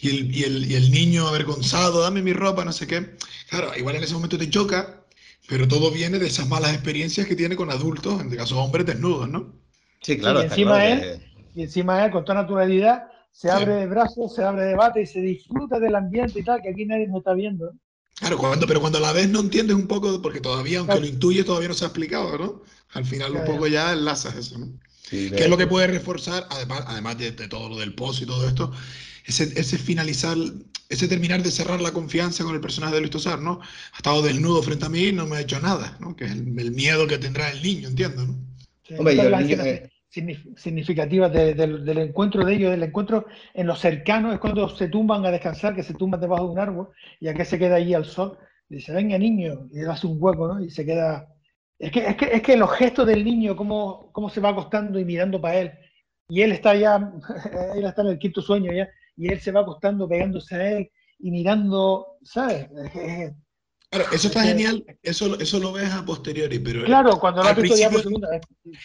y 0.00 0.10
el, 0.10 0.34
y 0.34 0.44
el, 0.44 0.70
y 0.70 0.74
el 0.74 0.90
niño 0.90 1.26
avergonzado, 1.26 2.02
dame 2.02 2.22
mi 2.22 2.32
ropa, 2.32 2.64
no 2.64 2.72
sé 2.72 2.86
qué. 2.86 3.16
Claro, 3.50 3.72
igual 3.76 3.96
en 3.96 4.04
ese 4.04 4.14
momento 4.14 4.38
te 4.38 4.48
choca, 4.48 5.04
pero 5.48 5.66
todo 5.66 5.90
viene 5.90 6.18
de 6.18 6.26
esas 6.26 6.48
malas 6.48 6.72
experiencias 6.72 7.26
que 7.26 7.34
tiene 7.34 7.56
con 7.56 7.70
adultos, 7.70 8.20
en 8.20 8.26
este 8.26 8.36
caso 8.36 8.58
hombres 8.58 8.86
desnudos, 8.86 9.28
¿no? 9.28 9.54
Sí, 10.00 10.18
claro. 10.18 10.42
y, 10.42 10.44
encima 10.44 10.86
él, 10.86 11.20
y 11.54 11.62
encima 11.62 12.04
él, 12.04 12.12
con 12.12 12.24
toda 12.24 12.42
naturalidad, 12.42 13.04
se 13.32 13.50
abre 13.50 13.74
de 13.74 13.86
brazos, 13.86 14.34
se 14.34 14.44
abre 14.44 14.64
de 14.64 14.74
bate 14.74 15.02
y 15.02 15.06
se 15.06 15.20
disfruta 15.20 15.80
del 15.80 15.94
ambiente 15.94 16.40
y 16.40 16.44
tal, 16.44 16.62
que 16.62 16.70
aquí 16.70 16.84
nadie 16.84 17.08
nos 17.08 17.18
está 17.18 17.34
viendo. 17.34 17.72
Claro, 18.14 18.36
cuando, 18.36 18.66
pero 18.66 18.80
cuando 18.80 18.98
a 18.98 19.00
la 19.00 19.12
vez 19.12 19.28
no 19.28 19.40
entiendes 19.40 19.76
un 19.76 19.86
poco, 19.86 20.20
porque 20.20 20.40
todavía, 20.40 20.80
aunque 20.80 20.98
lo 21.00 21.06
intuyes, 21.06 21.46
todavía 21.46 21.68
no 21.68 21.74
se 21.74 21.84
ha 21.84 21.88
explicado, 21.88 22.36
¿no? 22.36 22.62
Al 22.92 23.04
final 23.04 23.32
un 23.32 23.44
poco 23.44 23.66
ya 23.66 23.92
enlazas 23.92 24.36
eso, 24.36 24.58
¿no? 24.58 24.66
Sí, 25.02 25.30
que 25.30 25.44
es 25.44 25.48
lo 25.48 25.56
que 25.56 25.66
puede 25.66 25.86
reforzar, 25.86 26.46
además, 26.50 26.82
además 26.86 27.16
de, 27.16 27.32
de, 27.32 27.48
todo 27.48 27.68
lo 27.68 27.76
del 27.76 27.94
post 27.94 28.22
y 28.22 28.26
todo 28.26 28.46
esto, 28.46 28.72
ese, 29.28 29.78
finalizar, 29.78 30.36
ese 30.88 31.06
terminar 31.06 31.42
de 31.42 31.50
cerrar 31.50 31.80
la 31.80 31.92
confianza 31.92 32.44
con 32.44 32.54
el 32.54 32.60
personaje 32.60 32.94
de 32.94 33.00
Luis 33.00 33.10
Tosar, 33.10 33.40
¿no? 33.40 33.60
Ha 33.92 33.96
estado 33.96 34.22
desnudo 34.22 34.62
frente 34.62 34.86
a 34.86 34.88
mí 34.88 35.08
y 35.08 35.12
no 35.12 35.26
me 35.26 35.36
ha 35.36 35.40
hecho 35.40 35.60
nada, 35.60 35.96
¿no? 36.00 36.16
Que 36.16 36.24
es 36.24 36.32
el, 36.32 36.72
miedo 36.72 37.06
que 37.06 37.18
tendrá 37.18 37.50
el 37.50 37.62
niño, 37.62 37.88
entiendo, 37.88 38.26
¿no? 38.26 38.36
Hombre, 38.98 39.90
significativa 40.56 41.28
del 41.28 41.98
encuentro 41.98 42.44
de 42.44 42.54
ellos, 42.54 42.70
del 42.70 42.82
encuentro 42.82 43.26
en 43.52 43.66
los 43.66 43.78
cercanos, 43.78 44.32
es 44.32 44.40
cuando 44.40 44.68
se 44.74 44.88
tumban 44.88 45.24
a 45.26 45.30
descansar, 45.30 45.74
que 45.74 45.82
se 45.82 45.92
tumban 45.92 46.20
debajo 46.20 46.44
de 46.44 46.50
un 46.50 46.58
árbol 46.58 46.88
y 47.20 47.32
que 47.34 47.44
se 47.44 47.58
queda 47.58 47.76
allí 47.76 47.92
al 47.92 48.06
sol. 48.06 48.38
Y 48.70 48.76
dice, 48.76 48.92
venga 48.92 49.18
niño, 49.18 49.68
y 49.70 49.80
le 49.80 49.88
hace 49.88 50.06
un 50.06 50.16
hueco, 50.18 50.48
¿no? 50.48 50.62
Y 50.62 50.70
se 50.70 50.84
queda... 50.84 51.28
Es 51.78 51.92
que, 51.92 52.00
es 52.00 52.16
que, 52.16 52.24
es 52.24 52.42
que 52.42 52.56
los 52.56 52.70
gestos 52.72 53.06
del 53.06 53.24
niño, 53.24 53.54
cómo, 53.54 54.10
cómo 54.12 54.30
se 54.30 54.40
va 54.40 54.48
acostando 54.48 54.98
y 54.98 55.04
mirando 55.04 55.40
para 55.40 55.60
él, 55.60 55.72
y 56.28 56.42
él 56.42 56.52
está 56.52 56.74
ya, 56.74 56.96
él 57.74 57.84
está 57.84 58.02
en 58.02 58.08
el 58.08 58.18
quinto 58.18 58.42
sueño 58.42 58.72
ya, 58.72 58.88
y 59.18 59.32
él 59.32 59.40
se 59.40 59.52
va 59.52 59.60
acostando 59.60 60.08
pegándose 60.08 60.54
a 60.54 60.70
él 60.78 60.90
y 61.18 61.30
mirando, 61.30 62.18
¿sabes? 62.22 62.68
Claro, 63.90 64.04
eso 64.12 64.28
está 64.28 64.42
genial, 64.44 64.84
eso, 65.02 65.38
eso 65.40 65.58
lo 65.58 65.72
ves 65.72 65.90
a 65.90 66.04
posteriori, 66.04 66.58
pero... 66.58 66.84
Claro, 66.84 67.18
cuando 67.18 67.42
la 67.42 67.54
visto 67.54 67.76
ya 67.76 67.90
por 67.90 68.02
segunda 68.02 68.30
vez, 68.30 68.42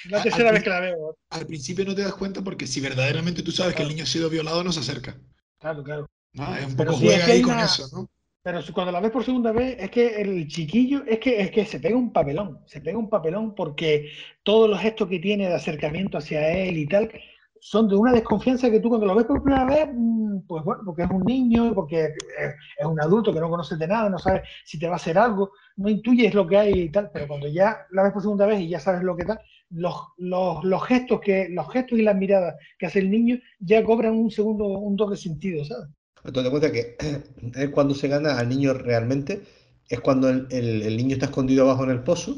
la 0.10 0.24
tercera 0.24 0.52
vez 0.52 0.64
que 0.64 0.70
la 0.70 0.80
veo. 0.80 1.18
Al 1.30 1.46
principio 1.46 1.86
no 1.86 1.94
te 1.94 2.02
das 2.02 2.16
cuenta 2.16 2.42
porque 2.42 2.66
si 2.66 2.82
verdaderamente 2.82 3.44
tú 3.44 3.52
sabes 3.52 3.76
que 3.76 3.84
el 3.84 3.90
niño 3.90 4.04
ha 4.04 4.08
sido 4.08 4.30
violado, 4.30 4.64
no 4.64 4.72
se 4.72 4.80
acerca. 4.80 5.16
Claro, 5.60 5.84
claro. 5.84 6.10
Es 6.34 6.66
un 6.66 6.76
poco 6.76 6.94
juega 6.94 7.26
ahí 7.26 7.42
con 7.42 7.60
eso, 7.60 7.88
¿no? 7.94 8.10
Pero 8.42 8.60
cuando 8.74 8.92
la 8.92 9.00
ves 9.00 9.12
por 9.12 9.24
segunda 9.24 9.54
vez, 9.54 9.78
es 9.80 9.90
que 9.90 10.22
el 10.22 10.48
chiquillo, 10.50 11.06
es 11.06 11.20
que, 11.20 11.40
es 11.40 11.52
que 11.52 11.66
se 11.66 11.80
pega 11.80 11.96
un 11.96 12.12
papelón, 12.12 12.60
se 12.66 12.82
pega 12.82 12.98
un 12.98 13.10
papelón 13.10 13.56
porque 13.56 14.12
todos 14.44 14.70
los 14.70 14.82
gestos 14.82 15.08
que 15.08 15.20
tiene 15.20 15.48
de 15.48 15.54
acercamiento 15.54 16.18
hacia 16.18 16.50
él 16.50 16.78
y 16.78 16.86
tal, 16.86 17.10
son 17.66 17.88
de 17.88 17.96
una 17.96 18.12
desconfianza 18.12 18.70
que 18.70 18.82
tú 18.82 18.90
cuando 18.90 19.08
lo 19.08 19.16
ves 19.16 19.26
por 19.26 19.42
primera 19.42 19.64
vez, 19.64 19.88
mm, 19.94 20.40
pues 20.46 20.66
bueno, 20.66 20.82
porque 20.86 21.04
es 21.04 21.10
un 21.10 21.24
niño, 21.24 21.74
porque 21.74 22.14
es 22.78 22.86
un 22.86 23.00
adulto 23.00 23.34
que 23.34 23.40
no 23.40 23.50
conoce 23.50 23.78
de 23.78 23.88
nada, 23.88 24.10
no 24.10 24.20
sabe 24.20 24.44
si 24.66 24.78
te 24.78 24.88
va 24.88 24.94
a 24.94 24.96
hacer 24.98 25.18
algo, 25.18 25.52
no 25.78 25.88
intuyes 25.88 26.34
lo 26.34 26.46
que 26.46 26.58
hay 26.58 26.74
y 26.74 26.92
tal, 26.92 27.10
pero 27.14 27.26
cuando 27.26 27.48
ya 27.48 27.88
la 27.92 28.04
ves 28.04 28.12
por 28.12 28.22
segunda 28.22 28.46
vez 28.48 28.60
y 28.60 28.68
ya 28.68 28.82
sabes 28.82 29.02
lo 29.02 29.16
que 29.16 29.24
tal, 29.24 29.40
los, 29.70 29.96
los, 30.18 30.62
los 30.66 30.84
gestos 30.84 31.22
que, 31.22 31.48
los 31.52 31.72
gestos 31.72 31.98
y 31.98 32.02
las 32.02 32.18
miradas 32.18 32.56
que 32.78 32.88
hace 32.88 33.00
el 33.00 33.10
niño 33.10 33.40
ya 33.60 33.82
cobran 33.82 34.14
un 34.14 34.30
segundo, 34.30 34.66
un 34.66 34.98
doble 34.98 35.16
sentido, 35.16 35.64
¿sabes? 35.64 35.88
Entonces, 36.26 36.50
cuenta 36.52 36.70
que 36.70 36.98
es 37.56 37.70
cuando 37.70 37.96
se 37.96 38.10
gana 38.10 38.40
al 38.40 38.50
niño 38.50 38.74
realmente, 38.74 39.42
es 39.88 40.02
cuando 40.02 40.28
el, 40.28 40.48
el, 40.52 40.98
niño 40.98 41.14
está 41.14 41.28
escondido 41.28 41.64
abajo 41.64 41.86
en 41.86 41.92
el 41.92 42.04
pozo 42.04 42.36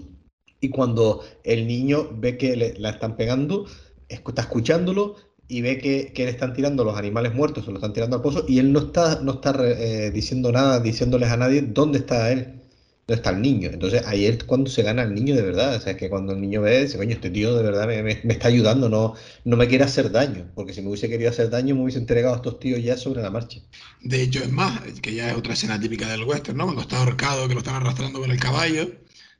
y 0.59 0.69
cuando 0.69 1.23
el 1.43 1.65
niño 1.67 2.09
ve 2.13 2.37
que 2.37 2.55
le, 2.55 2.75
la 2.77 2.91
están 2.91 3.17
pegando, 3.17 3.65
está 4.09 4.41
escuchándolo 4.41 5.15
y 5.47 5.61
ve 5.61 5.77
que, 5.77 6.11
que, 6.13 6.25
le 6.25 6.31
están 6.31 6.53
tirando 6.53 6.83
los 6.83 6.97
animales 6.97 7.33
muertos, 7.33 7.65
se 7.65 7.71
lo 7.71 7.77
están 7.77 7.93
tirando 7.93 8.15
al 8.17 8.21
pozo, 8.21 8.45
y 8.47 8.59
él 8.59 8.73
no 8.73 8.79
está, 8.79 9.21
no 9.21 9.33
está 9.33 9.55
eh, 9.61 10.11
diciendo 10.11 10.51
nada, 10.51 10.79
diciéndoles 10.79 11.29
a 11.29 11.37
nadie 11.37 11.61
dónde 11.61 11.99
está 11.99 12.31
él, 12.31 12.61
dónde 13.07 13.19
está 13.21 13.29
el 13.29 13.41
niño. 13.41 13.69
Entonces 13.71 14.03
ahí 14.07 14.25
es 14.25 14.43
cuando 14.43 14.69
se 14.69 14.81
gana 14.81 15.03
el 15.03 15.13
niño 15.13 15.35
de 15.35 15.43
verdad. 15.43 15.75
O 15.75 15.79
sea, 15.79 15.91
es 15.93 15.97
que 15.97 16.09
cuando 16.09 16.33
el 16.33 16.41
niño 16.41 16.61
ve, 16.61 16.83
dice, 16.83 16.97
coño, 16.97 17.11
este 17.11 17.29
tío 17.29 17.55
de 17.55 17.63
verdad 17.63 17.87
me, 17.87 18.01
me, 18.01 18.33
está 18.33 18.47
ayudando, 18.47 18.89
no, 18.89 19.13
no 19.43 19.57
me 19.57 19.67
quiere 19.67 19.83
hacer 19.83 20.11
daño, 20.11 20.51
porque 20.55 20.73
si 20.73 20.81
me 20.81 20.89
hubiese 20.89 21.09
querido 21.09 21.29
hacer 21.29 21.49
daño 21.49 21.75
me 21.75 21.83
hubiese 21.83 21.99
entregado 21.99 22.33
a 22.33 22.37
estos 22.37 22.59
tíos 22.59 22.81
ya 22.81 22.97
sobre 22.97 23.21
la 23.21 23.29
marcha. 23.29 23.59
De 24.01 24.21
hecho, 24.23 24.39
es 24.43 24.51
más, 24.51 24.81
que 25.01 25.13
ya 25.13 25.29
es 25.29 25.37
otra 25.37 25.53
escena 25.53 25.79
típica 25.79 26.09
del 26.09 26.23
western, 26.23 26.57
¿no? 26.57 26.65
Cuando 26.65 26.81
está 26.81 26.97
ahorcado, 26.99 27.47
que 27.47 27.53
lo 27.53 27.59
están 27.59 27.75
arrastrando 27.75 28.19
con 28.19 28.31
el 28.31 28.39
caballo, 28.39 28.89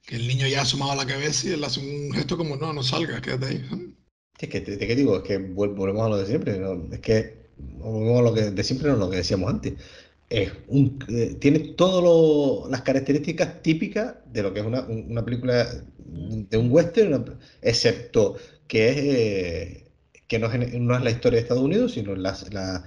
que 0.05 0.17
el 0.17 0.27
niño 0.27 0.47
ya 0.47 0.59
ha 0.59 0.63
asomado 0.63 0.95
la 0.95 1.07
cabeza 1.07 1.47
y 1.47 1.51
él 1.53 1.63
hace 1.63 1.79
un 1.79 2.13
gesto 2.13 2.37
como, 2.37 2.57
no, 2.57 2.73
no 2.73 2.83
salgas, 2.83 3.21
quédate 3.21 3.45
ahí. 3.47 3.95
Es 4.39 4.49
que, 4.49 4.61
te, 4.61 4.77
qué 4.77 4.95
digo? 4.95 5.17
Es 5.17 5.23
que 5.23 5.37
volvemos 5.37 6.05
a 6.05 6.09
lo 6.09 6.17
de 6.17 6.25
siempre. 6.25 6.59
Es 6.91 6.99
que 6.99 7.45
lo 7.57 8.33
que 8.33 8.51
de 8.51 8.63
siempre 8.63 8.89
no 8.89 8.97
lo 8.97 9.09
que 9.09 9.17
decíamos 9.17 9.49
antes. 9.49 9.73
Es 10.29 10.51
un, 10.67 10.99
eh, 11.07 11.35
tiene 11.39 11.59
todas 11.59 12.69
las 12.69 12.81
características 12.81 13.61
típicas 13.61 14.15
de 14.31 14.43
lo 14.43 14.53
que 14.53 14.59
es 14.59 14.65
una, 14.65 15.23
película 15.23 15.67
de 15.97 16.57
un 16.57 16.71
western, 16.71 17.37
excepto 17.61 18.35
que 18.67 18.89
es 18.89 18.97
eh, 18.97 19.85
que 20.27 20.39
no 20.39 20.47
es, 20.51 20.73
es, 20.73 20.81
la 20.81 21.11
historia 21.11 21.37
de 21.37 21.43
Estados 21.43 21.63
Unidos, 21.63 21.93
sino 21.93 22.15
la, 22.15 22.35
la, 22.51 22.83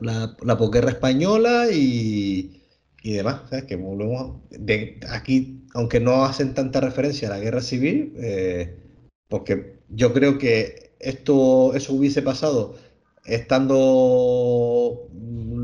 la, 0.00 0.36
la 0.42 0.58
posguerra 0.58 0.90
española 0.90 1.66
y, 1.70 2.62
y 3.02 3.12
demás. 3.12 3.42
¿sabes? 3.50 3.64
Que 3.66 3.76
volvemos 3.76 4.40
de, 4.50 4.98
aquí, 5.10 5.64
aunque 5.74 6.00
no 6.00 6.24
hacen 6.24 6.54
tanta 6.54 6.80
referencia 6.80 7.28
a 7.28 7.32
la 7.36 7.40
guerra 7.40 7.60
civil, 7.60 8.14
eh, 8.16 8.76
porque 9.28 9.73
yo 9.88 10.12
creo 10.12 10.38
que 10.38 10.92
esto, 11.00 11.74
eso 11.74 11.94
hubiese 11.94 12.22
pasado 12.22 12.76
estando 13.24 15.08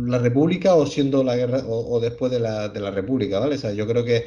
la 0.06 0.18
República 0.18 0.74
o 0.74 0.86
siendo 0.86 1.22
la 1.24 1.36
guerra 1.36 1.62
o, 1.66 2.00
después 2.00 2.32
de 2.32 2.40
la, 2.40 2.68
de 2.68 2.80
la, 2.80 2.90
República, 2.90 3.38
¿vale? 3.38 3.56
O 3.56 3.58
sea, 3.58 3.72
yo 3.72 3.86
creo 3.86 4.04
que 4.04 4.24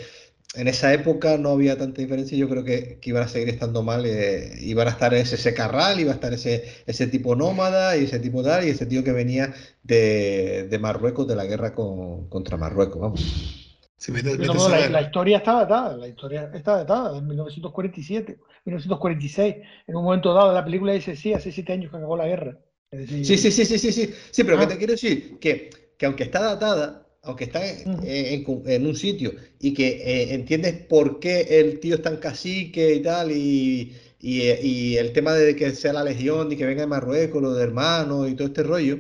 en 0.56 0.68
esa 0.68 0.94
época 0.94 1.38
no 1.38 1.50
había 1.50 1.78
tanta 1.78 2.02
diferencia 2.02 2.36
y 2.36 2.40
yo 2.40 2.50
creo 2.50 2.64
que, 2.64 3.00
iban 3.04 3.24
a 3.24 3.28
seguir 3.28 3.50
estando 3.50 3.84
mal, 3.84 4.06
eh, 4.06 4.54
iban 4.62 4.88
a 4.88 4.92
estar 4.92 5.14
ese, 5.14 5.36
ese 5.36 5.54
carral, 5.54 6.00
iba 6.00 6.12
a 6.12 6.16
estar 6.16 6.34
ese, 6.34 6.66
ese 6.86 7.08
tipo 7.08 7.36
nómada 7.36 7.98
y 7.98 8.06
ese 8.06 8.20
tipo 8.20 8.44
tal, 8.44 8.66
y 8.66 8.70
ese 8.70 8.86
tío 8.86 9.04
que 9.04 9.12
venía 9.12 9.54
de, 9.84 10.68
de 10.70 10.80
Marruecos, 10.80 11.28
de 11.28 11.36
la 11.36 11.46
guerra 11.46 11.74
con, 11.74 12.30
contra 12.30 12.58
Marruecos, 12.58 13.02
vamos. 13.02 13.63
La, 14.12 15.02
historia 15.02 15.38
está 15.38 15.54
datada, 15.54 15.98
la 15.98 16.08
historia 16.08 16.52
está 16.54 16.78
datada, 16.78 17.18
en 17.18 17.28
1947, 17.28 18.38
1946. 18.66 19.56
En 19.88 19.96
un 19.96 20.04
momento 20.04 20.34
dado 20.34 20.54
la 20.54 20.66
película 20.66 20.94
dice, 20.94 21.16
sí, 21.16 21.34
hace 21.34 21.52
siete 21.52 21.74
años 21.74 21.92
que 21.92 21.98
acabó 21.98 22.18
la 22.18 22.28
guerra. 22.28 22.58
sí, 22.92 23.24
sí, 23.24 23.38
sí, 23.38 23.52
sí, 23.52 23.66
sí, 23.66 23.92
sí, 23.92 24.14
sí, 24.32 24.44
pero 24.44 24.58
¿qué 24.58 24.64
ah. 24.64 24.68
te 24.68 24.78
quiero 24.78 24.94
decir? 24.94 25.40
Que, 25.40 25.70
que 25.98 26.06
aunque 26.06 26.24
está 26.24 26.42
datada, 26.42 27.08
aunque 27.24 27.46
está 27.46 27.62
en, 27.66 28.86
un 28.86 28.96
sitio 28.96 29.34
y 29.60 29.74
que 29.74 29.88
eh, 29.88 30.34
entiendes 30.34 30.74
por 30.88 31.20
qué 31.20 31.60
el 31.60 31.80
tío 31.80 31.96
está 31.96 32.10
en 32.10 32.18
cacique 32.18 32.94
y 32.96 33.02
tal, 33.02 33.32
y, 33.32 33.96
y, 34.20 34.98
el 34.98 35.14
tema 35.14 35.34
de 35.34 35.56
que 35.56 35.72
sea 35.72 35.94
la 35.94 36.04
legión 36.04 36.52
y 36.52 36.58
que 36.58 36.66
venga 36.66 36.82
de 36.82 36.88
Marruecos, 36.88 37.42
lo 37.42 37.54
de 37.54 37.64
hermanos 37.64 38.30
y 38.30 38.36
todo 38.36 38.48
este 38.48 38.64
rollo, 38.64 39.00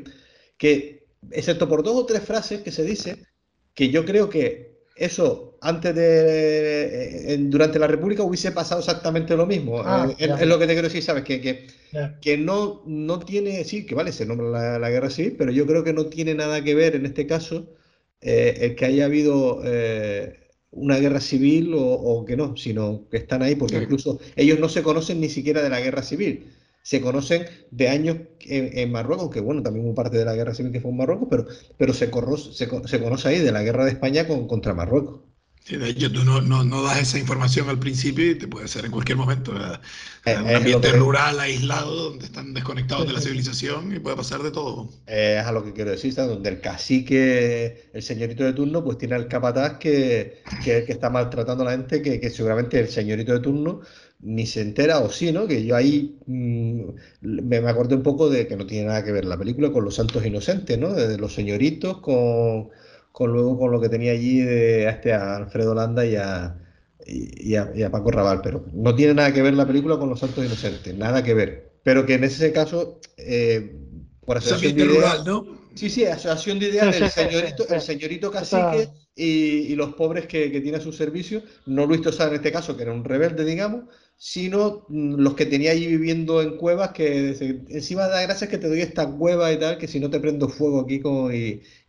que 0.58 1.08
excepto 1.32 1.68
por 1.68 1.84
dos 1.84 1.95
o 1.95 2.06
tres 2.06 2.24
frases 2.24 2.62
que 2.62 2.72
se 2.72 2.84
dice, 2.84 3.18
que 3.74 3.89
yo 3.89 4.06
creo 4.06 4.30
que 4.30 4.72
eso 4.96 5.58
antes 5.62 5.96
de 5.96 7.38
durante 7.50 7.80
la 7.80 7.88
República 7.88 8.24
hubiese 8.24 8.52
pasado 8.52 8.80
exactamente 8.82 9.36
lo 9.36 9.46
mismo. 9.46 9.82
Ah, 9.84 10.14
eh, 10.18 10.30
es, 10.39 10.48
lo 10.48 10.60
que 10.60 10.68
te 10.68 10.74
quiero 10.74 10.88
decir, 10.88 11.04
¿sabes? 11.04 11.24
Que, 11.24 11.41
que, 11.41 11.68
que, 12.22 12.38
no, 12.38 12.84
no 12.86 13.20
tiene, 13.20 13.64
sí, 13.64 13.86
que 13.86 13.96
vale, 13.96 14.12
se 14.12 14.26
nombra 14.26 14.78
la, 14.78 14.89
guerra 14.89 15.10
civil, 15.10 15.36
pero 15.38 15.52
yo 15.52 15.66
creo 15.66 15.84
que 15.84 15.94
no 15.94 16.08
tiene 16.08 16.36
nada 16.36 16.64
que 16.64 16.76
ver 16.76 16.96
en 16.96 17.06
este 17.06 17.26
caso 17.26 17.74
eh, 18.22 18.56
el 18.62 18.76
que 18.76 18.86
haya 18.86 19.06
habido 19.06 19.62
eh, 19.64 20.39
una 20.72 20.98
guerra 20.98 21.22
civil 21.22 21.74
o, 21.76 22.26
que 22.26 22.36
no, 22.36 22.58
sino 22.58 23.08
que 23.10 23.18
están 23.18 23.41
ahí 23.41 23.56
porque 23.56 23.78
incluso 23.78 24.20
ellos 24.36 24.60
no 24.60 24.70
se 24.70 24.84
conocen 24.84 25.22
ni 25.22 25.30
siquiera 25.30 25.62
de 25.62 25.70
la 25.70 25.80
guerra 25.80 26.04
civil 26.04 26.48
se 26.84 27.02
conocen 27.02 27.46
de 27.72 27.90
años 27.90 28.18
en, 28.42 28.92
Marruecos, 28.92 29.32
que 29.32 29.40
bueno, 29.40 29.64
también 29.64 29.86
hubo 29.86 29.96
parte 29.96 30.18
de 30.18 30.26
la 30.26 30.36
guerra 30.36 30.54
civil 30.54 30.72
que 30.72 30.82
fue 30.82 30.92
en 30.92 30.98
Marruecos, 30.98 31.28
pero, 31.30 31.48
pero 31.78 31.94
se, 31.94 32.12
se, 32.52 32.70
se 32.88 33.02
conoce 33.02 33.28
ahí 33.30 33.40
de 33.40 33.52
la 33.52 33.64
guerra 33.64 33.86
de 33.86 33.92
España 33.92 34.28
con, 34.28 34.48
contra 34.48 34.74
Marruecos. 34.74 35.22
Sí, 35.64 35.78
de 35.78 35.90
hecho, 35.90 36.12
tú 36.12 36.26
no, 36.26 36.42
no, 36.42 36.66
no, 36.66 36.84
das 36.84 37.00
esa 37.00 37.18
información 37.18 37.70
al 37.70 37.80
principio 37.80 38.32
y 38.32 38.36
te 38.38 38.50
puede 38.50 38.68
ser 38.68 38.84
en 38.84 38.92
cualquier 38.92 39.18
momento. 39.18 39.54
Eh, 40.26 40.38
un 40.38 40.54
ambiente 40.54 40.92
rural, 40.92 41.40
aislado, 41.40 42.10
donde 42.10 42.26
están 42.26 42.54
desconectados 42.54 43.08
de 43.08 43.14
la 43.14 43.22
civilización 43.22 43.96
y 43.96 44.00
puede 44.00 44.18
pasar 44.18 44.44
de 44.44 44.52
todo. 44.52 44.90
es 45.08 45.40
a 45.40 45.54
lo 45.54 45.64
que 45.64 45.72
quiero 45.72 45.92
decir, 45.92 46.14
donde 46.16 46.50
el 46.50 46.60
cacique, 46.60 47.90
el 47.94 48.04
señorito 48.04 48.44
de 48.44 48.52
turno, 48.52 48.84
pues 48.84 48.98
tiene 48.98 49.16
al 49.16 49.30
capataz 49.30 49.78
que, 49.78 50.44
que, 50.66 50.84
que 50.84 50.92
está 50.92 51.10
maltratando 51.10 51.64
a 51.64 51.68
la 51.68 51.72
gente, 51.72 52.02
que, 52.02 52.20
que 52.20 52.30
seguramente 52.30 52.78
el 52.82 52.90
señorito 52.90 53.32
de 53.32 53.40
turno 53.40 53.80
ni 54.24 54.45
se 54.45 54.61
entera 54.61 54.99
o 54.99 55.09
sí, 55.09 55.32
¿no? 55.32 55.47
Que 55.47 55.65
yo 55.65 55.76
ahí 55.76 56.17
mm, 56.26 56.82
me, 57.21 57.57
acordé 57.57 57.95
un 57.95 58.03
poco 58.03 58.30
de 58.30 58.47
que 58.47 58.55
no 58.55 58.65
tiene 58.65 58.88
nada 58.88 59.03
que 59.03 59.11
ver 59.11 59.26
la 59.26 59.38
película 59.38 59.71
con 59.71 59.84
los 59.84 59.95
santos 59.95 60.26
inocentes, 60.26 60.78
¿no? 60.80 60.93
De, 60.93 61.17
los 61.17 61.34
señoritos 61.34 61.99
con, 61.99 62.69
con, 63.11 63.32
luego 63.32 63.59
con 63.59 63.71
lo 63.71 63.82
que 63.82 63.89
tenía 63.89 64.13
allí 64.13 64.39
de, 64.39 64.88
a 64.88 64.91
este 64.91 65.13
Alfredo 65.13 65.76
Landa 65.76 66.05
y 66.05 66.15
a, 66.15 66.55
y, 67.05 67.55
a, 67.55 67.91
Paco 67.91 68.11
Raval, 68.11 68.39
pero 68.41 68.65
no 68.74 68.95
tiene 68.95 69.13
nada 69.13 69.34
que 69.34 69.41
ver 69.41 69.53
la 69.55 69.67
película 69.67 69.97
con 69.97 70.09
los 70.09 70.19
santos 70.19 70.45
inocentes, 70.45 70.95
nada 70.95 71.21
que 71.24 71.34
ver. 71.34 71.74
Pero 71.84 72.05
que 72.05 72.13
en 72.13 72.24
ese 72.24 72.53
caso, 72.53 73.01
eh, 73.17 73.76
por 74.26 74.38
asociación 74.38 74.76
de 74.76 74.86
ideas, 74.86 75.26
¿no? 75.26 75.45
Sí, 75.76 75.89
sí, 75.89 76.05
asociación 76.05 76.59
de 76.59 76.69
ideas 76.69 76.97
del 76.97 77.09
señorito, 77.09 77.67
el 77.67 77.82
señorito 77.82 78.32
cacique 78.32 78.89
y, 79.15 79.26
y, 79.26 79.76
los 79.76 79.95
pobres 79.95 80.28
que, 80.28 80.51
que 80.51 80.61
tiene 80.61 80.78
a 80.78 80.82
su 80.82 80.93
servicio, 80.93 81.41
no 81.65 81.86
Luis 81.86 82.01
Tosar 82.01 82.30
en 82.30 82.36
este 82.36 82.51
caso, 82.51 82.78
que 82.78 82.84
era 82.84 82.93
un 82.93 83.03
rebelde, 83.03 83.43
digamos, 83.43 83.86
sino 84.26 84.86
mm, 84.88 85.15
los 85.15 85.34
que 85.34 85.45
tenía 85.45 85.71
allí 85.71 85.86
viviendo 85.86 86.41
en 86.41 86.55
cuevas, 86.55 86.93
que 86.93 87.32
encima 87.67 88.07
da 88.07 88.21
gracias 88.21 88.49
que 88.49 88.57
te 88.57 88.69
doy 88.69 88.80
esta 88.80 89.05
cueva 89.05 89.51
y 89.51 89.59
tal, 89.59 89.78
que 89.78 89.86
si 89.86 89.99
no 89.99 90.09
te 90.09 90.21
prendo 90.21 90.47
fuego 90.47 90.80
aquí 90.80 91.01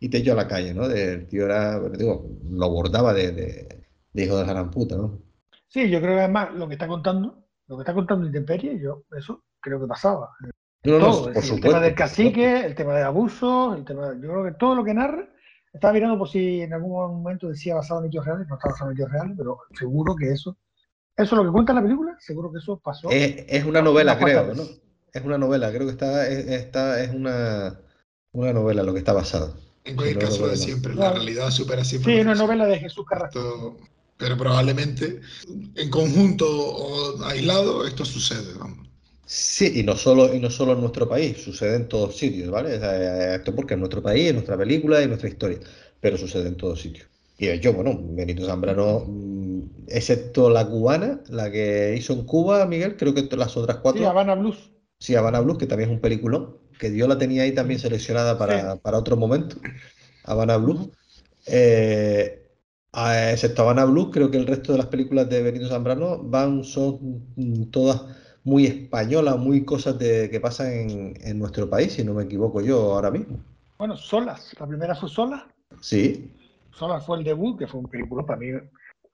y, 0.01 0.09
te 0.09 0.17
echo 0.17 0.33
a 0.33 0.35
la 0.35 0.45
calle, 0.45 0.73
¿no? 0.73 0.85
El 0.85 1.27
tío 1.27 1.45
era, 1.45 1.79
digo, 1.79 2.29
lo 2.51 2.65
abordaba 2.65 3.13
de, 3.13 3.31
de, 3.31 4.21
hijo 4.21 4.35
de 4.35 4.45
la 4.45 4.51
gran 4.51 4.69
puta, 4.69 4.97
¿no? 4.97 5.17
Sí, 5.69 5.89
yo 5.89 6.01
creo 6.01 6.15
que 6.15 6.23
además 6.23 6.53
lo 6.55 6.67
que 6.67 6.73
está 6.73 6.89
contando, 6.89 7.41
lo 7.67 7.77
que 7.77 7.83
está 7.83 7.93
contando 7.93 8.27
Intemperie, 8.27 8.81
yo 8.81 9.03
eso 9.17 9.45
creo 9.61 9.79
que 9.79 9.87
pasaba. 9.87 10.31
No, 10.83 10.99
no, 10.99 11.05
por 11.05 11.41
supuesto, 11.41 11.55
el 11.55 11.61
tema 11.61 11.79
del 11.79 11.95
cacique, 11.95 12.65
el 12.65 12.75
tema 12.75 12.95
de 12.95 13.03
abuso, 13.03 13.75
el 13.75 13.85
tema 13.85 14.13
yo 14.13 14.27
creo 14.27 14.43
que 14.43 14.51
todo 14.59 14.75
lo 14.75 14.83
que 14.83 14.93
narra, 14.93 15.25
estaba 15.71 15.93
mirando 15.93 16.17
por 16.17 16.27
si 16.27 16.59
en 16.59 16.73
algún 16.73 16.91
momento 16.91 17.47
decía 17.47 17.75
basado 17.75 18.01
en 18.01 18.07
hechos 18.07 18.25
reales, 18.25 18.45
no 18.49 18.55
está 18.55 18.71
basado 18.71 18.91
en 18.91 18.97
hechos 18.97 19.09
reales, 19.09 19.35
pero 19.37 19.59
seguro 19.71 20.17
que 20.17 20.31
eso 20.31 20.57
¿Eso 21.17 21.35
es 21.35 21.37
lo 21.37 21.45
que 21.45 21.51
cuenta 21.51 21.73
la 21.73 21.81
película? 21.81 22.17
Seguro 22.19 22.51
que 22.51 22.59
eso 22.59 22.77
pasó. 22.77 23.09
Es, 23.09 23.63
una 23.63 23.81
novela, 23.81 24.17
creo, 24.19 24.53
¿no? 24.53 24.63
Es 25.13 25.23
una 25.23 25.37
novela, 25.37 25.71
creo 25.71 25.85
que 25.85 25.91
está, 25.91 26.27
está 26.27 27.01
es 27.01 27.13
una, 27.13 27.79
una 28.33 28.51
novela 28.51 28.83
lo 28.83 28.91
que 28.91 28.99
está 28.99 29.13
basado. 29.13 29.55
En 29.85 29.95
cualquier 29.95 30.19
caso, 30.19 30.47
de 30.47 30.57
siempre, 30.57 30.93
la 30.93 31.13
realidad 31.13 31.51
supera 31.51 31.85
siempre. 31.85 32.15
Sí, 32.15 32.21
una 32.21 32.35
novela 32.35 32.65
de 32.65 32.79
Jesús 32.79 33.05
Carrasco. 33.07 33.77
Pero 34.17 34.37
probablemente 34.37 35.21
en 35.75 35.89
conjunto 35.89 36.47
o 36.47 37.23
aislado 37.25 37.85
esto 37.85 38.03
sucede, 38.05 38.53
vamos. 38.57 38.87
Sí, 39.25 39.79
y 39.79 39.83
no 39.83 39.95
solo 39.97 40.33
y 40.33 40.39
no 40.39 40.49
solo 40.49 40.73
en 40.73 40.81
nuestro 40.81 41.09
país, 41.09 41.41
sucede 41.41 41.75
en 41.75 41.87
todos 41.87 42.15
sitios, 42.15 42.49
¿vale? 42.49 42.79
esto 43.35 43.55
porque 43.55 43.73
es 43.73 43.79
nuestro 43.79 44.01
país, 44.01 44.27
es 44.27 44.33
nuestra 44.33 44.57
película 44.57 45.01
y 45.01 45.07
nuestra 45.07 45.29
historia, 45.29 45.59
pero 45.99 46.17
sucede 46.17 46.47
en 46.47 46.57
todos 46.57 46.79
sitios. 46.79 47.07
Y 47.37 47.59
yo, 47.59 47.73
bueno, 47.73 47.99
Benito 48.01 48.45
Zambrano 48.45 49.05
excepto 49.87 50.49
la 50.49 50.67
cubana, 50.67 51.21
la 51.29 51.51
que 51.51 51.95
hizo 51.97 52.13
en 52.13 52.25
Cuba, 52.25 52.65
Miguel, 52.65 52.97
creo 52.97 53.13
que 53.13 53.27
las 53.35 53.55
otras 53.57 53.77
cuatro. 53.77 54.01
Sí, 54.01 54.05
Habana 54.05 54.35
Blues. 54.35 54.71
Sí, 54.99 55.15
Habana 55.15 55.39
Blues, 55.41 55.57
que 55.57 55.67
también 55.67 55.89
es 55.89 55.95
un 55.95 56.01
peliculón, 56.01 56.57
que 56.79 56.95
yo 56.95 57.07
la 57.07 57.17
tenía 57.17 57.43
ahí 57.43 57.53
también 57.53 57.79
seleccionada 57.79 58.37
para, 58.37 58.97
otro 58.97 59.17
momento. 59.17 59.57
Habana 60.23 60.57
Blues. 60.57 60.89
Eh, 61.47 62.49
excepto 63.31 63.61
Habana 63.61 63.85
Blues, 63.85 64.09
creo 64.11 64.31
que 64.31 64.37
el 64.37 64.47
resto 64.47 64.71
de 64.71 64.79
las 64.79 64.87
películas 64.87 65.29
de 65.29 65.43
Benito 65.43 65.67
Zambrano 65.67 66.23
van, 66.23 66.63
son 66.63 67.69
todas 67.71 68.03
muy 68.43 68.65
españolas, 68.65 69.37
muy 69.37 69.65
cosas 69.65 69.97
de, 69.99 70.29
que 70.29 70.39
pasan 70.39 70.71
en, 70.71 71.13
en 71.21 71.39
nuestro 71.39 71.69
país, 71.69 71.93
si 71.93 72.03
no 72.03 72.13
me 72.13 72.23
equivoco 72.23 72.61
yo 72.61 72.93
ahora 72.93 73.11
mismo. 73.11 73.39
Bueno, 73.77 73.97
Solas, 73.97 74.55
la 74.59 74.67
primera 74.67 74.95
fue 74.95 75.09
Solas. 75.09 75.43
Sí. 75.81 76.31
Solas 76.71 77.05
fue 77.05 77.17
el 77.17 77.23
debut, 77.23 77.57
que 77.57 77.67
fue 77.67 77.79
un 77.79 77.87
película 77.87 78.25
para 78.25 78.39
mí 78.39 78.47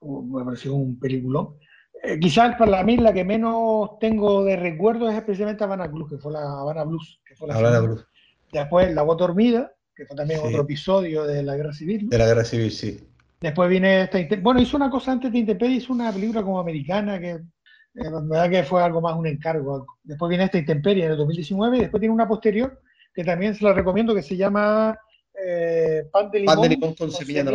me 0.02 0.44
pareció 0.44 0.74
un 0.74 0.98
peliculón. 0.98 1.56
Eh, 2.02 2.18
quizás 2.18 2.56
para 2.56 2.82
mí 2.82 2.96
la 2.96 3.12
que 3.12 3.24
menos 3.24 3.98
tengo 4.00 4.44
de 4.44 4.56
recuerdo 4.56 5.08
es 5.08 5.22
precisamente 5.22 5.62
Habana 5.62 5.86
Blues, 5.86 6.10
que 6.10 6.18
fue 6.18 6.32
la 6.32 6.40
Habana 6.40 6.84
Blues. 6.84 7.20
Que 7.24 7.36
fue 7.36 7.48
la 7.48 7.54
Habana 7.54 7.80
Blues. 7.80 8.06
Después 8.52 8.92
La 8.92 9.02
Voz 9.02 9.16
Dormida, 9.16 9.72
que 9.94 10.04
fue 10.04 10.16
también 10.16 10.40
otro 10.42 10.62
episodio 10.62 11.24
de 11.24 11.42
la 11.42 11.56
Guerra 11.56 11.72
Civil. 11.72 12.08
De 12.08 12.18
la 12.18 12.26
Guerra 12.26 12.44
Civil, 12.44 12.70
sí. 12.70 13.08
Después 13.40 13.70
viene 13.70 14.02
esta. 14.02 14.18
Bueno, 14.40 14.60
hizo 14.60 14.76
una 14.76 14.90
cosa 14.90 15.12
antes 15.12 15.32
de 15.32 15.38
Intemperie, 15.38 15.76
hizo 15.76 15.92
una 15.92 16.12
película 16.12 16.42
como 16.42 16.60
americana 16.60 17.18
que. 17.18 17.30
Eh, 17.94 18.08
verdad 18.22 18.48
que 18.48 18.62
fue 18.62 18.82
algo 18.82 19.00
más 19.00 19.16
un 19.16 19.26
encargo. 19.26 19.86
Después 20.02 20.28
viene 20.28 20.44
esta 20.44 20.58
Intemperie 20.58 21.04
en 21.04 21.12
el 21.12 21.16
2019 21.18 21.76
y 21.76 21.80
después 21.80 22.00
tiene 22.00 22.14
una 22.14 22.26
posterior 22.26 22.80
que 23.14 23.24
también 23.24 23.54
se 23.54 23.64
la 23.64 23.74
recomiendo 23.74 24.14
que 24.14 24.22
se 24.22 24.36
llama 24.36 24.98
eh, 25.34 26.04
Pan 26.10 26.30
de 26.30 26.40
Limón, 26.40 26.54
Pan 26.54 26.62
de 26.62 26.68
Limón 26.70 26.94
con, 26.94 27.10
semilla 27.10 27.44
de 27.44 27.50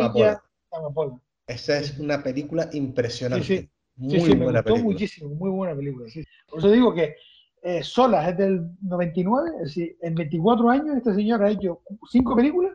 amapola. 0.70 1.20
Esa 1.48 1.78
es 1.78 1.98
una 1.98 2.22
película 2.22 2.68
impresionante. 2.72 3.44
Sí, 3.44 3.58
sí. 3.58 3.70
Muy 3.96 4.20
sí, 4.20 4.34
buena 4.36 4.62
me 4.62 4.70
gustó 4.70 4.76
muchísimo, 4.76 5.34
muy 5.34 5.50
buena 5.50 5.74
película. 5.74 6.06
Por 6.48 6.58
eso 6.60 6.70
digo 6.70 6.94
que 6.94 7.16
eh, 7.62 7.82
Solas 7.82 8.28
es 8.28 8.36
del 8.36 8.70
99, 8.82 9.50
es 9.56 9.62
decir, 9.62 9.96
en 10.00 10.14
24 10.14 10.70
años 10.70 10.96
este 10.96 11.14
señor 11.14 11.42
ha 11.42 11.50
hecho 11.50 11.80
cinco 12.08 12.36
películas, 12.36 12.72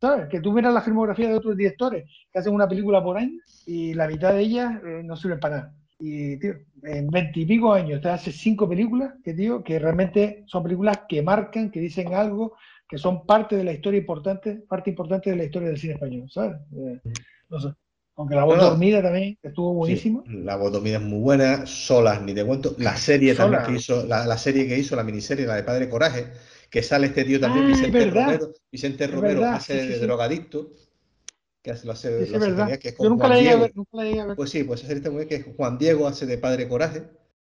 ¿sabes? 0.00 0.28
Que 0.28 0.40
tú 0.40 0.52
miras 0.52 0.72
la 0.72 0.80
filmografía 0.80 1.28
de 1.28 1.34
otros 1.34 1.56
directores 1.56 2.08
que 2.32 2.38
hacen 2.38 2.54
una 2.54 2.66
película 2.66 3.02
por 3.02 3.18
año 3.18 3.38
y 3.66 3.92
la 3.92 4.08
mitad 4.08 4.32
de 4.32 4.40
ellas 4.40 4.80
eh, 4.86 5.02
no 5.04 5.16
sirven 5.16 5.40
para 5.40 5.56
nada. 5.56 5.74
Y, 5.98 6.38
tío, 6.38 6.54
en 6.82 7.08
20 7.08 7.40
y 7.40 7.46
pico 7.46 7.72
años 7.72 8.00
te 8.00 8.08
hace 8.08 8.32
cinco 8.32 8.68
películas 8.68 9.14
que, 9.22 9.34
tío, 9.34 9.62
que 9.62 9.78
realmente 9.78 10.44
son 10.46 10.62
películas 10.62 11.00
que 11.08 11.22
marcan, 11.22 11.70
que 11.70 11.80
dicen 11.80 12.14
algo, 12.14 12.56
que 12.88 12.96
son 12.96 13.26
parte 13.26 13.56
de 13.56 13.64
la 13.64 13.72
historia 13.72 13.98
importante, 13.98 14.62
parte 14.66 14.90
importante 14.90 15.30
de 15.30 15.36
la 15.36 15.44
historia 15.44 15.68
del 15.68 15.78
cine 15.78 15.94
español, 15.94 16.30
¿sabes? 16.30 16.56
Eh, 16.74 17.00
no 17.50 17.60
sé. 17.60 17.68
Aunque 18.16 18.36
la 18.36 18.44
voz 18.44 18.58
dormida 18.58 19.02
también 19.02 19.36
estuvo 19.42 19.74
buenísima. 19.74 20.22
la 20.26 20.56
voz 20.56 20.72
dormida 20.72 20.98
es 20.98 21.02
muy 21.02 21.18
buena, 21.18 21.66
solas 21.66 22.22
ni 22.22 22.32
te 22.32 22.44
cuento. 22.44 22.74
La 22.78 22.96
serie 22.96 23.34
también 23.34 23.64
que 23.64 23.72
hizo, 23.72 24.06
la, 24.06 24.38
serie 24.38 24.68
que 24.68 24.78
hizo, 24.78 24.94
la 24.94 25.02
miniserie, 25.02 25.46
la 25.46 25.56
de 25.56 25.64
Padre 25.64 25.88
Coraje, 25.88 26.32
que 26.70 26.82
sale 26.82 27.08
este 27.08 27.24
tío 27.24 27.40
también, 27.40 27.66
ah, 27.66 27.68
Vicente 27.68 28.10
Romero. 28.10 28.52
Vicente 28.70 29.06
Romero 29.08 29.44
hace 29.46 29.74
de 29.74 29.98
drogadicto. 29.98 30.70
Que 31.60 31.72
hace, 31.72 31.86
lo 31.86 31.92
hace, 31.92 32.26
lo 32.26 32.36
hace 32.36 32.78
que 32.78 32.88
es 32.90 32.96
Yo 32.98 33.08
nunca 33.08 33.26
la, 33.26 33.36
llegué 33.36 33.50
a 33.50 33.56
ver, 33.56 33.72
nunca 33.74 33.96
la 33.96 34.04
llegué 34.04 34.20
a 34.20 34.26
ver. 34.26 34.36
Pues 34.36 34.50
sí, 34.50 34.64
pues 34.64 34.80
esa 34.80 34.88
serie 34.88 34.98
está 34.98 35.10
muy 35.10 35.24
bien, 35.24 35.42
que 35.42 35.52
Juan 35.54 35.78
Diego 35.78 36.06
hace 36.06 36.26
de 36.26 36.36
Padre 36.36 36.68
Coraje. 36.68 37.04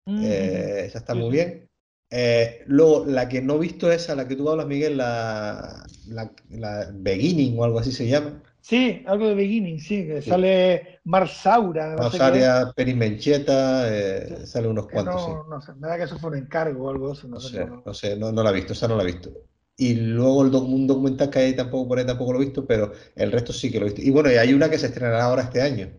Mm. 0.06 0.24
Eh, 0.26 0.86
esa 0.86 0.98
está 0.98 1.14
muy 1.14 1.30
bien. 1.30 1.70
Eh, 2.10 2.64
luego, 2.66 3.06
la 3.06 3.30
que 3.30 3.42
no 3.42 3.56
he 3.56 3.60
visto 3.60 3.92
es 3.92 4.10
a 4.10 4.16
la 4.16 4.28
que 4.28 4.36
tú 4.36 4.50
hablas, 4.50 4.66
Miguel, 4.66 4.98
la, 4.98 5.86
la, 6.08 6.32
la 6.50 6.92
Beginning 6.92 7.58
o 7.60 7.64
algo 7.64 7.80
así 7.80 7.92
se 7.92 8.08
llama. 8.08 8.42
Sí, 8.70 9.02
algo 9.08 9.30
de 9.30 9.34
beginning, 9.34 9.80
sí, 9.80 10.06
que 10.06 10.22
sale 10.22 11.00
Marsaura. 11.06 11.96
Marsaria, 11.98 12.72
Perimencheta, 12.76 13.92
eh, 13.92 14.46
sale 14.46 14.68
unos 14.68 14.88
cuantos. 14.88 15.16
No, 15.16 15.26
sí. 15.26 15.50
no 15.50 15.60
sé, 15.60 15.74
me 15.74 15.88
da 15.88 15.98
que 15.98 16.04
eso 16.04 16.20
fue 16.20 16.30
un 16.30 16.38
encargo 16.38 16.86
o 16.86 16.90
algo 16.92 17.12
así. 17.14 17.28
No, 17.28 17.40
sé, 17.40 17.66
no, 17.66 17.94
sé, 17.96 18.16
no, 18.16 18.32
la 18.32 18.52
he 18.52 18.54
visto, 18.54 18.74
esa 18.74 18.88
no 18.88 18.96
la 18.96 19.02
he 19.02 19.08
visto. 19.08 19.32
Y 19.76 19.96
luego 19.96 20.46
el 20.46 20.54
un 20.54 20.86
documental 20.86 21.32
que 21.32 21.40
hay 21.40 21.56
tampoco 21.56 21.88
por 21.88 21.98
ahí 21.98 22.06
tampoco 22.06 22.34
lo 22.34 22.42
he 22.44 22.46
visto, 22.46 22.68
pero 22.68 22.92
el 23.16 23.32
resto 23.32 23.54
sí 23.54 23.72
que 23.72 23.80
lo 23.80 23.88
he 23.88 23.90
visto. 23.90 24.04
Y 24.04 24.12
bueno, 24.12 24.32
y 24.32 24.36
hay 24.36 24.54
una 24.54 24.70
que 24.70 24.78
se 24.78 24.86
estrenará 24.86 25.24
ahora 25.24 25.42
este 25.42 25.64
año, 25.64 25.90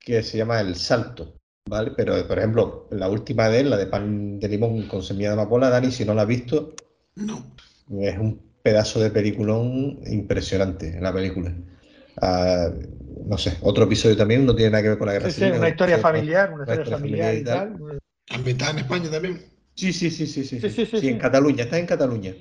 que 0.00 0.24
se 0.24 0.36
llama 0.36 0.60
El 0.60 0.74
Salto, 0.74 1.36
¿vale? 1.70 1.92
Pero, 1.96 2.26
por 2.26 2.38
ejemplo, 2.38 2.88
la 2.90 3.08
última 3.08 3.48
de 3.48 3.60
él, 3.60 3.70
la 3.70 3.76
de 3.76 3.86
pan 3.86 4.40
de 4.40 4.48
limón 4.48 4.88
con 4.88 5.04
semilla 5.04 5.28
de 5.28 5.34
amapola, 5.34 5.70
Dani, 5.70 5.92
si 5.92 6.04
no 6.04 6.12
la 6.12 6.22
has 6.22 6.28
visto, 6.28 6.74
no. 7.14 7.54
es 8.00 8.18
un 8.18 8.40
pedazo 8.64 8.98
de 8.98 9.10
peliculón 9.10 10.00
impresionante 10.06 10.88
en 10.88 11.04
la 11.04 11.12
película 11.12 11.54
no 12.20 13.38
sé, 13.38 13.58
otro 13.62 13.84
episodio 13.84 14.16
también, 14.16 14.46
no 14.46 14.54
tiene 14.54 14.70
nada 14.70 14.82
que 14.82 14.88
ver 14.90 14.98
con 14.98 15.06
la 15.06 15.14
guerra 15.14 15.30
civil. 15.30 15.52
una 15.54 15.68
historia 15.68 15.98
familiar, 15.98 16.52
una, 16.52 16.62
historia, 16.64 16.98
familiar, 16.98 17.34
y 17.34 17.44
tal. 17.44 18.00
Ambientada 18.30 18.72
en 18.72 18.78
España 18.78 19.10
también. 19.10 19.44
Sí, 19.74 19.92
sí, 19.92 20.10
sí, 20.10 20.26
sí, 20.26 20.44
sí. 20.44 20.58
Sí, 20.60 20.86
sí, 20.86 21.08
en 21.08 21.18
Cataluña, 21.18 21.64
está 21.64 21.78
en 21.78 21.86
Cataluña. 21.86 22.34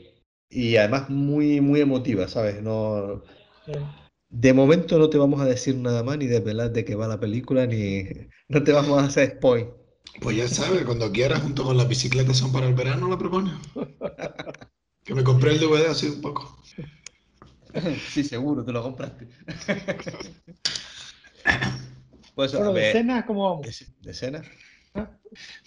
Y 0.50 0.78
además 0.78 1.10
muy, 1.10 1.60
muy 1.60 1.82
emotiva, 1.82 2.28
¿sabes? 2.28 2.62
No. 2.62 3.24
De 4.30 4.54
momento 4.54 4.98
no 4.98 5.10
te 5.10 5.18
vamos 5.18 5.42
a 5.42 5.46
decir 5.46 5.76
nada 5.76 6.04
más, 6.04 6.18
ni 6.18 6.28
desvelar 6.28 6.72
de 6.72 6.86
qué 6.86 6.96
va 6.96 7.08
la 7.08 7.20
película, 7.20 7.66
ni 7.66 8.06
no 8.48 8.64
te 8.64 8.72
vamos 8.72 9.02
a 9.02 9.06
hacer 9.06 9.32
spoil. 9.38 9.68
Pues 10.22 10.38
ya 10.38 10.48
sabes, 10.48 10.86
cuando 10.86 11.12
quieras, 11.12 11.42
junto 11.42 11.64
con 11.64 11.78
las 11.78 11.90
bicicletas 11.90 12.38
son 12.38 12.52
para 12.54 12.68
el 12.68 12.74
verano, 12.74 13.10
la 13.10 13.18
propones. 13.18 13.54
que 15.04 15.14
me 15.14 15.24
compré 15.24 15.52
el 15.52 15.60
DVD 15.60 15.88
hace 15.90 16.10
un 16.10 16.22
poco. 16.22 16.58
sí, 18.10 18.24
seguro, 18.24 18.64
te 18.64 18.72
lo 18.72 18.84
compraste. 18.84 19.26
pues, 22.36 22.54
bueno, 22.54 22.74
de 22.74 22.90
escenas, 22.90 23.26
¿cómo 23.26 23.50
vamos? 23.50 23.86
¿De 24.02 24.12
escenas? 24.12 24.46
¿Ah? 24.94 25.10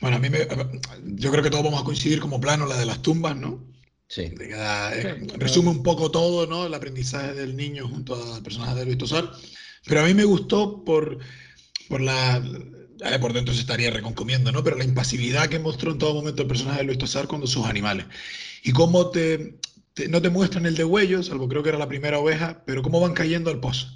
Bueno, 0.01 0.17
a 0.17 0.21
mí 0.21 0.31
me, 0.31 0.47
yo 1.17 1.31
creo 1.31 1.43
que 1.43 1.51
todos 1.51 1.65
vamos 1.65 1.83
a 1.83 1.85
coincidir 1.85 2.21
como 2.21 2.41
plano 2.41 2.67
la 2.67 2.77
de 2.77 2.87
las 2.87 3.03
tumbas, 3.03 3.37
¿no? 3.37 3.67
Sí. 4.09 4.33
Eh, 4.41 5.27
resume 5.37 5.69
un 5.69 5.83
poco 5.83 6.11
todo, 6.11 6.47
¿no? 6.47 6.65
El 6.65 6.73
aprendizaje 6.73 7.35
del 7.35 7.57
niño 7.57 7.87
junto 7.87 8.15
al 8.35 8.43
personaje 8.43 8.75
de 8.77 8.87
Luis 8.87 8.99
Tosar. 8.99 9.31
Pero 9.85 10.01
a 10.01 10.05
mí 10.05 10.15
me 10.15 10.25
gustó 10.25 10.83
por, 10.83 11.19
por 11.89 12.01
la. 12.01 12.43
por 13.21 13.35
dentro 13.35 13.53
se 13.53 13.61
estaría 13.61 13.91
reconcomiendo, 13.91 14.51
¿no? 14.51 14.65
Pero 14.65 14.79
la 14.79 14.85
impasividad 14.85 15.49
que 15.49 15.59
mostró 15.59 15.93
en 15.93 15.99
todo 15.99 16.15
momento 16.15 16.43
el 16.43 16.49
personaje 16.49 16.79
de 16.79 16.85
Luis 16.85 16.99
Tosar 16.99 17.27
con 17.27 17.47
sus 17.47 17.67
animales. 17.67 18.07
Y 18.65 18.73
cómo 18.73 19.11
te, 19.11 19.59
no 20.07 20.23
te 20.23 20.31
muestran 20.31 20.67
el 20.67 20.77
degüello, 20.77 21.23
salvo 21.23 21.49
creo 21.49 21.63
que 21.63 21.71
era 21.71 21.79
la 21.79 21.89
primera 21.89 22.19
oveja, 22.19 22.63
pero 22.67 22.83
cómo 22.83 23.01
van 23.01 23.15
cayendo 23.15 23.51
al 23.51 23.61
pozo. 23.61 23.89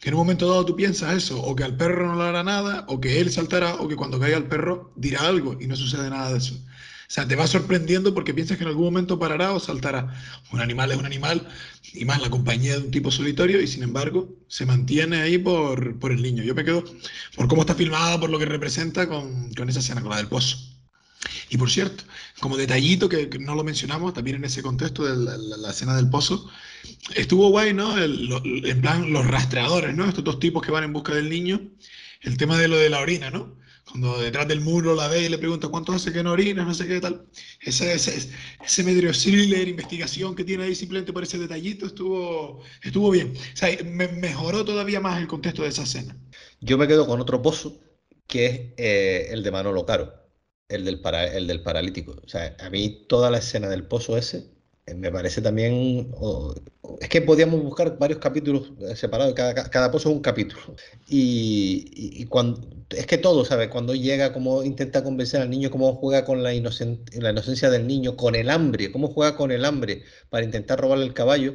Que 0.00 0.08
en 0.08 0.14
un 0.14 0.20
momento 0.20 0.48
dado 0.48 0.64
tú 0.64 0.74
piensas 0.74 1.14
eso, 1.14 1.40
o 1.40 1.54
que 1.54 1.64
al 1.64 1.76
perro 1.76 2.08
no 2.08 2.16
le 2.16 2.28
hará 2.28 2.42
nada, 2.42 2.84
o 2.88 3.00
que 3.00 3.20
él 3.20 3.30
saltará, 3.30 3.76
o 3.76 3.88
que 3.88 3.96
cuando 3.96 4.18
caiga 4.18 4.36
el 4.36 4.46
perro 4.46 4.92
dirá 4.96 5.20
algo 5.26 5.56
y 5.60 5.66
no 5.66 5.76
sucede 5.76 6.10
nada 6.10 6.32
de 6.32 6.38
eso. 6.38 6.54
O 6.56 7.10
sea, 7.14 7.28
te 7.28 7.36
va 7.36 7.46
sorprendiendo 7.46 8.14
porque 8.14 8.34
piensas 8.34 8.56
que 8.56 8.64
en 8.64 8.70
algún 8.70 8.84
momento 8.86 9.18
parará 9.18 9.52
o 9.52 9.60
saltará. 9.60 10.12
Un 10.52 10.60
animal 10.60 10.90
es 10.90 10.98
un 10.98 11.06
animal, 11.06 11.46
y 11.92 12.04
más 12.04 12.20
la 12.20 12.30
compañía 12.30 12.72
de 12.78 12.84
un 12.84 12.90
tipo 12.90 13.10
solitario, 13.10 13.60
y 13.60 13.66
sin 13.66 13.82
embargo 13.82 14.34
se 14.48 14.66
mantiene 14.66 15.18
ahí 15.20 15.38
por, 15.38 15.98
por 15.98 16.12
el 16.12 16.22
niño. 16.22 16.42
Yo 16.42 16.54
me 16.54 16.64
quedo 16.64 16.84
por 17.36 17.46
cómo 17.48 17.62
está 17.62 17.74
filmada, 17.74 18.18
por 18.18 18.30
lo 18.30 18.38
que 18.38 18.46
representa 18.46 19.08
con, 19.08 19.52
con 19.54 19.68
esa 19.68 19.80
escena, 19.80 20.00
con 20.00 20.10
la 20.10 20.16
del 20.16 20.28
pozo. 20.28 20.73
Y 21.48 21.56
por 21.56 21.70
cierto, 21.70 22.04
como 22.40 22.56
detallito 22.56 23.08
que, 23.08 23.28
no 23.38 23.54
lo 23.54 23.64
mencionamos, 23.64 24.14
también 24.14 24.36
en 24.36 24.44
ese 24.44 24.62
contexto 24.62 25.04
de 25.04 25.36
la, 25.56 25.70
escena 25.70 25.96
del 25.96 26.10
pozo, 26.10 26.50
estuvo 27.14 27.48
guay, 27.48 27.74
¿no? 27.74 27.96
en 27.98 28.80
plan, 28.80 29.12
los 29.12 29.26
rastreadores, 29.26 29.94
¿no? 29.94 30.06
Estos 30.06 30.24
dos 30.24 30.38
tipos 30.38 30.62
que 30.62 30.72
van 30.72 30.84
en 30.84 30.92
busca 30.92 31.14
del 31.14 31.28
niño, 31.30 31.60
el 32.22 32.36
tema 32.36 32.58
de 32.58 32.68
lo 32.68 32.76
de 32.76 32.90
la 32.90 33.00
orina, 33.00 33.30
¿no? 33.30 33.56
Cuando 33.84 34.18
detrás 34.18 34.48
del 34.48 34.62
muro 34.62 34.94
la 34.94 35.08
ve 35.08 35.24
y 35.24 35.28
le 35.28 35.36
pregunta 35.38 35.68
cuánto 35.68 35.92
hace 35.92 36.12
que 36.12 36.22
no 36.22 36.32
orina, 36.32 36.64
no 36.64 36.74
sé 36.74 36.86
qué 36.88 37.00
tal. 37.00 37.26
Ese, 37.60 37.92
ese, 37.92 38.30
ese 38.64 38.82
medio 38.82 39.12
thriller, 39.12 39.68
investigación 39.68 40.34
que 40.34 40.42
tiene 40.42 40.64
ahí 40.64 40.74
simplemente 40.74 41.12
por 41.12 41.22
ese 41.22 41.38
detallito 41.38 41.86
estuvo, 41.86 42.62
estuvo 42.82 43.10
bien. 43.10 43.34
O 43.36 43.56
sea, 43.56 43.68
me, 43.84 44.08
mejoró 44.08 44.64
todavía 44.64 45.00
más 45.00 45.20
el 45.20 45.26
contexto 45.28 45.62
de 45.62 45.68
esa 45.68 45.82
escena. 45.82 46.16
Yo 46.60 46.78
me 46.78 46.88
quedo 46.88 47.06
con 47.06 47.20
otro 47.20 47.42
pozo, 47.42 47.78
que 48.26 48.46
es 48.46 48.60
eh, 48.78 49.28
el 49.30 49.42
de 49.42 49.50
Manolo 49.50 49.84
Caro 49.84 50.23
el 50.68 50.84
del, 50.84 51.00
para, 51.00 51.26
el 51.26 51.46
del 51.46 51.62
paralítico. 51.62 52.16
O 52.24 52.28
sea, 52.28 52.56
a 52.60 52.70
mí 52.70 53.06
toda 53.08 53.30
la 53.30 53.38
escena 53.38 53.68
del 53.68 53.86
pozo 53.86 54.16
ese 54.16 54.54
eh, 54.86 54.94
me 54.94 55.10
parece 55.10 55.40
también... 55.40 56.12
es 57.00 57.08
que 57.08 57.22
podíamos 57.22 57.62
buscar 57.62 57.98
varios 57.98 58.18
capítulos 58.18 58.72
eh, 58.80 58.96
separados, 58.96 59.34
cada, 59.34 59.54
cada 59.70 59.90
pozo 59.90 60.10
es 60.10 60.16
un 60.16 60.22
capítulo. 60.22 60.62
Y, 61.08 62.24
cuando, 62.26 62.60
es 62.90 63.06
que 63.06 63.18
todo, 63.18 63.44
¿sabes? 63.44 63.68
Cuando 63.68 63.94
llega, 63.94 64.32
cómo 64.32 64.62
intenta 64.62 65.02
convencer 65.04 65.40
al 65.42 65.50
niño, 65.50 65.70
cómo 65.70 65.94
juega 65.94 66.24
con 66.24 66.42
la, 66.42 66.50
la 66.50 66.54
inocencia 67.30 67.70
del 67.70 67.86
niño, 67.86 68.16
con 68.16 68.34
el 68.34 68.50
hambre, 68.50 68.92
cómo 68.92 69.08
juega 69.08 69.36
con 69.36 69.52
el 69.52 69.64
hambre 69.64 70.02
para 70.30 70.44
intentar 70.44 70.80
robarle 70.80 71.06
el 71.06 71.14
caballo. 71.14 71.54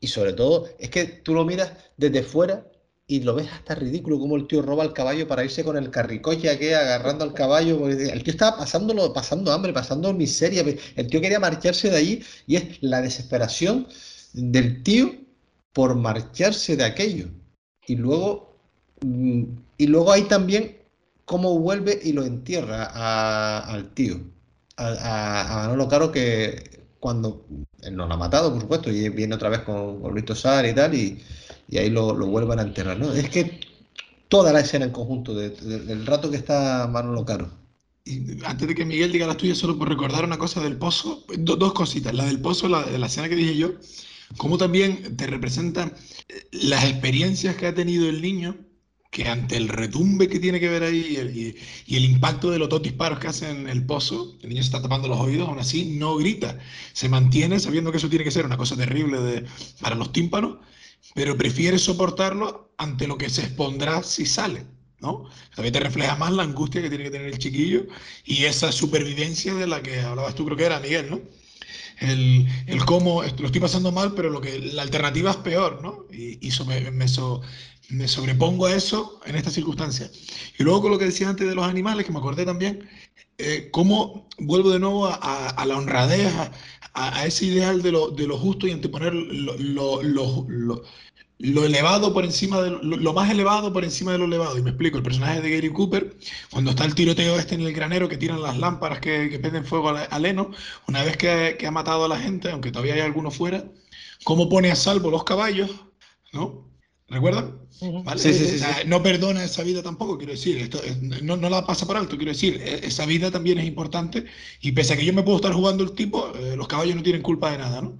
Y 0.00 0.08
sobre 0.08 0.32
todo, 0.32 0.68
es 0.78 0.90
que 0.90 1.04
tú 1.06 1.34
lo 1.34 1.44
miras 1.44 1.72
desde 1.96 2.22
fuera 2.22 2.64
y 3.10 3.22
lo 3.22 3.34
ves 3.34 3.48
hasta 3.50 3.74
ridículo 3.74 4.18
como 4.18 4.36
el 4.36 4.46
tío 4.46 4.60
roba 4.60 4.84
el 4.84 4.92
caballo 4.92 5.26
para 5.26 5.42
irse 5.42 5.64
con 5.64 5.78
el 5.78 5.90
carricoche 5.90 6.50
aquí 6.50 6.68
agarrando 6.68 7.24
al 7.24 7.32
caballo. 7.32 7.88
El 7.88 8.22
tío 8.22 8.32
estaba 8.32 8.58
pasándolo, 8.58 9.14
pasando 9.14 9.50
hambre, 9.50 9.72
pasando 9.72 10.12
miseria. 10.12 10.62
El 10.94 11.06
tío 11.08 11.20
quería 11.20 11.40
marcharse 11.40 11.88
de 11.90 11.96
allí 11.96 12.22
y 12.46 12.56
es 12.56 12.82
la 12.82 13.00
desesperación 13.00 13.88
del 14.34 14.82
tío 14.82 15.10
por 15.72 15.96
marcharse 15.96 16.76
de 16.76 16.84
aquello. 16.84 17.28
Y 17.86 17.96
luego, 17.96 18.58
mm, 19.00 19.44
y 19.78 19.86
luego 19.86 20.12
hay 20.12 20.24
también 20.24 20.76
cómo 21.24 21.58
vuelve 21.58 21.98
y 22.02 22.12
lo 22.12 22.24
entierra 22.24 22.84
al 23.64 23.94
tío, 23.94 24.20
a, 24.76 25.54
a, 25.54 25.58
Manolo 25.66 25.88
Caro, 25.88 26.12
que 26.12 26.84
cuando 27.00 27.46
él 27.82 27.96
no 27.96 28.06
lo 28.06 28.14
ha 28.14 28.16
matado, 28.18 28.52
por 28.52 28.60
supuesto, 28.62 28.90
y 28.90 29.08
viene 29.10 29.34
otra 29.34 29.48
vez 29.50 29.60
con, 29.60 30.00
con 30.02 30.12
Luis 30.12 30.24
Tosar 30.24 30.66
y 30.66 30.74
tal, 30.74 30.94
y, 30.94 31.22
y 31.68 31.78
ahí 31.78 31.90
lo, 31.90 32.14
lo 32.14 32.26
vuelvan 32.26 32.58
a 32.58 32.62
enterrar. 32.62 32.98
¿no? 32.98 33.12
Es 33.12 33.28
que 33.28 33.60
toda 34.28 34.52
la 34.52 34.60
escena 34.60 34.86
en 34.86 34.92
conjunto, 34.92 35.34
del 35.34 36.06
rato 36.06 36.30
que 36.30 36.36
está 36.36 36.88
Manolo 36.90 37.24
Caro. 37.24 37.50
Antes 38.44 38.68
de 38.68 38.74
que 38.74 38.86
Miguel 38.86 39.12
diga 39.12 39.26
la 39.26 39.36
tuya, 39.36 39.54
solo 39.54 39.78
por 39.78 39.88
recordar 39.88 40.24
una 40.24 40.38
cosa 40.38 40.62
del 40.62 40.78
pozo, 40.78 41.24
dos 41.36 41.72
cositas. 41.74 42.14
La 42.14 42.24
del 42.24 42.40
pozo, 42.40 42.68
la, 42.68 42.82
de 42.82 42.98
la 42.98 43.06
escena 43.06 43.28
que 43.28 43.36
dije 43.36 43.56
yo, 43.56 43.72
como 44.36 44.56
también 44.56 45.16
te 45.16 45.26
representa 45.26 45.92
las 46.52 46.84
experiencias 46.84 47.56
que 47.56 47.66
ha 47.66 47.74
tenido 47.74 48.08
el 48.08 48.22
niño, 48.22 48.56
que 49.10 49.28
ante 49.28 49.56
el 49.56 49.68
retumbe 49.68 50.28
que 50.28 50.38
tiene 50.38 50.60
que 50.60 50.68
ver 50.68 50.82
ahí 50.82 51.54
y 51.88 51.96
el, 51.96 52.04
impacto 52.04 52.50
de 52.50 52.58
los 52.58 52.68
dos 52.68 52.82
disparos 52.82 53.18
que 53.18 53.28
hacen 53.28 53.60
en 53.60 53.68
el 53.68 53.84
pozo, 53.86 54.36
el 54.42 54.50
niño 54.50 54.62
se 54.62 54.68
está 54.68 54.82
tapando 54.82 55.08
los 55.08 55.18
oídos, 55.18 55.48
aún 55.48 55.58
así 55.58 55.96
no 55.98 56.16
grita, 56.16 56.58
se 56.92 57.08
mantiene 57.08 57.58
sabiendo 57.58 57.90
que 57.90 57.96
eso 57.98 58.10
tiene 58.10 58.24
que 58.24 58.30
ser 58.30 58.44
una 58.44 58.58
cosa 58.58 58.76
terrible 58.76 59.18
de, 59.20 59.46
para 59.80 59.96
los 59.96 60.12
tímpanos 60.12 60.58
pero 61.14 61.36
prefiere 61.36 61.78
soportarlo 61.78 62.72
ante 62.76 63.06
lo 63.06 63.18
que 63.18 63.30
se 63.30 63.42
expondrá 63.42 64.02
si 64.02 64.26
sale, 64.26 64.66
¿no? 65.00 65.28
También 65.54 65.72
te 65.72 65.80
refleja 65.80 66.16
más 66.16 66.32
la 66.32 66.44
angustia 66.44 66.82
que 66.82 66.88
tiene 66.88 67.04
que 67.04 67.10
tener 67.10 67.28
el 67.28 67.38
chiquillo 67.38 67.86
y 68.24 68.44
esa 68.44 68.72
supervivencia 68.72 69.54
de 69.54 69.66
la 69.66 69.82
que 69.82 70.00
hablabas 70.00 70.34
tú, 70.34 70.44
creo 70.44 70.56
que 70.56 70.64
era 70.64 70.80
Miguel, 70.80 71.10
¿no? 71.10 71.20
El, 72.00 72.46
el 72.66 72.84
cómo 72.84 73.22
lo 73.22 73.46
estoy 73.46 73.60
pasando 73.60 73.90
mal, 73.90 74.14
pero 74.14 74.30
lo 74.30 74.40
que 74.40 74.58
la 74.58 74.82
alternativa 74.82 75.32
es 75.32 75.36
peor, 75.38 75.82
¿no? 75.82 76.06
Y, 76.12 76.46
y 76.46 76.52
me, 76.64 76.90
me, 76.92 78.08
sobrepongo 78.08 78.66
a 78.66 78.74
eso 78.74 79.20
en 79.26 79.34
estas 79.34 79.54
circunstancias. 79.54 80.10
Y 80.58 80.62
luego 80.62 80.82
con 80.82 80.90
lo 80.92 80.98
que 80.98 81.06
decía 81.06 81.28
antes 81.28 81.48
de 81.48 81.54
los 81.56 81.66
animales, 81.66 82.06
que 82.06 82.12
me 82.12 82.18
acordé 82.18 82.44
también, 82.44 82.88
eh, 83.38 83.68
cómo 83.70 84.28
vuelvo 84.38 84.70
de 84.70 84.80
nuevo 84.80 85.06
a, 85.06 85.64
la 85.64 85.76
honradez, 85.76 86.32
a, 86.34 86.50
ese 87.24 87.46
ideal 87.46 87.82
de 87.82 87.92
lo, 87.92 88.10
de 88.10 88.26
lo, 88.26 88.38
justo 88.38 88.66
y 88.66 88.72
anteponer 88.72 89.14
lo, 89.14 90.02
lo, 90.02 90.82
lo 91.38 91.64
elevado 91.64 92.12
por 92.12 92.24
encima 92.24 92.60
de 92.60 92.70
lo, 92.70 93.12
más 93.12 93.30
elevado 93.30 93.72
por 93.72 93.84
encima 93.84 94.12
de 94.12 94.18
lo 94.18 94.24
elevado. 94.24 94.58
Y 94.58 94.62
me 94.62 94.70
explico, 94.70 94.96
el 94.96 95.04
personaje 95.04 95.40
de 95.40 95.50
Gary 95.50 95.72
Cooper, 95.72 96.16
cuando 96.50 96.70
está 96.70 96.84
el 96.84 96.94
tiroteo 96.94 97.38
este 97.38 97.54
en 97.54 97.62
el 97.62 97.72
granero 97.72 98.08
que 98.08 98.16
tiran 98.16 98.42
las 98.42 98.58
lámparas 98.58 99.00
que, 99.00 99.30
que 99.30 99.38
prenden 99.38 99.64
fuego 99.64 99.90
al, 99.90 100.26
heno, 100.26 100.50
una 100.88 101.04
vez 101.04 101.16
que, 101.16 101.56
que, 101.58 101.66
ha 101.66 101.70
matado 101.70 102.04
a 102.04 102.08
la 102.08 102.18
gente, 102.18 102.50
aunque 102.50 102.72
todavía 102.72 102.94
hay 102.94 103.00
alguno 103.00 103.30
fuera, 103.30 103.64
cómo 104.24 104.48
pone 104.48 104.70
a 104.70 104.76
salvo 104.76 105.10
los 105.10 105.24
caballos, 105.24 105.70
¿no? 106.32 106.67
¿Recuerdan? 107.08 107.58
Sí, 108.16 108.34
sí, 108.34 108.58
sí, 108.58 108.64
No 108.86 109.02
perdona 109.02 109.42
esa 109.44 109.62
vida 109.62 109.82
tampoco, 109.82 110.18
quiero 110.18 110.32
decir, 110.32 110.58
esto, 110.58 110.80
no, 111.22 111.36
no, 111.36 111.48
la 111.48 111.64
pasa 111.64 111.86
por 111.86 111.96
alto, 111.96 112.16
quiero 112.16 112.32
decir, 112.32 112.60
e, 112.60 112.86
esa 112.86 113.06
vida 113.06 113.30
también 113.30 113.58
es 113.58 113.66
importante 113.66 114.26
y 114.60 114.72
pese 114.72 114.92
a 114.92 114.96
que 114.96 115.04
yo 115.06 115.14
me 115.14 115.22
puedo 115.22 115.36
estar 115.36 115.52
jugando 115.52 115.84
el 115.84 115.92
tipo, 115.92 116.34
eh, 116.36 116.54
los 116.56 116.68
caballos 116.68 116.96
no 116.96 117.02
tienen 117.02 117.22
culpa 117.22 117.50
de 117.52 117.58
nada, 117.58 117.80
¿no? 117.80 117.98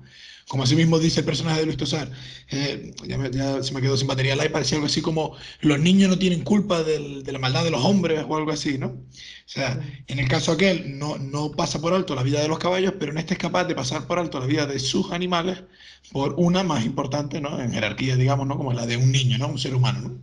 Como 0.48 0.62
así 0.62 0.74
mismo 0.74 0.98
dice 0.98 1.20
el 1.20 1.26
personaje 1.26 1.60
de 1.60 1.66
Luis 1.66 1.76
Tosar, 1.76 2.10
eh, 2.50 2.94
ya, 3.06 3.62
se 3.62 3.74
me 3.74 3.82
quedó 3.82 3.98
sin 3.98 4.06
batería 4.06 4.34
live, 4.34 4.48
parecía 4.48 4.76
algo 4.76 4.86
así 4.86 5.02
como 5.02 5.36
los 5.60 5.78
niños 5.78 6.08
no 6.08 6.18
tienen 6.18 6.42
culpa 6.42 6.82
del, 6.82 7.22
de 7.22 7.32
la 7.32 7.38
maldad 7.38 7.64
de 7.64 7.70
los 7.70 7.84
hombres 7.84 8.24
o 8.26 8.34
algo 8.34 8.50
así, 8.50 8.78
¿no? 8.78 8.86
O 8.86 9.04
sea, 9.44 9.78
en 10.06 10.18
el 10.18 10.26
caso 10.26 10.52
aquel 10.52 10.98
no, 10.98 11.18
no 11.18 11.52
pasa 11.52 11.80
por 11.82 11.92
alto 11.92 12.14
la 12.14 12.22
vida 12.22 12.40
de 12.40 12.48
los 12.48 12.58
caballos, 12.58 12.94
pero 12.98 13.12
en 13.12 13.18
este 13.18 13.34
es 13.34 13.38
capaz 13.38 13.64
de 13.64 13.74
pasar 13.74 14.06
por 14.06 14.18
alto 14.18 14.40
la 14.40 14.46
vida 14.46 14.66
de 14.66 14.78
sus 14.78 15.12
animales 15.12 15.64
por 16.12 16.34
una 16.38 16.62
más 16.62 16.84
importante, 16.86 17.42
¿no? 17.42 17.60
En 17.60 17.72
jerarquía, 17.72 18.16
digamos, 18.16 18.46
¿no? 18.46 18.56
Como 18.56 18.72
la 18.72 18.86
de 18.86 18.96
un 18.96 19.12
niño, 19.12 19.36
¿no? 19.36 19.48
Un 19.48 19.58
ser 19.58 19.74
humano, 19.74 20.00
¿no? 20.00 20.18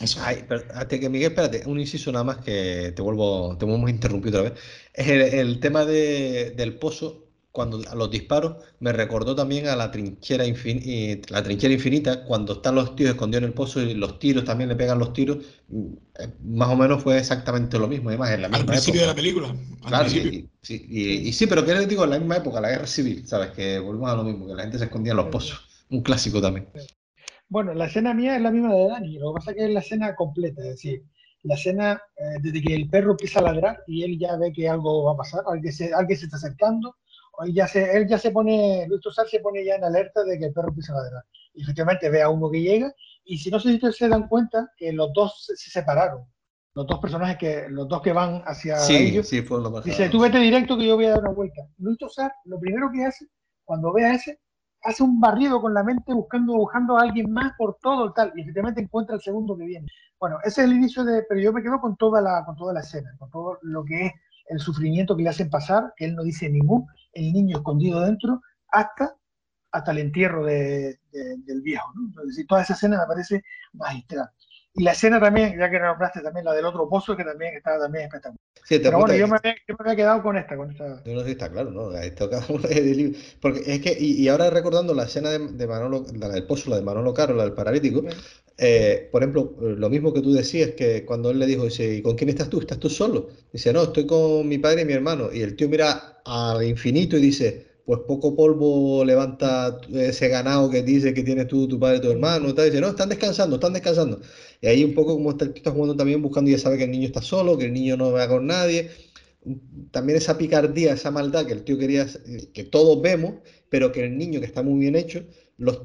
Eso. 0.00 0.20
Ay, 0.24 0.44
pero, 0.48 0.64
que 0.88 1.08
Miguel, 1.08 1.30
espérate, 1.30 1.62
un 1.66 1.78
inciso 1.78 2.10
nada 2.10 2.24
más 2.24 2.38
que 2.38 2.92
te 2.94 3.02
vuelvo, 3.02 3.56
te 3.58 3.64
vuelvo 3.64 3.86
a 3.86 3.90
interrumpir 3.90 4.34
otra 4.34 4.50
vez. 4.50 4.60
Es 4.92 5.06
el, 5.08 5.20
el 5.22 5.60
tema 5.60 5.84
de, 5.84 6.52
del 6.56 6.78
pozo 6.78 7.27
cuando 7.58 7.80
a 7.90 7.96
los 7.96 8.08
disparos 8.08 8.64
me 8.78 8.92
recordó 8.92 9.34
también 9.34 9.66
a 9.66 9.74
la 9.74 9.90
trinchera, 9.90 10.44
la 10.44 11.42
trinchera 11.42 11.74
infinita, 11.74 12.24
cuando 12.24 12.52
están 12.52 12.76
los 12.76 12.94
tíos 12.94 13.10
escondidos 13.10 13.42
en 13.42 13.48
el 13.48 13.52
pozo 13.52 13.82
y 13.82 13.94
los 13.94 14.20
tiros 14.20 14.44
también 14.44 14.68
le 14.68 14.76
pegan 14.76 15.00
los 15.00 15.12
tiros, 15.12 15.38
mm, 15.66 15.92
eh, 16.20 16.28
más 16.44 16.68
o 16.68 16.76
menos 16.76 17.02
fue 17.02 17.18
exactamente 17.18 17.76
lo 17.76 17.88
mismo, 17.88 18.10
además 18.10 18.30
en 18.30 18.42
la 18.42 18.48
misma 18.48 18.60
Al 18.60 18.66
principio 18.66 19.00
de 19.00 19.06
la 19.08 19.14
película. 19.16 19.56
Claro, 19.84 20.08
sí, 20.08 20.48
sí, 20.62 20.86
y, 20.88 21.32
sí, 21.32 21.48
pero 21.48 21.66
que 21.66 21.74
les 21.74 21.88
digo, 21.88 22.04
en 22.04 22.10
la 22.10 22.18
misma 22.20 22.36
época, 22.36 22.60
la 22.60 22.70
guerra 22.70 22.86
civil, 22.86 23.26
¿sabes? 23.26 23.50
Que 23.50 23.80
volvemos 23.80 24.08
a 24.08 24.14
lo 24.14 24.22
mismo, 24.22 24.46
que 24.46 24.54
la 24.54 24.62
gente 24.62 24.78
se 24.78 24.84
escondía 24.84 25.10
en 25.10 25.16
los 25.16 25.26
pozos, 25.26 25.60
un 25.90 26.00
clásico 26.02 26.40
también. 26.40 26.68
Bueno, 27.48 27.74
la 27.74 27.86
escena 27.86 28.14
mía 28.14 28.36
es 28.36 28.42
la 28.42 28.52
misma 28.52 28.72
de 28.72 28.86
Dani, 28.86 29.18
lo 29.18 29.32
que 29.32 29.38
pasa 29.38 29.50
es 29.50 29.56
que 29.56 29.64
es 29.64 29.70
la 29.72 29.80
escena 29.80 30.14
completa, 30.14 30.62
es 30.62 30.68
decir, 30.68 31.02
la 31.42 31.56
escena 31.56 32.00
eh, 32.18 32.38
desde 32.40 32.62
que 32.62 32.74
el 32.76 32.88
perro 32.88 33.12
empieza 33.12 33.40
a 33.40 33.42
ladrar 33.42 33.82
y 33.88 34.04
él 34.04 34.16
ya 34.16 34.36
ve 34.36 34.52
que 34.52 34.68
algo 34.68 35.06
va 35.06 35.14
a 35.14 35.16
pasar, 35.16 35.42
alguien 35.44 35.72
se, 35.72 35.92
alguien 35.92 36.16
se 36.16 36.26
está 36.26 36.36
acercando, 36.36 36.94
él 37.44 37.54
ya 37.54 37.66
se, 37.66 37.96
él 37.96 38.08
ya 38.08 38.18
se 38.18 38.30
pone, 38.30 38.86
Luis 38.88 39.00
Tosar 39.00 39.28
se 39.28 39.40
pone 39.40 39.64
ya 39.64 39.76
en 39.76 39.84
alerta 39.84 40.24
de 40.24 40.38
que 40.38 40.46
el 40.46 40.52
perro 40.52 40.68
empieza 40.68 40.92
a 40.92 40.96
ladrar. 40.96 41.24
Y 41.54 41.62
efectivamente 41.62 42.10
ve 42.10 42.22
a 42.22 42.28
uno 42.28 42.50
que 42.50 42.60
llega, 42.60 42.92
y 43.24 43.38
si 43.38 43.50
no 43.50 43.60
sé 43.60 43.68
si 43.68 43.74
ustedes 43.76 43.96
se 43.96 44.08
dan 44.08 44.28
cuenta 44.28 44.70
que 44.76 44.92
los 44.92 45.12
dos 45.12 45.44
se, 45.46 45.70
separaron. 45.70 46.24
Los 46.74 46.86
dos 46.86 47.00
personajes 47.00 47.36
que, 47.36 47.66
los 47.68 47.88
dos 47.88 48.02
que 48.02 48.12
van 48.12 48.42
hacia 48.46 48.78
sí, 48.78 48.96
ellos. 48.96 49.28
Sí, 49.28 49.42
fue 49.42 49.60
lo 49.60 49.70
más 49.70 49.84
Dice, 49.84 50.08
tú 50.08 50.20
vete 50.20 50.38
directo 50.38 50.76
que 50.76 50.86
yo 50.86 50.96
voy 50.96 51.06
a 51.06 51.10
dar 51.10 51.20
una 51.20 51.32
vuelta. 51.32 51.62
Luis 51.78 51.98
Tosar, 51.98 52.32
lo 52.44 52.58
primero 52.58 52.90
que 52.92 53.04
hace, 53.04 53.26
cuando 53.64 53.92
ve 53.92 54.04
a 54.04 54.14
ese, 54.14 54.40
hace 54.82 55.02
un 55.02 55.20
barrido 55.20 55.60
con 55.60 55.74
la 55.74 55.82
mente 55.82 56.12
buscando, 56.12 56.54
buscando 56.54 56.96
a 56.96 57.02
alguien 57.02 57.30
más 57.32 57.52
por 57.58 57.78
todo 57.80 58.06
el 58.06 58.12
tal, 58.14 58.32
y 58.36 58.42
efectivamente 58.42 58.80
encuentra 58.80 59.16
el 59.16 59.22
segundo 59.22 59.56
que 59.56 59.64
viene. 59.64 59.86
Bueno, 60.20 60.38
ese 60.44 60.62
es 60.62 60.68
el 60.68 60.76
inicio 60.76 61.04
de, 61.04 61.24
pero 61.28 61.40
yo 61.40 61.52
me 61.52 61.62
quedo 61.62 61.80
con 61.80 61.96
toda 61.96 62.20
la, 62.20 62.44
con 62.44 62.56
toda 62.56 62.72
la 62.72 62.80
escena, 62.80 63.14
con 63.18 63.30
todo 63.30 63.58
lo 63.62 63.84
que 63.84 64.06
es 64.06 64.12
el 64.48 64.60
sufrimiento 64.60 65.16
que 65.16 65.22
le 65.22 65.28
hacen 65.28 65.50
pasar, 65.50 65.92
que 65.96 66.04
él 66.04 66.14
no 66.14 66.22
dice 66.22 66.48
ningún, 66.48 66.86
el 67.12 67.32
niño 67.32 67.58
escondido 67.58 68.00
dentro, 68.00 68.42
hasta, 68.68 69.14
hasta 69.72 69.90
el 69.90 69.98
entierro 69.98 70.44
de, 70.44 70.98
del 71.10 71.62
viejo. 71.62 71.90
¿no? 71.94 72.08
Entonces, 72.08 72.46
toda 72.46 72.62
esa 72.62 72.74
escena 72.74 72.98
me 72.98 73.06
parece 73.06 73.42
magistral. 73.72 74.30
Y 74.74 74.84
la 74.84 74.92
escena 74.92 75.18
también, 75.18 75.58
ya 75.58 75.68
que 75.70 75.80
nombraste 75.80 76.20
también 76.20 76.44
la 76.44 76.52
del 76.52 76.64
otro 76.64 76.88
pozo, 76.88 77.16
que 77.16 77.24
también 77.24 77.56
estaba 77.56 77.80
también 77.80 78.04
espectacular. 78.04 78.38
Sí, 78.64 78.78
Pero 78.78 78.98
bueno, 78.98 79.14
yo 79.14 79.26
me, 79.26 79.36
había, 79.36 79.54
yo 79.66 79.74
me, 79.74 79.76
había, 79.80 79.96
quedado 79.96 80.22
con 80.22 80.36
esta. 80.36 80.56
Con 80.56 80.70
esta... 80.70 81.02
No, 81.04 81.24
sí, 81.24 81.30
está 81.30 81.50
claro, 81.50 81.70
¿no? 81.70 81.92
Esto 81.96 82.28
Porque 83.40 83.62
es 83.66 83.80
que, 83.80 83.96
y, 83.98 84.28
ahora 84.28 84.50
recordando 84.50 84.94
la 84.94 85.04
escena 85.04 85.30
de, 85.30 85.38
de, 85.38 85.66
Manolo, 85.66 86.04
la 86.14 86.28
del 86.28 86.46
pozo, 86.46 86.70
la 86.70 86.76
de 86.76 86.82
Manolo 86.82 87.14
Caro, 87.14 87.34
la 87.34 87.44
del 87.44 87.54
paralítico, 87.54 88.02
eh, 88.60 89.08
por 89.12 89.22
ejemplo, 89.22 89.54
lo 89.60 89.88
mismo 89.88 90.12
que 90.12 90.20
tú 90.20 90.32
decías, 90.32 90.72
que 90.72 91.04
cuando 91.04 91.30
él 91.30 91.38
le 91.38 91.46
dijo, 91.46 91.64
dice, 91.64 91.94
¿y 91.94 92.02
con 92.02 92.16
quién 92.16 92.28
estás 92.30 92.50
tú? 92.50 92.60
¿Estás 92.60 92.80
tú 92.80 92.90
solo? 92.90 93.28
Dice, 93.52 93.72
no, 93.72 93.84
estoy 93.84 94.04
con 94.04 94.48
mi 94.48 94.58
padre 94.58 94.82
y 94.82 94.84
mi 94.84 94.94
hermano. 94.94 95.30
Y 95.32 95.42
el 95.42 95.54
tío 95.54 95.68
mira 95.68 96.20
al 96.24 96.64
infinito 96.64 97.16
y 97.16 97.20
dice, 97.20 97.66
pues 97.84 98.00
poco 98.06 98.34
polvo 98.34 99.04
levanta 99.04 99.80
ese 99.92 100.28
ganado 100.28 100.68
que 100.70 100.82
dice 100.82 101.14
que 101.14 101.22
tienes 101.22 101.46
tú, 101.46 101.68
tu 101.68 101.78
padre 101.78 101.98
y 101.98 102.00
tu 102.00 102.10
hermano. 102.10 102.52
Tal. 102.52 102.66
Dice, 102.66 102.80
no, 102.80 102.88
están 102.88 103.08
descansando, 103.08 103.56
están 103.56 103.72
descansando. 103.74 104.20
Y 104.60 104.66
ahí 104.66 104.82
un 104.84 104.94
poco 104.94 105.14
como 105.14 105.30
está, 105.30 105.44
está 105.46 105.70
jugando 105.70 105.96
también 105.96 106.20
buscando 106.20 106.50
y 106.50 106.54
ya 106.54 106.58
sabe 106.58 106.78
que 106.78 106.84
el 106.84 106.90
niño 106.90 107.06
está 107.06 107.22
solo, 107.22 107.56
que 107.56 107.66
el 107.66 107.72
niño 107.72 107.96
no 107.96 108.10
va 108.12 108.26
con 108.28 108.46
nadie. 108.46 108.90
También 109.92 110.18
esa 110.18 110.36
picardía, 110.36 110.94
esa 110.94 111.10
maldad 111.12 111.46
que 111.46 111.52
el 111.52 111.64
tío 111.64 111.78
quería, 111.78 112.06
que 112.52 112.64
todos 112.64 113.00
vemos, 113.00 113.34
pero 113.68 113.92
que 113.92 114.04
el 114.04 114.18
niño 114.18 114.40
que 114.40 114.46
está 114.46 114.62
muy 114.62 114.80
bien 114.80 114.96
hecho, 114.96 115.24
los, 115.58 115.82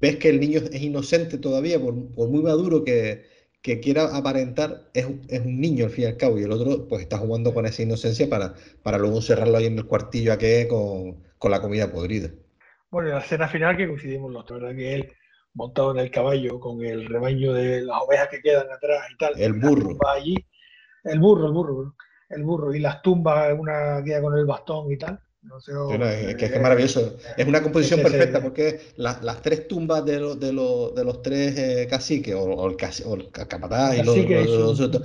ves 0.00 0.16
que 0.16 0.28
el 0.28 0.40
niño 0.40 0.60
es 0.60 0.82
inocente 0.82 1.38
todavía, 1.38 1.80
por, 1.80 1.94
muy 1.94 2.42
maduro 2.42 2.84
que, 2.84 3.26
que 3.62 3.80
quiera 3.80 4.16
aparentar, 4.16 4.90
es, 4.94 5.06
es, 5.28 5.40
un 5.40 5.60
niño 5.60 5.86
al 5.86 5.90
fin 5.90 6.04
y 6.04 6.06
al 6.08 6.16
cabo, 6.16 6.38
y 6.38 6.44
el 6.44 6.52
otro 6.52 6.88
pues 6.88 7.02
está 7.02 7.18
jugando 7.18 7.54
con 7.54 7.66
esa 7.66 7.82
inocencia 7.82 8.28
para, 8.28 8.54
para 8.82 8.98
luego 8.98 9.20
cerrarlo 9.20 9.58
ahí 9.58 9.66
en 9.66 9.78
el 9.78 9.86
cuartillo 9.86 10.32
aquí 10.32 10.66
con, 10.68 11.22
con 11.38 11.50
la 11.50 11.60
comida 11.60 11.90
podrida. 11.90 12.30
Bueno, 12.90 13.10
la 13.10 13.18
escena 13.18 13.48
final 13.48 13.76
que 13.76 13.86
coincidimos 13.86 14.32
los 14.32 14.46
¿verdad? 14.46 14.74
Que 14.74 14.94
él 14.94 15.12
montado 15.54 15.92
en 15.92 15.98
el 15.98 16.10
caballo 16.10 16.60
con 16.60 16.82
el 16.84 17.06
rebaño 17.06 17.52
de 17.52 17.82
las 17.82 18.02
ovejas 18.02 18.28
que 18.28 18.40
quedan 18.40 18.70
atrás 18.70 19.06
y 19.12 19.16
tal. 19.16 19.38
El 19.38 19.54
burro. 19.54 19.96
Allí, 20.06 20.36
el 21.04 21.18
burro, 21.18 21.46
el 21.46 21.52
burro, 21.52 21.94
el 22.28 22.44
burro, 22.44 22.74
y 22.74 22.78
las 22.78 23.02
tumbas, 23.02 23.54
una 23.58 24.02
queda 24.04 24.22
con 24.22 24.38
el 24.38 24.46
bastón 24.46 24.92
y 24.92 24.96
tal 24.96 25.20
es, 25.56 26.36
que, 26.36 26.44
es, 26.46 26.60
maravilloso. 26.60 27.16
Es 27.36 27.46
una 27.46 27.62
composición 27.62 28.00
perfecta 28.02 28.42
porque 28.42 28.80
las 28.96 29.42
tres 29.42 29.68
tumbas 29.68 30.04
de, 30.04 30.18
de, 30.36 30.46
de 30.46 31.04
los 31.04 31.22
tres 31.22 31.56
eh, 31.56 31.86
caciques, 31.88 32.34
o, 32.34 32.68
el, 32.68 32.76
capataz 32.76 33.96
y 33.96 34.02
los, 34.02 34.80
otros, 34.80 35.02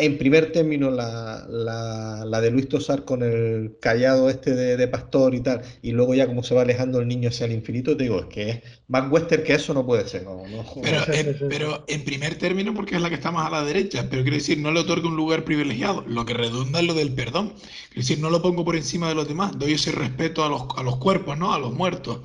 en 0.00 0.18
primer 0.18 0.50
término 0.50 0.90
la, 0.90 1.46
la, 1.48 2.40
de 2.40 2.50
Luis 2.50 2.68
Tosar 2.68 3.04
con 3.04 3.22
el 3.22 3.76
callado 3.80 4.30
este 4.30 4.54
de, 4.54 4.88
pastor 4.88 5.34
y 5.34 5.40
tal, 5.40 5.62
y 5.82 5.92
luego 5.92 6.14
ya 6.14 6.26
como 6.26 6.42
se 6.42 6.54
va 6.54 6.62
alejando 6.62 7.00
el 7.00 7.08
niño 7.08 7.28
hacia 7.28 7.46
el 7.46 7.52
infinito, 7.52 7.96
te 7.96 8.04
digo, 8.04 8.20
es 8.20 8.26
que 8.26 8.50
es 8.50 8.60
más 8.88 9.10
western 9.10 9.44
que 9.44 9.54
eso 9.54 9.74
no 9.74 9.84
puede 9.84 10.08
ser. 10.08 10.24
pero, 11.48 11.84
en, 11.86 12.04
primer 12.04 12.36
término 12.36 12.74
porque 12.74 12.96
es 12.96 13.02
la 13.02 13.10
que 13.10 13.16
está 13.16 13.30
más 13.30 13.46
a 13.46 13.50
la 13.50 13.64
derecha, 13.64 14.06
pero 14.10 14.22
quiero 14.22 14.36
decir, 14.36 14.58
no 14.58 14.72
le 14.72 14.80
otorga 14.80 15.06
un 15.06 15.16
lugar 15.16 15.44
privilegiado, 15.44 16.02
lo 16.06 16.24
que 16.24 16.34
redunda 16.34 16.80
en 16.80 16.86
lo 16.86 16.94
del 16.94 17.12
perdón. 17.12 17.50
Quiero 17.88 18.02
decir, 18.02 18.18
no 18.18 18.30
lo 18.30 18.40
pongo 18.40 18.64
por 18.64 18.76
encima 18.76 19.08
de 19.08 19.14
los 19.14 19.28
demás, 19.28 19.58
doy 19.58 19.74
ese 19.74 19.92
respeto 19.92 20.44
a 20.44 20.48
los, 20.48 20.62
a 20.76 20.82
los 20.82 20.96
cuerpos, 20.96 21.36
¿no? 21.38 21.52
A 21.52 21.58
los 21.58 21.72
muertos. 21.72 22.20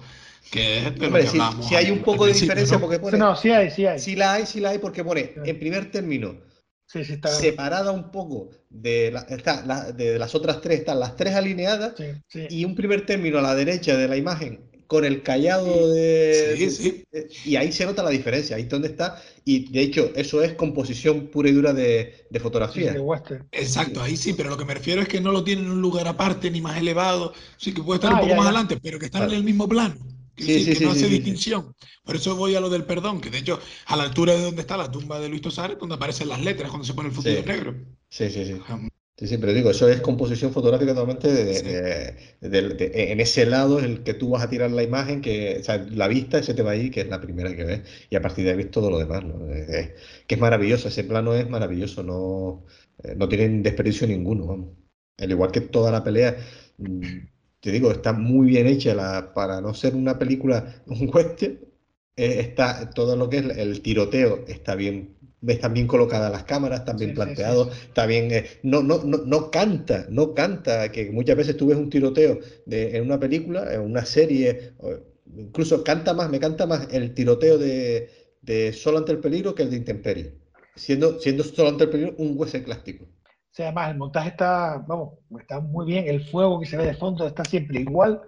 Que 0.52 0.78
es 0.78 1.00
de 1.00 1.10
que 1.10 1.28
si, 1.28 1.76
hay 1.76 1.90
un 1.90 2.00
poco 2.00 2.26
de 2.28 2.34
diferencia, 2.34 2.80
porque 2.80 3.00
pone. 3.00 3.18
No, 3.18 3.36
sí 3.36 3.50
hay, 3.50 3.72
sí 3.72 3.86
hay. 3.86 4.00
Sí 4.00 4.16
la 4.16 4.34
hay, 4.34 4.46
sí 4.46 4.60
la 4.60 4.70
hay, 4.70 4.78
porque 4.78 5.04
pone, 5.04 5.34
en 5.44 5.60
primer 5.60 5.92
término, 5.92 6.36
separada 7.04 7.92
un 7.92 8.12
poco 8.12 8.50
de, 8.70 9.14
de 9.96 10.20
las 10.20 10.36
otras 10.36 10.62
tres, 10.62 10.80
están 10.80 11.00
las 11.00 11.16
tres 11.16 11.36
alineadas 11.36 11.94
y 12.34 12.66
un 12.66 12.76
primer 12.76 13.06
término 13.06 13.40
a 13.40 13.42
la 13.42 13.56
derecha 13.56 13.98
de 13.98 14.08
la 14.08 14.18
imagen 14.18 14.66
con 14.88 15.04
el 15.04 15.24
callado 15.24 15.94
de, 15.94 17.00
Y 17.44 17.56
ahí 17.56 17.72
se 17.72 17.86
nota 17.86 18.04
la 18.04 18.12
diferencia, 18.12 18.56
ahí 18.56 18.64
es 18.64 18.70
donde 18.70 18.90
está. 18.90 19.22
Y 19.44 19.72
de 19.72 19.82
hecho, 19.82 20.12
eso 20.16 20.44
es 20.44 20.54
composición 20.54 21.28
pura 21.28 21.50
y 21.50 21.54
dura 21.54 21.74
de, 21.74 22.28
fotografía. 22.40 22.94
Exacto, 23.52 24.02
ahí 24.02 24.18
sí, 24.18 24.34
pero 24.34 24.50
lo 24.50 24.58
que 24.58 24.66
me 24.66 24.74
refiero 24.74 25.02
es 25.02 25.08
que 25.08 25.22
no 25.22 25.32
lo 25.32 25.44
tienen 25.44 25.66
en 25.66 25.72
un 25.72 25.82
lugar 25.82 26.08
aparte 26.08 26.52
ni 26.52 26.62
más 26.62 26.78
elevado, 26.78 27.34
sí 27.58 27.74
que 27.74 27.82
puede 27.82 27.98
estar 27.98 28.12
un 28.12 28.20
ah, 28.20 28.22
poco 28.22 28.36
más 28.36 28.46
adelante, 28.46 28.78
pero 28.82 29.00
que 29.00 29.06
están 29.06 29.24
en 29.24 29.36
el 29.36 29.44
mismo 29.44 29.68
plano. 29.68 29.96
Que, 30.36 30.78
no 30.82 30.92
hace 30.92 31.08
distinción. 31.08 31.74
Por 32.04 32.16
eso 32.16 32.36
voy 32.36 32.56
a 32.56 32.60
lo 32.60 32.70
del 32.70 32.84
perdón, 32.84 33.22
que 33.22 33.30
de 33.30 33.40
hecho, 33.40 33.60
a 33.88 33.96
la 33.96 34.04
altura 34.04 34.34
de 34.34 34.42
donde 34.42 34.62
está 34.62 34.78
la 34.78 34.92
tumba 34.92 35.20
de 35.20 35.30
Luis 35.30 35.42
Tosar, 35.42 35.78
donde 35.78 35.96
aparecen 35.96 36.30
las 36.30 36.44
letras 36.44 36.70
cuando 36.70 36.86
se 36.86 36.94
pone 36.94 37.10
el 37.10 37.16
futuro 37.16 37.42
negro. 37.44 37.76
Sí, 38.10 38.30
sí, 38.30 38.46
sí. 38.46 38.62
Sí, 39.18 39.28
sí, 39.28 39.38
pero 39.38 39.54
digo, 39.54 39.70
eso 39.70 39.88
es 39.88 40.02
composición 40.02 40.52
fotográfica 40.52 40.94
totalmente 40.94 41.32
de, 41.32 43.12
en 43.12 43.20
ese 43.22 43.46
lado 43.46 43.80
es 43.80 43.86
el 43.86 44.04
que 44.04 44.14
tú 44.14 44.32
vas 44.32 44.44
a 44.44 44.50
tirar 44.50 44.72
la 44.72 44.84
imagen, 44.84 45.22
que, 45.22 45.60
o 45.62 45.64
sea, 45.64 45.78
la 45.78 46.10
vista, 46.10 46.38
ese 46.38 46.54
tema 46.54 46.72
ahí, 46.72 46.90
que 46.92 47.00
es 47.00 47.08
la 47.08 47.22
primera 47.22 47.56
que 47.56 47.64
ves, 47.64 47.82
y 48.10 48.18
a 48.18 48.22
partir 48.22 48.44
de 48.44 48.52
ahí 48.52 48.58
ves 48.58 48.72
todo 48.72 48.90
lo 48.90 49.00
demás, 49.00 49.24
¿no? 49.24 49.48
que 49.48 50.36
es 50.36 50.40
maravilloso, 50.42 50.90
ese 50.90 51.06
plano 51.06 51.34
es 51.34 51.50
maravilloso, 51.50 52.04
no, 52.04 52.66
eh, 53.04 53.16
no 53.16 53.30
tienen 53.30 53.64
desperdicio 53.64 54.06
ninguno, 54.06 54.48
vamos. 54.48 54.70
Al 55.18 55.32
igual 55.32 55.52
que 55.52 55.62
toda 55.62 55.92
la 55.92 56.04
pelea, 56.04 56.38
mm, 56.78 57.35
te 57.66 57.72
digo, 57.72 57.90
está 57.92 58.14
muy 58.14 58.46
bien 58.50 58.68
hecha 58.68 58.94
la, 58.94 59.34
para 59.34 59.60
no 59.60 59.74
ser 59.74 59.96
una 59.96 60.20
película, 60.20 60.84
un 60.86 61.10
western, 61.12 61.58
eh, 62.16 62.38
está 62.40 62.92
todo 62.92 63.16
lo 63.16 63.28
que 63.28 63.40
es 63.40 63.58
el 63.58 63.82
tiroteo 63.82 64.46
está 64.48 64.76
bien 64.76 65.16
están 65.48 65.74
bien 65.74 65.88
colocadas 65.88 66.32
las 66.32 66.44
cámaras, 66.44 66.82
están 66.82 66.98
bien 66.98 67.16
planteados, 67.16 67.76
está 67.88 68.06
bien, 68.06 68.32
eh, 68.32 68.46
no, 68.64 68.84
no, 68.84 69.04
no, 69.04 69.18
no, 69.18 69.50
canta, 69.52 70.06
no 70.10 70.36
canta, 70.36 70.92
que 70.92 71.10
muchas 71.12 71.38
veces 71.38 71.58
tú 71.58 71.68
ves 71.68 71.78
un 71.78 71.90
tiroteo 71.90 72.40
de, 72.68 72.98
en 72.98 73.04
una 73.04 73.20
película, 73.20 73.74
en 73.74 73.82
una 73.82 74.06
serie, 74.06 74.74
incluso 75.36 75.84
canta 75.84 76.14
más, 76.14 76.30
me 76.30 76.40
canta 76.40 76.68
más 76.68 76.88
el 76.92 77.14
tiroteo 77.16 77.58
de, 77.58 78.10
de 78.42 78.74
Solo 78.74 79.00
ante 79.00 79.12
el 79.12 79.20
peligro 79.20 79.56
que 79.56 79.64
el 79.64 79.72
de 79.72 79.78
Intemperie, 79.78 80.34
siendo, 80.76 81.20
siendo 81.20 81.44
Solo 81.44 81.70
ante 81.70 81.86
el 81.86 81.90
peligro 81.90 82.16
un 82.18 82.34
hueso 82.38 82.64
clásico. 82.64 83.08
Sea, 83.56 83.68
además 83.68 83.92
el 83.92 83.98
montaje 83.98 84.30
está, 84.30 84.84
vamos, 84.86 85.14
está 85.40 85.62
muy 85.62 85.86
bien, 85.86 86.08
el 86.08 86.26
fuego 86.26 86.60
que 86.60 86.66
se 86.66 86.76
ve 86.76 86.86
de 86.86 86.94
fondo 86.94 87.26
está 87.26 87.46
siempre 87.46 87.80
igual. 87.80 88.22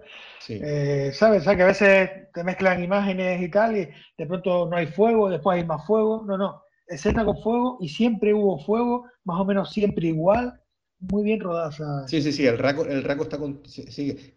Eh, 0.47 1.11
¿Sabes? 1.13 1.43
que 1.43 1.63
a 1.63 1.65
veces 1.65 2.09
te 2.33 2.43
mezclan 2.45 2.81
imágenes 2.81 3.41
y 3.41 3.49
tal, 3.49 3.75
y 3.75 3.89
de 4.17 4.25
pronto 4.25 4.69
no 4.69 4.77
hay 4.77 4.87
fuego, 4.87 5.29
después 5.29 5.57
hay 5.57 5.65
más 5.65 5.85
fuego. 5.85 6.23
No, 6.25 6.37
no. 6.37 6.61
Escena 6.87 7.25
con 7.25 7.41
fuego 7.41 7.77
y 7.81 7.89
siempre 7.89 8.33
hubo 8.33 8.57
fuego, 8.59 9.03
más 9.25 9.41
o 9.41 9.45
menos 9.45 9.71
siempre 9.73 10.07
igual. 10.07 10.61
Muy 10.99 11.23
bien 11.23 11.41
rodada. 11.41 12.07
Sí, 12.07 12.21
sí, 12.21 12.31
sí, 12.31 12.47
el 12.47 12.57
raco, 12.57 12.85
el 12.85 13.03
raco 13.03 13.23
está 13.23 13.37
con. 13.37 13.61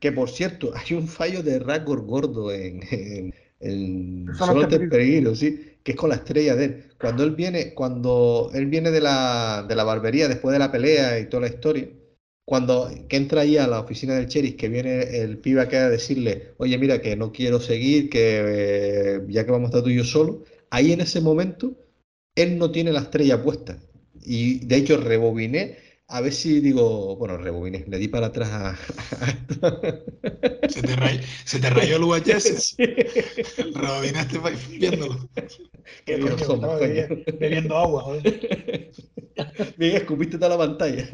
que 0.01 0.13
por 0.13 0.29
cierto, 0.29 0.73
hay 0.75 0.97
un 0.97 1.07
fallo 1.07 1.43
de 1.45 1.61
Raccord 1.61 2.05
gordo 2.05 2.53
en, 2.53 2.81
en, 2.91 3.35
Solo 4.39 4.67
te 4.69 4.81
peligro, 4.81 5.35
sí, 5.35 5.77
que 5.83 5.93
es 5.93 5.97
con 5.97 6.09
la 6.09 6.17
estrella 6.17 6.57
de 6.57 6.65
él. 6.65 6.85
Cuando 6.99 7.25
él 7.25 7.33
viene, 7.33 7.75
cuando 7.75 8.51
él 8.55 8.67
viene 8.67 8.91
de 8.91 9.01
la, 9.01 9.65
de 9.69 9.75
la 9.75 9.85
barbería 9.85 10.29
después 10.29 10.53
de 10.53 10.59
la 10.59 10.73
pelea 10.73 11.19
y 11.19 11.29
toda 11.29 11.43
la 11.43 11.49
historia, 11.49 11.89
cuando 12.47 12.91
que 13.09 13.17
entra 13.17 13.43
ahí 13.43 13.59
a 13.59 13.67
la 13.67 13.81
oficina 13.81 14.15
del 14.15 14.27
sheriff, 14.27 14.57
que 14.57 14.69
viene 14.69 15.03
el 15.21 15.39
pibe 15.39 15.61
acá 15.61 15.87
a 15.87 15.91
decirle, 15.91 16.55
oye, 16.57 16.77
mira, 16.79 17.01
que 17.01 17.17
no 17.17 17.33
quiero 17.33 17.61
seguir, 17.61 18.09
que 18.09 18.43
eh, 18.45 19.21
ya 19.29 19.45
que 19.45 19.53
vamos 19.53 19.67
a 19.67 19.71
estar 19.71 19.83
tú 19.83 19.91
y 19.91 19.97
yo 19.97 20.05
solo, 20.05 20.43
ahí 20.71 20.93
en 20.93 21.01
ese 21.03 21.21
momento, 21.21 21.75
él 22.35 22.59
no 22.59 22.71
tiene 22.71 22.93
la 22.93 23.01
estrella 23.01 23.43
puesta. 23.43 23.79
Y 24.23 24.67
de 24.67 24.77
hecho 24.77 24.97
rebobiné 24.97 25.77
a 26.11 26.21
ver 26.21 26.33
si 26.33 26.61
digo, 26.61 27.17
bueno, 27.17 27.37
rebobiné, 27.37 27.85
le 27.87 27.99
di 27.99 28.09
para 28.09 28.27
atrás 28.27 28.51
a... 28.51 28.77
¿Se, 30.69 30.83
te 30.83 30.97
rayó, 30.97 31.21
¿Se 31.45 31.61
te 31.61 31.71
rayó 31.71 31.97
el 31.97 32.05
VHS? 32.05 32.77
Sí. 33.57 33.63
Rebobinaste 33.75 34.39
viéndolo. 34.71 35.29
Qué 36.05 36.17
bien 36.17 36.39
somos, 36.39 36.79
bebiendo 36.79 37.77
agua, 37.77 38.03
joder. 38.03 38.93
Bien, 39.77 39.97
escupiste 39.97 40.37
toda 40.37 40.51
la 40.51 40.59
pantalla. 40.59 41.09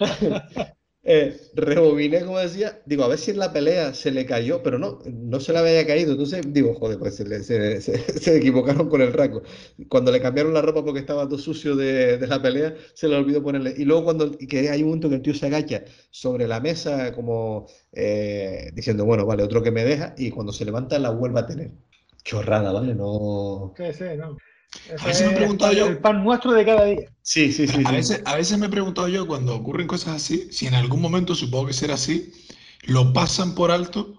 Eh, 1.02 1.34
rebobiné, 1.54 2.20
como 2.26 2.38
decía, 2.38 2.82
digo, 2.84 3.04
a 3.04 3.08
ver 3.08 3.18
si 3.18 3.30
en 3.30 3.38
la 3.38 3.52
pelea 3.52 3.94
se 3.94 4.10
le 4.10 4.26
cayó, 4.26 4.62
pero 4.62 4.78
no, 4.78 4.98
no 5.06 5.40
se 5.40 5.52
le 5.52 5.58
había 5.58 5.86
caído. 5.86 6.12
Entonces, 6.12 6.42
digo, 6.52 6.74
joder, 6.74 6.98
pues 6.98 7.16
se, 7.16 8.36
equivocaron 8.36 8.88
con 8.88 9.00
el 9.00 9.12
raco. 9.12 9.42
Cuando 9.88 10.12
le 10.12 10.20
cambiaron 10.20 10.52
la 10.52 10.60
ropa 10.62 10.84
porque 10.84 11.00
estaba 11.00 11.26
todo 11.26 11.38
sucio 11.38 11.74
de, 11.74 12.18
de, 12.18 12.26
la 12.26 12.42
pelea, 12.42 12.74
se 12.92 13.08
le 13.08 13.16
olvidó 13.16 13.42
ponerle. 13.42 13.74
Y 13.76 13.84
luego, 13.84 14.04
cuando 14.04 14.30
que 14.36 14.68
hay 14.68 14.82
un 14.82 14.88
momento 14.88 15.08
que 15.08 15.16
el 15.16 15.22
tío 15.22 15.34
se 15.34 15.46
agacha 15.46 15.84
sobre 16.10 16.46
la 16.46 16.60
mesa, 16.60 17.12
como 17.14 17.66
eh, 17.92 18.70
diciendo, 18.74 19.04
bueno, 19.06 19.24
vale, 19.24 19.42
otro 19.42 19.62
que 19.62 19.70
me 19.70 19.84
deja, 19.84 20.14
y 20.18 20.30
cuando 20.30 20.52
se 20.52 20.64
levanta, 20.66 20.98
la 20.98 21.10
vuelve 21.10 21.40
a 21.40 21.46
tener. 21.46 21.70
Chorrada, 22.24 22.72
¿vale? 22.72 22.94
No. 22.94 23.72
A 24.98 25.06
veces 25.06 25.26
me 25.26 25.32
he 25.32 25.36
preguntado 25.36 25.72
yo. 25.72 25.86
El 25.86 25.98
pan 25.98 26.22
nuestro 26.22 26.52
de 26.52 26.64
cada 26.64 26.84
día. 26.84 27.08
Sí, 27.22 27.52
sí, 27.52 27.66
sí. 27.66 27.82
A, 27.84 27.90
Veces, 27.90 28.22
a 28.24 28.36
veces 28.36 28.58
me 28.58 28.66
he 28.66 28.70
preguntado 28.70 29.08
yo, 29.08 29.26
cuando 29.26 29.54
ocurren 29.54 29.86
cosas 29.86 30.16
así, 30.16 30.48
si 30.52 30.66
en 30.66 30.74
algún 30.74 31.00
momento, 31.00 31.34
supongo 31.34 31.66
que 31.66 31.72
será 31.72 31.94
así, 31.94 32.32
lo 32.82 33.12
pasan 33.12 33.54
por 33.54 33.70
alto 33.70 34.14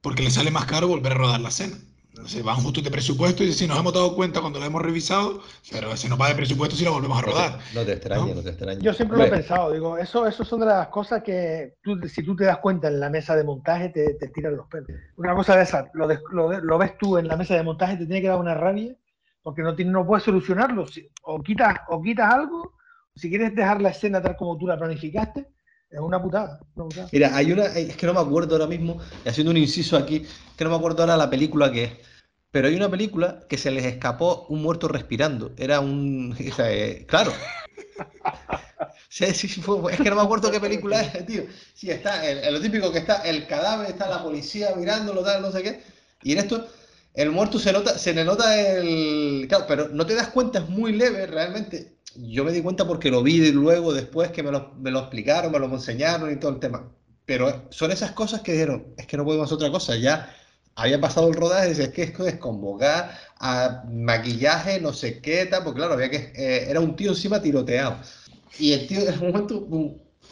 porque 0.00 0.22
le 0.22 0.30
sale 0.30 0.50
más 0.50 0.66
caro 0.66 0.88
volver 0.88 1.12
a 1.12 1.16
rodar 1.16 1.40
la 1.40 1.48
escena. 1.48 1.76
Se 2.26 2.42
van 2.42 2.56
justo 2.56 2.80
de 2.80 2.90
presupuesto 2.90 3.42
y 3.42 3.52
si 3.52 3.66
nos 3.66 3.78
hemos 3.78 3.92
dado 3.92 4.14
cuenta 4.14 4.40
cuando 4.40 4.60
lo 4.60 4.66
hemos 4.66 4.80
revisado, 4.82 5.42
pero 5.72 5.96
si 5.96 6.08
no 6.08 6.16
va 6.16 6.28
de 6.28 6.36
presupuesto 6.36 6.76
si 6.76 6.84
lo 6.84 6.92
volvemos 6.92 7.18
a 7.18 7.22
rodar. 7.22 7.58
No 7.74 7.84
te, 7.84 7.92
extraña, 7.92 8.34
no, 8.34 8.42
te 8.42 8.50
extraña. 8.50 8.80
Yo 8.80 8.92
siempre 8.92 9.18
lo 9.18 9.24
he 9.24 9.30
pensado, 9.30 9.72
digo, 9.72 9.98
eso, 9.98 10.26
eso 10.26 10.44
son 10.44 10.60
de 10.60 10.66
las 10.66 10.88
cosas 10.88 11.22
que 11.22 11.74
tú, 11.82 11.98
si 12.06 12.22
tú 12.22 12.36
te 12.36 12.44
das 12.44 12.58
cuenta 12.58 12.88
en 12.88 13.00
la 13.00 13.10
mesa 13.10 13.34
de 13.34 13.42
montaje 13.42 13.88
te, 13.88 14.14
te 14.14 14.28
tiran 14.28 14.56
los 14.56 14.68
pelos. 14.68 14.88
Una 15.16 15.34
cosa 15.34 15.56
de 15.56 15.64
esa, 15.64 15.90
lo, 15.92 16.06
lo, 16.30 16.60
lo, 16.60 16.78
ves 16.78 16.96
tú 16.98 17.18
en 17.18 17.26
la 17.26 17.36
mesa 17.36 17.56
de 17.56 17.64
montaje, 17.64 17.96
te 17.96 18.06
tiene 18.06 18.22
que 18.22 18.28
dar 18.28 18.38
una 18.38 18.54
rabia 18.54 18.94
porque 19.44 19.62
no, 19.62 19.76
tiene, 19.76 19.92
no 19.92 20.06
puedes 20.06 20.24
solucionarlo. 20.24 20.86
O 21.22 21.42
quitas, 21.42 21.80
o 21.88 22.02
quitas 22.02 22.32
algo, 22.32 22.72
si 23.14 23.28
quieres 23.28 23.54
dejar 23.54 23.80
la 23.80 23.90
escena 23.90 24.20
tal 24.20 24.36
como 24.36 24.56
tú 24.56 24.66
la 24.66 24.78
planificaste, 24.78 25.46
es 25.90 26.00
una 26.00 26.20
putada, 26.20 26.58
Mira, 27.12 27.36
hay 27.36 27.52
una, 27.52 27.66
es 27.66 27.96
que 27.96 28.06
no 28.06 28.14
me 28.14 28.20
acuerdo 28.20 28.56
ahora 28.56 28.66
mismo, 28.66 28.98
haciendo 29.24 29.52
un 29.52 29.58
inciso 29.58 29.96
aquí, 29.96 30.26
que 30.56 30.64
no 30.64 30.70
me 30.70 30.76
acuerdo 30.76 31.02
ahora 31.02 31.16
la 31.16 31.30
película 31.30 31.70
que 31.70 31.84
es. 31.84 31.92
Pero 32.50 32.68
hay 32.68 32.74
una 32.74 32.88
película 32.88 33.44
que 33.48 33.58
se 33.58 33.70
les 33.70 33.84
escapó 33.84 34.46
un 34.48 34.62
muerto 34.62 34.88
respirando. 34.88 35.52
Era 35.56 35.80
un. 35.80 36.34
Eh, 36.58 37.04
claro. 37.06 37.32
Sí, 39.08 39.26
sí, 39.32 39.48
fue, 39.62 39.92
es 39.92 40.00
que 40.00 40.10
no 40.10 40.16
me 40.16 40.22
acuerdo 40.22 40.50
qué 40.50 40.58
película 40.58 41.00
es, 41.00 41.24
tío. 41.24 41.44
Sí, 41.72 41.88
está, 41.88 42.20
lo 42.50 42.60
típico 42.60 42.90
que 42.90 42.98
está 42.98 43.22
el 43.22 43.46
cadáver, 43.46 43.90
está 43.90 44.08
la 44.08 44.20
policía 44.20 44.74
mirándolo, 44.76 45.22
tal, 45.22 45.40
no 45.40 45.52
sé 45.52 45.62
qué. 45.62 45.82
Y 46.24 46.32
en 46.32 46.38
esto 46.38 46.66
el 47.14 47.30
muerto 47.30 47.58
se, 47.60 47.72
nota, 47.72 47.96
se 47.96 48.12
le 48.12 48.24
nota 48.24 48.60
el. 48.60 49.46
Claro, 49.48 49.64
pero 49.68 49.88
no 49.88 50.04
te 50.04 50.14
das 50.14 50.28
cuenta, 50.28 50.58
es 50.58 50.68
muy 50.68 50.92
leve 50.92 51.26
realmente. 51.26 51.96
Yo 52.16 52.44
me 52.44 52.52
di 52.52 52.60
cuenta 52.60 52.86
porque 52.86 53.10
lo 53.10 53.22
vi 53.22 53.52
luego, 53.52 53.92
después 53.92 54.30
que 54.30 54.42
me 54.42 54.50
lo, 54.50 54.74
me 54.74 54.90
lo 54.90 55.00
explicaron, 55.00 55.52
me 55.52 55.58
lo 55.58 55.66
enseñaron 55.66 56.32
y 56.32 56.36
todo 56.36 56.52
el 56.52 56.60
tema. 56.60 56.92
Pero 57.24 57.66
son 57.70 57.90
esas 57.92 58.12
cosas 58.12 58.42
que 58.42 58.52
dijeron, 58.52 58.94
es 58.96 59.06
que 59.06 59.16
no 59.16 59.24
podemos 59.24 59.46
hacer 59.46 59.56
otra 59.56 59.70
cosa. 59.70 59.96
Ya 59.96 60.34
había 60.74 61.00
pasado 61.00 61.28
el 61.28 61.34
rodaje, 61.34 61.70
es 61.70 61.88
que 61.90 62.02
esto 62.02 62.26
es 62.26 62.36
convocar 62.36 63.16
a 63.38 63.84
maquillaje, 63.88 64.80
no 64.80 64.92
sé 64.92 65.20
qué, 65.20 65.46
tal, 65.46 65.64
porque 65.64 65.78
claro, 65.78 65.94
había 65.94 66.10
que. 66.10 66.32
Eh, 66.34 66.66
era 66.68 66.80
un 66.80 66.96
tío 66.96 67.10
encima 67.10 67.40
tiroteado. 67.40 67.96
Y 68.58 68.72
el 68.72 68.86
tío 68.86 69.08
en 69.08 69.20
un 69.20 69.26
momento 69.28 69.66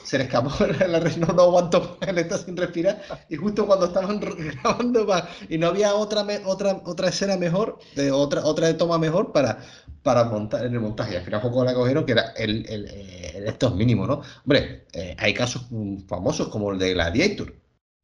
se 0.04 0.18
le 0.18 0.24
escapó 0.24 0.50
la 0.88 1.00
no, 1.00 1.26
no 1.28 1.42
aguantó, 1.42 1.98
él 2.06 2.18
está 2.18 2.38
sin 2.38 2.56
respirar 2.56 3.02
y 3.28 3.36
justo 3.36 3.66
cuando 3.66 3.86
estaban 3.86 4.20
grabando 4.62 5.06
y 5.48 5.58
no 5.58 5.68
había 5.68 5.94
otra 5.94 6.26
otra 6.44 6.80
otra 6.84 7.08
escena 7.08 7.36
mejor, 7.36 7.78
de 7.94 8.10
otra 8.10 8.44
otra 8.44 8.76
toma 8.76 8.98
mejor 8.98 9.32
para 9.32 9.58
para 10.02 10.24
montar 10.24 10.66
en 10.66 10.74
el 10.74 10.80
montaje. 10.80 11.16
Al 11.16 11.24
final 11.24 11.40
poco 11.40 11.64
la 11.64 11.74
cogieron 11.74 12.04
que 12.04 12.12
era 12.12 12.32
el, 12.36 12.66
el, 12.68 12.86
el 12.86 13.46
estos 13.46 13.74
mínimos, 13.74 14.08
¿no? 14.08 14.22
Hombre, 14.44 14.86
eh, 14.92 15.14
hay 15.18 15.32
casos 15.32 15.66
famosos 16.08 16.48
como 16.48 16.72
el 16.72 16.78
de 16.78 16.92
Gladiator. 16.92 17.54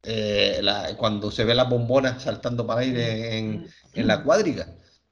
Eh, 0.01 0.61
cuando 0.97 1.29
se 1.29 1.43
ve 1.43 1.53
las 1.53 1.69
bombonas 1.69 2.23
saltando 2.23 2.65
para 2.65 2.81
aire 2.81 3.37
en, 3.37 3.67
en 3.93 4.07
la 4.07 4.23
cuadriga. 4.23 4.67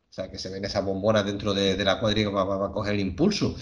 O 0.09 0.14
sea, 0.14 0.31
que 0.31 0.39
se 0.39 0.49
ven 0.49 0.64
esas 0.64 0.84
bombonas 0.84 1.26
dentro 1.26 1.53
de, 1.53 1.76
de 1.76 1.84
la 1.84 1.99
cuadriga 1.99 2.31
para, 2.31 2.57
para, 2.57 2.72
coger 2.72 2.93
el 2.93 3.01
impulso 3.01 3.55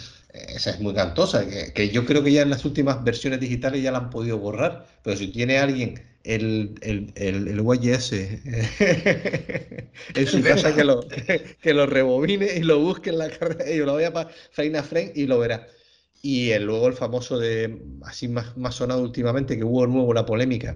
esa 0.49 0.72
es 0.72 0.80
muy 0.80 0.94
cantosa, 0.94 1.45
que, 1.74 1.90
yo 1.90 2.06
creo 2.06 2.24
que 2.24 2.32
ya 2.32 2.41
en 2.41 2.49
las 2.49 2.66
últimas 2.66 3.03
versiones 3.03 3.40
digitales 3.40 3.82
ya 3.82 3.91
la 3.91 3.99
han 3.99 4.10
podido 4.10 4.38
borrar, 4.38 4.88
pero 5.03 5.18
si 5.18 5.28
tiene 5.28 5.57
alguien 5.57 6.02
el, 6.24 6.76
el, 6.82 7.14
el, 7.16 7.48
el 7.48 7.60
en 10.16 10.28
su 10.28 10.41
casa 10.41 10.76
que 10.76 10.84
lo, 10.84 11.06
que 11.62 11.74
lo 11.74 11.86
rebobine 11.86 12.56
y 12.56 12.64
lo 12.64 12.80
busque 12.80 13.12
en 13.12 13.20
la 13.20 13.30
carrera, 13.30 13.70
y 13.70 13.78
lo 13.78 13.95
vaya 13.95 14.12
para 14.12 14.30
Faina 14.52 14.84
Frame 14.84 15.14
y 15.16 15.28
lo 15.28 15.40
verá. 15.40 15.68
Y 16.22 16.57
luego 16.60 16.88
el 16.88 16.94
famoso 16.94 17.38
de, 17.38 17.84
así 18.03 18.28
más, 18.28 18.57
más 18.57 18.76
sonado 18.76 19.03
últimamente, 19.03 19.57
que 19.57 19.64
hubo 19.64 19.86
nuevo 19.86 20.14
la 20.14 20.26
polémica, 20.26 20.76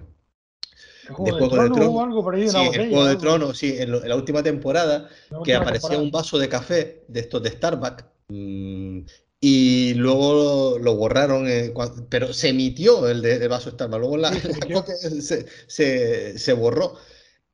de 1.18 1.32
Juego 1.32 1.62
de 1.62 1.70
Tronos. 1.70 2.52
Sí, 2.52 2.70
el 2.74 2.90
Juego 2.90 3.06
de 3.06 3.16
Tronos, 3.16 3.58
sí, 3.58 3.74
en, 3.78 4.08
la 4.08 4.16
última 4.16 4.42
temporada, 4.42 5.08
que 5.44 5.54
aparecía 5.54 5.98
un 5.98 6.10
vaso 6.10 6.38
de 6.38 6.48
café 6.48 7.04
de 7.08 7.20
estos 7.20 7.42
de 7.42 7.50
Starbucks. 7.50 8.04
Mm, 8.28 9.00
y 9.40 9.94
luego 9.94 10.78
lo, 10.78 10.96
borraron, 10.96 11.48
eh, 11.48 11.72
pero 12.10 12.32
se 12.34 12.50
emitió 12.50 13.08
el 13.08 13.22
de, 13.22 13.48
vaso 13.48 13.70
Starbucks, 13.70 14.00
luego 14.00 14.16
la, 14.18 14.32
se, 15.22 15.46
se, 15.66 16.38
se, 16.38 16.52
borró. 16.52 16.98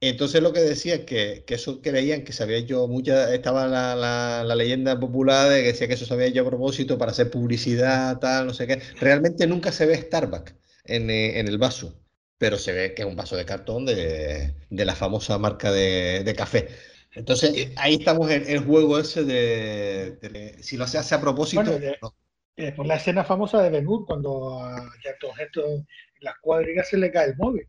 Entonces 0.00 0.42
lo 0.42 0.52
que 0.52 0.60
decía 0.60 0.96
es 0.96 1.00
que, 1.04 1.44
que, 1.46 1.54
eso 1.54 1.80
creían 1.82 2.24
que 2.24 2.32
se 2.32 2.42
había 2.42 2.58
hecho 2.58 2.86
mucha, 2.88 3.32
estaba 3.34 3.66
la, 3.68 3.94
la, 3.96 4.44
la, 4.44 4.54
leyenda 4.56 4.98
popular 5.00 5.48
de 5.48 5.62
que 5.62 5.68
decía 5.68 5.88
que 5.88 5.94
eso 5.94 6.06
se 6.06 6.14
había 6.14 6.26
hecho 6.26 6.42
a 6.42 6.46
propósito 6.50 6.98
para 6.98 7.12
hacer 7.12 7.30
publicidad, 7.30 8.18
tal, 8.18 8.46
no 8.46 8.54
sé 8.54 8.66
qué. 8.66 8.82
Realmente 9.00 9.46
nunca 9.46 9.72
se 9.72 9.86
ve 9.86 9.96
Starbucks 9.96 10.54
en, 10.84 11.10
eh, 11.10 11.38
en 11.40 11.48
el 11.48 11.58
vaso, 11.58 11.98
pero 12.38 12.58
se 12.58 12.72
ve 12.72 12.94
que 12.94 13.02
es 13.02 13.08
un 13.08 13.16
vaso 13.16 13.36
de 13.36 13.44
cartón 13.46 13.86
de, 13.86 14.54
de 14.70 14.84
la 14.84 14.94
famosa 14.96 15.38
marca 15.38 15.72
de, 15.72 16.22
de 16.24 16.34
café. 16.34 16.68
Entonces, 17.16 17.72
ahí 17.76 17.94
estamos 17.94 18.30
en 18.30 18.46
el 18.46 18.60
juego 18.60 18.98
ese 18.98 19.24
de, 19.24 20.58
si 20.60 20.76
lo 20.76 20.86
se 20.86 20.98
hace 20.98 21.14
a 21.14 21.20
propósito. 21.20 21.64
Bueno, 21.64 22.84
la 22.84 22.96
escena 22.96 23.24
famosa 23.24 23.62
de 23.62 23.70
Ben 23.70 23.88
Hur, 23.88 24.04
cuando 24.06 24.62
a 24.62 24.92
esto 25.40 25.64
en 25.66 25.86
las 26.20 26.38
cuadrigas 26.40 26.90
se 26.90 26.98
le 26.98 27.10
cae 27.10 27.30
el 27.30 27.36
móvil. 27.36 27.66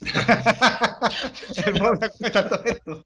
el 1.66 1.80
móvil 1.80 2.10
todo 2.32 2.64
esto. 2.64 3.04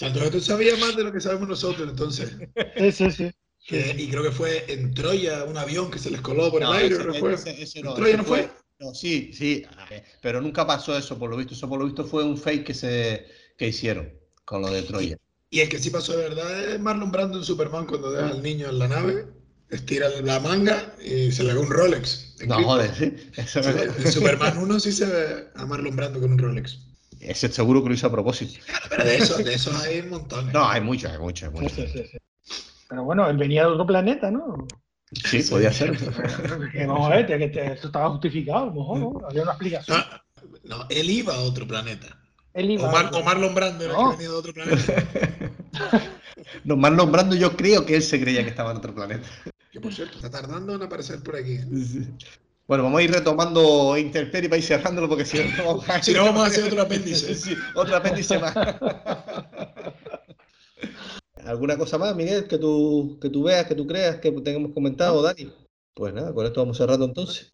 Tanto 0.00 0.24
esto 0.24 0.40
sabía 0.40 0.76
más 0.76 0.96
de 0.96 1.04
lo 1.04 1.12
que 1.12 1.20
sabemos 1.20 1.48
nosotros, 1.48 1.88
entonces. 1.88 2.36
Sí, 2.76 2.90
sí, 2.90 3.10
sí. 3.12 3.30
y 3.70 4.10
creo 4.10 4.24
que 4.24 4.32
fue 4.32 4.64
en 4.66 4.94
Troya 4.94 5.44
un 5.44 5.56
avión 5.56 5.92
que 5.92 6.00
se 6.00 6.10
les 6.10 6.20
coló 6.22 6.50
por 6.50 6.62
el 6.62 6.72
aire. 6.72 6.98
¿no 7.04 7.14
fue? 7.14 7.36
no, 7.84 7.94
¿Troya 7.94 8.16
no 8.16 8.24
fue? 8.24 8.50
No, 8.80 8.94
sí, 8.94 9.32
sí, 9.32 9.64
pero 10.20 10.40
nunca 10.40 10.66
pasó 10.66 10.96
eso, 10.98 11.16
por 11.18 11.30
lo 11.30 11.36
visto. 11.36 11.54
Eso 11.54 11.68
por 11.68 11.78
lo 11.78 11.84
visto 11.84 12.04
fue 12.04 12.24
un 12.24 12.36
fake 12.36 12.64
que 12.64 12.74
se 12.74 13.26
que 13.58 13.68
hicieron 13.68 14.10
con 14.46 14.62
lo 14.62 14.70
de 14.70 14.82
Troya. 14.82 15.18
Y 15.50 15.60
el 15.60 15.68
que 15.68 15.78
sí 15.78 15.90
pasó 15.90 16.16
de 16.16 16.28
verdad 16.28 16.64
es 16.74 16.80
Marlon 16.80 17.10
Brando 17.10 17.36
en 17.38 17.44
Superman 17.44 17.84
cuando 17.86 18.10
deja 18.12 18.28
al 18.28 18.42
niño 18.42 18.68
en 18.70 18.78
la 18.78 18.88
nave, 18.88 19.26
estira 19.68 20.08
la 20.22 20.40
manga 20.40 20.94
y 21.04 21.30
se 21.32 21.42
le 21.44 21.52
ve 21.54 21.58
un 21.60 21.70
Rolex. 21.70 22.36
No, 22.46 22.62
joder, 22.62 22.94
sí. 22.94 23.14
en 23.36 24.12
Superman 24.12 24.56
1 24.58 24.80
sí 24.80 24.92
se 24.92 25.06
ve 25.06 25.48
a 25.54 25.66
Marlon 25.66 25.96
Brando 25.96 26.20
con 26.20 26.32
un 26.32 26.38
Rolex. 26.38 26.78
Ese 27.20 27.48
seguro 27.48 27.82
que 27.82 27.88
lo 27.88 27.94
hizo 27.94 28.06
a 28.06 28.12
propósito. 28.12 28.60
pero 28.88 29.04
de 29.04 29.16
esos 29.16 29.44
de 29.44 29.54
eso 29.54 29.76
hay 29.78 30.00
un 30.00 30.10
montón. 30.10 30.52
No, 30.52 30.68
hay 30.68 30.80
muchos, 30.80 31.10
hay 31.10 31.18
muchos, 31.18 31.48
hay 31.52 31.60
muchos. 31.60 31.90
Pero 32.88 33.04
bueno, 33.04 33.28
él 33.28 33.36
venía 33.36 33.62
de 33.66 33.72
otro 33.72 33.86
planeta, 33.86 34.30
¿no? 34.30 34.66
Sí, 35.24 35.42
podía 35.42 35.72
ser. 35.72 35.96
Que 36.72 36.86
vamos 36.86 37.10
a 37.10 37.16
ver, 37.16 37.26
que 37.26 37.48
te- 37.48 37.72
esto 37.72 37.88
estaba 37.88 38.10
justificado, 38.10 38.58
a 38.58 38.66
lo 38.66 38.72
mejor, 38.72 38.98
¿no? 39.00 39.26
Había 39.28 39.42
una 39.42 39.52
explicación. 39.52 39.96
Ah, 39.98 40.22
no, 40.64 40.86
él 40.90 41.10
iba 41.10 41.34
a 41.34 41.40
otro 41.40 41.66
planeta. 41.66 42.20
Él 42.58 42.72
iba- 42.72 42.88
Omar, 42.88 43.10
Omar 43.14 43.38
Lombrando 43.38 43.84
era 43.84 43.92
No. 43.94 44.10
que 44.10 44.16
venía 44.16 44.30
de 44.30 44.34
otro 44.34 44.52
planeta. 44.52 44.94
No, 46.64 46.76
más 46.76 46.92
nombrando, 46.92 47.34
yo 47.36 47.54
creo 47.56 47.84
que 47.84 47.96
él 47.96 48.02
se 48.02 48.18
creía 48.20 48.42
que 48.42 48.50
estaba 48.50 48.70
en 48.70 48.78
otro 48.78 48.94
planeta. 48.94 49.26
Que 49.70 49.80
por 49.80 49.92
cierto, 49.92 50.16
está 50.16 50.30
tardando 50.30 50.74
en 50.74 50.82
aparecer 50.82 51.22
por 51.22 51.36
aquí. 51.36 51.56
¿eh? 51.56 51.64
Bueno, 52.66 52.84
vamos 52.84 53.00
a 53.00 53.02
ir 53.02 53.12
retomando 53.12 53.96
Interferry 53.98 54.48
para 54.48 54.58
ir 54.58 54.64
cerrándolo 54.64 55.08
porque 55.08 55.24
si 55.26 55.38
no 55.38 55.64
vamos 55.64 55.88
a, 55.88 56.02
Si 56.02 56.12
no, 56.14 56.24
vamos 56.24 56.44
a 56.44 56.46
hacer 56.46 56.64
otro 56.64 56.80
apéndice. 56.82 57.34
Sí, 57.34 57.54
otro 57.74 57.96
apéndice 57.96 58.38
más. 58.38 58.54
¿Alguna 61.44 61.76
cosa 61.76 61.98
más, 61.98 62.14
Miguel, 62.14 62.46
que 62.46 62.58
tú, 62.58 63.18
que 63.20 63.30
tú 63.30 63.42
veas, 63.44 63.66
que 63.66 63.74
tú 63.74 63.86
creas, 63.86 64.16
que 64.16 64.30
tengamos 64.32 64.72
comentado, 64.72 65.22
Dani? 65.22 65.50
Pues 65.94 66.12
nada, 66.14 66.32
con 66.32 66.46
esto 66.46 66.60
vamos 66.60 66.76
cerrando 66.76 67.04
entonces. 67.06 67.52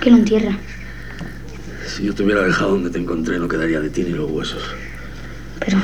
¿Por 0.00 0.04
qué 0.06 0.10
lo 0.12 0.16
entierra? 0.16 0.58
Si 1.86 2.04
yo 2.04 2.14
te 2.14 2.22
hubiera 2.22 2.42
dejado 2.42 2.70
donde 2.70 2.88
te 2.88 2.98
encontré, 2.98 3.38
no 3.38 3.46
quedaría 3.46 3.80
de 3.80 3.90
ti 3.90 4.02
ni 4.02 4.12
los 4.12 4.30
huesos. 4.30 4.62
Pero. 5.58 5.76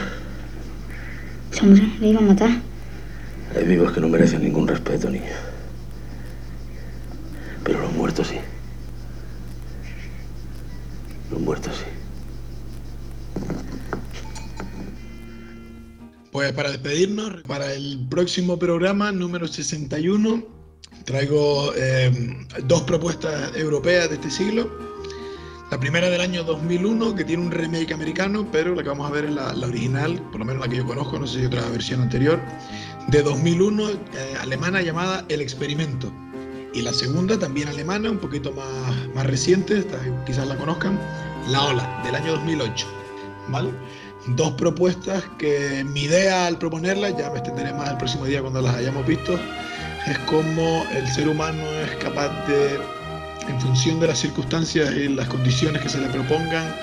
Ese 1.52 1.60
hombre 1.60 1.86
le 2.00 2.08
iba 2.08 2.20
a 2.20 2.22
matar. 2.22 2.48
Hay 3.54 3.64
vivos 3.66 3.92
que 3.92 4.00
no 4.00 4.08
merecen 4.08 4.42
ningún 4.42 4.66
respeto, 4.66 5.10
niña. 5.10 5.36
Pero 7.62 7.82
los 7.82 7.92
muertos 7.92 8.28
sí. 8.28 8.36
Los 11.30 11.40
muertos 11.42 11.74
sí. 11.76 11.84
Pues 16.32 16.52
para 16.54 16.70
despedirnos, 16.70 17.42
para 17.42 17.70
el 17.74 18.06
próximo 18.08 18.58
programa 18.58 19.12
número 19.12 19.46
61, 19.46 20.55
traigo 21.06 21.72
eh, 21.76 22.10
dos 22.64 22.82
propuestas 22.82 23.56
europeas 23.56 24.10
de 24.10 24.16
este 24.16 24.30
siglo. 24.30 24.68
La 25.70 25.80
primera 25.80 26.10
del 26.10 26.20
año 26.20 26.44
2001, 26.44 27.14
que 27.14 27.24
tiene 27.24 27.44
un 27.44 27.50
remake 27.50 27.92
americano, 27.92 28.46
pero 28.52 28.74
la 28.74 28.82
que 28.82 28.88
vamos 28.88 29.08
a 29.08 29.12
ver 29.12 29.24
es 29.24 29.32
la, 29.32 29.52
la 29.52 29.66
original, 29.66 30.20
por 30.30 30.40
lo 30.40 30.44
menos 30.44 30.62
la 30.62 30.68
que 30.68 30.76
yo 30.76 30.86
conozco, 30.86 31.18
no 31.18 31.26
sé 31.26 31.40
si 31.40 31.46
otra 31.46 31.66
versión 31.70 32.02
anterior, 32.02 32.40
de 33.08 33.22
2001, 33.22 33.90
eh, 33.90 33.96
alemana 34.40 34.82
llamada 34.82 35.24
El 35.28 35.40
Experimento. 35.40 36.12
Y 36.74 36.82
la 36.82 36.92
segunda, 36.92 37.38
también 37.38 37.68
alemana, 37.68 38.10
un 38.10 38.18
poquito 38.18 38.52
más, 38.52 39.08
más 39.14 39.26
reciente, 39.26 39.78
esta 39.78 39.98
quizás 40.26 40.46
la 40.46 40.56
conozcan, 40.56 40.98
La 41.48 41.64
Ola, 41.64 42.02
del 42.04 42.14
año 42.16 42.32
2008. 42.32 42.86
¿Vale? 43.48 43.70
Dos 44.28 44.52
propuestas 44.52 45.24
que 45.38 45.84
mi 45.84 46.02
idea 46.02 46.46
al 46.46 46.58
proponerlas, 46.58 47.16
ya 47.16 47.30
me 47.30 47.38
extenderé 47.38 47.72
más 47.72 47.90
el 47.90 47.96
próximo 47.96 48.24
día 48.24 48.40
cuando 48.40 48.60
las 48.60 48.74
hayamos 48.74 49.06
visto, 49.06 49.38
es 50.06 50.18
cómo 50.20 50.86
el 50.92 51.06
ser 51.08 51.28
humano 51.28 51.62
es 51.82 51.96
capaz 51.96 52.28
de, 52.46 52.78
en 53.48 53.60
función 53.60 54.00
de 54.00 54.08
las 54.08 54.18
circunstancias 54.18 54.92
y 54.94 55.08
las 55.08 55.28
condiciones 55.28 55.82
que 55.82 55.88
se 55.88 55.98
le 56.00 56.08
propongan, 56.08 56.74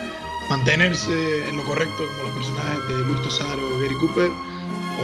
mantenerse 0.49 1.47
en 1.47 1.57
lo 1.57 1.63
correcto 1.63 2.03
como 2.17 2.29
los 2.29 2.37
personajes 2.37 2.87
de 2.89 3.03
Luis 3.05 3.21
Tosar 3.21 3.57
o 3.57 3.79
Gary 3.79 3.95
Cooper, 3.95 4.31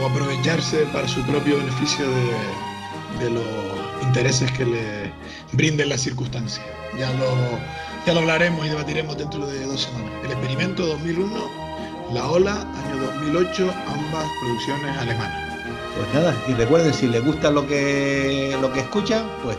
o 0.00 0.06
aprovecharse 0.06 0.78
para 0.92 1.08
su 1.08 1.22
propio 1.22 1.58
beneficio 1.58 2.06
de, 2.08 3.24
de 3.24 3.30
los 3.30 4.02
intereses 4.02 4.50
que 4.52 4.64
le 4.64 5.12
brinden 5.52 5.88
las 5.88 6.00
circunstancias. 6.00 6.64
Ya 6.98 7.10
lo, 7.14 7.58
ya 8.06 8.14
lo 8.14 8.20
hablaremos 8.20 8.64
y 8.66 8.68
debatiremos 8.68 9.16
dentro 9.16 9.46
de 9.46 9.66
dos 9.66 9.82
semanas. 9.82 10.12
El 10.24 10.32
experimento 10.32 10.86
2001 10.86 11.70
la 12.12 12.28
Ola, 12.28 12.54
año 12.54 13.02
2008, 13.02 13.72
ambas 13.86 14.26
producciones 14.40 14.98
alemanas. 14.98 15.49
Pues 15.96 16.14
nada, 16.14 16.34
y 16.48 16.54
recuerden, 16.54 16.94
si 16.94 17.08
les 17.08 17.24
gusta 17.24 17.50
lo 17.50 17.66
que, 17.66 18.56
lo 18.60 18.72
que 18.72 18.80
escuchan, 18.80 19.26
pues 19.42 19.56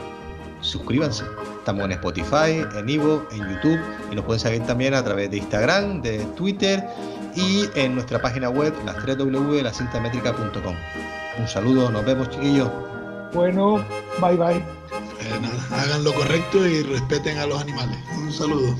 suscríbanse. 0.62 1.24
Estamos 1.60 1.86
en 1.86 1.92
Spotify, 1.92 2.66
en 2.76 2.90
Ivo, 2.90 3.26
en 3.32 3.48
YouTube 3.50 3.80
y 4.12 4.16
nos 4.16 4.26
pueden 4.26 4.40
seguir 4.40 4.64
también 4.64 4.94
a 4.94 5.04
través 5.04 5.30
de 5.30 5.38
Instagram, 5.38 6.02
de 6.02 6.20
Twitter 6.36 6.84
y 7.36 7.66
en 7.76 7.96
nuestra 7.96 8.20
página 8.20 8.50
web, 8.50 8.74
las 8.86 8.98
3 8.98 9.18
www.lacintamétrica.com. 9.18 10.76
Un 11.40 11.48
saludo, 11.48 11.92
nos 11.92 12.04
vemos 12.06 12.30
chiquillos. 12.30 12.70
Bueno, 13.34 13.86
bye 14.20 14.36
bye. 14.36 14.58
Eh, 14.58 15.40
nada, 15.42 15.84
hagan 15.84 16.04
lo 16.04 16.14
correcto 16.14 16.66
y 16.66 16.84
respeten 16.84 17.38
a 17.38 17.46
los 17.46 17.62
animales. 17.62 17.98
Un 18.18 18.32
saludo. 18.32 18.76